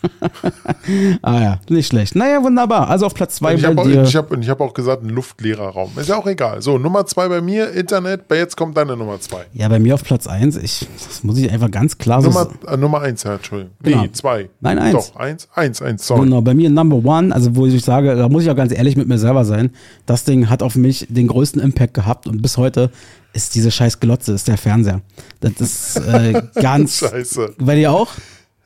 ah 1.22 1.40
ja, 1.40 1.60
nicht 1.68 1.88
schlecht. 1.88 2.14
Naja, 2.14 2.42
wunderbar. 2.42 2.88
Also 2.88 3.06
auf 3.06 3.14
Platz 3.14 3.36
2 3.36 3.54
Ich 3.54 3.64
habe 3.64 3.80
auch, 3.80 3.86
ich 3.86 4.16
hab, 4.16 4.30
hab 4.30 4.60
auch 4.60 4.74
gesagt, 4.74 5.02
ein 5.02 5.10
luftleerer 5.10 5.68
Raum. 5.68 5.90
Ist 5.96 6.08
ja 6.08 6.16
auch 6.16 6.26
egal. 6.26 6.62
So, 6.62 6.78
Nummer 6.78 7.06
2 7.06 7.28
bei 7.28 7.40
mir, 7.40 7.70
Internet. 7.70 8.28
Bei 8.28 8.36
jetzt 8.36 8.56
kommt 8.56 8.76
deine 8.76 8.96
Nummer 8.96 9.20
2. 9.20 9.46
Ja, 9.52 9.68
bei 9.68 9.78
mir 9.78 9.94
auf 9.94 10.04
Platz 10.04 10.26
1. 10.26 10.58
das 10.60 11.22
muss 11.22 11.38
ich 11.38 11.50
einfach 11.50 11.70
ganz 11.70 11.98
klar 11.98 12.22
Nummer, 12.22 12.48
so 12.62 12.68
äh, 12.68 12.76
Nummer 12.76 13.02
1, 13.02 13.22
ja, 13.24 13.34
Entschuldigung. 13.34 13.72
Genau. 13.82 14.02
Nee, 14.02 14.12
2. 14.12 14.48
Nein, 14.60 14.78
1. 14.78 14.92
Doch, 14.92 15.16
1, 15.16 15.48
1, 15.54 15.82
1, 15.82 16.06
sorry. 16.06 16.22
Genau, 16.22 16.40
bei 16.40 16.54
mir 16.54 16.70
Number 16.70 16.96
1, 17.16 17.32
also 17.32 17.56
wo 17.56 17.66
ich 17.66 17.84
sage, 17.84 18.16
da 18.16 18.28
muss 18.28 18.44
ich 18.44 18.50
auch 18.50 18.56
ganz 18.56 18.72
ehrlich 18.72 18.96
mit 18.96 19.08
mir 19.08 19.18
selber 19.18 19.44
sein. 19.44 19.70
Das 20.06 20.24
Ding 20.24 20.48
hat 20.48 20.62
auf 20.62 20.76
mich 20.76 21.06
den 21.08 21.26
größten 21.26 21.60
Impact 21.60 21.94
gehabt 21.94 22.26
und 22.26 22.42
bis 22.42 22.56
heute 22.56 22.90
ist 23.32 23.54
diese 23.54 23.70
scheiß 23.70 24.00
Glotze, 24.00 24.32
ist 24.32 24.48
der 24.48 24.58
Fernseher. 24.58 25.02
Das 25.40 25.52
ist 25.60 25.96
äh, 25.96 26.42
ganz. 26.60 26.98
Scheiße. 26.98 27.54
Bei 27.58 27.76
dir 27.76 27.92
auch? 27.92 28.08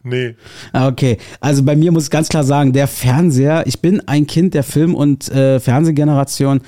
Nee. 0.06 0.34
Ah, 0.74 0.88
okay, 0.88 1.16
also 1.40 1.62
bei 1.62 1.74
mir 1.74 1.90
muss 1.90 2.04
ich 2.04 2.10
ganz 2.10 2.28
klar 2.28 2.44
sagen, 2.44 2.74
der 2.74 2.86
Fernseher, 2.88 3.66
ich 3.66 3.80
bin 3.80 4.06
ein 4.06 4.26
Kind 4.26 4.52
der 4.52 4.62
Film- 4.62 4.94
und 4.94 5.30
äh, 5.30 5.58
Fernsehgeneration 5.60 6.60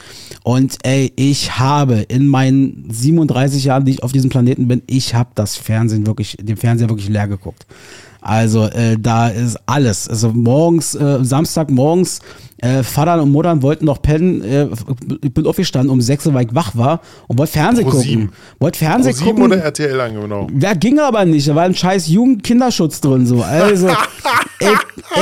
und 0.42 0.78
ey, 0.84 1.12
ich 1.16 1.58
habe 1.58 1.96
in 2.08 2.28
meinen 2.28 2.88
37 2.90 3.62
Jahren, 3.64 3.84
die 3.84 3.92
ich 3.92 4.02
auf 4.02 4.12
diesem 4.12 4.30
Planeten 4.30 4.68
bin, 4.68 4.80
ich 4.86 5.14
habe 5.14 5.30
das 5.34 5.54
Fernsehen 5.54 6.06
wirklich, 6.06 6.38
den 6.40 6.56
Fernseher 6.56 6.88
wirklich 6.88 7.10
leer 7.10 7.28
geguckt. 7.28 7.66
Also 8.22 8.64
äh, 8.64 8.96
da 8.98 9.28
ist 9.28 9.58
alles. 9.66 10.08
Also 10.08 10.32
morgens, 10.32 10.94
äh, 10.94 11.18
Samstag 11.22 11.70
morgens 11.70 12.20
äh, 12.58 12.82
Vater 12.82 13.22
und 13.22 13.32
Mutter 13.32 13.60
wollten 13.60 13.84
noch 13.84 14.00
pennen. 14.00 14.42
Äh, 14.42 14.68
ich 15.22 15.32
bin 15.32 15.46
aufgestanden 15.46 15.90
um 15.90 16.00
sechs, 16.00 16.32
weil 16.32 16.46
ich 16.46 16.54
wach 16.54 16.74
war 16.74 17.00
und 17.26 17.38
wollte 17.38 17.52
Fernsehen 17.52 17.86
Pro 17.86 17.98
gucken. 17.98 18.30
Wollte 18.58 18.78
Fernsehen 18.78 19.16
Pro 19.16 19.26
gucken. 19.26 19.42
oder 19.44 19.58
RTL 19.58 20.00
angenommen? 20.00 20.58
Ja, 20.60 20.72
ging 20.72 20.98
aber 20.98 21.24
nicht. 21.26 21.46
Da 21.48 21.54
war 21.54 21.64
ein 21.64 21.74
scheiß 21.74 22.08
Jugendkinderschutz 22.08 23.00
drin. 23.02 23.26
So. 23.26 23.42
Also, 23.42 23.88
ich, 24.60 24.68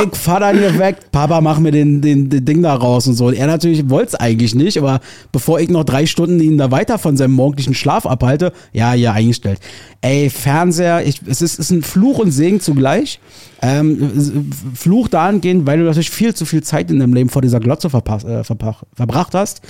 ich 0.05 0.17
fahr 0.17 0.41
dann 0.41 0.59
hier 0.59 0.79
weg. 0.79 1.11
Papa, 1.11 1.41
mach 1.41 1.59
mir 1.59 1.73
den, 1.73 2.01
den, 2.01 2.31
den 2.31 2.45
Ding 2.45 2.63
da 2.63 2.75
raus 2.75 3.09
und 3.09 3.15
so. 3.15 3.27
Und 3.27 3.35
er 3.35 3.49
natürlich 3.49 3.91
wollte 3.91 4.09
es 4.09 4.15
eigentlich 4.15 4.55
nicht, 4.55 4.79
aber 4.79 5.01
bevor 5.33 5.59
ich 5.59 5.69
noch 5.69 5.85
drei 5.85 6.07
Stunden 6.07 6.39
ihn 6.41 6.57
da 6.57 6.71
weiter 6.71 6.99
von 6.99 7.17
seinem 7.17 7.33
morgendlichen 7.33 7.75
Schlaf 7.75 8.07
abhalte, 8.07 8.53
ja, 8.73 8.95
ja, 8.95 9.13
eingestellt. 9.13 9.59
Ey, 10.03 10.31
Fernseher, 10.31 11.05
ich, 11.05 11.21
es 11.27 11.43
ist, 11.43 11.59
ist 11.59 11.71
ein 11.71 11.83
Fluch 11.83 12.19
und 12.19 12.31
Segen 12.31 12.61
zugleich. 12.61 13.19
Ähm, 13.63 14.51
Fluch 14.75 15.09
dahingehend, 15.09 15.67
weil 15.67 15.79
du 15.79 15.85
natürlich 15.85 16.11
viel 16.11 16.35
zu 16.35 16.45
viel 16.45 16.63
Zeit 16.63 16.91
in 16.91 16.99
deinem 16.99 17.15
Leben 17.15 17.24
vor 17.29 17.43
dieser 17.43 17.61
Glotze 17.61 17.89
äh, 17.89 18.45
verbracht 18.45 19.35
hast. 19.35 19.63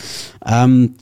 Ähm, 0.46 0.94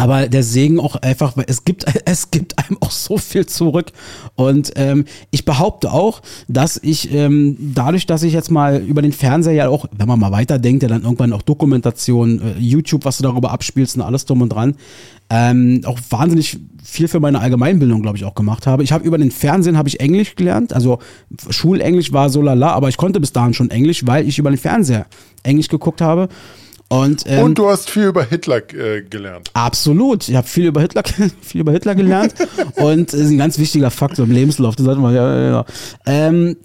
aber 0.00 0.28
der 0.28 0.42
Segen 0.42 0.80
auch 0.80 0.96
einfach, 0.96 1.34
es 1.46 1.64
gibt, 1.64 1.84
es 2.06 2.30
gibt 2.30 2.58
einem 2.58 2.78
auch 2.80 2.90
so 2.90 3.18
viel 3.18 3.44
zurück. 3.44 3.92
Und 4.34 4.72
ähm, 4.76 5.04
ich 5.30 5.44
behaupte 5.44 5.92
auch, 5.92 6.22
dass 6.48 6.80
ich 6.82 7.12
ähm, 7.12 7.56
dadurch, 7.74 8.06
dass 8.06 8.22
ich 8.22 8.32
jetzt 8.32 8.50
mal 8.50 8.80
über 8.80 9.02
den 9.02 9.12
Fernseher 9.12 9.52
ja 9.52 9.68
auch, 9.68 9.84
wenn 9.96 10.08
man 10.08 10.18
mal 10.18 10.32
weiterdenkt, 10.32 10.82
ja 10.82 10.88
dann 10.88 11.02
irgendwann 11.02 11.34
auch 11.34 11.42
Dokumentation, 11.42 12.40
äh, 12.40 12.58
YouTube, 12.58 13.04
was 13.04 13.18
du 13.18 13.22
darüber 13.22 13.50
abspielst 13.50 13.96
und 13.96 14.02
alles 14.02 14.24
drum 14.24 14.40
und 14.40 14.48
dran, 14.48 14.74
ähm, 15.28 15.82
auch 15.84 15.98
wahnsinnig 16.08 16.58
viel 16.82 17.06
für 17.06 17.20
meine 17.20 17.38
Allgemeinbildung, 17.38 18.00
glaube 18.00 18.16
ich, 18.16 18.24
auch 18.24 18.34
gemacht 18.34 18.66
habe. 18.66 18.82
Ich 18.82 18.92
habe 18.92 19.04
über 19.04 19.18
den 19.18 19.30
Fernsehen 19.30 19.76
habe 19.76 19.88
ich 19.88 20.00
Englisch 20.00 20.34
gelernt, 20.34 20.72
also 20.72 20.98
Schulenglisch 21.50 22.12
war 22.12 22.30
so 22.30 22.40
lala, 22.40 22.72
aber 22.72 22.88
ich 22.88 22.96
konnte 22.96 23.20
bis 23.20 23.32
dahin 23.32 23.52
schon 23.52 23.70
Englisch, 23.70 24.06
weil 24.06 24.26
ich 24.26 24.38
über 24.38 24.50
den 24.50 24.58
Fernseher 24.58 25.06
Englisch 25.42 25.68
geguckt 25.68 26.00
habe. 26.00 26.28
Und, 26.90 27.22
ähm, 27.26 27.44
und 27.44 27.58
du 27.58 27.68
hast 27.68 27.88
viel 27.88 28.06
über 28.06 28.24
Hitler 28.24 28.62
äh, 28.74 29.02
gelernt. 29.02 29.50
Absolut. 29.54 30.28
Ich 30.28 30.34
habe 30.34 30.46
viel 30.46 30.66
über 30.66 30.80
Hitler, 30.80 31.04
viel 31.40 31.60
über 31.60 31.70
Hitler 31.72 31.94
gelernt. 31.94 32.34
und 32.74 33.12
das 33.12 33.20
ist 33.20 33.30
ein 33.30 33.38
ganz 33.38 33.58
wichtiger 33.58 33.90
Faktor 33.90 34.24
im 34.24 34.32
Lebenslauf. 34.32 34.74
Das 34.74 34.84
sollte 34.84 35.00
man 35.00 35.14
ja, 35.14 35.36
ja, 35.36 35.50
ja. 35.50 35.64
Ähm, 36.06 36.56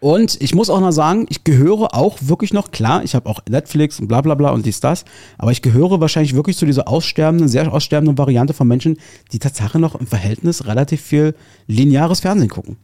Und 0.00 0.40
ich 0.40 0.54
muss 0.54 0.70
auch 0.70 0.80
noch 0.80 0.92
sagen, 0.92 1.26
ich 1.28 1.44
gehöre 1.44 1.94
auch 1.94 2.18
wirklich 2.22 2.52
noch, 2.52 2.70
klar, 2.72 3.04
ich 3.04 3.14
habe 3.14 3.28
auch 3.28 3.40
Netflix 3.48 4.00
und 4.00 4.08
bla 4.08 4.20
bla 4.22 4.34
bla 4.34 4.50
und 4.50 4.64
dies, 4.66 4.80
das, 4.80 5.04
aber 5.38 5.50
ich 5.50 5.62
gehöre 5.62 6.00
wahrscheinlich 6.00 6.34
wirklich 6.34 6.56
zu 6.58 6.66
dieser 6.66 6.88
aussterbenden, 6.88 7.48
sehr 7.48 7.72
aussterbenden 7.72 8.18
Variante 8.18 8.52
von 8.52 8.68
Menschen, 8.68 8.98
die 9.32 9.38
Tatsache 9.38 9.78
noch 9.78 9.94
im 9.94 10.06
Verhältnis 10.06 10.66
relativ 10.66 11.00
viel 11.00 11.34
lineares 11.66 12.20
Fernsehen 12.20 12.50
gucken. 12.50 12.76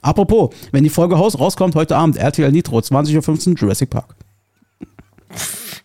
Apropos, 0.00 0.54
wenn 0.72 0.84
die 0.84 0.90
Folge 0.90 1.16
rauskommt, 1.16 1.74
heute 1.74 1.96
Abend, 1.96 2.16
RTL 2.16 2.52
Nitro, 2.52 2.78
20.15 2.78 3.48
Uhr, 3.50 3.56
Jurassic 3.56 3.90
Park. 3.90 4.16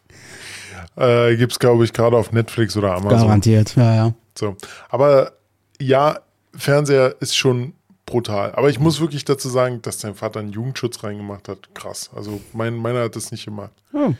Äh, 0.99 1.37
Gibt 1.37 1.53
es, 1.53 1.59
glaube 1.59 1.85
ich, 1.85 1.93
gerade 1.93 2.17
auf 2.17 2.31
Netflix 2.31 2.75
oder 2.75 2.93
Amazon. 2.93 3.21
Garantiert, 3.21 3.75
ja, 3.75 3.95
ja. 3.95 4.13
So. 4.37 4.55
Aber 4.89 5.31
ja, 5.79 6.19
Fernseher 6.53 7.15
ist 7.21 7.37
schon 7.37 7.73
brutal. 8.05 8.53
Aber 8.55 8.69
ich 8.69 8.79
muss 8.79 8.99
wirklich 8.99 9.23
dazu 9.23 9.47
sagen, 9.49 9.81
dass 9.81 9.99
dein 9.99 10.15
Vater 10.15 10.41
einen 10.41 10.51
Jugendschutz 10.51 11.03
reingemacht 11.03 11.47
hat. 11.47 11.73
Krass. 11.73 12.09
Also 12.13 12.41
mein, 12.53 12.75
meiner 12.75 13.03
hat 13.03 13.15
das 13.15 13.31
nicht 13.31 13.45
gemacht. 13.45 13.71
Hm. 13.91 14.17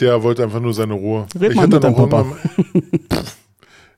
Der 0.00 0.22
wollte 0.22 0.42
einfach 0.42 0.60
nur 0.60 0.74
seine 0.74 0.94
Ruhe. 0.94 1.26
Red 1.38 1.52
ich 1.52 1.58
hatte 1.58 1.80
noch 1.80 1.96
Papa. 1.96 2.26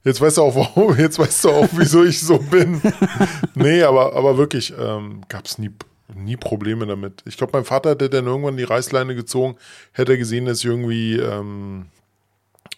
Jetzt 0.04 0.20
weißt 0.20 0.38
du 0.38 0.42
auch, 0.42 0.54
warum, 0.54 0.96
jetzt 0.96 1.18
weißt 1.18 1.44
du 1.44 1.50
auch, 1.50 1.68
wieso 1.72 2.04
ich 2.04 2.18
so 2.20 2.38
bin. 2.38 2.80
nee, 3.54 3.82
aber, 3.82 4.16
aber 4.16 4.38
wirklich, 4.38 4.72
ähm, 4.78 5.20
gab 5.28 5.44
es 5.44 5.58
nie, 5.58 5.70
nie 6.14 6.36
Probleme 6.36 6.86
damit. 6.86 7.22
Ich 7.26 7.36
glaube, 7.36 7.52
mein 7.54 7.64
Vater 7.64 7.90
hätte 7.90 8.10
dann 8.10 8.26
irgendwann 8.26 8.56
die 8.56 8.64
Reißleine 8.64 9.14
gezogen, 9.14 9.56
hätte 9.92 10.12
er 10.12 10.18
gesehen, 10.18 10.46
dass 10.46 10.58
ich 10.60 10.66
irgendwie 10.66 11.16
ähm, 11.16 11.86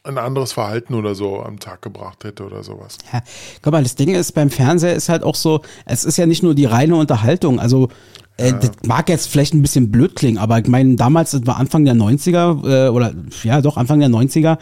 ein 0.05 0.19
anderes 0.19 0.53
Verhalten 0.53 0.95
oder 0.95 1.15
so 1.15 1.41
am 1.41 1.61
Tag 1.61 1.83
gebracht 1.83 2.25
hätte 2.25 2.45
oder 2.45 2.63
sowas. 2.63 2.99
Ja, 3.13 3.23
guck 3.63 3.73
mal, 3.73 3.83
das 3.83 3.95
Ding 3.95 4.15
ist, 4.15 4.33
beim 4.33 4.51
Fernseher 4.51 4.95
ist 4.95 5.09
halt 5.09 5.23
auch 5.23 5.37
so, 5.37 5.63
es 5.87 6.05
ist 6.05 6.19
ja 6.19 6.27
nicht 6.27 6.43
nur 6.43 6.55
die 6.55 6.65
reine 6.65 6.97
Unterhaltung, 6.97 7.61
also 7.61 7.89
äh, 8.37 8.53
das 8.53 8.71
mag 8.85 9.09
jetzt 9.09 9.29
vielleicht 9.29 9.55
ein 9.55 9.63
bisschen 9.63 9.91
blöd 9.91 10.17
klingen, 10.17 10.39
aber 10.39 10.59
ich 10.59 10.67
meine, 10.67 10.97
damals, 10.97 11.33
das 11.33 11.47
war 11.47 11.59
Anfang 11.59 11.85
der 11.85 11.95
90er, 11.95 12.87
äh, 12.87 12.89
oder 12.89 13.15
ja 13.45 13.61
doch, 13.61 13.77
Anfang 13.77 14.01
der 14.01 14.09
90er, 14.09 14.59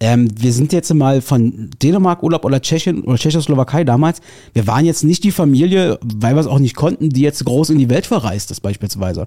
ähm, 0.00 0.28
wir 0.38 0.52
sind 0.52 0.72
jetzt 0.72 0.92
mal 0.92 1.20
von 1.22 1.70
Dänemark 1.82 2.22
Urlaub 2.22 2.44
oder 2.44 2.60
Tschechien 2.60 3.02
oder 3.02 3.16
Tschechoslowakei 3.16 3.84
damals. 3.84 4.20
Wir 4.52 4.66
waren 4.66 4.84
jetzt 4.84 5.04
nicht 5.04 5.24
die 5.24 5.32
Familie, 5.32 5.98
weil 6.02 6.34
wir 6.34 6.40
es 6.40 6.46
auch 6.46 6.58
nicht 6.58 6.76
konnten, 6.76 7.10
die 7.10 7.22
jetzt 7.22 7.44
groß 7.44 7.70
in 7.70 7.78
die 7.78 7.88
Welt 7.88 8.06
verreist 8.06 8.50
ist 8.50 8.60
beispielsweise. 8.60 9.26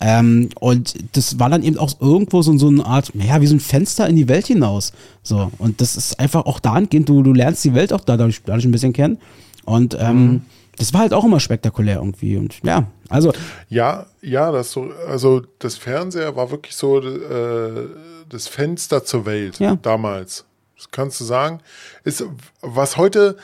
Ähm, 0.00 0.48
und 0.60 0.94
das 1.16 1.38
war 1.38 1.48
dann 1.48 1.62
eben 1.62 1.78
auch 1.78 2.00
irgendwo 2.00 2.42
so, 2.42 2.56
so 2.58 2.68
eine 2.68 2.84
Art, 2.84 3.12
ja, 3.14 3.40
wie 3.40 3.46
so 3.46 3.54
ein 3.54 3.60
Fenster 3.60 4.08
in 4.08 4.16
die 4.16 4.28
Welt 4.28 4.46
hinaus. 4.46 4.92
So. 5.22 5.50
Und 5.58 5.80
das 5.80 5.96
ist 5.96 6.18
einfach 6.18 6.44
auch 6.44 6.58
dahingehend, 6.58 7.08
du, 7.08 7.22
du 7.22 7.32
lernst 7.32 7.64
die 7.64 7.74
Welt 7.74 7.92
auch 7.92 8.00
dadurch, 8.04 8.42
dadurch 8.44 8.64
ein 8.64 8.72
bisschen 8.72 8.92
kennen. 8.92 9.18
Und 9.64 9.96
ähm, 9.98 10.42
das 10.76 10.92
war 10.92 11.02
halt 11.02 11.14
auch 11.14 11.24
immer 11.24 11.38
spektakulär 11.38 11.96
irgendwie. 11.96 12.36
Und 12.36 12.60
ja, 12.64 12.86
also 13.08 13.32
Ja, 13.68 14.06
ja, 14.20 14.50
das 14.50 14.72
so, 14.72 14.90
also 15.08 15.42
das 15.58 15.76
Fernseher 15.76 16.34
war 16.34 16.50
wirklich 16.50 16.74
so 16.74 16.98
äh, 16.98 17.86
das 18.32 18.48
Fenster 18.48 19.04
zur 19.04 19.26
Welt 19.26 19.58
Ja. 19.58 19.76
damals. 19.76 20.44
Das 20.76 20.90
kannst 20.90 21.20
du 21.20 21.24
sagen. 21.24 21.60
Ist, 22.04 22.24
was 22.60 22.96
heute 22.96 23.36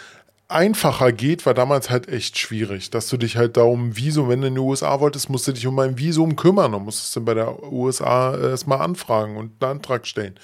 einfacher 0.48 1.12
geht, 1.12 1.44
war 1.44 1.52
damals 1.52 1.90
halt 1.90 2.08
echt 2.08 2.38
schwierig, 2.38 2.88
dass 2.90 3.08
du 3.08 3.18
dich 3.18 3.36
halt 3.36 3.58
da 3.58 3.62
um 3.62 3.96
Visum, 3.98 4.30
wenn 4.30 4.40
du 4.40 4.46
in 4.46 4.54
die 4.54 4.60
USA 4.60 4.98
wolltest, 4.98 5.28
musst 5.28 5.46
du 5.46 5.52
dich 5.52 5.66
um 5.66 5.78
ein 5.78 5.98
Visum 5.98 6.36
kümmern 6.36 6.72
und 6.72 6.84
musstest 6.84 7.14
du 7.16 7.20
bei 7.24 7.34
der 7.34 7.62
USA 7.70 8.34
erstmal 8.34 8.80
anfragen 8.80 9.36
und 9.36 9.62
einen 9.62 9.72
Antrag 9.72 10.06
stellen. 10.06 10.36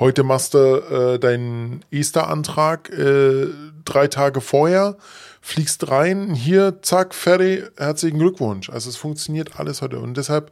Heute 0.00 0.24
machst 0.24 0.54
du 0.54 0.58
äh, 0.58 1.18
deinen 1.20 1.84
Easter-Antrag 1.92 2.90
äh, 2.90 3.46
drei 3.84 4.08
Tage 4.08 4.40
vorher, 4.40 4.96
fliegst 5.40 5.88
rein, 5.88 6.34
hier, 6.34 6.82
zack, 6.82 7.14
fertig, 7.14 7.64
herzlichen 7.76 8.18
Glückwunsch. 8.18 8.68
Also 8.68 8.90
es 8.90 8.96
funktioniert 8.96 9.60
alles 9.60 9.80
heute 9.80 10.00
und 10.00 10.16
deshalb 10.16 10.50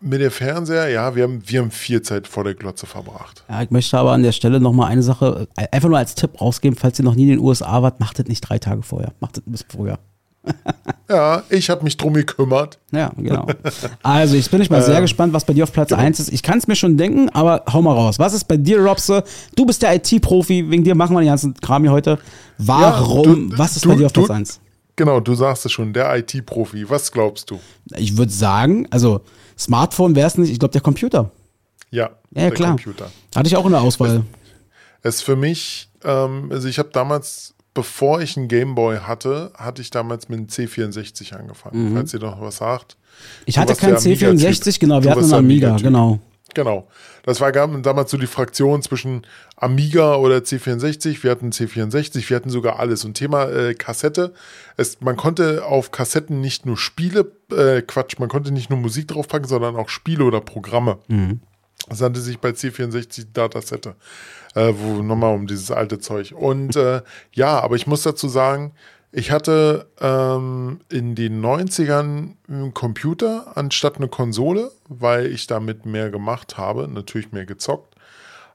mit 0.00 0.20
der 0.20 0.30
Fernseher, 0.30 0.88
ja, 0.88 1.14
wir 1.14 1.22
haben, 1.24 1.42
wir 1.46 1.60
haben 1.60 1.70
viel 1.70 2.02
Zeit 2.02 2.26
vor 2.28 2.44
der 2.44 2.54
Glotze 2.54 2.86
verbracht. 2.86 3.44
Ja, 3.48 3.62
ich 3.62 3.70
möchte 3.70 3.98
aber 3.98 4.12
an 4.12 4.22
der 4.22 4.32
Stelle 4.32 4.60
nochmal 4.60 4.90
eine 4.90 5.02
Sache, 5.02 5.48
äh, 5.56 5.66
einfach 5.72 5.88
nur 5.88 5.98
als 5.98 6.14
Tipp 6.14 6.40
rausgeben, 6.40 6.76
falls 6.78 6.98
ihr 6.98 7.04
noch 7.04 7.14
nie 7.14 7.24
in 7.24 7.28
den 7.30 7.38
USA 7.38 7.82
wart, 7.82 8.00
macht 8.00 8.18
das 8.18 8.26
nicht 8.26 8.40
drei 8.42 8.58
Tage 8.58 8.82
vorher, 8.82 9.12
macht 9.20 9.36
das 9.36 9.46
ein 9.46 9.52
bisschen 9.52 9.68
früher. 9.70 9.98
Ja, 11.08 11.44
ich 11.50 11.70
habe 11.70 11.84
mich 11.84 11.96
drum 11.96 12.14
gekümmert. 12.14 12.80
Ja, 12.90 13.12
genau. 13.16 13.46
Also, 14.02 14.34
ich 14.34 14.50
bin 14.50 14.60
ich 14.60 14.70
mal 14.70 14.82
sehr 14.82 15.00
gespannt, 15.00 15.32
was 15.32 15.44
bei 15.44 15.52
dir 15.52 15.62
auf 15.62 15.72
Platz 15.72 15.92
1 15.92 16.18
ist. 16.18 16.32
Ich 16.32 16.42
kann 16.42 16.58
es 16.58 16.66
mir 16.66 16.74
schon 16.74 16.96
denken, 16.96 17.28
aber 17.28 17.62
hau 17.72 17.80
mal 17.80 17.92
raus. 17.92 18.18
Was 18.18 18.34
ist 18.34 18.48
bei 18.48 18.56
dir, 18.56 18.80
Robse? 18.84 19.22
Du 19.54 19.64
bist 19.66 19.82
der 19.82 19.94
IT-Profi, 19.94 20.68
wegen 20.68 20.82
dir 20.82 20.96
machen 20.96 21.14
wir 21.14 21.20
den 21.20 21.28
ganzen 21.28 21.54
Kram 21.54 21.82
hier 21.84 21.92
heute. 21.92 22.18
Warum? 22.58 23.50
du- 23.50 23.58
was 23.58 23.76
ist 23.76 23.84
du- 23.84 23.90
bei 23.90 23.94
dir 23.94 24.06
auf 24.06 24.12
Platz 24.12 24.26
du- 24.26 24.32
1? 24.32 24.60
Genau, 24.96 25.20
du 25.20 25.34
sagst 25.34 25.66
es 25.66 25.72
schon, 25.72 25.92
der 25.92 26.16
IT-Profi. 26.16 26.88
Was 26.88 27.12
glaubst 27.12 27.50
du? 27.50 27.60
Ich 27.96 28.16
würde 28.16 28.32
sagen, 28.32 28.86
also 28.90 29.20
Smartphone 29.58 30.14
wäre 30.16 30.26
es 30.26 30.38
nicht, 30.38 30.50
ich 30.50 30.58
glaube 30.58 30.72
der 30.72 30.80
Computer. 30.80 31.30
Ja, 31.90 32.04
Ja, 32.04 32.42
der 32.42 32.50
klar. 32.52 32.70
Computer. 32.70 33.10
Hatte 33.34 33.46
ich 33.48 33.56
auch 33.56 33.66
in 33.66 33.72
der 33.72 33.80
Auswahl. 33.82 34.24
Es 35.02 35.16
ist 35.16 35.22
für 35.22 35.36
mich, 35.36 35.88
ähm, 36.02 36.48
also 36.50 36.66
ich 36.68 36.78
habe 36.78 36.88
damals, 36.92 37.54
bevor 37.74 38.22
ich 38.22 38.36
einen 38.36 38.48
Gameboy 38.48 38.98
hatte, 39.00 39.52
hatte 39.56 39.82
ich 39.82 39.90
damals 39.90 40.28
mit 40.28 40.38
einem 40.38 40.46
C64 40.48 41.34
angefangen, 41.34 41.92
falls 41.94 42.12
ihr 42.14 42.20
noch 42.20 42.40
was 42.40 42.56
sagt. 42.56 42.96
Ich 43.44 43.54
Du 43.54 43.60
hatte 43.60 43.74
keinen 43.76 43.94
der 43.94 43.98
Amiga-Typ. 44.02 44.40
C64, 44.40 44.80
genau, 44.80 45.02
wir 45.02 45.10
hatten 45.10 45.24
einen 45.24 45.32
Amiga, 45.34 45.68
Amiga-Typ. 45.68 45.86
genau. 45.86 46.18
Genau. 46.56 46.88
Das 47.22 47.42
war 47.42 47.52
damals 47.52 48.10
so 48.10 48.16
die 48.16 48.26
Fraktion 48.26 48.80
zwischen 48.80 49.26
Amiga 49.56 50.14
oder 50.14 50.38
C64. 50.38 51.22
Wir 51.22 51.30
hatten 51.30 51.50
C64, 51.50 52.30
wir 52.30 52.34
hatten 52.34 52.48
sogar 52.48 52.78
alles. 52.78 53.04
Und 53.04 53.12
Thema 53.12 53.44
äh, 53.50 53.74
Kassette. 53.74 54.32
Es, 54.78 55.02
man 55.02 55.18
konnte 55.18 55.66
auf 55.66 55.90
Kassetten 55.90 56.40
nicht 56.40 56.64
nur 56.64 56.78
Spiele, 56.78 57.30
äh, 57.52 57.82
Quatsch, 57.82 58.18
man 58.18 58.30
konnte 58.30 58.52
nicht 58.52 58.70
nur 58.70 58.78
Musik 58.78 59.08
draufpacken, 59.08 59.46
sondern 59.46 59.76
auch 59.76 59.90
Spiele 59.90 60.24
oder 60.24 60.40
Programme. 60.40 60.96
Das 61.90 62.00
nannte 62.00 62.22
sich 62.22 62.38
bei 62.38 62.48
C64 62.50 63.26
Datasette, 63.34 63.96
äh, 64.54 64.72
wo 64.74 65.02
nochmal 65.02 65.34
um 65.34 65.46
dieses 65.46 65.70
alte 65.70 65.98
Zeug. 65.98 66.32
Und 66.34 66.74
äh, 66.74 67.02
ja, 67.32 67.60
aber 67.60 67.76
ich 67.76 67.86
muss 67.86 68.02
dazu 68.02 68.28
sagen, 68.28 68.72
ich 69.16 69.30
hatte 69.30 69.88
ähm, 69.98 70.80
in 70.90 71.14
den 71.14 71.42
90ern 71.42 72.34
einen 72.48 72.74
Computer 72.74 73.56
anstatt 73.56 73.96
eine 73.96 74.08
Konsole, 74.08 74.70
weil 74.90 75.28
ich 75.28 75.46
damit 75.46 75.86
mehr 75.86 76.10
gemacht 76.10 76.58
habe, 76.58 76.86
natürlich 76.86 77.32
mehr 77.32 77.46
gezockt. 77.46 77.94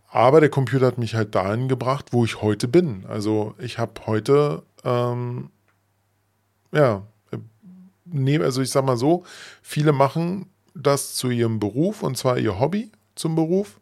Aber 0.08 0.40
der 0.40 0.52
Computer 0.52 0.86
hat 0.86 1.00
mich 1.00 1.16
halt 1.16 1.34
dahin 1.34 1.68
gebracht, 1.68 2.10
wo 2.12 2.26
ich 2.26 2.44
heute 2.44 2.68
bin. 2.68 3.06
Also 3.08 3.56
ich 3.58 3.80
habe 3.80 3.94
heute, 4.06 4.62
ähm, 4.84 5.50
ja, 6.72 7.08
nee, 8.06 8.38
also 8.38 8.62
ich 8.62 8.70
sag 8.70 8.86
mal 8.86 8.98
so, 8.98 9.24
viele 9.64 9.94
machen 9.94 10.46
das 10.76 11.16
zu 11.16 11.32
ihrem 11.32 11.60
Beruf 11.60 12.04
und 12.04 12.20
zwar 12.20 12.38
ihr 12.38 12.60
Hobby 12.60 12.92
zum 13.16 13.34
Beruf. 13.34 13.80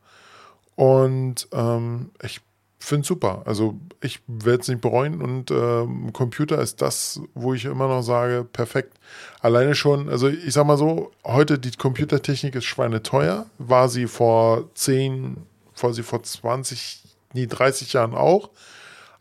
Und 0.77 1.49
ähm, 1.51 2.11
ich 2.23 2.39
finde 2.79 3.01
es 3.01 3.07
super. 3.07 3.43
Also 3.45 3.75
ich 4.01 4.21
werde 4.27 4.61
es 4.61 4.67
nicht 4.67 4.81
bereuen 4.81 5.21
und 5.21 5.51
ähm, 5.51 6.13
Computer 6.13 6.59
ist 6.59 6.81
das, 6.81 7.21
wo 7.33 7.53
ich 7.53 7.65
immer 7.65 7.87
noch 7.87 8.01
sage, 8.01 8.45
perfekt. 8.51 8.97
Alleine 9.41 9.75
schon, 9.75 10.09
also 10.09 10.27
ich 10.27 10.53
sag 10.53 10.65
mal 10.65 10.77
so, 10.77 11.11
heute 11.25 11.59
die 11.59 11.71
Computertechnik 11.71 12.55
ist 12.55 12.65
schweineteuer, 12.65 13.45
war 13.57 13.89
sie 13.89 14.07
vor 14.07 14.69
10, 14.75 15.37
vor 15.73 15.93
sie 15.93 16.03
vor 16.03 16.23
20, 16.23 17.03
nee, 17.33 17.47
30 17.47 17.93
Jahren 17.93 18.15
auch. 18.15 18.49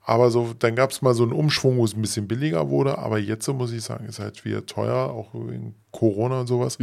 Aber 0.09 0.31
so, 0.31 0.55
dann 0.59 0.75
gab 0.75 0.91
es 0.91 1.03
mal 1.03 1.13
so 1.13 1.23
einen 1.23 1.33
Umschwung, 1.33 1.77
wo 1.77 1.85
es 1.85 1.95
ein 1.95 2.01
bisschen 2.01 2.27
billiger 2.27 2.71
wurde. 2.71 2.97
Aber 2.97 3.19
jetzt, 3.19 3.45
so 3.45 3.53
muss 3.53 3.73
ich 3.73 3.83
sagen, 3.83 4.07
ist 4.07 4.21
halt 4.21 4.43
wieder 4.47 4.65
teuer, 4.65 5.11
auch 5.11 5.35
wegen 5.35 5.75
Corona 5.91 6.41
und 6.41 6.47
sowas. 6.47 6.79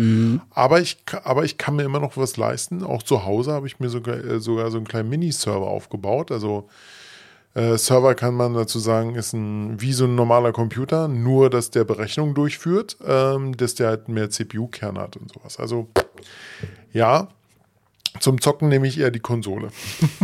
Aber, 0.51 0.79
ich, 0.79 0.97
aber 1.23 1.43
ich 1.43 1.57
kann 1.57 1.75
mir 1.75 1.81
immer 1.81 1.99
noch 1.99 2.17
was 2.17 2.37
leisten. 2.37 2.83
Auch 2.83 3.01
zu 3.01 3.25
Hause 3.25 3.51
habe 3.51 3.65
ich 3.65 3.79
mir 3.79 3.89
sogar, 3.89 4.23
äh, 4.23 4.39
sogar 4.39 4.69
so 4.69 4.77
einen 4.77 4.87
kleinen 4.87 5.09
Mini-Server 5.09 5.65
aufgebaut. 5.65 6.31
Also 6.31 6.69
äh, 7.55 7.79
Server 7.79 8.13
kann 8.13 8.35
man 8.35 8.53
dazu 8.53 8.77
sagen, 8.77 9.15
ist 9.15 9.33
ein, 9.33 9.81
wie 9.81 9.93
so 9.93 10.05
ein 10.05 10.13
normaler 10.13 10.51
Computer, 10.51 11.07
nur 11.07 11.49
dass 11.49 11.71
der 11.71 11.83
Berechnung 11.83 12.35
durchführt, 12.35 12.95
ähm, 13.03 13.57
dass 13.57 13.73
der 13.73 13.87
halt 13.87 14.07
mehr 14.07 14.29
CPU-Kern 14.29 14.99
hat 14.99 15.17
und 15.17 15.33
sowas. 15.33 15.57
Also 15.57 15.87
ja, 16.93 17.29
zum 18.19 18.41
Zocken 18.41 18.69
nehme 18.69 18.87
ich 18.87 18.99
eher 18.99 19.11
die 19.11 19.19
Konsole. 19.19 19.69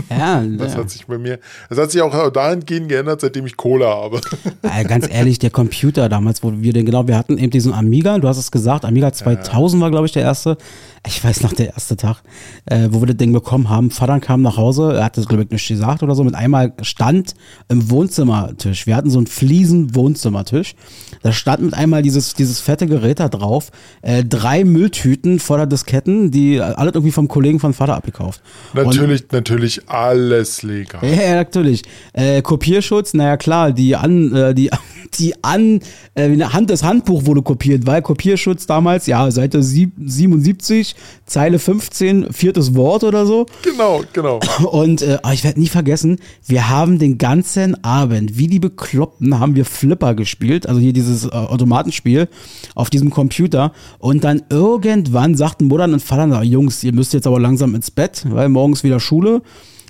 Ja, 0.10 0.42
Das 0.58 0.74
ja. 0.74 0.80
hat 0.80 0.89
sich 0.89 1.08
bei 1.08 1.18
mir, 1.18 1.39
das 1.70 1.78
hat 1.78 1.92
sich 1.92 2.02
auch 2.02 2.32
dahingehend 2.32 2.89
geändert, 2.89 3.22
seitdem 3.22 3.46
ich 3.46 3.58
Cola 3.58 3.88
habe. 3.88 4.22
Äh, 4.64 4.86
ganz 4.86 5.08
ehrlich, 5.10 5.39
der 5.39 5.50
Computer 5.50 6.08
damals, 6.08 6.44
wo 6.44 6.54
wir 6.56 6.72
den, 6.72 6.86
genau, 6.86 7.08
wir 7.08 7.18
hatten 7.18 7.38
eben 7.38 7.50
diesen 7.50 7.74
Amiga, 7.74 8.20
du 8.20 8.28
hast 8.28 8.38
es 8.38 8.52
gesagt, 8.52 8.86
Amiga 8.86 9.12
2000 9.12 9.82
war, 9.82 9.92
glaube 9.92 10.06
ich, 10.06 10.12
der 10.14 10.22
erste. 10.22 10.58
Ich 11.06 11.22
weiß 11.24 11.42
noch, 11.42 11.52
der 11.54 11.74
erste 11.74 11.98
Tag, 11.98 12.22
äh, 12.66 12.89
wo 12.92 13.02
wir 13.02 13.08
das 13.08 13.18
Ding 13.18 13.34
bekommen 13.34 13.70
haben. 13.70 13.89
Vater 13.89 14.20
kam 14.20 14.44
nach 14.44 14.56
Hause, 14.56 14.94
er 14.94 15.06
hat 15.06 15.18
das, 15.18 15.28
glaube 15.28 15.44
ich, 15.44 15.50
nicht 15.50 15.68
gesagt 15.68 16.04
oder 16.04 16.14
so, 16.14 16.24
mit 16.24 16.36
einmal 16.36 16.74
stand 16.84 17.34
im 17.70 17.89
Wohnzimmertisch. 17.89 18.86
Wir 18.86 18.96
hatten 18.96 19.10
so 19.10 19.18
einen 19.18 19.26
Fliesen-Wohnzimmertisch. 19.26 20.76
Da 21.24 21.34
stand 21.34 21.63
mit 21.63 21.74
einmal 21.74 22.04
dieses, 22.04 22.36
dieses 22.36 22.59
fette 22.59 22.86
Gerät 22.86 23.20
da 23.20 23.30
drauf, 23.30 23.72
äh, 24.04 24.24
drei 24.24 24.63
Mülltüten 24.63 25.39
voller 25.39 25.66
Disketten, 25.66 26.30
die 26.30 26.62
alle 26.62 26.92
irgendwie 26.92 27.12
vom 27.12 27.28
Kollegen 27.28 27.59
von 27.59 27.74
Vater 27.82 27.95
abgekauft. 27.95 28.41
Und- 28.74 28.86
natürlich, 28.86 29.24
natürlich 29.32 29.89
alles 29.89 30.62
legal. 30.63 31.01
ja, 31.03 31.24
ja, 31.24 31.36
natürlich. 31.36 31.82
Äh, 32.13 32.41
Kopierschutz, 32.41 33.13
naja 33.13 33.37
klar, 33.37 33.71
die, 33.71 33.95
An, 33.95 34.33
äh, 34.36 34.53
die, 34.53 34.70
die 35.20 35.33
an, 35.43 35.79
äh, 36.16 36.29
Hand, 36.39 36.70
das 36.70 36.83
Handbuch 36.83 37.25
wurde 37.25 37.41
kopiert, 37.41 37.86
weil 37.86 38.01
Kopierschutz 38.01 38.66
damals, 38.66 39.08
ja, 39.08 39.29
Seite 39.32 39.63
77, 39.63 40.95
Zeile 41.25 41.59
15, 41.59 42.32
viertes 42.32 42.75
Wort 42.75 43.03
oder 43.03 43.25
so. 43.25 43.45
Genau, 43.63 44.03
genau. 44.13 44.39
Und 44.71 45.01
äh, 45.01 45.17
ich 45.33 45.43
werde 45.43 45.59
nie 45.59 45.67
vergessen, 45.67 46.20
wir 46.45 46.70
haben 46.70 46.99
den 46.99 47.17
ganzen 47.17 47.83
Abend, 47.83 48.37
wie 48.37 48.47
die 48.47 48.59
Bekloppten, 48.59 49.39
haben 49.39 49.55
wir 49.55 49.66
Flipper 49.66 50.13
gespielt, 50.13 50.67
also 50.67 50.79
hier 50.79 50.93
dieses 50.93 51.25
äh, 51.25 51.29
Automatenspiel 51.29 52.28
auf 52.75 52.89
diesem 52.89 53.09
Computer. 53.09 53.71
Und 53.99 54.24
dann 54.24 54.43
irgendwann 54.49 55.36
sagten 55.36 55.66
Muttern 55.66 55.93
und 55.93 56.01
Vater, 56.01 56.43
Jungs, 56.43 56.83
ihr 56.83 56.93
müsst 56.93 57.13
jetzt 57.13 57.28
aber 57.28 57.39
langsam 57.39 57.71
ins 57.76 57.92
Bett, 57.92 58.26
weil 58.30 58.50
morgens 58.50 58.84
wieder 58.84 59.00
Schule. 59.00 59.42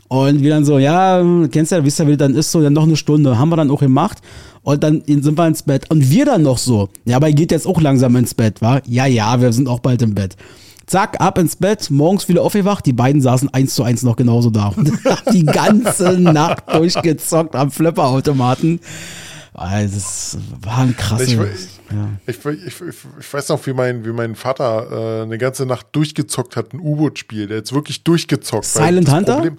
Und 0.08 0.41
wir 0.41 0.49
dann 0.49 0.66
so, 0.66 0.78
ja, 0.78 1.24
kennst 1.52 1.72
ja, 1.72 1.86
wisst 1.86 1.99
ihr, 2.02 2.08
wie 2.08 2.18
dann 2.18 2.36
ist 2.36 2.52
so, 2.52 2.62
dann 2.62 2.74
noch 2.74 2.84
eine 2.84 2.98
Stunde. 2.98 3.40
Haben 3.40 3.49
wir 3.49 3.56
dann 3.56 3.72
auch 3.72 3.80
gemacht. 3.80 4.18
Und 4.62 4.84
dann 4.84 5.02
sind 5.06 5.38
wir 5.38 5.48
ins 5.48 5.64
Bett. 5.64 5.90
Und 5.90 6.10
wir 6.10 6.26
dann 6.26 6.41
noch 6.44 6.58
so, 6.58 6.90
ja, 7.06 7.16
aber 7.16 7.30
ihr 7.30 7.36
geht 7.36 7.52
jetzt 7.52 7.66
auch 7.66 7.80
langsam 7.80 8.16
ins 8.18 8.34
Bett, 8.34 8.62
wa? 8.62 8.82
Ja, 8.86 9.06
ja, 9.06 9.40
wir 9.40 9.53
sind 9.53 9.70
auch 9.70 9.80
bald 9.80 10.02
im 10.02 10.14
Bett. 10.14 10.36
Zack, 10.86 11.22
ab 11.22 11.38
ins 11.38 11.56
Bett, 11.56 11.90
morgens 11.90 12.28
wieder 12.28 12.41
aufgewacht. 12.41 12.86
Die 12.86 12.91
beiden 12.91 13.22
saßen 13.22 13.53
eins 13.53 13.74
zu 13.74 13.84
eins 13.84 14.03
noch 14.03 14.18
genauso 14.18 14.49
da 14.49 14.74
und 14.76 14.91
die 15.34 15.45
ganze 15.45 16.20
Nacht 16.20 16.64
durchgezockt 16.74 17.56
am 17.56 17.72
Flipperautomaten. 17.72 18.82
Das 19.53 20.38
war 20.62 20.80
ein 20.80 20.95
krasses. 20.98 21.30
Ich, 21.30 21.81
ja. 21.93 22.09
ich, 22.26 22.45
ich, 22.45 22.81
ich, 23.19 23.34
weiß 23.34 23.49
noch, 23.49 23.65
wie 23.65 23.73
mein, 23.73 24.05
wie 24.05 24.11
mein 24.11 24.35
Vater 24.35 24.88
äh, 24.91 25.22
eine 25.23 25.38
ganze 25.38 25.65
Nacht 25.65 25.88
durchgezockt 25.91 26.55
hat, 26.55 26.73
ein 26.73 26.80
U-Boot-Spiel. 26.80 27.47
Der 27.47 27.57
jetzt 27.57 27.73
wirklich 27.73 28.03
durchgezockt. 28.03 28.65
Silent 28.65 29.11
Hunter? 29.11 29.35
Problem, 29.35 29.57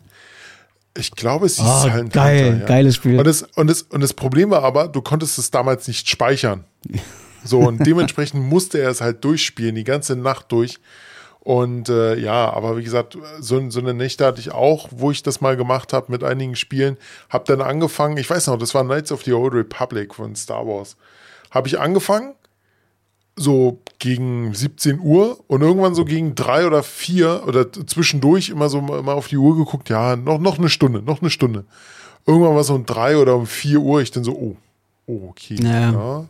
ich 0.97 1.11
glaube, 1.13 1.47
es 1.47 1.57
hieß 1.57 1.67
oh, 1.67 1.83
Silent 1.83 2.13
geil, 2.13 2.45
Hunter. 2.45 2.61
Ja. 2.61 2.67
Geiles 2.67 2.97
Spiel. 2.97 3.19
Und 3.19 3.27
das, 3.27 3.43
und, 3.55 3.69
das, 3.69 3.83
und 3.83 4.01
das 4.01 4.13
Problem 4.13 4.51
war 4.51 4.63
aber, 4.63 4.89
du 4.89 5.01
konntest 5.01 5.39
es 5.39 5.51
damals 5.51 5.89
nicht 5.89 6.09
speichern. 6.09 6.65
So, 7.45 7.59
und 7.59 7.85
dementsprechend 7.85 8.41
musste 8.41 8.79
er 8.79 8.91
es 8.91 9.01
halt 9.01 9.25
durchspielen, 9.25 9.75
die 9.75 9.83
ganze 9.83 10.15
Nacht 10.15 10.53
durch. 10.53 10.79
Und 11.41 11.89
äh, 11.89 12.15
ja, 12.17 12.53
aber 12.53 12.77
wie 12.77 12.85
gesagt, 12.85 13.19
so, 13.41 13.69
so 13.69 13.81
eine 13.81 13.95
Nächte 13.95 14.25
hatte 14.25 14.41
ich 14.41 14.53
auch, 14.53 14.89
wo 14.93 15.11
ich 15.11 15.25
das 15.25 15.41
mal 15.41 15.57
gemacht 15.57 15.93
habe 15.93 16.13
mit 16.13 16.23
einigen 16.23 16.55
Spielen. 16.55 16.97
Hab 17.29 17.47
dann 17.47 17.61
angefangen, 17.61 18.17
ich 18.17 18.31
weiß 18.31 18.47
noch, 18.47 18.59
das 18.59 18.75
war 18.75 18.85
Knights 18.85 19.11
of 19.11 19.25
the 19.25 19.33
Old 19.33 19.55
Republic 19.55 20.15
von 20.15 20.37
Star 20.37 20.65
Wars. 20.65 20.97
Habe 21.53 21.69
ich 21.69 21.79
angefangen, 21.79 22.35
so 23.37 23.79
gegen 23.99 24.53
17 24.53 24.99
Uhr 24.99 25.39
und 25.47 25.63
irgendwann 25.63 25.95
so 25.95 26.05
gegen 26.05 26.35
drei 26.35 26.67
oder 26.67 26.83
vier 26.83 27.45
oder 27.47 27.71
zwischendurch 27.73 28.49
immer 28.49 28.69
so 28.69 28.81
mal 28.81 29.15
auf 29.15 29.29
die 29.29 29.37
Uhr 29.37 29.57
geguckt, 29.57 29.89
ja, 29.89 30.17
noch, 30.17 30.39
noch 30.39 30.59
eine 30.59 30.69
Stunde, 30.69 31.03
noch 31.03 31.21
eine 31.21 31.31
Stunde. 31.31 31.65
Irgendwann 32.27 32.55
war 32.55 32.61
es 32.61 32.67
so 32.67 32.75
um 32.75 32.85
drei 32.87 33.17
oder 33.17 33.37
um 33.37 33.47
vier 33.47 33.81
Uhr, 33.81 34.03
ich 34.03 34.11
dann 34.11 34.25
so, 34.25 34.33
oh, 34.33 34.57
oh 35.07 35.29
okay, 35.31 35.57
Ja. 35.63 35.93
ja. 35.93 36.25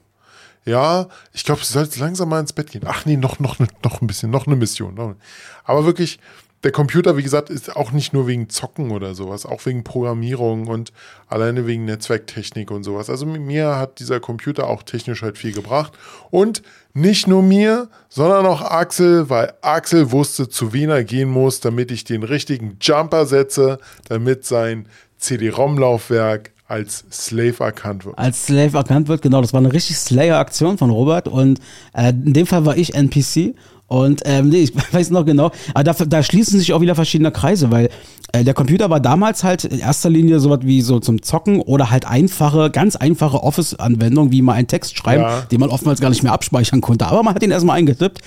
Ja, 0.65 1.09
ich 1.33 1.43
glaube, 1.43 1.61
du 1.61 1.67
sollst 1.67 1.99
langsam 1.99 2.29
mal 2.29 2.39
ins 2.39 2.53
Bett 2.53 2.71
gehen. 2.71 2.83
Ach 2.87 3.05
nee, 3.05 3.17
noch, 3.17 3.41
noch, 3.41 3.59
noch 3.59 4.01
ein 4.01 4.07
bisschen, 4.07 4.31
noch 4.31 4.47
eine 4.47 4.55
Mission. 4.55 4.95
Noch. 4.95 5.17
Aber 5.65 5.85
wirklich, 5.85 6.21
der 6.65 6.71
Computer, 6.71 7.17
wie 7.17 7.23
gesagt, 7.23 7.51
ist 7.51 7.75
auch 7.75 7.91
nicht 7.91 8.13
nur 8.13 8.27
wegen 8.29 8.49
Zocken 8.49 8.93
oder 8.93 9.15
sowas, 9.15 9.47
auch 9.47 9.67
wegen 9.67 9.83
Programmierung 9.83 10.69
und 10.69 10.93
alleine 11.27 11.67
wegen 11.67 11.85
Netzwerktechnik 11.85 12.71
und 12.71 12.85
sowas. 12.85 13.11
Also 13.11 13.27
mir 13.27 13.77
hat 13.77 13.99
dieser 13.99 14.21
Computer 14.21 14.69
auch 14.69 14.85
technisch 14.85 15.23
halt 15.23 15.39
viel 15.39 15.53
gebracht. 15.53 15.93
Und 16.31 16.63
nicht 16.95 17.27
nur 17.27 17.43
mir, 17.43 17.89
sondern 18.09 18.47
auch 18.47 18.63
Axel, 18.63 19.29
weil 19.29 19.55
Axel 19.61 20.13
wusste, 20.13 20.49
zu 20.49 20.73
wen 20.73 20.91
er 20.91 21.03
gehen 21.03 21.31
muss, 21.31 21.61
damit 21.61 21.91
ich 21.91 22.05
den 22.05 22.23
richtigen 22.23 22.77
Jumper 22.81 23.27
setze, 23.27 23.79
damit 24.09 24.45
sein 24.45 24.87
CD-ROM-Laufwerk 25.19 26.53
als 26.69 27.05
Slave 27.11 27.57
erkannt 27.65 28.07
wird. 28.07 28.17
als 28.19 28.47
Slave 28.47 28.79
erkannt 28.79 29.09
wird. 29.09 29.21
Genau, 29.21 29.43
das 29.43 29.53
war 29.53 29.61
eine 29.61 29.73
richtig 29.73 29.97
Slayer-Aktion 29.97 30.79
von 30.79 30.91
Robert 30.91 31.29
und 31.29 31.61
äh, 31.93 32.11
in 32.11 32.33
dem 32.33 32.47
Fall 32.47 32.65
war 32.65 32.77
ich 32.77 32.95
NPC. 32.95 33.55
Und 33.93 34.23
ähm, 34.25 34.49
nee, 34.49 34.63
ich 34.63 34.73
weiß 34.93 35.11
noch 35.11 35.27
genau, 35.27 35.51
aber 35.75 35.85
da, 35.85 35.93
da 35.93 36.23
schließen 36.23 36.59
sich 36.59 36.73
auch 36.73 36.81
wieder 36.81 36.95
verschiedene 36.95 37.31
Kreise, 37.31 37.71
weil 37.71 37.91
äh, 38.33 38.43
der 38.43 38.55
Computer 38.55 38.89
war 38.89 39.01
damals 39.01 39.45
halt 39.45 39.65
in 39.65 39.81
erster 39.81 40.09
Linie 40.09 40.41
sowas 40.41 40.61
wie 40.63 40.81
so 40.81 40.99
zum 40.99 41.21
Zocken 41.23 41.61
oder 41.61 41.91
halt 41.91 42.07
einfache, 42.07 42.71
ganz 42.71 42.97
einfache 42.97 43.43
Office-Anwendungen, 43.43 44.33
wie 44.33 44.41
mal 44.41 44.55
einen 44.55 44.67
Text 44.67 44.97
schreiben, 44.97 45.23
Ja. 45.23 45.41
den 45.43 45.61
man 45.61 45.69
oftmals 45.69 46.01
gar 46.01 46.09
nicht 46.09 46.23
mehr 46.23 46.33
abspeichern 46.33 46.81
konnte. 46.81 47.07
Aber 47.07 47.23
man 47.23 47.35
hat 47.35 47.43
ihn 47.43 47.51
erstmal 47.51 47.77
eingetippt. 47.77 48.21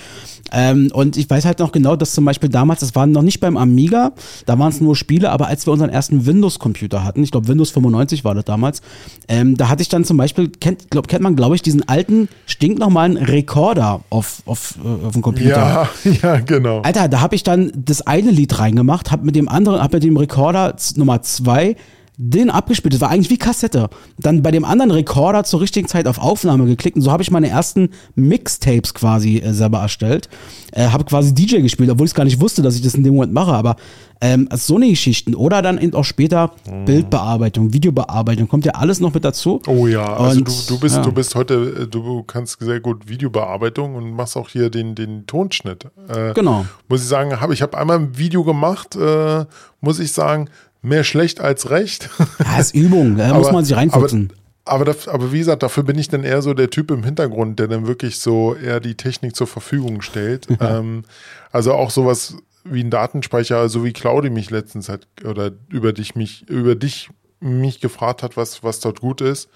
Ähm, 0.52 0.92
und 0.94 1.18
ich 1.18 1.28
weiß 1.28 1.44
halt 1.46 1.58
noch 1.58 1.72
genau, 1.72 1.96
dass 1.96 2.14
zum 2.14 2.24
Beispiel 2.24 2.50
damals, 2.50 2.82
das 2.82 2.94
war 2.94 3.08
noch 3.08 3.24
nicht 3.24 3.40
beim 3.40 3.58
Amiga, 3.58 4.12
da 4.46 4.60
waren 4.60 4.70
es 4.70 4.80
nur 4.80 4.96
Spiele, 4.96 5.32
aber 5.32 5.48
als 5.48 5.66
wir 5.66 5.74
unseren 5.74 5.90
ersten 5.90 6.28
Windows-Computer 6.28 7.04
hatten, 7.04 7.24
ich 7.24 7.32
glaube 7.32 7.48
Windows 7.48 7.72
95 7.72 8.24
war 8.24 8.36
das 8.36 8.46
damals, 8.46 8.82
ähm, 9.28 9.58
da 9.58 9.70
hatte 9.70 9.82
ich 9.82 9.90
dann 9.90 10.04
zum 10.06 10.18
Beispiel, 10.18 10.50
kennt, 10.50 10.92
glaub, 10.92 11.08
kennt 11.08 11.24
man 11.24 11.36
glaube 11.36 11.56
ich 11.56 11.64
diesen 11.64 11.88
alten, 11.90 12.30
stinknormalen 12.46 13.18
Rekorder 13.18 14.02
auf, 14.12 14.44
auf, 14.46 14.76
äh, 14.86 15.06
auf 15.08 15.14
dem 15.14 15.24
Computer. 15.24 15.50
Ja, 15.50 15.55
ja, 16.22 16.40
genau. 16.40 16.82
Alter, 16.82 17.08
da 17.08 17.22
habe 17.22 17.36
ich 17.36 17.44
dann 17.44 17.72
das 17.76 18.06
eine 18.06 18.32
Lied 18.32 18.60
reingemacht, 18.60 19.12
habe 19.12 19.26
mit 19.26 19.36
dem 19.36 19.50
anderen, 19.50 19.82
habe 19.82 19.98
mit 19.98 20.04
dem 20.04 20.18
Rekorder 20.18 20.76
Nummer 20.96 21.22
zwei 21.22 21.76
den 22.18 22.50
abgespielt. 22.50 22.94
Das 22.94 23.02
war 23.02 23.10
eigentlich 23.10 23.30
wie 23.30 23.38
Kassette. 23.38 23.90
Dann 24.18 24.42
bei 24.42 24.52
dem 24.52 24.66
anderen 24.66 24.92
Rekorder 24.92 25.44
zur 25.44 25.62
richtigen 25.62 25.88
Zeit 25.88 26.08
auf 26.08 26.18
Aufnahme 26.18 26.66
geklickt 26.66 26.96
und 26.96 27.02
so 27.02 27.12
habe 27.12 27.24
ich 27.24 27.32
meine 27.32 27.50
ersten 27.50 27.90
Mixtapes 28.16 28.94
quasi 28.94 29.38
äh, 29.38 29.54
selber 29.54 29.80
erstellt. 29.80 30.30
Äh, 30.72 30.88
habe 30.88 31.06
quasi 31.06 31.34
DJ 31.34 31.62
gespielt, 31.62 31.90
obwohl 31.90 32.06
ich 32.06 32.12
es 32.12 32.16
gar 32.16 32.26
nicht 32.26 32.40
wusste, 32.42 32.62
dass 32.62 32.76
ich 32.76 32.82
das 32.82 32.96
in 32.96 33.04
dem 33.04 33.16
Moment 33.16 33.34
mache. 33.34 33.54
Aber 33.54 33.76
ähm, 34.22 34.48
so 34.54 34.78
eine 34.78 34.90
Geschichten 34.90 35.36
oder 35.36 35.62
dann 35.62 35.78
eben 35.78 35.94
auch 35.94 36.06
später 36.06 36.52
Bildbearbeitung, 36.86 37.74
Videobearbeitung 37.74 38.48
kommt 38.48 38.66
ja 38.66 38.74
alles 38.74 39.00
noch 39.00 39.14
mit 39.14 39.26
dazu. 39.26 39.62
Oh 39.68 39.88
ja, 39.88 40.06
also 40.16 40.40
Und, 40.40 40.48
du, 40.48 40.76
du 40.76 40.80
bist, 40.80 40.96
ja. 40.96 41.02
du 41.02 41.12
bist 41.12 41.36
heute, 41.36 41.54
äh, 41.82 41.88
du 41.88 42.24
kannst 42.24 42.60
sehr 42.62 42.80
gut 42.80 43.08
Videobearbeitung 43.10 43.96
und 43.96 44.12
machst 44.12 44.38
auch 44.38 44.50
hier 44.50 44.70
den, 44.70 44.96
den 44.96 45.28
Tonschnitt. 45.28 45.86
Äh, 46.08 46.34
Genau. 46.34 46.66
Muss 46.88 47.02
ich 47.02 47.08
sagen, 47.08 47.40
hab, 47.40 47.52
ich 47.52 47.62
habe 47.62 47.78
einmal 47.78 48.00
ein 48.00 48.18
Video 48.18 48.44
gemacht, 48.44 48.96
äh, 48.96 49.46
muss 49.82 50.00
ich 50.00 50.12
sagen, 50.12 50.50
mehr 50.86 51.04
schlecht 51.04 51.42
als 51.42 51.70
recht. 51.70 52.10
Ja, 52.40 52.60
ist 52.60 52.74
Übung, 52.76 53.18
da 53.18 53.34
muss 53.34 53.48
Aber- 53.48 53.54
man 53.58 53.66
sich 53.66 53.76
reinfuchsen. 53.76 54.32
Aber, 54.66 54.76
aber, 54.78 54.86
das, 54.86 55.08
aber 55.08 55.32
wie 55.32 55.40
gesagt, 55.40 55.62
dafür 55.64 55.84
bin 55.84 55.98
ich 56.00 56.08
dann 56.10 56.24
eher 56.24 56.42
so 56.42 56.54
der 56.54 56.70
Typ 56.70 56.90
im 56.92 57.04
Hintergrund, 57.04 57.60
der 57.60 57.68
dann 57.68 57.86
wirklich 57.88 58.20
so 58.20 58.56
eher 58.56 58.80
die 58.80 58.96
Technik 58.96 59.36
zur 59.36 59.48
Verfügung 59.48 60.02
stellt. 60.02 60.48
ähm, 60.60 61.04
also 61.52 61.74
auch 61.74 61.90
sowas 61.92 62.38
wie 62.64 62.84
ein 62.84 62.90
Datenspeicher, 62.90 63.70
so 63.70 63.84
wie 63.84 63.94
Claudi 63.94 64.30
mich 64.32 64.50
letztens 64.50 64.90
hat 64.90 65.08
oder 65.24 65.52
über 65.70 65.94
dich 65.94 66.16
mich 66.16 66.50
über 66.50 66.74
dich 66.76 67.10
mich 67.40 67.80
gefragt 67.80 68.24
hat, 68.24 68.38
was 68.38 68.64
was 68.64 68.80
dort 68.80 69.02
gut 69.02 69.22
ist 69.22 69.50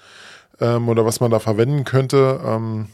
ähm, 0.60 0.88
oder 0.90 1.06
was 1.06 1.20
man 1.20 1.32
da 1.32 1.40
verwenden 1.40 1.86
könnte. 1.86 2.40
Ähm, 2.46 2.88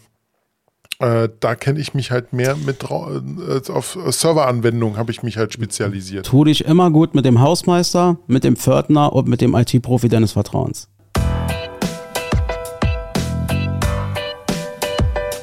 äh, 0.99 1.29
da 1.39 1.55
kenne 1.55 1.79
ich 1.79 1.93
mich 1.93 2.11
halt 2.11 2.31
mehr 2.31 2.55
mit 2.55 2.83
äh, 2.83 3.71
auf 3.71 3.97
Serveranwendungen 4.07 4.97
habe 4.97 5.11
ich 5.11 5.23
mich 5.23 5.37
halt 5.37 5.53
spezialisiert. 5.53 6.25
Tu 6.25 6.43
dich 6.45 6.65
immer 6.65 6.89
gut 6.91 7.15
mit 7.15 7.25
dem 7.25 7.41
Hausmeister, 7.41 8.17
mit 8.27 8.43
dem 8.43 8.55
Pförtner 8.55 9.11
und 9.13 9.27
mit 9.27 9.41
dem 9.41 9.55
IT-Profi 9.55 10.07
deines 10.07 10.31
Vertrauens. 10.31 10.87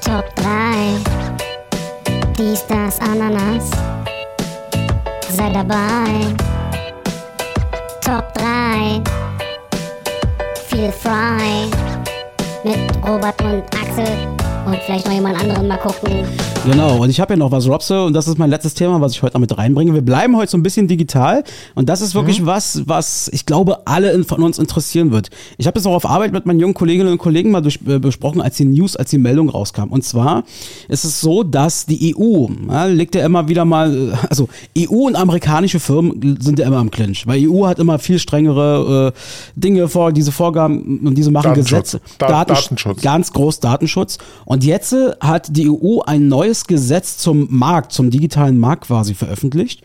Top 0.00 0.34
3. 0.36 0.96
Dies, 2.38 2.66
das, 2.66 2.98
Ananas. 3.00 3.70
Sei 5.28 5.50
dabei. 5.52 6.34
Top 8.00 8.32
3. 8.34 9.02
Feel 10.68 10.92
frei. 10.92 11.68
Mit 12.64 12.78
Robert 13.06 13.42
und 13.42 13.64
Axel. 13.74 14.41
Und 14.64 14.76
vielleicht 14.84 15.06
noch 15.06 15.12
jemand 15.12 15.40
anderen 15.40 15.68
mal 15.68 15.78
gucken. 15.78 16.51
Genau, 16.64 17.02
und 17.02 17.10
ich 17.10 17.18
habe 17.20 17.32
ja 17.34 17.36
noch 17.38 17.50
was, 17.50 17.66
Robse, 17.68 18.04
und 18.04 18.12
das 18.12 18.28
ist 18.28 18.38
mein 18.38 18.48
letztes 18.48 18.74
Thema, 18.74 19.00
was 19.00 19.12
ich 19.12 19.22
heute 19.22 19.34
noch 19.34 19.40
mit 19.40 19.58
reinbringe. 19.58 19.94
Wir 19.94 20.00
bleiben 20.00 20.36
heute 20.36 20.48
so 20.52 20.56
ein 20.56 20.62
bisschen 20.62 20.86
digital 20.86 21.42
und 21.74 21.88
das 21.88 22.00
ist 22.00 22.14
wirklich 22.14 22.46
was, 22.46 22.82
was 22.86 23.28
ich 23.32 23.46
glaube, 23.46 23.84
alle 23.88 24.22
von 24.22 24.44
uns 24.44 24.60
interessieren 24.60 25.10
wird. 25.10 25.30
Ich 25.58 25.66
habe 25.66 25.76
es 25.80 25.86
auch 25.86 25.94
auf 25.94 26.06
Arbeit 26.06 26.30
mit 26.32 26.46
meinen 26.46 26.60
jungen 26.60 26.74
Kolleginnen 26.74 27.10
und 27.10 27.18
Kollegen 27.18 27.50
mal 27.50 27.62
durch, 27.62 27.80
äh, 27.88 27.98
besprochen, 27.98 28.40
als 28.40 28.58
die 28.58 28.64
News, 28.64 28.94
als 28.94 29.10
die 29.10 29.18
Meldung 29.18 29.48
rauskam. 29.48 29.88
Und 29.90 30.04
zwar 30.04 30.44
ist 30.88 31.04
es 31.04 31.20
so, 31.20 31.42
dass 31.42 31.84
die 31.86 32.14
EU, 32.16 32.46
ja, 32.68 32.84
legt 32.84 33.16
ja 33.16 33.26
immer 33.26 33.48
wieder 33.48 33.64
mal, 33.64 34.12
äh, 34.12 34.12
also 34.30 34.48
EU 34.78 35.06
und 35.08 35.16
amerikanische 35.16 35.80
Firmen 35.80 36.38
sind 36.40 36.60
ja 36.60 36.66
immer 36.68 36.80
im 36.80 36.92
Clinch, 36.92 37.26
weil 37.26 37.44
EU 37.50 37.66
hat 37.66 37.80
immer 37.80 37.98
viel 37.98 38.20
strengere 38.20 39.12
äh, 39.12 39.60
Dinge 39.60 39.88
vor, 39.88 40.12
diese 40.12 40.30
Vorgaben 40.30 41.00
und 41.04 41.16
diese 41.18 41.32
machen. 41.32 41.54
Gesetze. 41.54 42.00
Da- 42.18 42.28
Datensch- 42.28 42.62
Datenschutz. 42.68 43.02
Ganz 43.02 43.32
groß 43.32 43.58
Datenschutz. 43.58 44.18
Und 44.44 44.62
jetzt 44.62 44.92
äh, 44.92 45.10
hat 45.20 45.56
die 45.56 45.68
EU 45.68 45.98
ein 46.06 46.28
neues 46.28 46.51
Gesetz 46.66 47.18
zum 47.18 47.46
Markt, 47.50 47.92
zum 47.92 48.10
digitalen 48.10 48.58
Markt 48.58 48.86
quasi 48.86 49.14
veröffentlicht. 49.14 49.82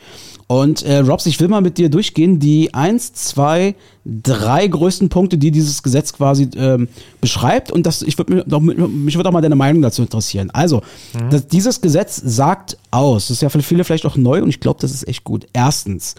Und 0.48 0.84
äh, 0.84 0.99
Robs, 0.99 1.26
ich 1.26 1.39
will 1.41 1.49
mal 1.49 1.60
mit 1.60 1.77
dir 1.77 1.89
durchgehen, 1.89 2.39
die 2.39 2.73
eins, 2.73 3.11
zwei, 3.11 3.76
drei 4.06 4.65
größten 4.65 5.10
Punkte, 5.10 5.38
die 5.38 5.52
dieses 5.52 5.84
Gesetz 5.84 6.14
quasi 6.14 6.49
ähm, 6.56 6.88
beschreibt. 7.19 7.69
Und 7.69 7.85
das, 7.85 8.02
ich 8.02 8.18
würd 8.18 8.30
mir, 8.30 8.44
doch, 8.45 8.61
mich 8.61 9.18
würde 9.18 9.27
auch 9.27 9.34
mal 9.34 9.41
deine 9.41 9.57
Meinung 9.57 9.81
dazu 9.81 10.02
interessieren. 10.02 10.49
Also, 10.52 10.81
das, 11.30 11.48
dieses 11.48 11.81
Gesetz 11.81 12.15
sagt 12.23 12.77
aus, 12.91 13.27
das 13.27 13.38
ist 13.38 13.41
ja 13.41 13.49
für 13.49 13.61
viele 13.61 13.84
vielleicht 13.84 14.06
auch 14.06 14.15
neu 14.15 14.41
und 14.41 14.48
ich 14.48 14.61
glaube, 14.61 14.80
das 14.80 14.94
ist 14.94 15.06
echt 15.06 15.26
gut. 15.26 15.48
Erstens, 15.52 16.15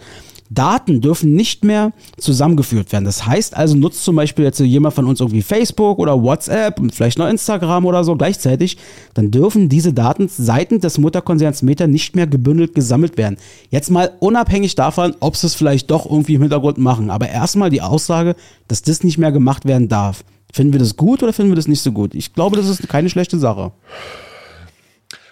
Daten 0.49 0.99
dürfen 0.99 1.33
nicht 1.35 1.63
mehr 1.63 1.91
zusammengeführt 2.17 2.91
werden. 2.91 3.05
Das 3.05 3.25
heißt 3.25 3.55
also, 3.55 3.75
nutzt 3.75 4.03
zum 4.03 4.15
Beispiel 4.15 4.45
jetzt 4.45 4.59
jemand 4.59 4.95
von 4.95 5.05
uns 5.05 5.19
irgendwie 5.19 5.43
Facebook 5.43 5.99
oder 5.99 6.21
WhatsApp 6.21 6.79
und 6.79 6.93
vielleicht 6.93 7.19
noch 7.19 7.27
Instagram 7.27 7.85
oder 7.85 8.03
so 8.03 8.15
gleichzeitig, 8.15 8.77
dann 9.13 9.29
dürfen 9.29 9.69
diese 9.69 9.93
Daten 9.93 10.27
seitens 10.27 10.81
des 10.81 10.97
Mutterkonzerns 10.97 11.61
Meta 11.61 11.87
nicht 11.87 12.15
mehr 12.15 12.25
gebündelt 12.25 12.73
gesammelt 12.73 13.17
werden. 13.17 13.37
Jetzt 13.69 13.91
mal 13.91 14.11
unabhängig 14.19 14.75
davon, 14.75 15.15
ob 15.19 15.35
sie 15.35 15.47
es 15.47 15.55
vielleicht 15.55 15.91
doch 15.91 16.09
irgendwie 16.09 16.35
im 16.35 16.41
Hintergrund 16.41 16.79
machen. 16.79 17.11
Aber 17.11 17.29
erstmal 17.29 17.69
die 17.69 17.81
Aussage, 17.81 18.35
dass 18.67 18.81
das 18.81 19.03
nicht 19.03 19.17
mehr 19.17 19.31
gemacht 19.31 19.65
werden 19.65 19.87
darf. 19.87 20.23
Finden 20.51 20.73
wir 20.73 20.79
das 20.79 20.97
gut 20.97 21.21
oder 21.21 21.31
finden 21.31 21.51
wir 21.51 21.55
das 21.57 21.67
nicht 21.67 21.81
so 21.81 21.91
gut? 21.91 22.15
Ich 22.15 22.33
glaube, 22.33 22.57
das 22.57 22.67
ist 22.67 22.89
keine 22.89 23.09
schlechte 23.11 23.37
Sache. 23.37 23.71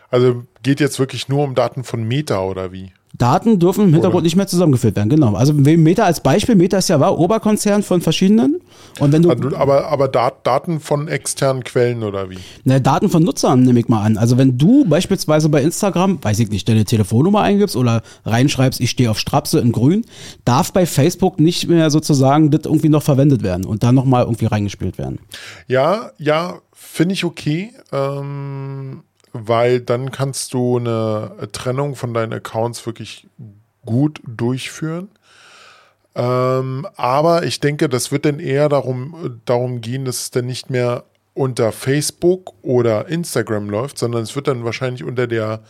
Also 0.10 0.44
geht 0.62 0.80
jetzt 0.80 1.00
wirklich 1.00 1.28
nur 1.28 1.44
um 1.44 1.56
Daten 1.56 1.84
von 1.84 2.04
Meta 2.04 2.44
oder 2.44 2.72
wie? 2.72 2.92
Daten 3.18 3.60
dürfen 3.60 3.86
im 3.86 3.94
Hintergrund 3.94 4.18
Oder? 4.18 4.24
nicht 4.24 4.36
mehr 4.36 4.48
zusammengeführt 4.48 4.96
werden, 4.96 5.10
genau. 5.10 5.34
Also 5.34 5.54
Meta 5.54 6.04
als 6.04 6.22
Beispiel, 6.22 6.56
Meta 6.56 6.78
ist 6.78 6.88
ja 6.90 7.00
war 7.00 7.18
Oberkonzern 7.18 7.84
von 7.84 8.02
verschiedenen. 8.02 8.60
Und 9.00 9.12
wenn 9.12 9.24
du 9.24 9.30
Also, 9.30 9.56
aber 9.56 9.88
aber 9.88 10.08
Dat 10.08 10.46
Daten 10.46 10.80
von 10.80 11.08
externen 11.08 11.64
Quellen 11.64 12.04
oder 12.04 12.30
wie? 12.30 12.38
ne, 12.64 12.80
Daten 12.80 13.10
von 13.10 13.24
Nutzern 13.24 13.64
nehme 13.64 13.80
ich 13.80 13.88
mal 13.88 14.04
an. 14.04 14.18
Also 14.18 14.38
wenn 14.38 14.58
du 14.58 14.86
beispielsweise 14.86 15.50
bei 15.50 15.62
Instagram, 15.62 16.24
weiß 16.24 16.40
ich 16.40 16.50
nicht, 16.50 16.70
deine 16.70 16.86
Telefonnummer 16.86 17.42
eingibst 17.42 17.76
oder 17.76 18.02
reinschreibst, 18.26 18.80
ich 18.80 18.92
stehe 18.92 19.10
auf 19.10 19.20
Strapse 19.20 19.60
in 19.60 19.72
grün, 19.72 20.06
darf 20.46 20.72
bei 20.72 20.86
Facebook 20.86 21.40
nicht 21.40 21.68
mehr 21.68 21.90
sozusagen 21.90 22.52
das 22.52 22.62
irgendwie 22.66 22.90
noch 22.90 23.04
verwendet 23.04 23.44
werden 23.44 23.66
und 23.66 23.84
dann 23.84 23.96
nochmal 23.96 24.24
irgendwie 24.24 24.46
reingespielt 24.46 24.98
werden. 24.98 25.20
Ja, 25.68 26.12
ja, 26.18 26.60
finde 26.74 27.14
ich 27.14 27.24
okay, 27.24 27.74
ähm, 27.92 29.02
weil 29.44 29.82
dann 29.82 30.12
kannst 30.12 30.54
du 30.54 30.78
eine 30.78 31.50
Trennung 31.52 31.96
von 31.96 32.14
deinen 32.14 32.34
Accounts 32.34 32.86
wirklich 32.86 33.28
gut 33.86 34.22
durchführen. 34.26 35.10
Ähm, 36.16 36.88
aber 36.96 37.44
ich 37.44 37.60
denke, 37.60 37.90
das 37.90 38.12
wird 38.12 38.26
dann 38.26 38.40
eher 38.40 38.70
darum, 38.70 39.40
darum 39.46 39.82
gehen, 39.82 40.06
dass 40.06 40.22
es 40.22 40.32
dann 40.32 40.48
nicht 40.48 40.70
mehr 40.70 41.04
unter 41.36 41.72
Facebook 41.72 42.54
oder 42.64 43.08
Instagram 43.08 43.70
läuft, 43.70 44.00
sondern 44.00 44.24
es 44.24 44.36
wird 44.36 44.48
dann 44.48 44.66
wahrscheinlich 44.66 45.04
unter 45.04 45.28
der 45.28 45.62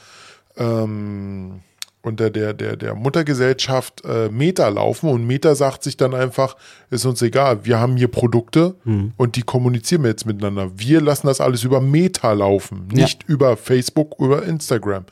ähm, 0.55 1.61
unter 2.07 2.29
der, 2.29 2.53
der, 2.53 2.75
der 2.75 2.95
Muttergesellschaft 2.95 4.03
äh, 4.05 4.29
Meta 4.29 4.67
laufen 4.67 5.09
und 5.09 5.27
Meta 5.27 5.53
sagt 5.53 5.83
sich 5.83 5.97
dann 5.97 6.13
einfach, 6.15 6.55
ist 6.89 7.05
uns 7.05 7.21
egal, 7.21 7.65
wir 7.65 7.79
haben 7.79 7.97
hier 7.97 8.07
Produkte 8.07 8.75
und 9.17 9.35
die 9.35 9.43
kommunizieren 9.43 10.03
wir 10.03 10.09
jetzt 10.09 10.25
miteinander. 10.25 10.71
Wir 10.75 11.01
lassen 11.01 11.27
das 11.27 11.41
alles 11.41 11.63
über 11.63 11.81
Meta 11.81 12.31
laufen, 12.31 12.87
nicht 12.91 13.23
über 13.27 13.57
Facebook, 13.57 14.15
über 14.19 14.43
Instagram. 14.43 15.05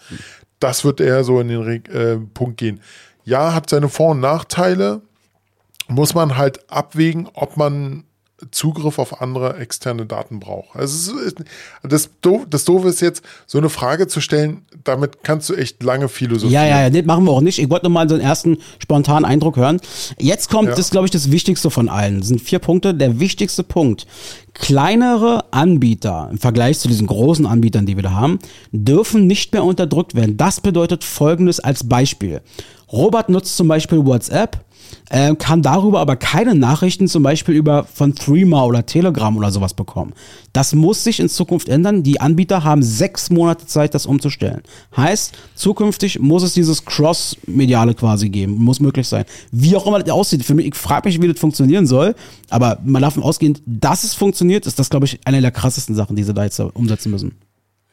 Das 0.59 0.84
wird 0.85 0.99
eher 1.01 1.23
so 1.23 1.39
in 1.39 1.49
den 1.49 1.85
äh, 1.85 2.17
Punkt 2.34 2.57
gehen. 2.57 2.80
Ja, 3.23 3.53
hat 3.53 3.69
seine 3.69 3.89
Vor- 3.89 4.11
und 4.11 4.22
Nachteile, 4.22 5.01
muss 5.88 6.15
man 6.15 6.38
halt 6.38 6.72
abwägen, 6.72 7.30
ob 7.34 7.57
man 7.57 8.05
Zugriff 8.51 8.99
auf 8.99 9.21
andere 9.21 9.57
externe 9.57 10.05
Daten 10.05 10.39
braucht. 10.41 10.75
Also 10.75 11.17
ist, 11.19 11.37
das, 11.83 12.09
Doof, 12.21 12.45
das 12.49 12.65
Doofe 12.65 12.89
ist 12.89 12.99
jetzt, 13.01 13.23
so 13.45 13.57
eine 13.57 13.69
Frage 13.69 14.07
zu 14.07 14.19
stellen, 14.19 14.63
damit 14.83 15.23
kannst 15.23 15.49
du 15.49 15.53
echt 15.53 15.81
lange 15.81 16.09
philosophieren. 16.09 16.51
Ja, 16.51 16.65
ja, 16.67 16.81
ja, 16.81 16.89
das 16.89 17.05
machen 17.05 17.23
wir 17.23 17.31
auch 17.31 17.39
nicht. 17.41 17.59
Ich 17.59 17.69
wollte 17.69 17.85
nur 17.85 17.93
mal 17.93 18.09
so 18.09 18.15
einen 18.15 18.23
ersten 18.23 18.57
spontanen 18.79 19.23
Eindruck 19.23 19.55
hören. 19.55 19.79
Jetzt 20.19 20.49
kommt, 20.49 20.67
Ja. 20.67 20.75
das 20.75 20.89
glaube 20.89 21.05
ich, 21.05 21.11
das 21.11 21.31
Wichtigste 21.31 21.69
von 21.69 21.87
allen. 21.87 22.19
Das 22.19 22.27
sind 22.27 22.41
vier 22.41 22.59
Punkte. 22.59 22.93
Der 22.93 23.19
wichtigste 23.21 23.63
Punkt. 23.63 24.05
Kleinere 24.53 25.45
Anbieter 25.51 26.27
im 26.31 26.37
Vergleich 26.37 26.79
zu 26.79 26.87
diesen 26.89 27.07
großen 27.07 27.45
Anbietern, 27.45 27.85
die 27.85 27.95
wir 27.95 28.03
da 28.03 28.11
haben, 28.11 28.39
dürfen 28.71 29.27
nicht 29.27 29.53
mehr 29.53 29.63
unterdrückt 29.63 30.13
werden. 30.15 30.35
Das 30.37 30.59
bedeutet 30.59 31.03
folgendes 31.03 31.59
als 31.59 31.87
Beispiel. 31.87 32.41
Robert 32.91 33.29
nutzt 33.29 33.55
zum 33.57 33.67
Beispiel 33.67 34.05
WhatsApp, 34.05 34.57
äh, 35.09 35.35
kann 35.35 35.61
darüber 35.61 35.99
aber 35.99 36.15
keine 36.15 36.55
Nachrichten 36.55 37.07
zum 37.07 37.23
Beispiel 37.23 37.55
über 37.55 37.84
von 37.84 38.15
Threema 38.15 38.65
oder 38.65 38.85
Telegram 38.85 39.35
oder 39.38 39.51
sowas 39.51 39.73
bekommen. 39.73 40.13
Das 40.53 40.73
muss 40.73 41.03
sich 41.03 41.19
in 41.19 41.30
Zukunft 41.30 41.69
ändern. 41.69 42.03
Die 42.03 42.22
Anbieter 42.22 42.63
haben 42.63 42.81
sechs 42.81 43.30
Monate 43.30 43.65
Zeit, 43.65 43.93
das 43.93 44.05
umzustellen. 44.05 44.61
Heißt, 44.95 45.34
zukünftig 45.55 46.19
muss 46.19 46.43
es 46.43 46.53
dieses 46.53 46.85
Cross-Mediale 46.85 47.93
quasi 47.93 48.30
geben, 48.30 48.55
muss 48.55 48.80
möglich 48.80 49.07
sein. 49.07 49.26
Wie 49.51 49.76
auch 49.76 49.85
immer 49.85 49.99
das 49.99 50.13
aussieht, 50.13 50.43
für 50.43 50.53
mich, 50.53 50.67
ich 50.67 50.76
frage 50.76 51.07
mich, 51.07 51.22
wie 51.22 51.27
das 51.27 51.39
funktionieren 51.39 51.88
soll, 51.88 52.15
aber 52.49 52.80
mal 52.84 53.01
davon 53.01 53.23
ausgehend, 53.23 53.61
dass 53.65 54.03
es 54.03 54.13
funktioniert, 54.13 54.65
ist 54.65 54.80
das, 54.80 54.89
glaube 54.89 55.05
ich, 55.05 55.19
eine 55.26 55.41
der 55.41 55.51
krassesten 55.51 55.95
Sachen, 55.95 56.15
die 56.15 56.23
sie 56.23 56.34
da 56.34 56.43
jetzt 56.43 56.59
umsetzen 56.59 57.11
müssen. 57.11 57.34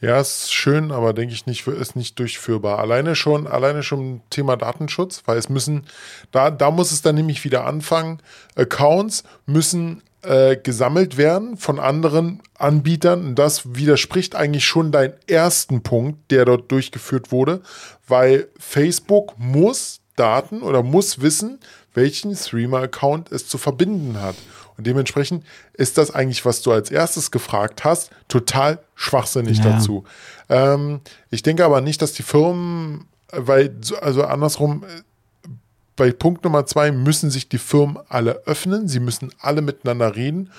Ja, 0.02 0.20
ist 0.20 0.52
schön, 0.52 0.90
aber 0.90 1.12
denke 1.12 1.32
ich 1.32 1.46
nicht, 1.46 1.64
ist 1.68 1.94
nicht 1.94 2.18
durchführbar. 2.18 2.80
Alleine 2.80 3.14
schon, 3.14 3.46
alleine 3.46 3.84
schon 3.84 4.20
Thema 4.30 4.56
Datenschutz, 4.56 5.22
weil 5.26 5.38
es 5.38 5.48
müssen, 5.48 5.86
da, 6.32 6.50
da 6.50 6.72
muss 6.72 6.90
es 6.90 7.02
dann 7.02 7.14
nämlich 7.14 7.44
wieder 7.44 7.64
anfangen. 7.64 8.18
Accounts 8.56 9.22
müssen 9.46 10.02
äh, 10.22 10.56
gesammelt 10.56 11.18
werden 11.18 11.56
von 11.56 11.78
anderen 11.78 12.42
Anbietern. 12.58 13.24
Und 13.24 13.34
das 13.36 13.76
widerspricht 13.76 14.34
eigentlich 14.34 14.64
schon 14.64 14.90
deinen 14.90 15.14
ersten 15.28 15.84
Punkt, 15.84 16.32
der 16.32 16.46
dort 16.46 16.72
durchgeführt 16.72 17.30
wurde, 17.30 17.62
weil 18.08 18.48
Facebook 18.58 19.34
muss 19.38 20.00
Daten 20.16 20.62
oder 20.62 20.82
muss 20.82 21.20
wissen, 21.20 21.60
welchen 21.94 22.34
Streamer-Account 22.34 23.30
es 23.30 23.46
zu 23.46 23.56
verbinden 23.56 24.20
hat. 24.20 24.34
Und 24.82 24.86
dementsprechend 24.88 25.44
ist 25.74 25.96
das 25.96 26.10
eigentlich, 26.10 26.44
was 26.44 26.60
du 26.60 26.72
als 26.72 26.90
erstes 26.90 27.30
gefragt 27.30 27.84
hast, 27.84 28.10
total 28.26 28.80
schwachsinnig 28.96 29.58
Ja. 29.58 29.64
dazu. 29.74 30.02
Ähm, 30.48 31.00
ich 31.30 31.44
denke 31.44 31.64
aber 31.64 31.80
nicht, 31.80 32.02
dass 32.02 32.12
die 32.14 32.24
Firmen, 32.24 33.04
weil, 33.30 33.76
so- 33.80 33.94
also 33.96 34.24
andersrum, 34.24 34.82
äh, 34.82 35.48
bei 35.94 36.10
Punkt 36.10 36.42
Nummer 36.42 36.66
zwei 36.66 36.90
müssen 36.90 37.30
sich 37.30 37.48
die 37.48 37.58
Firmen 37.58 37.96
alle 38.08 38.42
öffnen, 38.46 38.88
sie 38.88 38.98
müssen 38.98 39.32
alle 39.38 39.62
miteinander 39.62 40.16
reden. 40.16 40.50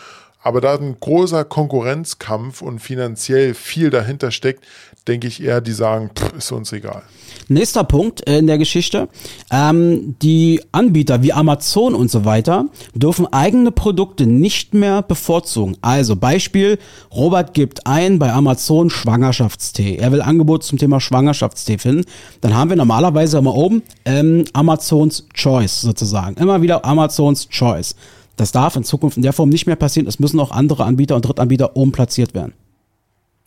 Aber 0.41 0.61
da 0.61 0.73
ein 0.77 0.97
großer 1.01 1.43
Konkurrenzkampf 1.43 2.61
und 2.61 2.79
finanziell 2.79 3.53
viel 3.53 3.89
dahinter 3.89 4.31
steckt, 4.31 4.65
denke 5.07 5.27
ich 5.27 5.43
eher, 5.43 5.61
die 5.61 5.71
sagen, 5.71 6.11
pff, 6.15 6.33
ist 6.37 6.51
uns 6.51 6.71
egal. 6.71 7.03
Nächster 7.47 7.83
Punkt 7.83 8.25
äh, 8.27 8.37
in 8.37 8.47
der 8.47 8.57
Geschichte. 8.57 9.09
Ähm, 9.51 10.15
die 10.21 10.61
Anbieter 10.71 11.23
wie 11.23 11.33
Amazon 11.33 11.93
und 11.93 12.09
so 12.09 12.25
weiter 12.25 12.65
dürfen 12.93 13.31
eigene 13.31 13.71
Produkte 13.71 14.25
nicht 14.25 14.73
mehr 14.73 15.01
bevorzugen. 15.01 15.77
Also 15.81 16.15
Beispiel, 16.15 16.79
Robert 17.13 17.53
gibt 17.53 17.85
ein 17.85 18.19
bei 18.19 18.31
Amazon 18.31 18.89
Schwangerschaftstee. 18.89 19.97
Er 19.97 20.11
will 20.11 20.21
Angebot 20.21 20.63
zum 20.63 20.77
Thema 20.77 21.01
Schwangerschaftstee 21.01 21.77
finden. 21.77 22.05
Dann 22.41 22.55
haben 22.55 22.69
wir 22.69 22.77
normalerweise 22.77 23.37
immer 23.37 23.55
oben 23.55 23.83
ähm, 24.05 24.45
Amazons 24.53 25.27
Choice 25.33 25.81
sozusagen. 25.81 26.37
Immer 26.37 26.61
wieder 26.61 26.85
Amazons 26.85 27.49
Choice. 27.49 27.95
Das 28.35 28.51
darf 28.51 28.75
in 28.75 28.83
Zukunft 28.83 29.17
in 29.17 29.23
der 29.23 29.33
Form 29.33 29.49
nicht 29.49 29.67
mehr 29.67 29.75
passieren. 29.75 30.07
Es 30.07 30.19
müssen 30.19 30.39
auch 30.39 30.51
andere 30.51 30.85
Anbieter 30.85 31.15
und 31.15 31.23
Drittanbieter 31.23 31.75
oben 31.75 31.91
platziert 31.91 32.33
werden. 32.33 32.53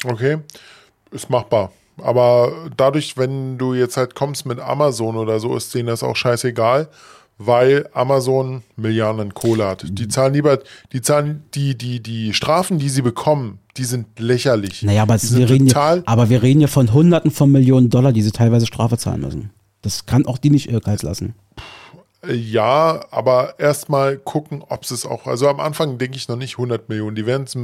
Okay, 0.05 0.39
ist 1.16 1.30
machbar. 1.30 1.72
Aber 2.02 2.52
dadurch, 2.76 3.16
wenn 3.16 3.59
du 3.59 3.74
jetzt 3.74 3.97
halt 3.97 4.14
kommst 4.14 4.47
mit 4.47 4.60
Amazon 4.60 5.16
oder 5.16 5.40
so, 5.40 5.56
ist 5.56 5.74
denen 5.74 5.88
das 5.88 6.02
auch 6.02 6.14
scheißegal, 6.14 6.88
weil 7.38 7.88
Amazon 7.93 8.62
Milliarden 8.76 9.34
Kohle 9.34 9.66
hat. 9.66 9.84
Die 9.88 10.09
zahlen 10.09 10.34
lieber, 10.34 10.59
die 10.93 11.02
zahlen, 11.02 11.44
die, 11.55 11.76
die, 11.76 12.02
die 12.02 12.32
Strafen, 12.34 12.78
die 12.78 12.88
sie 12.88 13.02
bekommen, 13.02 13.59
die 13.76 13.84
sind 13.84 14.18
lächerlich. 14.18 14.82
Naja, 14.82 15.02
aber, 15.02 15.16
die 15.16 15.36
wir 15.36 15.51
reden 15.51 15.66
ja, 15.66 16.02
aber 16.05 16.30
wir 16.30 16.43
reden 16.43 16.60
ja 16.60 16.68
von 16.68 16.93
Hunderten 16.93 17.30
von 17.30 17.51
Millionen 17.51 17.90
Dollar, 17.90 18.12
die 18.12 18.22
sie 18.22 18.32
teilweise 18.32 18.66
Strafe 18.66 18.98
zahlen 18.98 19.20
müssen. 19.20 19.51
Das 19.82 20.06
kann 20.06 20.26
auch 20.26 20.38
die 20.38 20.51
nicht 20.51 20.68
kalt 20.82 21.02
lassen. 21.02 21.34
Äh, 21.56 21.60
Ja, 22.28 23.05
aber 23.10 23.55
erstmal 23.59 24.16
gucken, 24.16 24.64
ob 24.68 24.84
sie 24.84 24.94
es 24.94 25.06
auch, 25.06 25.26
also 25.26 25.48
am 25.48 25.60
Anfang 25.60 25.98
denke 25.98 26.16
ich 26.16 26.28
noch 26.28 26.36
nicht 26.36 26.55
100 26.55 26.88
Millionen, 26.88 27.14
die 27.14 27.26
werden 27.26 27.44
es 27.44 27.55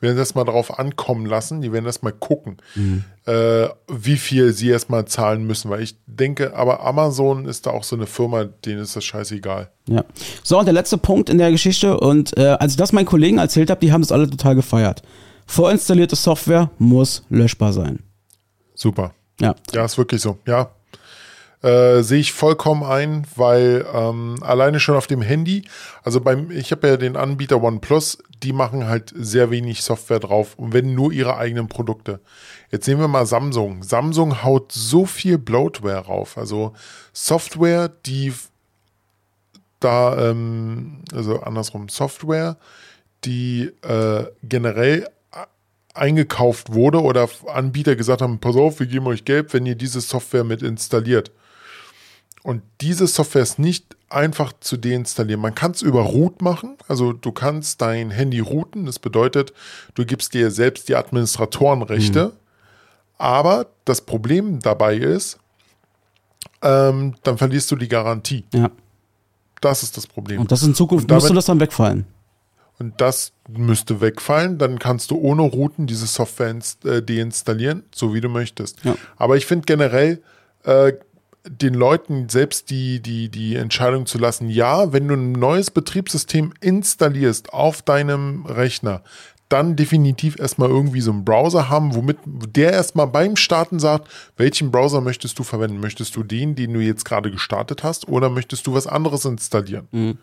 werden 0.00 0.16
das 0.16 0.34
mal 0.34 0.44
drauf 0.44 0.78
ankommen 0.78 1.26
lassen, 1.26 1.62
die 1.62 1.72
werden 1.72 1.84
das 1.84 2.02
mal 2.02 2.12
gucken, 2.12 2.58
äh, 3.26 3.68
wie 3.88 4.16
viel 4.16 4.52
sie 4.52 4.68
erstmal 4.68 5.06
zahlen 5.06 5.46
müssen, 5.46 5.70
weil 5.70 5.82
ich 5.82 5.96
denke, 6.06 6.54
aber 6.54 6.84
Amazon 6.84 7.46
ist 7.46 7.66
da 7.66 7.70
auch 7.70 7.84
so 7.84 7.96
eine 7.96 8.06
Firma, 8.06 8.44
denen 8.44 8.80
ist 8.80 8.96
das 8.96 9.04
scheißegal. 9.04 9.70
Ja. 9.88 10.04
So, 10.42 10.58
und 10.58 10.66
der 10.66 10.74
letzte 10.74 10.98
Punkt 10.98 11.30
in 11.30 11.38
der 11.38 11.50
Geschichte, 11.50 11.98
und 11.98 12.36
äh, 12.36 12.56
als 12.58 12.72
ich 12.72 12.78
das 12.78 12.92
meinen 12.92 13.06
Kollegen 13.06 13.38
erzählt 13.38 13.70
habe, 13.70 13.80
die 13.80 13.92
haben 13.92 14.02
es 14.02 14.12
alle 14.12 14.28
total 14.28 14.54
gefeiert. 14.54 15.02
Vorinstallierte 15.46 16.16
Software 16.16 16.70
muss 16.78 17.24
löschbar 17.30 17.72
sein. 17.72 18.00
Super. 18.74 19.14
Ja. 19.40 19.54
Ja, 19.72 19.84
ist 19.84 19.96
wirklich 19.98 20.20
so, 20.20 20.38
ja. 20.46 20.70
Äh, 21.62 22.02
Sehe 22.02 22.20
ich 22.20 22.32
vollkommen 22.32 22.82
ein, 22.82 23.26
weil 23.36 23.84
ähm, 23.92 24.36
alleine 24.40 24.80
schon 24.80 24.96
auf 24.96 25.06
dem 25.06 25.20
Handy, 25.20 25.64
also 26.02 26.20
beim, 26.20 26.50
ich 26.50 26.72
habe 26.72 26.88
ja 26.88 26.96
den 26.96 27.16
Anbieter 27.16 27.62
OnePlus, 27.62 28.18
die 28.42 28.54
machen 28.54 28.86
halt 28.86 29.12
sehr 29.14 29.50
wenig 29.50 29.82
Software 29.82 30.20
drauf 30.20 30.54
und 30.56 30.72
wenn 30.72 30.94
nur 30.94 31.12
ihre 31.12 31.36
eigenen 31.36 31.68
Produkte. 31.68 32.20
Jetzt 32.70 32.88
nehmen 32.88 33.00
wir 33.00 33.08
mal 33.08 33.26
Samsung. 33.26 33.82
Samsung 33.82 34.42
haut 34.42 34.72
so 34.72 35.04
viel 35.04 35.36
Bloatware 35.36 36.06
rauf, 36.06 36.38
also 36.38 36.72
Software, 37.12 37.90
die 38.06 38.32
da, 39.80 40.30
ähm, 40.30 41.02
also 41.12 41.40
andersrum, 41.40 41.88
Software, 41.90 42.56
die 43.24 43.70
äh, 43.82 44.24
generell 44.42 45.08
eingekauft 45.92 46.72
wurde 46.72 47.02
oder 47.02 47.28
Anbieter 47.46 47.96
gesagt 47.96 48.22
haben, 48.22 48.38
pass 48.38 48.56
auf, 48.56 48.80
wir 48.80 48.86
geben 48.86 49.06
euch 49.08 49.24
Geld, 49.24 49.52
wenn 49.52 49.66
ihr 49.66 49.74
diese 49.74 50.00
Software 50.00 50.44
mit 50.44 50.62
installiert. 50.62 51.32
Und 52.42 52.62
diese 52.80 53.06
Software 53.06 53.42
ist 53.42 53.58
nicht 53.58 53.96
einfach 54.08 54.52
zu 54.60 54.76
deinstallieren. 54.76 55.40
Man 55.40 55.54
kann 55.54 55.72
es 55.72 55.82
über 55.82 56.02
Root 56.02 56.42
machen. 56.42 56.76
Also 56.88 57.12
du 57.12 57.32
kannst 57.32 57.80
dein 57.80 58.10
Handy 58.10 58.40
routen. 58.40 58.86
Das 58.86 58.98
bedeutet, 58.98 59.52
du 59.94 60.04
gibst 60.04 60.34
dir 60.34 60.50
selbst 60.50 60.88
die 60.88 60.96
Administratorenrechte. 60.96 62.26
Mhm. 62.26 62.32
Aber 63.18 63.66
das 63.84 64.00
Problem 64.00 64.60
dabei 64.60 64.96
ist, 64.96 65.38
ähm, 66.62 67.14
dann 67.22 67.38
verlierst 67.38 67.70
du 67.70 67.76
die 67.76 67.88
Garantie. 67.88 68.44
Ja. 68.54 68.70
Das 69.60 69.82
ist 69.82 69.96
das 69.96 70.06
Problem. 70.06 70.40
Und 70.40 70.50
das 70.50 70.62
in 70.62 70.74
Zukunft 70.74 71.10
damit, 71.10 71.22
müsste 71.22 71.34
das 71.34 71.44
dann 71.44 71.60
wegfallen. 71.60 72.06
Und 72.78 72.98
das 72.98 73.32
müsste 73.46 74.00
wegfallen. 74.00 74.56
Dann 74.56 74.78
kannst 74.78 75.10
du 75.10 75.18
ohne 75.18 75.42
Routen 75.42 75.86
diese 75.86 76.06
Software 76.06 76.56
äh, 76.84 77.02
deinstallieren, 77.02 77.84
so 77.94 78.14
wie 78.14 78.22
du 78.22 78.30
möchtest. 78.30 78.82
Ja. 78.84 78.96
Aber 79.18 79.36
ich 79.36 79.44
finde 79.44 79.66
generell, 79.66 80.22
äh, 80.64 80.94
den 81.48 81.74
Leuten 81.74 82.28
selbst 82.28 82.70
die, 82.70 83.00
die, 83.00 83.28
die 83.28 83.56
Entscheidung 83.56 84.06
zu 84.06 84.18
lassen, 84.18 84.48
ja, 84.48 84.92
wenn 84.92 85.08
du 85.08 85.14
ein 85.14 85.32
neues 85.32 85.70
Betriebssystem 85.70 86.52
installierst 86.60 87.52
auf 87.52 87.82
deinem 87.82 88.44
Rechner, 88.46 89.02
dann 89.48 89.74
definitiv 89.74 90.38
erstmal 90.38 90.68
irgendwie 90.68 91.00
so 91.00 91.10
einen 91.10 91.24
Browser 91.24 91.68
haben, 91.68 91.94
womit 91.94 92.18
der 92.24 92.72
erstmal 92.72 93.08
beim 93.08 93.36
Starten 93.36 93.80
sagt, 93.80 94.08
welchen 94.36 94.70
Browser 94.70 95.00
möchtest 95.00 95.38
du 95.38 95.42
verwenden? 95.42 95.80
Möchtest 95.80 96.14
du 96.14 96.22
den, 96.22 96.54
den 96.54 96.72
du 96.72 96.80
jetzt 96.80 97.04
gerade 97.04 97.30
gestartet 97.30 97.82
hast, 97.82 98.08
oder 98.08 98.30
möchtest 98.30 98.66
du 98.66 98.74
was 98.74 98.86
anderes 98.86 99.24
installieren? 99.24 99.88
Mhm. 99.90 100.18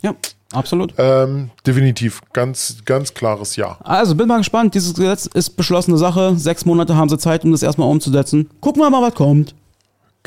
Ja, 0.00 0.14
absolut. 0.52 0.94
Ähm, 0.98 1.50
definitiv, 1.66 2.22
ganz, 2.32 2.78
ganz 2.84 3.14
klares 3.14 3.56
Ja. 3.56 3.78
Also 3.82 4.14
bin 4.14 4.28
mal 4.28 4.38
gespannt. 4.38 4.74
Dieses 4.74 4.94
Gesetz 4.94 5.26
ist 5.26 5.50
beschlossene 5.50 5.98
Sache. 5.98 6.36
Sechs 6.36 6.64
Monate 6.64 6.96
haben 6.96 7.08
sie 7.08 7.18
Zeit, 7.18 7.44
um 7.44 7.50
das 7.50 7.62
erstmal 7.62 7.88
umzusetzen. 7.88 8.48
Gucken 8.60 8.82
wir 8.82 8.90
mal, 8.90 9.02
was 9.02 9.14
kommt. 9.14 9.54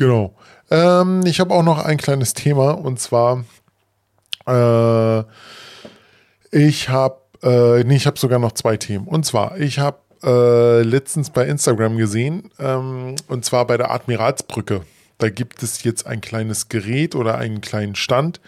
Genau. 0.02 0.34
Ähm, 0.68 1.24
ich 1.26 1.38
habe 1.38 1.54
auch 1.54 1.62
noch 1.62 1.78
ein 1.78 1.96
kleines 1.96 2.34
Thema 2.34 2.72
und 2.72 2.98
zwar, 2.98 3.44
äh, 4.48 5.22
ich 6.50 6.88
habe, 6.88 7.20
äh, 7.44 7.84
nee, 7.84 7.94
ich 7.94 8.06
habe 8.08 8.18
sogar 8.18 8.40
noch 8.40 8.50
zwei 8.50 8.76
Themen. 8.76 9.06
Und 9.06 9.24
zwar, 9.24 9.60
ich 9.60 9.78
habe 9.78 9.98
äh, 10.24 10.82
letztens 10.82 11.30
bei 11.30 11.46
Instagram 11.46 11.98
gesehen, 11.98 12.50
ähm, 12.58 13.14
und 13.28 13.44
zwar 13.44 13.64
bei 13.64 13.76
der 13.76 13.92
Admiralsbrücke. 13.92 14.80
Da 15.18 15.30
gibt 15.30 15.62
es 15.62 15.84
jetzt 15.84 16.04
ein 16.04 16.20
kleines 16.20 16.68
Gerät 16.68 17.14
oder 17.14 17.38
einen 17.38 17.60
kleinen 17.60 17.94
Stand, 17.94 18.40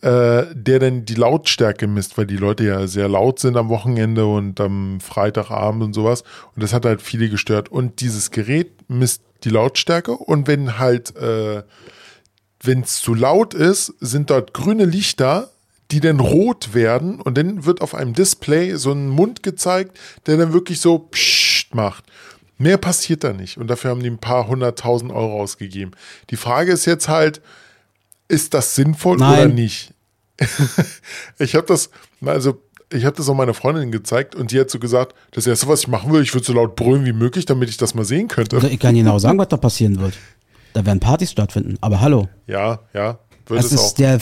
äh, 0.00 0.44
der 0.54 0.78
dann 0.78 1.04
die 1.04 1.14
Lautstärke 1.14 1.86
misst, 1.88 2.16
weil 2.16 2.26
die 2.26 2.36
Leute 2.36 2.64
ja 2.64 2.86
sehr 2.86 3.08
laut 3.08 3.40
sind 3.40 3.56
am 3.56 3.68
Wochenende 3.68 4.26
und 4.26 4.60
am 4.60 5.00
Freitagabend 5.00 5.82
und 5.82 5.92
sowas. 5.92 6.22
Und 6.54 6.62
das 6.62 6.72
hat 6.72 6.84
halt 6.84 7.02
viele 7.02 7.28
gestört. 7.28 7.68
Und 7.68 8.00
dieses 8.00 8.30
Gerät 8.30 8.70
misst 8.88 9.22
die 9.44 9.50
Lautstärke 9.50 10.12
und 10.12 10.46
wenn 10.46 10.78
halt, 10.78 11.16
äh, 11.16 11.62
wenn 12.62 12.80
es 12.80 13.00
zu 13.00 13.14
laut 13.14 13.54
ist, 13.54 13.94
sind 14.00 14.30
dort 14.30 14.52
grüne 14.52 14.84
Lichter, 14.84 15.50
die 15.90 16.00
dann 16.00 16.20
rot 16.20 16.74
werden 16.74 17.20
und 17.20 17.38
dann 17.38 17.64
wird 17.64 17.80
auf 17.80 17.94
einem 17.94 18.12
Display 18.12 18.74
so 18.76 18.92
ein 18.92 19.08
Mund 19.08 19.42
gezeigt, 19.42 19.98
der 20.26 20.36
dann 20.36 20.52
wirklich 20.52 20.80
so 20.80 20.98
pssst 20.98 21.74
macht. 21.74 22.04
Mehr 22.58 22.76
passiert 22.76 23.24
da 23.24 23.32
nicht 23.32 23.58
und 23.58 23.68
dafür 23.68 23.90
haben 23.90 24.02
die 24.02 24.10
ein 24.10 24.18
paar 24.18 24.48
hunderttausend 24.48 25.12
Euro 25.12 25.40
ausgegeben. 25.40 25.92
Die 26.30 26.36
Frage 26.36 26.72
ist 26.72 26.84
jetzt 26.84 27.08
halt, 27.08 27.40
ist 28.28 28.54
das 28.54 28.74
sinnvoll 28.74 29.16
Nein. 29.16 29.38
oder 29.38 29.48
nicht? 29.48 29.94
ich 31.38 31.54
habe 31.54 31.66
das, 31.66 31.90
also 32.24 32.62
ich 32.92 33.04
habe 33.04 33.16
das 33.16 33.28
auch 33.28 33.34
meiner 33.34 33.54
Freundin 33.54 33.90
gezeigt 33.90 34.34
und 34.34 34.52
die 34.52 34.60
hat 34.60 34.70
so 34.70 34.78
gesagt, 34.78 35.14
das 35.32 35.46
erste, 35.46 35.68
was 35.68 35.80
ich 35.80 35.88
machen 35.88 36.12
will, 36.12 36.22
ich 36.22 36.32
würde 36.32 36.46
so 36.46 36.52
laut 36.52 36.76
brüllen 36.76 37.04
wie 37.04 37.12
möglich, 37.12 37.44
damit 37.44 37.68
ich 37.68 37.76
das 37.76 37.94
mal 37.94 38.04
sehen 38.04 38.28
könnte. 38.28 38.56
Also 38.56 38.68
ich 38.68 38.78
kann 38.78 38.94
genau 38.94 39.18
sagen, 39.18 39.38
was 39.38 39.48
da 39.48 39.56
passieren 39.56 39.98
wird. 40.00 40.14
Da 40.72 40.86
werden 40.86 41.00
Partys 41.00 41.32
stattfinden. 41.32 41.76
Aber 41.80 42.00
hallo. 42.00 42.28
Ja, 42.46 42.80
ja. 42.94 43.18
Wird 43.48 43.64
das 43.64 43.72
ist 43.72 43.94
der, 43.98 44.18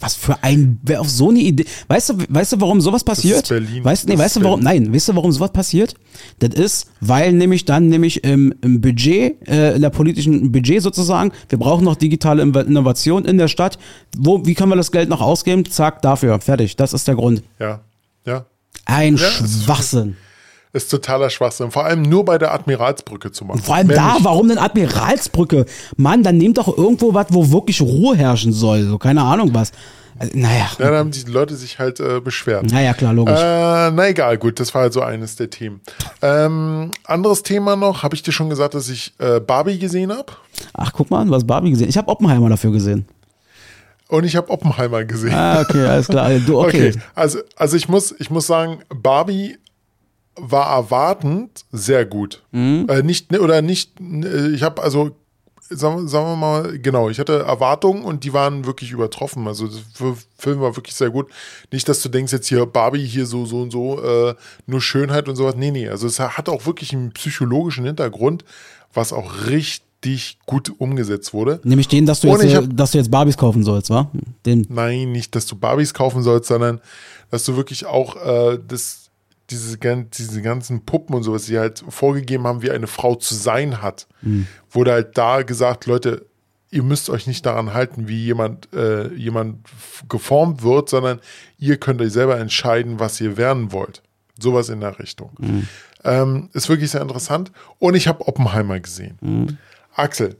was 0.00 0.14
für 0.14 0.42
ein, 0.42 0.80
wer 0.82 1.00
auf 1.00 1.08
so 1.08 1.30
eine 1.30 1.38
Idee, 1.38 1.64
weißt 1.88 2.10
du, 2.10 2.14
weißt 2.28 2.54
du, 2.54 2.60
warum 2.60 2.80
sowas 2.80 3.04
passiert? 3.04 3.48
Berlin. 3.48 3.84
Weißt, 3.84 4.08
nee, 4.08 4.18
weißt 4.18 4.36
du, 4.36 4.42
warum, 4.42 4.60
nein, 4.60 4.92
weißt 4.92 5.08
du, 5.08 5.16
warum 5.16 5.30
sowas 5.30 5.52
passiert? 5.52 5.94
Das 6.40 6.54
ist, 6.54 6.90
weil 7.00 7.32
nämlich 7.32 7.64
dann 7.64 7.88
nämlich 7.88 8.24
im, 8.24 8.54
im 8.62 8.80
Budget, 8.80 9.46
äh, 9.48 9.74
in 9.74 9.82
der 9.82 9.90
politischen 9.90 10.50
Budget 10.50 10.82
sozusagen, 10.82 11.32
wir 11.48 11.58
brauchen 11.58 11.84
noch 11.84 11.96
digitale 11.96 12.42
Innovation 12.42 13.24
in 13.24 13.38
der 13.38 13.48
Stadt. 13.48 13.78
Wo, 14.16 14.44
wie 14.44 14.54
können 14.54 14.70
wir 14.70 14.76
das 14.76 14.92
Geld 14.92 15.08
noch 15.08 15.20
ausgeben? 15.20 15.64
Zack, 15.64 16.02
dafür, 16.02 16.40
fertig. 16.40 16.76
Das 16.76 16.92
ist 16.92 17.06
der 17.06 17.14
Grund. 17.14 17.42
Ja, 17.58 17.80
ja. 18.26 18.46
Ein 18.84 19.16
ja, 19.16 19.28
Schwachsinn 19.28 20.16
ist 20.72 20.90
totaler 20.90 21.30
Schwachsinn. 21.30 21.70
Vor 21.70 21.84
allem 21.84 22.02
nur 22.02 22.24
bei 22.24 22.38
der 22.38 22.52
Admiralsbrücke 22.54 23.30
zu 23.30 23.44
machen. 23.44 23.60
vor 23.60 23.74
allem 23.74 23.88
Mehr 23.88 23.96
da, 23.96 24.14
nicht. 24.14 24.24
warum 24.24 24.48
denn 24.48 24.58
Admiralsbrücke? 24.58 25.66
Mann, 25.96 26.22
dann 26.22 26.38
nehmt 26.38 26.58
doch 26.58 26.76
irgendwo 26.76 27.12
was, 27.14 27.26
wo 27.30 27.50
wirklich 27.50 27.80
Ruhe 27.80 28.16
herrschen 28.16 28.52
soll. 28.52 28.84
So, 28.84 28.98
keine 28.98 29.22
Ahnung 29.22 29.50
was. 29.52 29.72
Also, 30.18 30.32
naja. 30.36 30.68
Ja, 30.78 30.90
da 30.90 30.98
haben 30.98 31.10
die 31.10 31.22
Leute 31.30 31.56
sich 31.56 31.78
halt 31.78 32.00
äh, 32.00 32.20
beschwert. 32.20 32.70
Naja, 32.70 32.94
klar, 32.94 33.12
logisch. 33.12 33.38
Äh, 33.38 33.90
na 33.90 34.08
egal, 34.08 34.38
gut, 34.38 34.60
das 34.60 34.74
war 34.74 34.82
halt 34.82 34.92
so 34.92 35.00
eines 35.00 35.36
der 35.36 35.50
Themen. 35.50 35.80
Ähm, 36.20 36.90
anderes 37.04 37.42
Thema 37.42 37.76
noch, 37.76 38.02
habe 38.02 38.14
ich 38.14 38.22
dir 38.22 38.32
schon 38.32 38.48
gesagt, 38.48 38.74
dass 38.74 38.88
ich 38.88 39.14
äh, 39.18 39.40
Barbie 39.40 39.78
gesehen 39.78 40.12
habe? 40.12 40.32
Ach, 40.74 40.92
guck 40.92 41.10
mal 41.10 41.20
an, 41.20 41.30
was 41.30 41.46
Barbie 41.46 41.70
gesehen. 41.70 41.88
Ich 41.88 41.96
habe 41.98 42.08
Oppenheimer 42.08 42.48
dafür 42.48 42.72
gesehen. 42.72 43.06
Und 44.08 44.24
ich 44.24 44.36
habe 44.36 44.50
Oppenheimer 44.50 45.04
gesehen. 45.04 45.32
Ah, 45.32 45.62
okay, 45.62 45.86
alles 45.86 46.06
klar. 46.06 46.30
Du, 46.46 46.60
okay. 46.60 46.90
okay. 46.90 47.00
Also, 47.14 47.38
also 47.56 47.76
ich 47.76 47.88
muss, 47.88 48.14
ich 48.18 48.30
muss 48.30 48.46
sagen, 48.46 48.80
Barbie 48.90 49.56
war 50.36 50.74
erwartend 50.74 51.64
sehr 51.72 52.06
gut. 52.06 52.42
Mhm. 52.52 52.86
Äh, 52.88 53.02
nicht, 53.02 53.36
oder 53.38 53.62
nicht, 53.62 54.00
äh, 54.00 54.48
ich 54.48 54.62
habe 54.62 54.82
also, 54.82 55.12
sagen, 55.76 56.08
sagen, 56.08 56.26
wir 56.26 56.36
mal, 56.36 56.78
genau, 56.78 57.08
ich 57.08 57.18
hatte 57.18 57.40
Erwartungen 57.40 58.04
und 58.04 58.24
die 58.24 58.32
waren 58.32 58.66
wirklich 58.66 58.90
übertroffen. 58.90 59.46
Also 59.46 59.68
der 59.68 60.16
Film 60.38 60.60
war 60.60 60.76
wirklich 60.76 60.94
sehr 60.94 61.10
gut. 61.10 61.30
Nicht, 61.70 61.88
dass 61.88 62.02
du 62.02 62.08
denkst, 62.08 62.32
jetzt 62.32 62.48
hier 62.48 62.64
Barbie 62.66 63.04
hier 63.04 63.26
so, 63.26 63.46
so 63.46 63.62
und 63.62 63.70
so, 63.70 64.02
äh, 64.02 64.34
nur 64.66 64.80
Schönheit 64.80 65.28
und 65.28 65.36
sowas. 65.36 65.54
Nee, 65.56 65.70
nee, 65.70 65.88
also 65.88 66.06
es 66.06 66.20
hat 66.20 66.48
auch 66.48 66.66
wirklich 66.66 66.92
einen 66.92 67.12
psychologischen 67.12 67.84
Hintergrund, 67.84 68.44
was 68.92 69.12
auch 69.12 69.46
richtig 69.46 70.38
gut 70.46 70.72
umgesetzt 70.78 71.32
wurde. 71.32 71.60
Nämlich 71.64 71.88
den, 71.88 72.06
dass 72.06 72.20
du, 72.20 72.28
jetzt, 72.28 72.54
hab, 72.54 72.64
dass 72.76 72.92
du 72.92 72.98
jetzt 72.98 73.10
Barbies 73.10 73.36
kaufen 73.36 73.62
sollst, 73.62 73.90
wa? 73.90 74.10
Den. 74.44 74.66
Nein, 74.68 75.12
nicht, 75.12 75.34
dass 75.34 75.46
du 75.46 75.56
Barbies 75.56 75.94
kaufen 75.94 76.22
sollst, 76.22 76.48
sondern 76.48 76.80
dass 77.30 77.44
du 77.44 77.56
wirklich 77.56 77.86
auch 77.86 78.16
äh, 78.16 78.58
das 78.66 79.01
diese, 79.52 79.78
diese 79.78 80.42
ganzen 80.42 80.84
Puppen 80.84 81.14
und 81.14 81.22
sowas, 81.22 81.44
die 81.44 81.58
halt 81.58 81.84
vorgegeben 81.88 82.46
haben, 82.46 82.62
wie 82.62 82.70
eine 82.70 82.86
Frau 82.86 83.14
zu 83.14 83.34
sein 83.34 83.82
hat, 83.82 84.06
mhm. 84.22 84.46
wurde 84.70 84.92
halt 84.92 85.18
da 85.18 85.42
gesagt, 85.42 85.86
Leute, 85.86 86.26
ihr 86.70 86.82
müsst 86.82 87.10
euch 87.10 87.26
nicht 87.26 87.44
daran 87.44 87.74
halten, 87.74 88.08
wie 88.08 88.24
jemand, 88.24 88.72
äh, 88.72 89.12
jemand 89.14 89.58
geformt 90.08 90.62
wird, 90.62 90.88
sondern 90.88 91.20
ihr 91.58 91.76
könnt 91.76 92.00
euch 92.00 92.12
selber 92.12 92.38
entscheiden, 92.38 92.98
was 92.98 93.20
ihr 93.20 93.36
werden 93.36 93.72
wollt. 93.72 94.02
Sowas 94.40 94.70
in 94.70 94.80
der 94.80 94.98
Richtung. 94.98 95.30
Mhm. 95.38 95.68
Ähm, 96.04 96.48
ist 96.54 96.68
wirklich 96.68 96.90
sehr 96.90 97.02
interessant. 97.02 97.52
Und 97.78 97.94
ich 97.94 98.08
habe 98.08 98.26
Oppenheimer 98.26 98.80
gesehen. 98.80 99.18
Mhm. 99.20 99.58
Axel. 99.94 100.36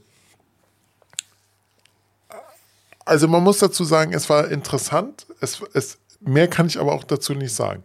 Also 3.05 3.29
man 3.29 3.43
muss 3.43 3.59
dazu 3.59 3.85
sagen, 3.85 4.15
es 4.15 4.31
war 4.31 4.51
interessant. 4.51 5.27
Es, 5.41 5.63
es, 5.75 5.99
mehr 6.21 6.49
kann 6.49 6.67
ich 6.67 6.81
aber 6.81 6.93
auch 6.93 7.05
dazu 7.05 7.35
nicht 7.35 7.55
sagen 7.55 7.83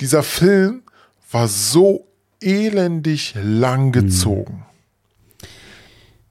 dieser 0.00 0.22
Film 0.22 0.82
war 1.30 1.48
so 1.48 2.06
elendig 2.40 3.34
lang 3.36 3.92
gezogen. 3.92 4.66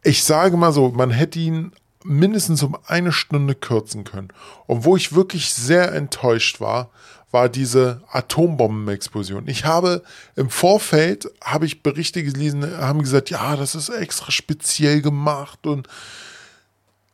Ich 0.04 0.24
sage 0.24 0.58
mal 0.58 0.72
so, 0.72 0.90
man 0.90 1.12
hätte 1.12 1.40
ihn 1.40 1.72
mindestens 2.04 2.64
um 2.64 2.78
eine 2.88 3.12
Stunde 3.12 3.56
kürzen 3.56 4.04
können. 4.04 4.30
Und 4.66 4.86
wo 4.86 4.96
ich 4.96 5.14
wirklich 5.14 5.54
sehr 5.54 5.94
enttäuscht 5.94 6.60
war, 6.62 6.90
war 7.32 7.50
diese 7.50 8.02
Atombombenexplosion. 8.10 9.48
Ich 9.48 9.66
habe 9.66 10.04
im 10.36 10.50
Vorfeld, 10.50 11.30
habe 11.44 11.66
ich 11.66 11.84
Berichte 11.84 12.24
gelesen, 12.24 12.66
haben 12.78 13.02
gesagt, 13.02 13.30
ja, 13.30 13.56
das 13.56 13.76
ist 13.76 13.90
extra 13.90 14.32
speziell 14.32 15.02
gemacht 15.02 15.68
und 15.68 15.88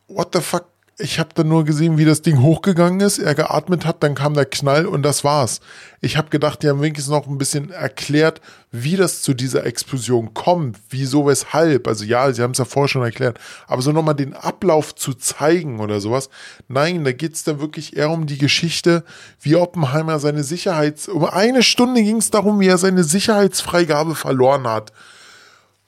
what 0.08 0.30
the 0.32 0.40
fuck, 0.40 0.66
ich 0.98 1.18
habe 1.18 1.28
dann 1.34 1.48
nur 1.48 1.64
gesehen, 1.64 1.98
wie 1.98 2.06
das 2.06 2.22
Ding 2.22 2.40
hochgegangen 2.40 3.00
ist, 3.00 3.18
er 3.18 3.34
geatmet 3.34 3.84
hat, 3.84 4.02
dann 4.02 4.14
kam 4.14 4.32
der 4.32 4.46
Knall 4.46 4.86
und 4.86 5.02
das 5.02 5.24
war's. 5.24 5.60
Ich 6.00 6.16
habe 6.16 6.30
gedacht, 6.30 6.62
die 6.62 6.70
haben 6.70 6.80
wenigstens 6.80 7.10
noch 7.10 7.26
ein 7.26 7.36
bisschen 7.36 7.70
erklärt, 7.70 8.40
wie 8.72 8.96
das 8.96 9.20
zu 9.20 9.34
dieser 9.34 9.66
Explosion 9.66 10.32
kommt, 10.32 10.78
wieso, 10.88 11.26
weshalb. 11.26 11.86
Also 11.86 12.04
ja, 12.04 12.32
sie 12.32 12.42
haben 12.42 12.52
es 12.52 12.58
ja 12.58 12.64
vorher 12.64 12.88
schon 12.88 13.02
erklärt, 13.02 13.38
aber 13.66 13.82
so 13.82 13.92
nochmal 13.92 14.14
den 14.14 14.32
Ablauf 14.32 14.94
zu 14.94 15.12
zeigen 15.12 15.80
oder 15.80 16.00
sowas. 16.00 16.30
Nein, 16.66 17.04
da 17.04 17.12
geht's 17.12 17.44
dann 17.44 17.60
wirklich 17.60 17.94
eher 17.94 18.10
um 18.10 18.26
die 18.26 18.38
Geschichte, 18.38 19.04
wie 19.40 19.56
Oppenheimer 19.56 20.18
seine 20.18 20.44
Sicherheits... 20.44 21.08
Um 21.08 21.26
eine 21.26 21.62
Stunde 21.62 22.02
ging 22.02 22.16
es 22.16 22.30
darum, 22.30 22.58
wie 22.60 22.68
er 22.68 22.78
seine 22.78 23.04
Sicherheitsfreigabe 23.04 24.14
verloren 24.14 24.66
hat. 24.66 24.92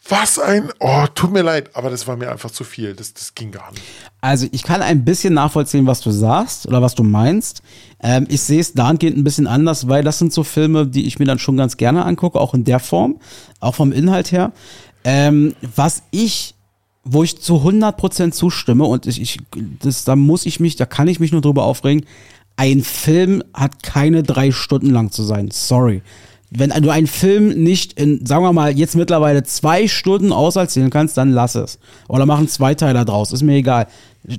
Was 0.09 0.39
ein, 0.39 0.71
oh, 0.81 1.05
tut 1.15 1.33
mir 1.33 1.43
leid, 1.43 1.71
aber 1.75 1.91
das 1.91 2.07
war 2.07 2.17
mir 2.17 2.31
einfach 2.31 2.51
zu 2.51 2.65
viel. 2.65 2.95
Das, 2.95 3.13
das 3.13 3.35
ging 3.35 3.51
gar 3.51 3.71
nicht. 3.73 3.83
Also 4.23 4.47
ich 4.53 4.63
kann 4.63 4.81
ein 4.81 5.05
bisschen 5.05 5.35
nachvollziehen, 5.35 5.87
was 5.87 6.01
du 6.01 6.11
sagst 6.11 6.67
oder 6.67 6.81
was 6.81 6.95
du 6.95 7.03
meinst. 7.03 7.63
Ähm, 8.01 8.27
ich 8.31 8.41
sehe 8.41 8.61
es 8.61 8.73
dahingehend 8.73 9.19
ein 9.19 9.25
bisschen 9.25 9.47
anders, 9.47 9.87
weil 9.89 10.03
das 10.03 10.19
sind 10.19 10.33
so 10.33 10.45
Filme, 10.45 10.87
die 10.87 11.07
ich 11.07 11.19
mir 11.19 11.27
dann 11.27 11.39
schon 11.39 11.59
ganz 11.59 11.77
gerne 11.77 12.07
angucke, 12.07 12.41
auch 12.41 12.55
in 12.55 12.65
der 12.65 12.81
Form, 12.81 13.21
auch 13.61 13.75
vom 13.75 13.93
Inhalt 13.93 14.33
her. 14.33 14.53
Ähm, 15.05 15.55
was 15.77 16.03
ich 16.11 16.55
wo 17.11 17.23
ich 17.23 17.41
zu 17.41 17.57
100% 17.57 18.33
zustimme 18.33 18.85
und 18.85 19.07
ich, 19.07 19.21
ich 19.21 19.39
das, 19.81 20.05
da 20.05 20.15
muss 20.15 20.45
ich 20.45 20.61
mich, 20.61 20.77
da 20.77 20.85
kann 20.85 21.09
ich 21.09 21.21
mich 21.21 21.33
nur 21.33 21.41
drüber 21.41 21.65
aufregen. 21.65 22.05
Ein 22.57 22.83
Film 22.83 23.43
hat 23.55 23.83
keine 23.83 24.23
drei 24.23 24.53
Stunden 24.53 24.91
lang 24.91 25.11
zu 25.11 25.23
sein. 25.23 25.51
Sorry. 25.51 26.03
Wenn 26.51 26.71
du 26.71 26.91
einen 26.91 27.07
Film 27.07 27.63
nicht 27.63 28.01
in, 28.01 28.25
sagen 28.25 28.43
wir 28.43 28.53
mal, 28.53 28.77
jetzt 28.77 28.97
mittlerweile 28.97 29.43
zwei 29.43 29.87
Stunden 29.87 30.33
auserzählen 30.33 30.89
kannst, 30.89 31.17
dann 31.19 31.31
lass 31.31 31.55
es. 31.55 31.79
Oder 32.09 32.25
machen 32.25 32.49
zwei 32.49 32.75
Teile 32.75 33.05
draus, 33.05 33.33
ist 33.33 33.43
mir 33.43 33.57
egal. 33.57 33.87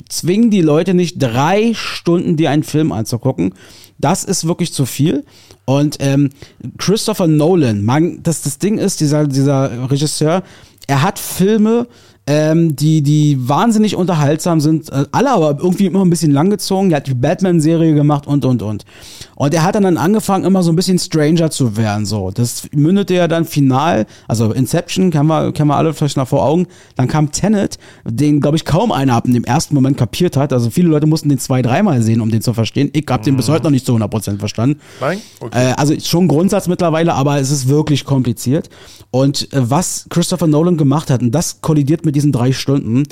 Zwingen 0.07 0.49
die 0.49 0.61
Leute 0.61 0.93
nicht 0.93 1.15
drei 1.19 1.73
Stunden 1.73 2.35
dir 2.35 2.49
einen 2.49 2.63
Film 2.63 2.91
anzugucken. 2.91 3.53
Das 3.99 4.23
ist 4.23 4.47
wirklich 4.47 4.73
zu 4.73 4.85
viel. 4.85 5.23
Und 5.65 5.97
ähm, 5.99 6.31
Christopher 6.77 7.27
Nolan, 7.27 7.83
man, 7.83 8.23
das, 8.23 8.41
das 8.41 8.57
Ding 8.57 8.77
ist, 8.79 9.01
dieser, 9.01 9.27
dieser 9.27 9.91
Regisseur, 9.91 10.43
er 10.87 11.03
hat 11.03 11.19
Filme, 11.19 11.87
ähm, 12.29 12.75
die, 12.75 13.01
die 13.01 13.49
wahnsinnig 13.49 13.95
unterhaltsam 13.95 14.61
sind, 14.61 14.91
äh, 14.91 15.05
alle 15.11 15.31
aber 15.31 15.57
irgendwie 15.59 15.87
immer 15.87 16.05
ein 16.05 16.11
bisschen 16.11 16.31
langgezogen. 16.31 16.91
Er 16.91 16.97
hat 16.97 17.07
die 17.07 17.15
Batman-Serie 17.15 17.95
gemacht 17.95 18.27
und, 18.27 18.45
und, 18.45 18.61
und. 18.61 18.85
Und 19.33 19.53
er 19.55 19.63
hat 19.63 19.73
dann, 19.73 19.81
dann 19.81 19.97
angefangen, 19.97 20.45
immer 20.45 20.61
so 20.61 20.71
ein 20.71 20.75
bisschen 20.75 20.99
Stranger 20.99 21.49
zu 21.49 21.75
werden, 21.75 22.05
so. 22.05 22.29
Das 22.29 22.67
mündete 22.71 23.15
ja 23.15 23.27
dann 23.27 23.45
final, 23.45 24.05
also 24.27 24.51
Inception, 24.51 25.09
kennen 25.09 25.25
wir, 25.25 25.51
kennen 25.53 25.69
wir 25.69 25.77
alle 25.77 25.91
vielleicht 25.91 26.17
noch 26.17 26.27
vor 26.27 26.45
Augen. 26.45 26.67
Dann 26.95 27.07
kam 27.07 27.31
Tenet, 27.31 27.79
den, 28.05 28.41
glaube 28.41 28.57
ich, 28.57 28.65
kaum 28.65 28.91
einer 28.91 29.15
ab 29.15 29.25
in 29.25 29.33
dem 29.33 29.43
ersten 29.43 29.73
Moment 29.73 29.97
kapiert 29.97 30.37
hat. 30.37 30.53
Also 30.53 30.69
viele 30.69 30.89
Leute 30.89 31.07
mussten 31.07 31.29
den 31.29 31.39
zwei, 31.39 31.63
dreimal 31.63 32.03
sehen, 32.03 32.21
um 32.21 32.29
den 32.29 32.43
zu 32.43 32.53
verstehen. 32.53 32.91
Ich 32.93 33.05
habe 33.09 33.23
den 33.23 33.37
bis 33.37 33.49
heute 33.49 33.63
noch 33.63 33.71
nicht 33.71 33.87
zu 33.87 33.95
100% 33.95 34.37
verstanden. 34.37 34.79
Nein? 35.01 35.19
Okay. 35.39 35.69
Äh, 35.69 35.73
also 35.77 35.99
schon 35.99 36.27
Grundsatz 36.27 36.67
mittlerweile, 36.67 37.15
aber 37.15 37.39
es 37.39 37.49
ist 37.49 37.67
wirklich 37.67 38.05
kompliziert. 38.05 38.69
Und 39.09 39.51
äh, 39.51 39.67
was 39.67 40.05
Christopher 40.09 40.45
Nolan 40.45 40.77
gemacht 40.77 41.09
hat, 41.09 41.23
und 41.23 41.31
das 41.31 41.61
kollidiert 41.61 42.05
mit 42.05 42.18
diesen 42.19 42.31
drei 42.31 42.51
Stunden, 42.51 43.03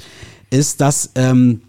ist, 0.49 0.81
dass 0.81 1.11
ähm, 1.15 1.61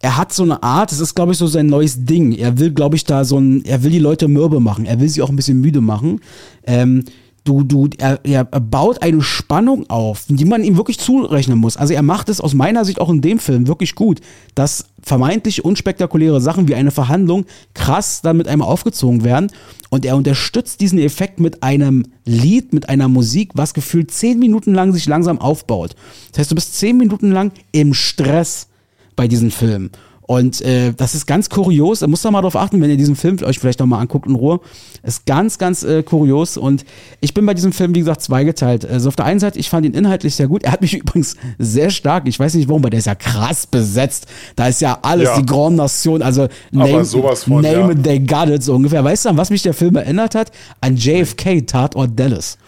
er 0.00 0.16
hat 0.16 0.32
so 0.32 0.42
eine 0.42 0.62
Art, 0.62 0.92
das 0.92 1.00
ist, 1.00 1.14
glaube 1.14 1.32
ich, 1.32 1.38
so 1.38 1.46
sein 1.46 1.66
neues 1.66 2.04
Ding. 2.04 2.32
Er 2.32 2.58
will, 2.58 2.72
glaube 2.72 2.96
ich, 2.96 3.04
da 3.04 3.24
so 3.24 3.38
ein, 3.38 3.64
er 3.64 3.82
will 3.82 3.90
die 3.90 3.98
Leute 3.98 4.28
mürbe 4.28 4.60
machen, 4.60 4.84
er 4.84 5.00
will 5.00 5.08
sie 5.08 5.22
auch 5.22 5.30
ein 5.30 5.36
bisschen 5.36 5.60
müde 5.60 5.80
machen. 5.80 6.20
Ähm, 6.66 7.04
du, 7.46 7.62
du, 7.62 7.88
er, 7.98 8.20
er 8.24 8.44
baut 8.44 9.02
eine 9.02 9.22
Spannung 9.22 9.88
auf, 9.88 10.24
die 10.28 10.44
man 10.44 10.64
ihm 10.64 10.76
wirklich 10.76 10.98
zurechnen 10.98 11.58
muss. 11.58 11.76
Also 11.76 11.94
er 11.94 12.02
macht 12.02 12.28
es 12.28 12.40
aus 12.40 12.54
meiner 12.54 12.84
Sicht 12.84 13.00
auch 13.00 13.08
in 13.08 13.20
dem 13.20 13.38
Film 13.38 13.68
wirklich 13.68 13.94
gut, 13.94 14.20
dass 14.54 14.86
vermeintlich 15.02 15.64
unspektakuläre 15.64 16.40
Sachen 16.40 16.68
wie 16.68 16.74
eine 16.74 16.90
Verhandlung 16.90 17.46
krass 17.74 18.20
dann 18.22 18.36
mit 18.36 18.48
einem 18.48 18.62
aufgezogen 18.62 19.24
werden. 19.24 19.50
Und 19.88 20.04
er 20.04 20.16
unterstützt 20.16 20.80
diesen 20.80 20.98
Effekt 20.98 21.38
mit 21.38 21.62
einem 21.62 22.04
Lied, 22.24 22.72
mit 22.72 22.88
einer 22.88 23.08
Musik, 23.08 23.52
was 23.54 23.72
gefühlt 23.72 24.10
zehn 24.10 24.38
Minuten 24.38 24.74
lang 24.74 24.92
sich 24.92 25.06
langsam 25.06 25.38
aufbaut. 25.38 25.94
Das 26.32 26.40
heißt, 26.40 26.50
du 26.50 26.56
bist 26.56 26.74
zehn 26.74 26.96
Minuten 26.96 27.30
lang 27.30 27.52
im 27.70 27.94
Stress 27.94 28.66
bei 29.14 29.28
diesem 29.28 29.50
Film. 29.50 29.90
Und 30.26 30.60
äh, 30.62 30.92
das 30.92 31.14
ist 31.14 31.26
ganz 31.26 31.48
kurios. 31.48 32.00
Da 32.00 32.08
musst 32.08 32.24
du 32.24 32.30
mal 32.30 32.42
drauf 32.42 32.56
achten, 32.56 32.80
wenn 32.80 32.90
ihr 32.90 32.96
diesen 32.96 33.14
Film 33.16 33.38
euch 33.44 33.58
vielleicht 33.58 33.78
nochmal 33.78 34.00
anguckt 34.00 34.26
in 34.26 34.34
Ruhe. 34.34 34.60
Ist 35.02 35.24
ganz, 35.24 35.56
ganz 35.58 35.84
äh, 35.84 36.02
kurios. 36.02 36.56
Und 36.56 36.84
ich 37.20 37.32
bin 37.32 37.46
bei 37.46 37.54
diesem 37.54 37.72
Film, 37.72 37.94
wie 37.94 38.00
gesagt, 38.00 38.22
zweigeteilt. 38.22 38.84
Also 38.84 39.08
auf 39.08 39.16
der 39.16 39.24
einen 39.24 39.38
Seite, 39.38 39.58
ich 39.58 39.70
fand 39.70 39.86
ihn 39.86 39.94
inhaltlich 39.94 40.34
sehr 40.34 40.48
gut. 40.48 40.64
Er 40.64 40.72
hat 40.72 40.80
mich 40.80 40.94
übrigens 40.98 41.36
sehr 41.58 41.90
stark, 41.90 42.26
ich 42.26 42.38
weiß 42.38 42.54
nicht 42.54 42.68
warum, 42.68 42.82
weil 42.82 42.90
der 42.90 42.98
ist 42.98 43.06
ja 43.06 43.14
krass 43.14 43.66
besetzt. 43.66 44.26
Da 44.56 44.66
ist 44.68 44.80
ja 44.80 44.98
alles, 45.02 45.28
Ja. 45.28 45.38
die 45.40 45.46
Grand 45.46 45.76
Nation, 45.76 46.22
also 46.22 46.48
name, 46.72 47.04
von, 47.04 47.62
name 47.62 47.72
ja. 47.72 47.90
it, 47.90 48.02
they 48.02 48.18
got 48.18 48.48
it, 48.48 48.64
so 48.64 48.74
ungefähr. 48.74 49.04
Weißt 49.04 49.24
du, 49.24 49.28
an 49.28 49.36
was 49.36 49.50
mich 49.50 49.62
der 49.62 49.74
Film 49.74 49.94
erinnert 49.96 50.34
hat? 50.34 50.50
An 50.80 50.96
JFK, 50.96 51.62
Tatort 51.66 52.18
Dallas. 52.18 52.58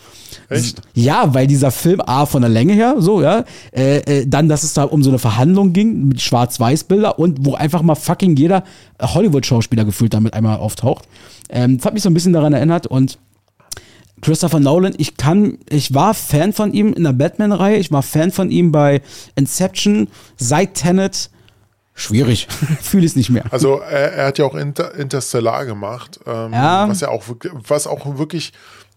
Echt? 0.48 0.80
Ja, 0.94 1.34
weil 1.34 1.46
dieser 1.46 1.70
Film 1.70 2.00
A 2.00 2.26
von 2.26 2.42
der 2.42 2.50
Länge 2.50 2.72
her, 2.74 2.96
so, 2.98 3.22
ja, 3.22 3.44
äh, 3.72 3.98
äh, 3.98 4.26
dann, 4.26 4.48
dass 4.48 4.62
es 4.62 4.74
da 4.74 4.84
um 4.84 5.02
so 5.02 5.10
eine 5.10 5.18
Verhandlung 5.18 5.72
ging 5.72 6.08
mit 6.08 6.20
Schwarz-Weiß-Bilder 6.20 7.18
und 7.18 7.44
wo 7.44 7.54
einfach 7.54 7.82
mal 7.82 7.94
fucking 7.94 8.36
jeder 8.36 8.64
Hollywood-Schauspieler 9.00 9.84
gefühlt 9.84 10.14
damit 10.14 10.34
einmal 10.34 10.58
auftaucht. 10.58 11.06
Ähm, 11.50 11.76
das 11.78 11.86
hat 11.86 11.94
mich 11.94 12.02
so 12.02 12.10
ein 12.10 12.14
bisschen 12.14 12.32
daran 12.32 12.52
erinnert 12.52 12.86
und 12.86 13.18
Christopher 14.20 14.58
Nolan, 14.60 14.94
ich 14.98 15.16
kann, 15.16 15.58
ich 15.70 15.94
war 15.94 16.12
Fan 16.12 16.52
von 16.52 16.72
ihm 16.72 16.92
in 16.92 17.04
der 17.04 17.12
Batman-Reihe, 17.12 17.76
ich 17.76 17.92
war 17.92 18.02
Fan 18.02 18.32
von 18.32 18.50
ihm 18.50 18.72
bei 18.72 19.00
Inception, 19.36 20.08
seit 20.36 20.74
Tenet, 20.74 21.30
schwierig, 21.94 22.48
fühle 22.82 23.04
ich 23.04 23.12
es 23.12 23.16
nicht 23.16 23.30
mehr. 23.30 23.44
Also 23.50 23.78
er, 23.78 24.12
er 24.14 24.26
hat 24.26 24.38
ja 24.38 24.44
auch 24.44 24.56
Inter, 24.56 24.94
Interstellar 24.96 25.66
gemacht, 25.66 26.18
ähm, 26.26 26.52
Ja. 26.52 26.88
was 26.88 27.00
ja 27.00 27.08
auch 27.10 27.22
was 27.68 27.86
auch 27.86 28.18
wirklich 28.18 28.52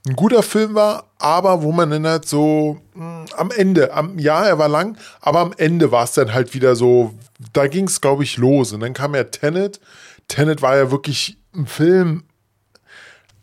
ein 0.07 0.15
guter 0.15 0.41
Film 0.41 0.73
war, 0.73 1.05
aber 1.19 1.61
wo 1.61 1.71
man 1.71 1.91
dann 1.91 2.07
halt 2.07 2.27
so 2.27 2.79
mh, 2.95 3.25
am 3.37 3.51
Ende, 3.51 3.93
am, 3.93 4.17
ja, 4.17 4.43
er 4.45 4.57
war 4.57 4.67
lang, 4.67 4.97
aber 5.19 5.39
am 5.39 5.53
Ende 5.57 5.91
war 5.91 6.03
es 6.05 6.13
dann 6.13 6.33
halt 6.33 6.53
wieder 6.53 6.75
so, 6.75 7.13
da 7.53 7.67
ging 7.67 7.85
es, 7.87 8.01
glaube 8.01 8.23
ich, 8.23 8.37
los. 8.37 8.71
Und 8.73 8.79
dann 8.79 8.93
kam 8.93 9.13
ja 9.13 9.23
Tenet. 9.25 9.79
Tenet 10.27 10.61
war 10.61 10.75
ja 10.77 10.91
wirklich 10.91 11.37
ein 11.53 11.67
Film. 11.67 12.23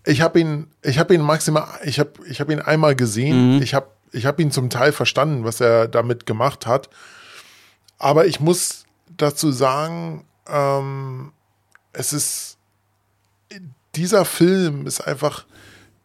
Ich 0.04 0.20
habe 0.20 0.40
ihn, 0.40 0.68
ich 0.82 0.98
habe 0.98 1.14
ihn 1.14 1.20
maximal, 1.20 1.68
ich 1.84 2.00
habe, 2.00 2.12
ich 2.28 2.40
habe 2.40 2.52
ihn 2.52 2.60
einmal 2.60 2.96
gesehen. 2.96 3.62
Ich 3.62 3.74
habe, 3.74 3.88
ich 4.12 4.26
habe 4.26 4.42
ihn 4.42 4.50
zum 4.50 4.70
Teil 4.70 4.92
verstanden, 4.92 5.44
was 5.44 5.60
er 5.60 5.86
damit 5.86 6.26
gemacht 6.26 6.66
hat. 6.66 6.88
Aber 7.98 8.26
ich 8.26 8.40
muss 8.40 8.84
dazu 9.16 9.52
sagen, 9.52 10.24
ähm, 10.48 11.32
es 11.92 12.12
ist, 12.12 12.56
dieser 13.94 14.24
Film 14.24 14.86
ist 14.86 15.00
einfach 15.00 15.44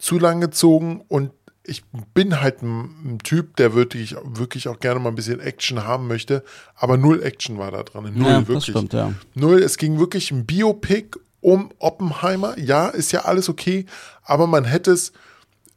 zu 0.03 0.19
lang 0.19 0.41
gezogen 0.41 1.01
und 1.07 1.31
ich 1.65 1.85
bin 2.13 2.41
halt 2.41 2.61
ein, 2.61 3.19
Typ, 3.23 3.55
der 3.55 3.73
wirklich, 3.73 4.17
wirklich 4.25 4.67
auch 4.67 4.81
gerne 4.81 4.99
mal 4.99 5.07
ein 5.09 5.15
bisschen 5.15 5.39
Action 5.39 5.85
haben 5.85 6.07
möchte, 6.07 6.43
aber 6.75 6.97
null 6.97 7.23
Action 7.23 7.57
war 7.57 7.71
da 7.71 7.83
dran. 7.83 8.11
Null, 8.13 8.27
Ja, 8.29 8.45
wirklich. 8.49 8.65
stimmt, 8.65 8.91
ja. 8.91 9.13
Null, 9.33 9.63
es 9.63 9.77
ging 9.77 9.97
wirklich 9.99 10.29
ein 10.31 10.45
Biopic 10.45 11.17
um 11.39 11.71
Oppenheimer. 11.79 12.59
Ja, 12.59 12.89
ist 12.89 13.13
ja 13.13 13.21
alles 13.21 13.47
okay, 13.47 13.85
aber 14.23 14.45
man 14.45 14.65
hätte 14.65 14.91
es, 14.91 15.13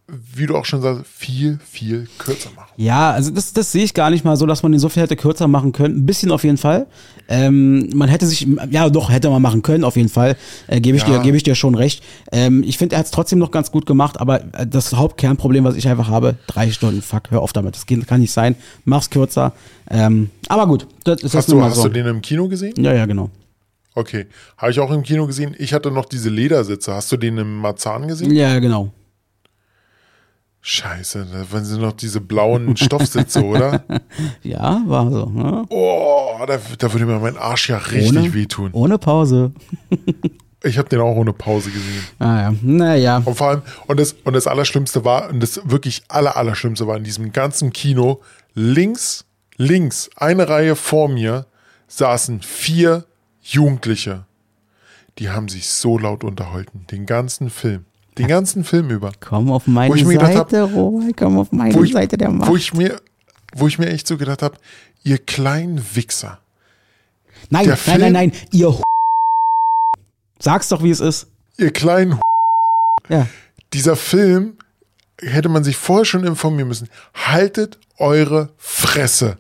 wie 0.09 0.47
du 0.47 0.57
auch 0.57 0.65
schon 0.65 0.83
sagst, 0.83 1.03
viel, 1.05 1.59
viel 1.69 2.07
kürzer 2.19 2.51
machen. 2.55 2.69
Ja, 2.77 3.11
also 3.11 3.33
das, 3.33 3.53
das 3.53 3.73
sehe 3.73 3.83
ich 3.83 3.93
gar 3.93 4.11
nicht 4.11 4.25
mal 4.25 4.37
so, 4.37 4.47
dass 4.47 4.63
man 4.63 4.71
den 4.71 4.79
so 4.79 4.89
viel 4.89 5.03
hätte 5.03 5.17
kürzer 5.17 5.49
machen 5.49 5.73
können. 5.73 5.97
Ein 5.99 6.07
bisschen 6.07 6.31
auf 6.31 6.45
jeden 6.45 6.59
Fall. 6.59 6.87
Ähm, 7.29 7.91
man 7.93 8.09
hätte 8.09 8.25
sich, 8.27 8.47
ja 8.71 8.89
doch, 8.89 9.11
hätte 9.11 9.29
man 9.31 9.43
machen 9.43 9.63
können, 9.63 9.83
auf 9.83 9.97
jeden 9.97 10.09
Fall. 10.09 10.37
Äh, 10.69 10.81
Gebe 10.81 10.97
ich, 10.97 11.03
Ja. 11.03 11.19
dir, 11.19 11.23
gebe 11.25 11.37
ich 11.37 11.43
dir 11.43 11.57
schon 11.57 11.75
recht. 11.75 12.05
Ähm, 12.31 12.63
ich 12.63 12.79
finde, 12.79 12.95
er 12.95 13.01
hat 13.01 13.07
es 13.07 13.11
trotzdem 13.11 13.41
noch 13.41 13.51
ganz 13.51 13.73
gut 13.73 13.85
gemacht, 13.85 14.21
aber 14.21 14.43
äh, 14.55 14.65
das 14.67 14.93
Hauptkernproblem, 14.93 15.65
was 15.65 15.75
ich 15.75 15.89
einfach 15.89 16.09
habe, 16.09 16.37
drei 16.47 16.71
Stunden, 16.71 17.03
fuck, 17.03 17.31
hör 17.31 17.43
auf 17.43 17.53
damit. 17.53 17.75
Das 17.75 17.87
kann 18.07 18.21
nicht 18.21 18.33
sein. 18.33 18.55
Mach's 18.85 19.11
kürzer. 19.11 19.55
Ähm, 19.91 20.31
aber 20.49 20.69
gut, 20.69 20.87
das 21.03 21.23
ist 21.25 21.35
Hast, 21.35 21.49
nun 21.49 21.59
du, 21.59 21.65
hast 21.65 21.77
so. 21.77 21.83
du 21.85 21.89
den 21.91 22.07
im 22.07 22.23
Kino 22.23 22.47
gesehen? 22.47 22.75
ja, 22.79 22.93
ja, 22.95 23.07
genau. 23.07 23.31
Okay. 23.95 24.27
Habe 24.59 24.71
ich 24.71 24.79
auch 24.79 24.91
im 24.93 25.03
Kino 25.03 25.27
gesehen. 25.27 25.57
Ich 25.59 25.73
hatte 25.73 25.91
noch 25.91 26.05
diese 26.05 26.29
Ledersitze. 26.29 26.93
Hast 26.95 27.11
du 27.11 27.17
den 27.17 27.39
im 27.39 27.57
Marzahn 27.59 28.07
gesehen? 28.07 28.31
Ja, 28.33 28.59
genau. 28.61 28.93
Scheiße, 30.69 31.29
da 31.33 31.53
waren 31.53 31.65
sie 31.65 31.79
noch 31.79 31.93
diese 31.93 32.21
blauen 32.21 32.77
Stoffsitze, 32.77 33.45
oder? 33.45 33.85
Ja, 34.43 34.83
war 34.87 35.09
so. 35.13 35.27
Ne? 35.27 35.65
Oh, 35.69 36.41
da, 36.45 36.59
da 36.79 36.93
würde 36.93 37.07
mir 37.07 37.21
mein 37.21 37.37
Arsch 37.37 37.69
ja 37.69 37.79
richtig 37.79 38.19
ohne, 38.19 38.35
wehtun. 38.35 38.71
Ohne 38.73 38.99
Pause. 38.99 39.53
Ich 40.65 40.79
habe 40.79 40.89
den 40.89 40.99
auch 40.99 41.15
ohne 41.15 41.33
Pause 41.33 41.71
gesehen. 41.71 42.03
Ah 42.19 42.41
ja, 42.41 42.55
naja. 42.61 43.23
Und 43.25 43.37
vor 43.37 43.51
allem, 43.51 43.63
und 43.87 44.01
das, 44.01 44.17
und 44.25 44.33
das 44.33 44.49
Allerschlimmste 44.49 45.05
war, 45.05 45.29
und 45.29 45.39
das 45.39 45.61
wirklich 45.65 46.03
Aller, 46.09 46.37
Allerschlimmste 46.37 46.89
war 46.89 46.97
in 46.97 47.05
diesem 47.05 47.31
ganzen 47.31 47.73
Kino, 47.73 48.21
links, 48.55 49.27
links, 49.59 50.11
eine 50.17 50.49
Reihe 50.49 50.75
vor 50.75 51.09
mir, 51.09 51.47
saßen 51.87 52.41
vier 52.43 53.05
Jugendliche. 53.43 54.25
Die 55.21 55.31
haben 55.31 55.49
sich 55.49 55.69
so 55.69 55.99
laut 55.99 56.25
unterhalten, 56.25 56.85
den 56.91 57.07
ganzen 57.07 57.49
Film. 57.51 57.85
Den 58.19 58.29
ganzen 58.29 58.65
Film 58.65 58.91
über. 58.91 59.13
Komm 59.21 59.51
auf 59.53 59.67
meine 59.67 59.93
Wo 59.93 59.97
ich 59.97 60.05
mir 60.05 60.19
Seite, 60.19 60.63
Robert, 60.63 61.17
komm 61.17 61.39
auf 61.39 61.53
meine 61.53 61.75
Wo 61.75 61.83
ich, 61.85 61.93
Seite 61.93 62.17
der 62.17 62.31
Macht. 62.31 62.49
wo 62.51 62.57
ich 62.57 62.73
mir, 62.73 63.01
wo 63.55 63.67
ich 63.69 63.79
mir 63.79 63.89
echt 63.89 64.07
so 64.07 64.17
gedacht 64.17 64.43
habe, 64.43 64.57
ihr 65.03 65.19
kleinen 65.19 65.85
Wichser. 65.95 66.41
Nein, 67.51 67.67
nein, 67.67 67.77
Film- 67.77 68.01
nein, 68.01 68.13
nein, 68.13 68.33
ihr 68.53 68.81
Sag's 70.39 70.69
doch, 70.69 70.83
wie 70.83 70.91
es 70.91 71.01
ist. 71.01 71.27
Ihr 71.59 71.73
kleinen 71.73 72.21
Ja. 73.09 73.27
dieser 73.73 73.97
Film 73.97 74.57
hätte 75.21 75.49
man 75.49 75.65
sich 75.65 75.77
vorher 75.77 76.05
schon 76.05 76.25
informieren 76.25 76.69
müssen. 76.69 76.89
Haltet 77.15 77.79
eure 77.99 78.51
Fresse. 78.59 79.39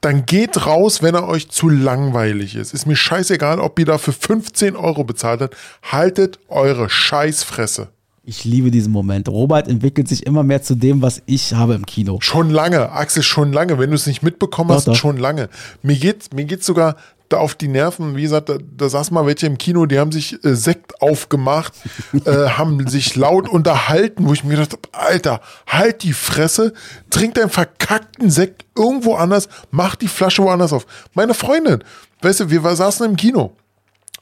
Dann 0.00 0.26
geht 0.26 0.66
raus, 0.66 1.02
wenn 1.02 1.14
er 1.14 1.26
euch 1.26 1.48
zu 1.48 1.68
langweilig 1.68 2.54
ist. 2.54 2.74
Ist 2.74 2.86
mir 2.86 2.96
scheißegal, 2.96 3.60
ob 3.60 3.78
ihr 3.78 3.86
dafür 3.86 4.12
15 4.12 4.76
Euro 4.76 5.04
bezahlt 5.04 5.40
habt. 5.40 5.56
Haltet 5.82 6.38
eure 6.48 6.88
Scheißfresse. 6.88 7.88
Ich 8.28 8.44
liebe 8.44 8.72
diesen 8.72 8.92
Moment. 8.92 9.28
Robert 9.28 9.68
entwickelt 9.68 10.08
sich 10.08 10.26
immer 10.26 10.42
mehr 10.42 10.60
zu 10.60 10.74
dem, 10.74 11.00
was 11.00 11.22
ich 11.26 11.54
habe 11.54 11.74
im 11.74 11.86
Kino. 11.86 12.18
Schon 12.20 12.50
lange, 12.50 12.90
Axel, 12.90 13.22
schon 13.22 13.52
lange. 13.52 13.78
Wenn 13.78 13.90
du 13.90 13.94
es 13.94 14.08
nicht 14.08 14.24
mitbekommen 14.24 14.68
Doch, 14.70 14.76
hast, 14.76 14.88
doch. 14.88 14.96
schon 14.96 15.16
lange. 15.16 15.48
Mir 15.82 15.94
geht 15.94 16.34
mir 16.34 16.44
geht's 16.44 16.66
sogar 16.66 16.96
auf 17.34 17.54
die 17.54 17.68
Nerven. 17.68 18.16
Wie 18.16 18.22
gesagt, 18.22 18.48
da, 18.48 18.58
da 18.76 18.88
saß 18.88 19.10
mal 19.10 19.26
welche 19.26 19.46
im 19.46 19.58
Kino, 19.58 19.86
die 19.86 19.98
haben 19.98 20.12
sich 20.12 20.44
äh, 20.44 20.54
Sekt 20.54 21.00
aufgemacht, 21.02 21.72
äh, 22.24 22.48
haben 22.50 22.86
sich 22.88 23.16
laut 23.16 23.48
unterhalten, 23.48 24.26
wo 24.26 24.32
ich 24.32 24.44
mir 24.44 24.56
gedacht 24.56 24.72
habe, 24.72 24.88
Alter, 24.92 25.40
halt 25.66 26.02
die 26.02 26.12
Fresse, 26.12 26.72
trink 27.10 27.34
deinen 27.34 27.50
verkackten 27.50 28.30
Sekt 28.30 28.64
irgendwo 28.76 29.14
anders, 29.14 29.48
mach 29.70 29.96
die 29.96 30.08
Flasche 30.08 30.42
woanders 30.42 30.72
auf. 30.72 30.86
Meine 31.14 31.34
Freundin, 31.34 31.82
weißt 32.22 32.40
du, 32.40 32.50
wir 32.50 32.60
saßen 32.60 33.06
im 33.06 33.16
Kino. 33.16 33.56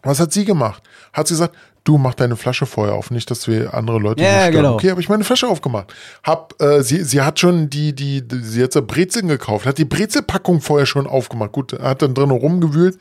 Was 0.02 0.20
hat 0.20 0.32
sie 0.32 0.44
gemacht? 0.44 0.82
Hat 1.12 1.28
sie 1.28 1.35
gesagt, 1.35 1.56
du 1.85 1.98
mach 1.98 2.15
deine 2.15 2.36
Flasche 2.36 2.66
vorher 2.66 2.94
auf, 2.94 3.11
nicht, 3.11 3.31
dass 3.31 3.47
wir 3.47 3.74
andere 3.74 3.98
Leute 3.98 4.23
Ja, 4.23 4.51
genau. 4.51 4.74
Okay, 4.74 4.90
habe 4.90 5.01
ich 5.01 5.09
meine 5.09 5.23
Flasche 5.23 5.47
aufgemacht. 5.47 5.94
Hab, 6.23 6.61
äh, 6.61 6.82
sie, 6.82 7.05
sie 7.05 7.20
hat 7.20 7.39
schon 7.39 7.70
die, 7.70 7.94
die, 7.94 8.27
die, 8.27 8.43
sie 8.43 8.62
hat 8.62 8.73
so 8.73 8.82
Brezeln 8.82 9.28
gekauft, 9.28 9.66
hat 9.66 9.78
die 9.78 9.85
Brezelpackung 9.85 10.61
vorher 10.61 10.86
schon 10.86 11.06
aufgemacht. 11.06 11.52
Gut, 11.52 11.78
hat 11.78 12.02
dann 12.02 12.15
drin 12.15 12.31
rumgewühlt. 12.31 12.98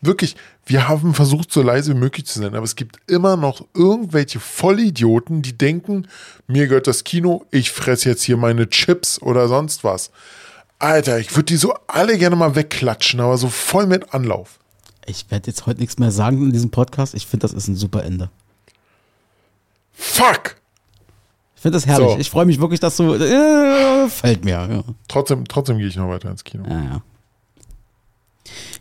Wirklich, 0.00 0.34
wir 0.66 0.88
haben 0.88 1.14
versucht, 1.14 1.52
so 1.52 1.62
leise 1.62 1.94
wie 1.94 1.98
möglich 1.98 2.26
zu 2.26 2.40
sein, 2.40 2.56
aber 2.56 2.64
es 2.64 2.74
gibt 2.74 2.98
immer 3.08 3.36
noch 3.36 3.64
irgendwelche 3.72 4.40
Vollidioten, 4.40 5.42
die 5.42 5.56
denken, 5.56 6.08
mir 6.48 6.66
gehört 6.66 6.88
das 6.88 7.04
Kino, 7.04 7.44
ich 7.52 7.70
fress 7.70 8.02
jetzt 8.02 8.24
hier 8.24 8.36
meine 8.36 8.68
Chips 8.68 9.22
oder 9.22 9.46
sonst 9.46 9.84
was. 9.84 10.10
Alter, 10.80 11.20
ich 11.20 11.36
würde 11.36 11.44
die 11.44 11.56
so 11.56 11.74
alle 11.86 12.18
gerne 12.18 12.34
mal 12.34 12.56
wegklatschen, 12.56 13.20
aber 13.20 13.36
so 13.36 13.48
voll 13.48 13.86
mit 13.86 14.12
Anlauf. 14.12 14.58
Ich 15.06 15.30
werde 15.30 15.48
jetzt 15.48 15.66
heute 15.66 15.80
nichts 15.80 15.98
mehr 15.98 16.10
sagen 16.10 16.42
in 16.42 16.52
diesem 16.52 16.70
Podcast. 16.70 17.14
Ich 17.14 17.26
finde, 17.26 17.42
das 17.42 17.52
ist 17.52 17.68
ein 17.68 17.76
super 17.76 18.04
Ende. 18.04 18.30
Fuck! 19.92 20.56
Ich 21.56 21.62
finde 21.62 21.76
das 21.76 21.86
herrlich. 21.86 22.12
So. 22.12 22.18
Ich 22.18 22.30
freue 22.30 22.44
mich 22.46 22.60
wirklich, 22.60 22.80
dass 22.80 22.96
du. 22.96 23.14
Äh, 23.14 24.08
fällt 24.08 24.44
mir. 24.44 24.68
Ja. 24.68 24.82
Trotzdem, 25.08 25.46
trotzdem 25.46 25.78
gehe 25.78 25.86
ich 25.86 25.96
noch 25.96 26.08
weiter 26.08 26.30
ins 26.30 26.42
Kino. 26.42 26.64
Ja, 26.68 26.82
ja. 26.82 27.02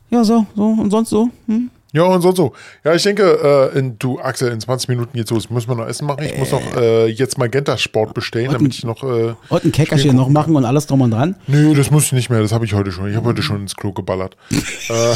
Ja, 0.10 0.24
so, 0.24 0.46
so 0.56 0.66
und 0.66 0.92
sonst 0.92 1.10
so. 1.10 1.30
Hm? 1.48 1.70
Ja, 1.94 2.04
und 2.04 2.22
so, 2.22 2.32
so. 2.34 2.54
Ja, 2.86 2.94
ich 2.96 3.04
denke, 3.04 3.72
äh, 3.74 3.78
in, 3.78 4.00
du, 4.00 4.20
Axel, 4.20 4.52
in 4.52 4.62
20 4.62 4.88
Minuten 4.90 5.12
geht's 5.18 5.30
los. 5.30 5.50
Müssen 5.50 5.68
wir 5.70 5.76
noch 5.76 5.88
Essen 5.88 6.08
machen? 6.08 6.24
Ich 6.24 6.38
muss 6.38 6.52
noch 6.52 6.62
äh, 6.78 7.08
jetzt 7.08 7.38
Magenta 7.38 7.78
Sport 7.78 8.14
bestellen, 8.14 8.50
damit 8.52 8.74
ich 8.74 8.84
noch. 8.86 9.04
Äh, 9.04 9.34
Und 9.50 9.66
ein 9.66 9.72
Käckerchen 9.72 10.16
noch 10.16 10.30
machen 10.30 10.56
und 10.56 10.64
alles 10.64 10.88
drum 10.88 11.02
und 11.02 11.12
dran. 11.12 11.36
nö, 11.48 11.74
das 11.76 11.92
muss 11.92 12.06
ich 12.06 12.12
nicht 12.14 12.30
mehr. 12.30 12.42
Das 12.42 12.54
habe 12.54 12.64
ich 12.66 12.74
heute 12.74 12.92
schon. 12.92 13.10
Ich 13.10 13.16
habe 13.16 13.28
heute 13.28 13.42
schon 13.42 13.62
ins 13.62 13.76
Klo 13.76 13.92
geballert. 13.92 14.38
äh. 14.90 15.16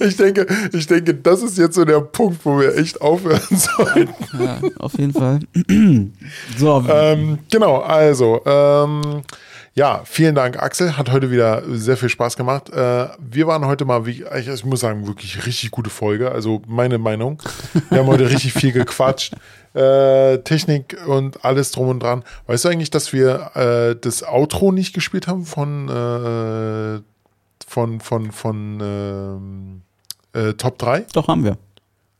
Ich 0.00 0.16
denke, 0.16 0.46
ich 0.72 0.86
denke, 0.86 1.14
das 1.14 1.42
ist 1.42 1.56
jetzt 1.56 1.74
so 1.74 1.84
der 1.84 2.00
Punkt, 2.00 2.44
wo 2.44 2.58
wir 2.60 2.76
echt 2.76 3.00
aufhören 3.00 3.40
sollten. 3.50 4.08
Ja, 4.38 4.58
auf 4.78 4.98
jeden 4.98 5.12
Fall. 5.12 5.40
so, 6.58 6.84
Ähm, 6.88 7.38
genau, 7.50 7.78
also, 7.78 8.40
ähm, 8.44 9.22
ja, 9.74 10.02
vielen 10.04 10.34
Dank, 10.34 10.62
Axel. 10.62 10.98
Hat 10.98 11.10
heute 11.10 11.30
wieder 11.30 11.62
sehr 11.66 11.96
viel 11.96 12.10
Spaß 12.10 12.36
gemacht. 12.36 12.68
Äh, 12.70 13.08
wir 13.18 13.46
waren 13.46 13.64
heute 13.66 13.84
mal, 13.86 14.04
wie, 14.04 14.22
ich, 14.36 14.48
ich 14.48 14.64
muss 14.64 14.80
sagen, 14.80 15.06
wirklich 15.06 15.46
richtig 15.46 15.70
gute 15.70 15.88
Folge. 15.88 16.30
Also 16.30 16.60
meine 16.66 16.98
Meinung. 16.98 17.42
Wir 17.88 18.00
haben 18.00 18.06
heute 18.06 18.28
richtig 18.28 18.52
viel 18.52 18.72
gequatscht. 18.72 19.34
Äh, 19.74 20.40
Technik 20.40 20.98
und 21.06 21.46
alles 21.46 21.70
drum 21.70 21.88
und 21.88 22.02
dran. 22.02 22.24
Weißt 22.46 22.66
du 22.66 22.68
eigentlich, 22.68 22.90
dass 22.90 23.14
wir 23.14 23.52
äh, 23.56 23.96
das 23.98 24.22
Outro 24.22 24.70
nicht 24.70 24.92
gespielt 24.92 25.28
haben 25.28 25.46
von, 25.46 25.88
äh, 25.88 27.00
von, 27.66 28.00
von, 28.00 28.32
von 28.32 28.80
ähm, 28.82 29.82
äh, 30.34 30.52
Top 30.52 30.76
3? 30.76 31.06
doch 31.14 31.26
haben 31.28 31.44
wir. 31.44 31.56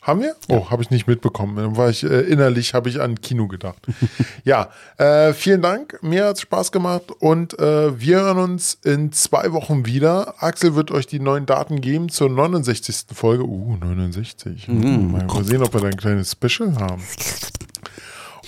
Haben 0.02 0.20
wir? 0.22 0.34
Oh, 0.48 0.68
habe 0.68 0.82
ich 0.82 0.90
nicht 0.90 1.06
mitbekommen. 1.06 1.54
Dann 1.56 1.76
war 1.76 1.88
ich 1.88 2.02
äh, 2.02 2.22
innerlich, 2.22 2.74
habe 2.74 2.88
ich 2.88 3.00
an 3.00 3.20
Kino 3.20 3.46
gedacht. 3.46 3.86
ja, 4.44 4.68
äh, 4.98 5.32
vielen 5.32 5.62
Dank. 5.62 6.00
Mir 6.02 6.24
hat's 6.26 6.40
Spaß 6.40 6.72
gemacht 6.72 7.12
und 7.20 7.56
äh, 7.60 8.00
wir 8.00 8.16
hören 8.20 8.38
uns 8.38 8.76
in 8.84 9.12
zwei 9.12 9.52
Wochen 9.52 9.86
wieder. 9.86 10.42
Axel 10.42 10.74
wird 10.74 10.90
euch 10.90 11.06
die 11.06 11.20
neuen 11.20 11.46
Daten 11.46 11.80
geben 11.80 12.08
zur 12.08 12.28
69. 12.30 13.06
Folge. 13.14 13.44
Uh, 13.44 13.76
69. 13.76 14.66
Mhm. 14.66 15.12
Mal 15.12 15.44
sehen, 15.44 15.62
ob 15.62 15.72
wir 15.72 15.80
da 15.80 15.86
ein 15.86 15.96
kleines 15.96 16.32
Special 16.32 16.74
haben. 16.80 17.02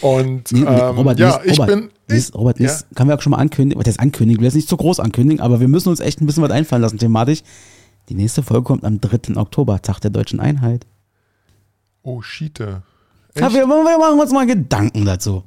Und 0.01 0.51
ähm, 0.53 0.67
Robert, 0.67 1.21
ja, 1.21 1.41
ich 1.45 1.53
Robert, 1.53 1.69
bin. 1.69 1.91
nächst- 2.09 2.35
Robert, 2.35 2.59
ja. 2.59 2.77
kann 2.97 3.07
wir 3.07 3.15
auch 3.15 3.23
schon 3.23 3.31
mal 3.31 3.39
ankündigen. 3.39 3.81
Was 3.81 3.87
heißt 3.89 4.01
ankündigen? 4.01 4.39
Ich 4.39 4.41
will 4.41 4.47
jetzt 4.47 4.57
nicht 4.57 4.69
zu 4.69 4.77
groß 4.77 4.99
ankündigen, 4.99 5.41
aber 5.41 5.61
wir 5.61 5.69
müssen 5.69 5.89
uns 5.89 6.01
echt 6.01 6.21
ein 6.21 6.27
bisschen 6.27 6.43
was 6.43 6.51
einfallen 6.51 6.83
lassen 6.83 6.99
thematisch. 6.99 7.43
Die 8.09 8.15
nächste 8.15 8.43
Folge 8.43 8.65
kommt 8.65 8.85
am 8.85 9.01
3. 9.01 9.37
Oktober, 9.37 9.81
Tag 9.81 10.01
der 10.01 10.11
deutschen 10.11 10.41
Einheit. 10.41 10.85
Oh, 12.05 12.23
Schiete. 12.23 12.83
Ja, 13.37 13.53
wir, 13.53 13.67
wir 13.67 13.99
machen 13.99 14.21
uns 14.21 14.31
mal 14.31 14.47
Gedanken 14.47 15.05
dazu. 15.05 15.43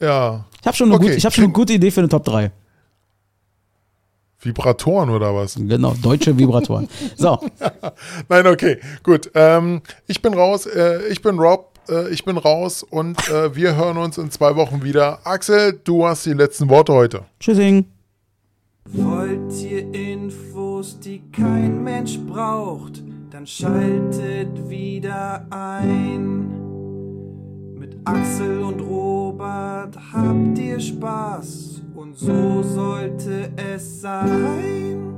Ja. 0.00 0.46
Ich 0.60 0.66
habe 0.66 0.76
schon, 0.76 0.86
eine 0.88 0.94
Okay, 0.96 1.08
gut- 1.08 1.16
ich 1.16 1.26
hab 1.26 1.34
schon 1.34 1.44
eine 1.44 1.52
gute 1.52 1.72
Idee 1.74 1.90
für 1.90 2.00
eine 2.00 2.08
Top 2.08 2.24
3. 2.24 2.50
Vibratoren 4.40 5.10
oder 5.10 5.34
was? 5.34 5.56
Genau, 5.56 5.94
deutsche 6.00 6.36
Vibratoren. 6.38 6.88
So, 7.16 7.38
Nein, 8.28 8.46
okay, 8.46 8.78
gut. 9.02 9.30
Ähm, 9.34 9.82
ich 10.06 10.22
bin 10.22 10.32
raus. 10.34 10.66
Äh, 10.66 11.08
ich 11.08 11.20
bin 11.20 11.38
Rob. 11.40 11.72
Äh, 11.88 12.08
ich 12.10 12.24
bin 12.24 12.36
raus 12.38 12.84
und 12.84 13.28
äh, 13.28 13.54
wir 13.56 13.74
hören 13.74 13.96
uns 13.96 14.16
in 14.16 14.30
zwei 14.30 14.54
Wochen 14.54 14.84
wieder. 14.84 15.26
Axel, 15.26 15.80
du 15.82 16.06
hast 16.06 16.24
die 16.26 16.34
letzten 16.34 16.68
Worte 16.68 16.92
heute. 16.92 17.24
tschüssing. 17.40 17.86
Wollt 18.90 19.52
ihr 19.60 19.92
Infos, 19.92 20.98
die 21.00 21.20
kein 21.32 21.82
Mensch 21.82 22.18
braucht, 22.20 23.02
dann 23.38 23.46
schaltet 23.46 24.68
wieder 24.68 25.46
ein. 25.50 26.48
Mit 27.78 27.96
Axel 28.04 28.64
und 28.64 28.80
Robert 28.80 29.96
habt 30.12 30.58
ihr 30.58 30.80
Spaß 30.80 31.82
und 31.94 32.18
so 32.18 32.64
sollte 32.64 33.52
es 33.54 34.00
sein. 34.00 35.14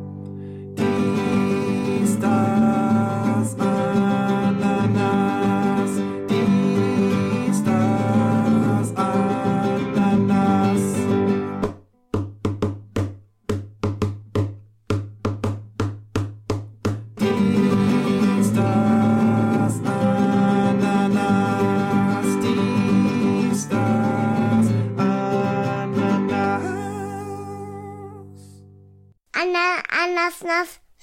Dies, 0.77 2.19
das, 2.21 3.57
Ananas. 3.59 5.40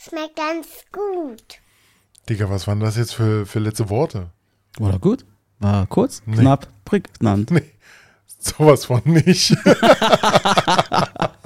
Schmeckt 0.07 0.35
ganz 0.35 0.67
gut. 0.91 1.59
Digga, 2.29 2.49
was 2.49 2.67
waren 2.67 2.79
das 2.79 2.97
jetzt 2.97 3.13
für, 3.13 3.45
für 3.45 3.59
letzte 3.59 3.89
Worte? 3.89 4.31
War 4.77 4.91
doch 4.91 5.01
gut? 5.01 5.25
War 5.59 5.88
kurz, 5.88 6.21
knapp, 6.23 6.67
prägnant. 6.85 7.51
Nee, 7.57 7.63
sowas 8.39 8.85
von 8.85 9.01
nicht. 9.05 9.55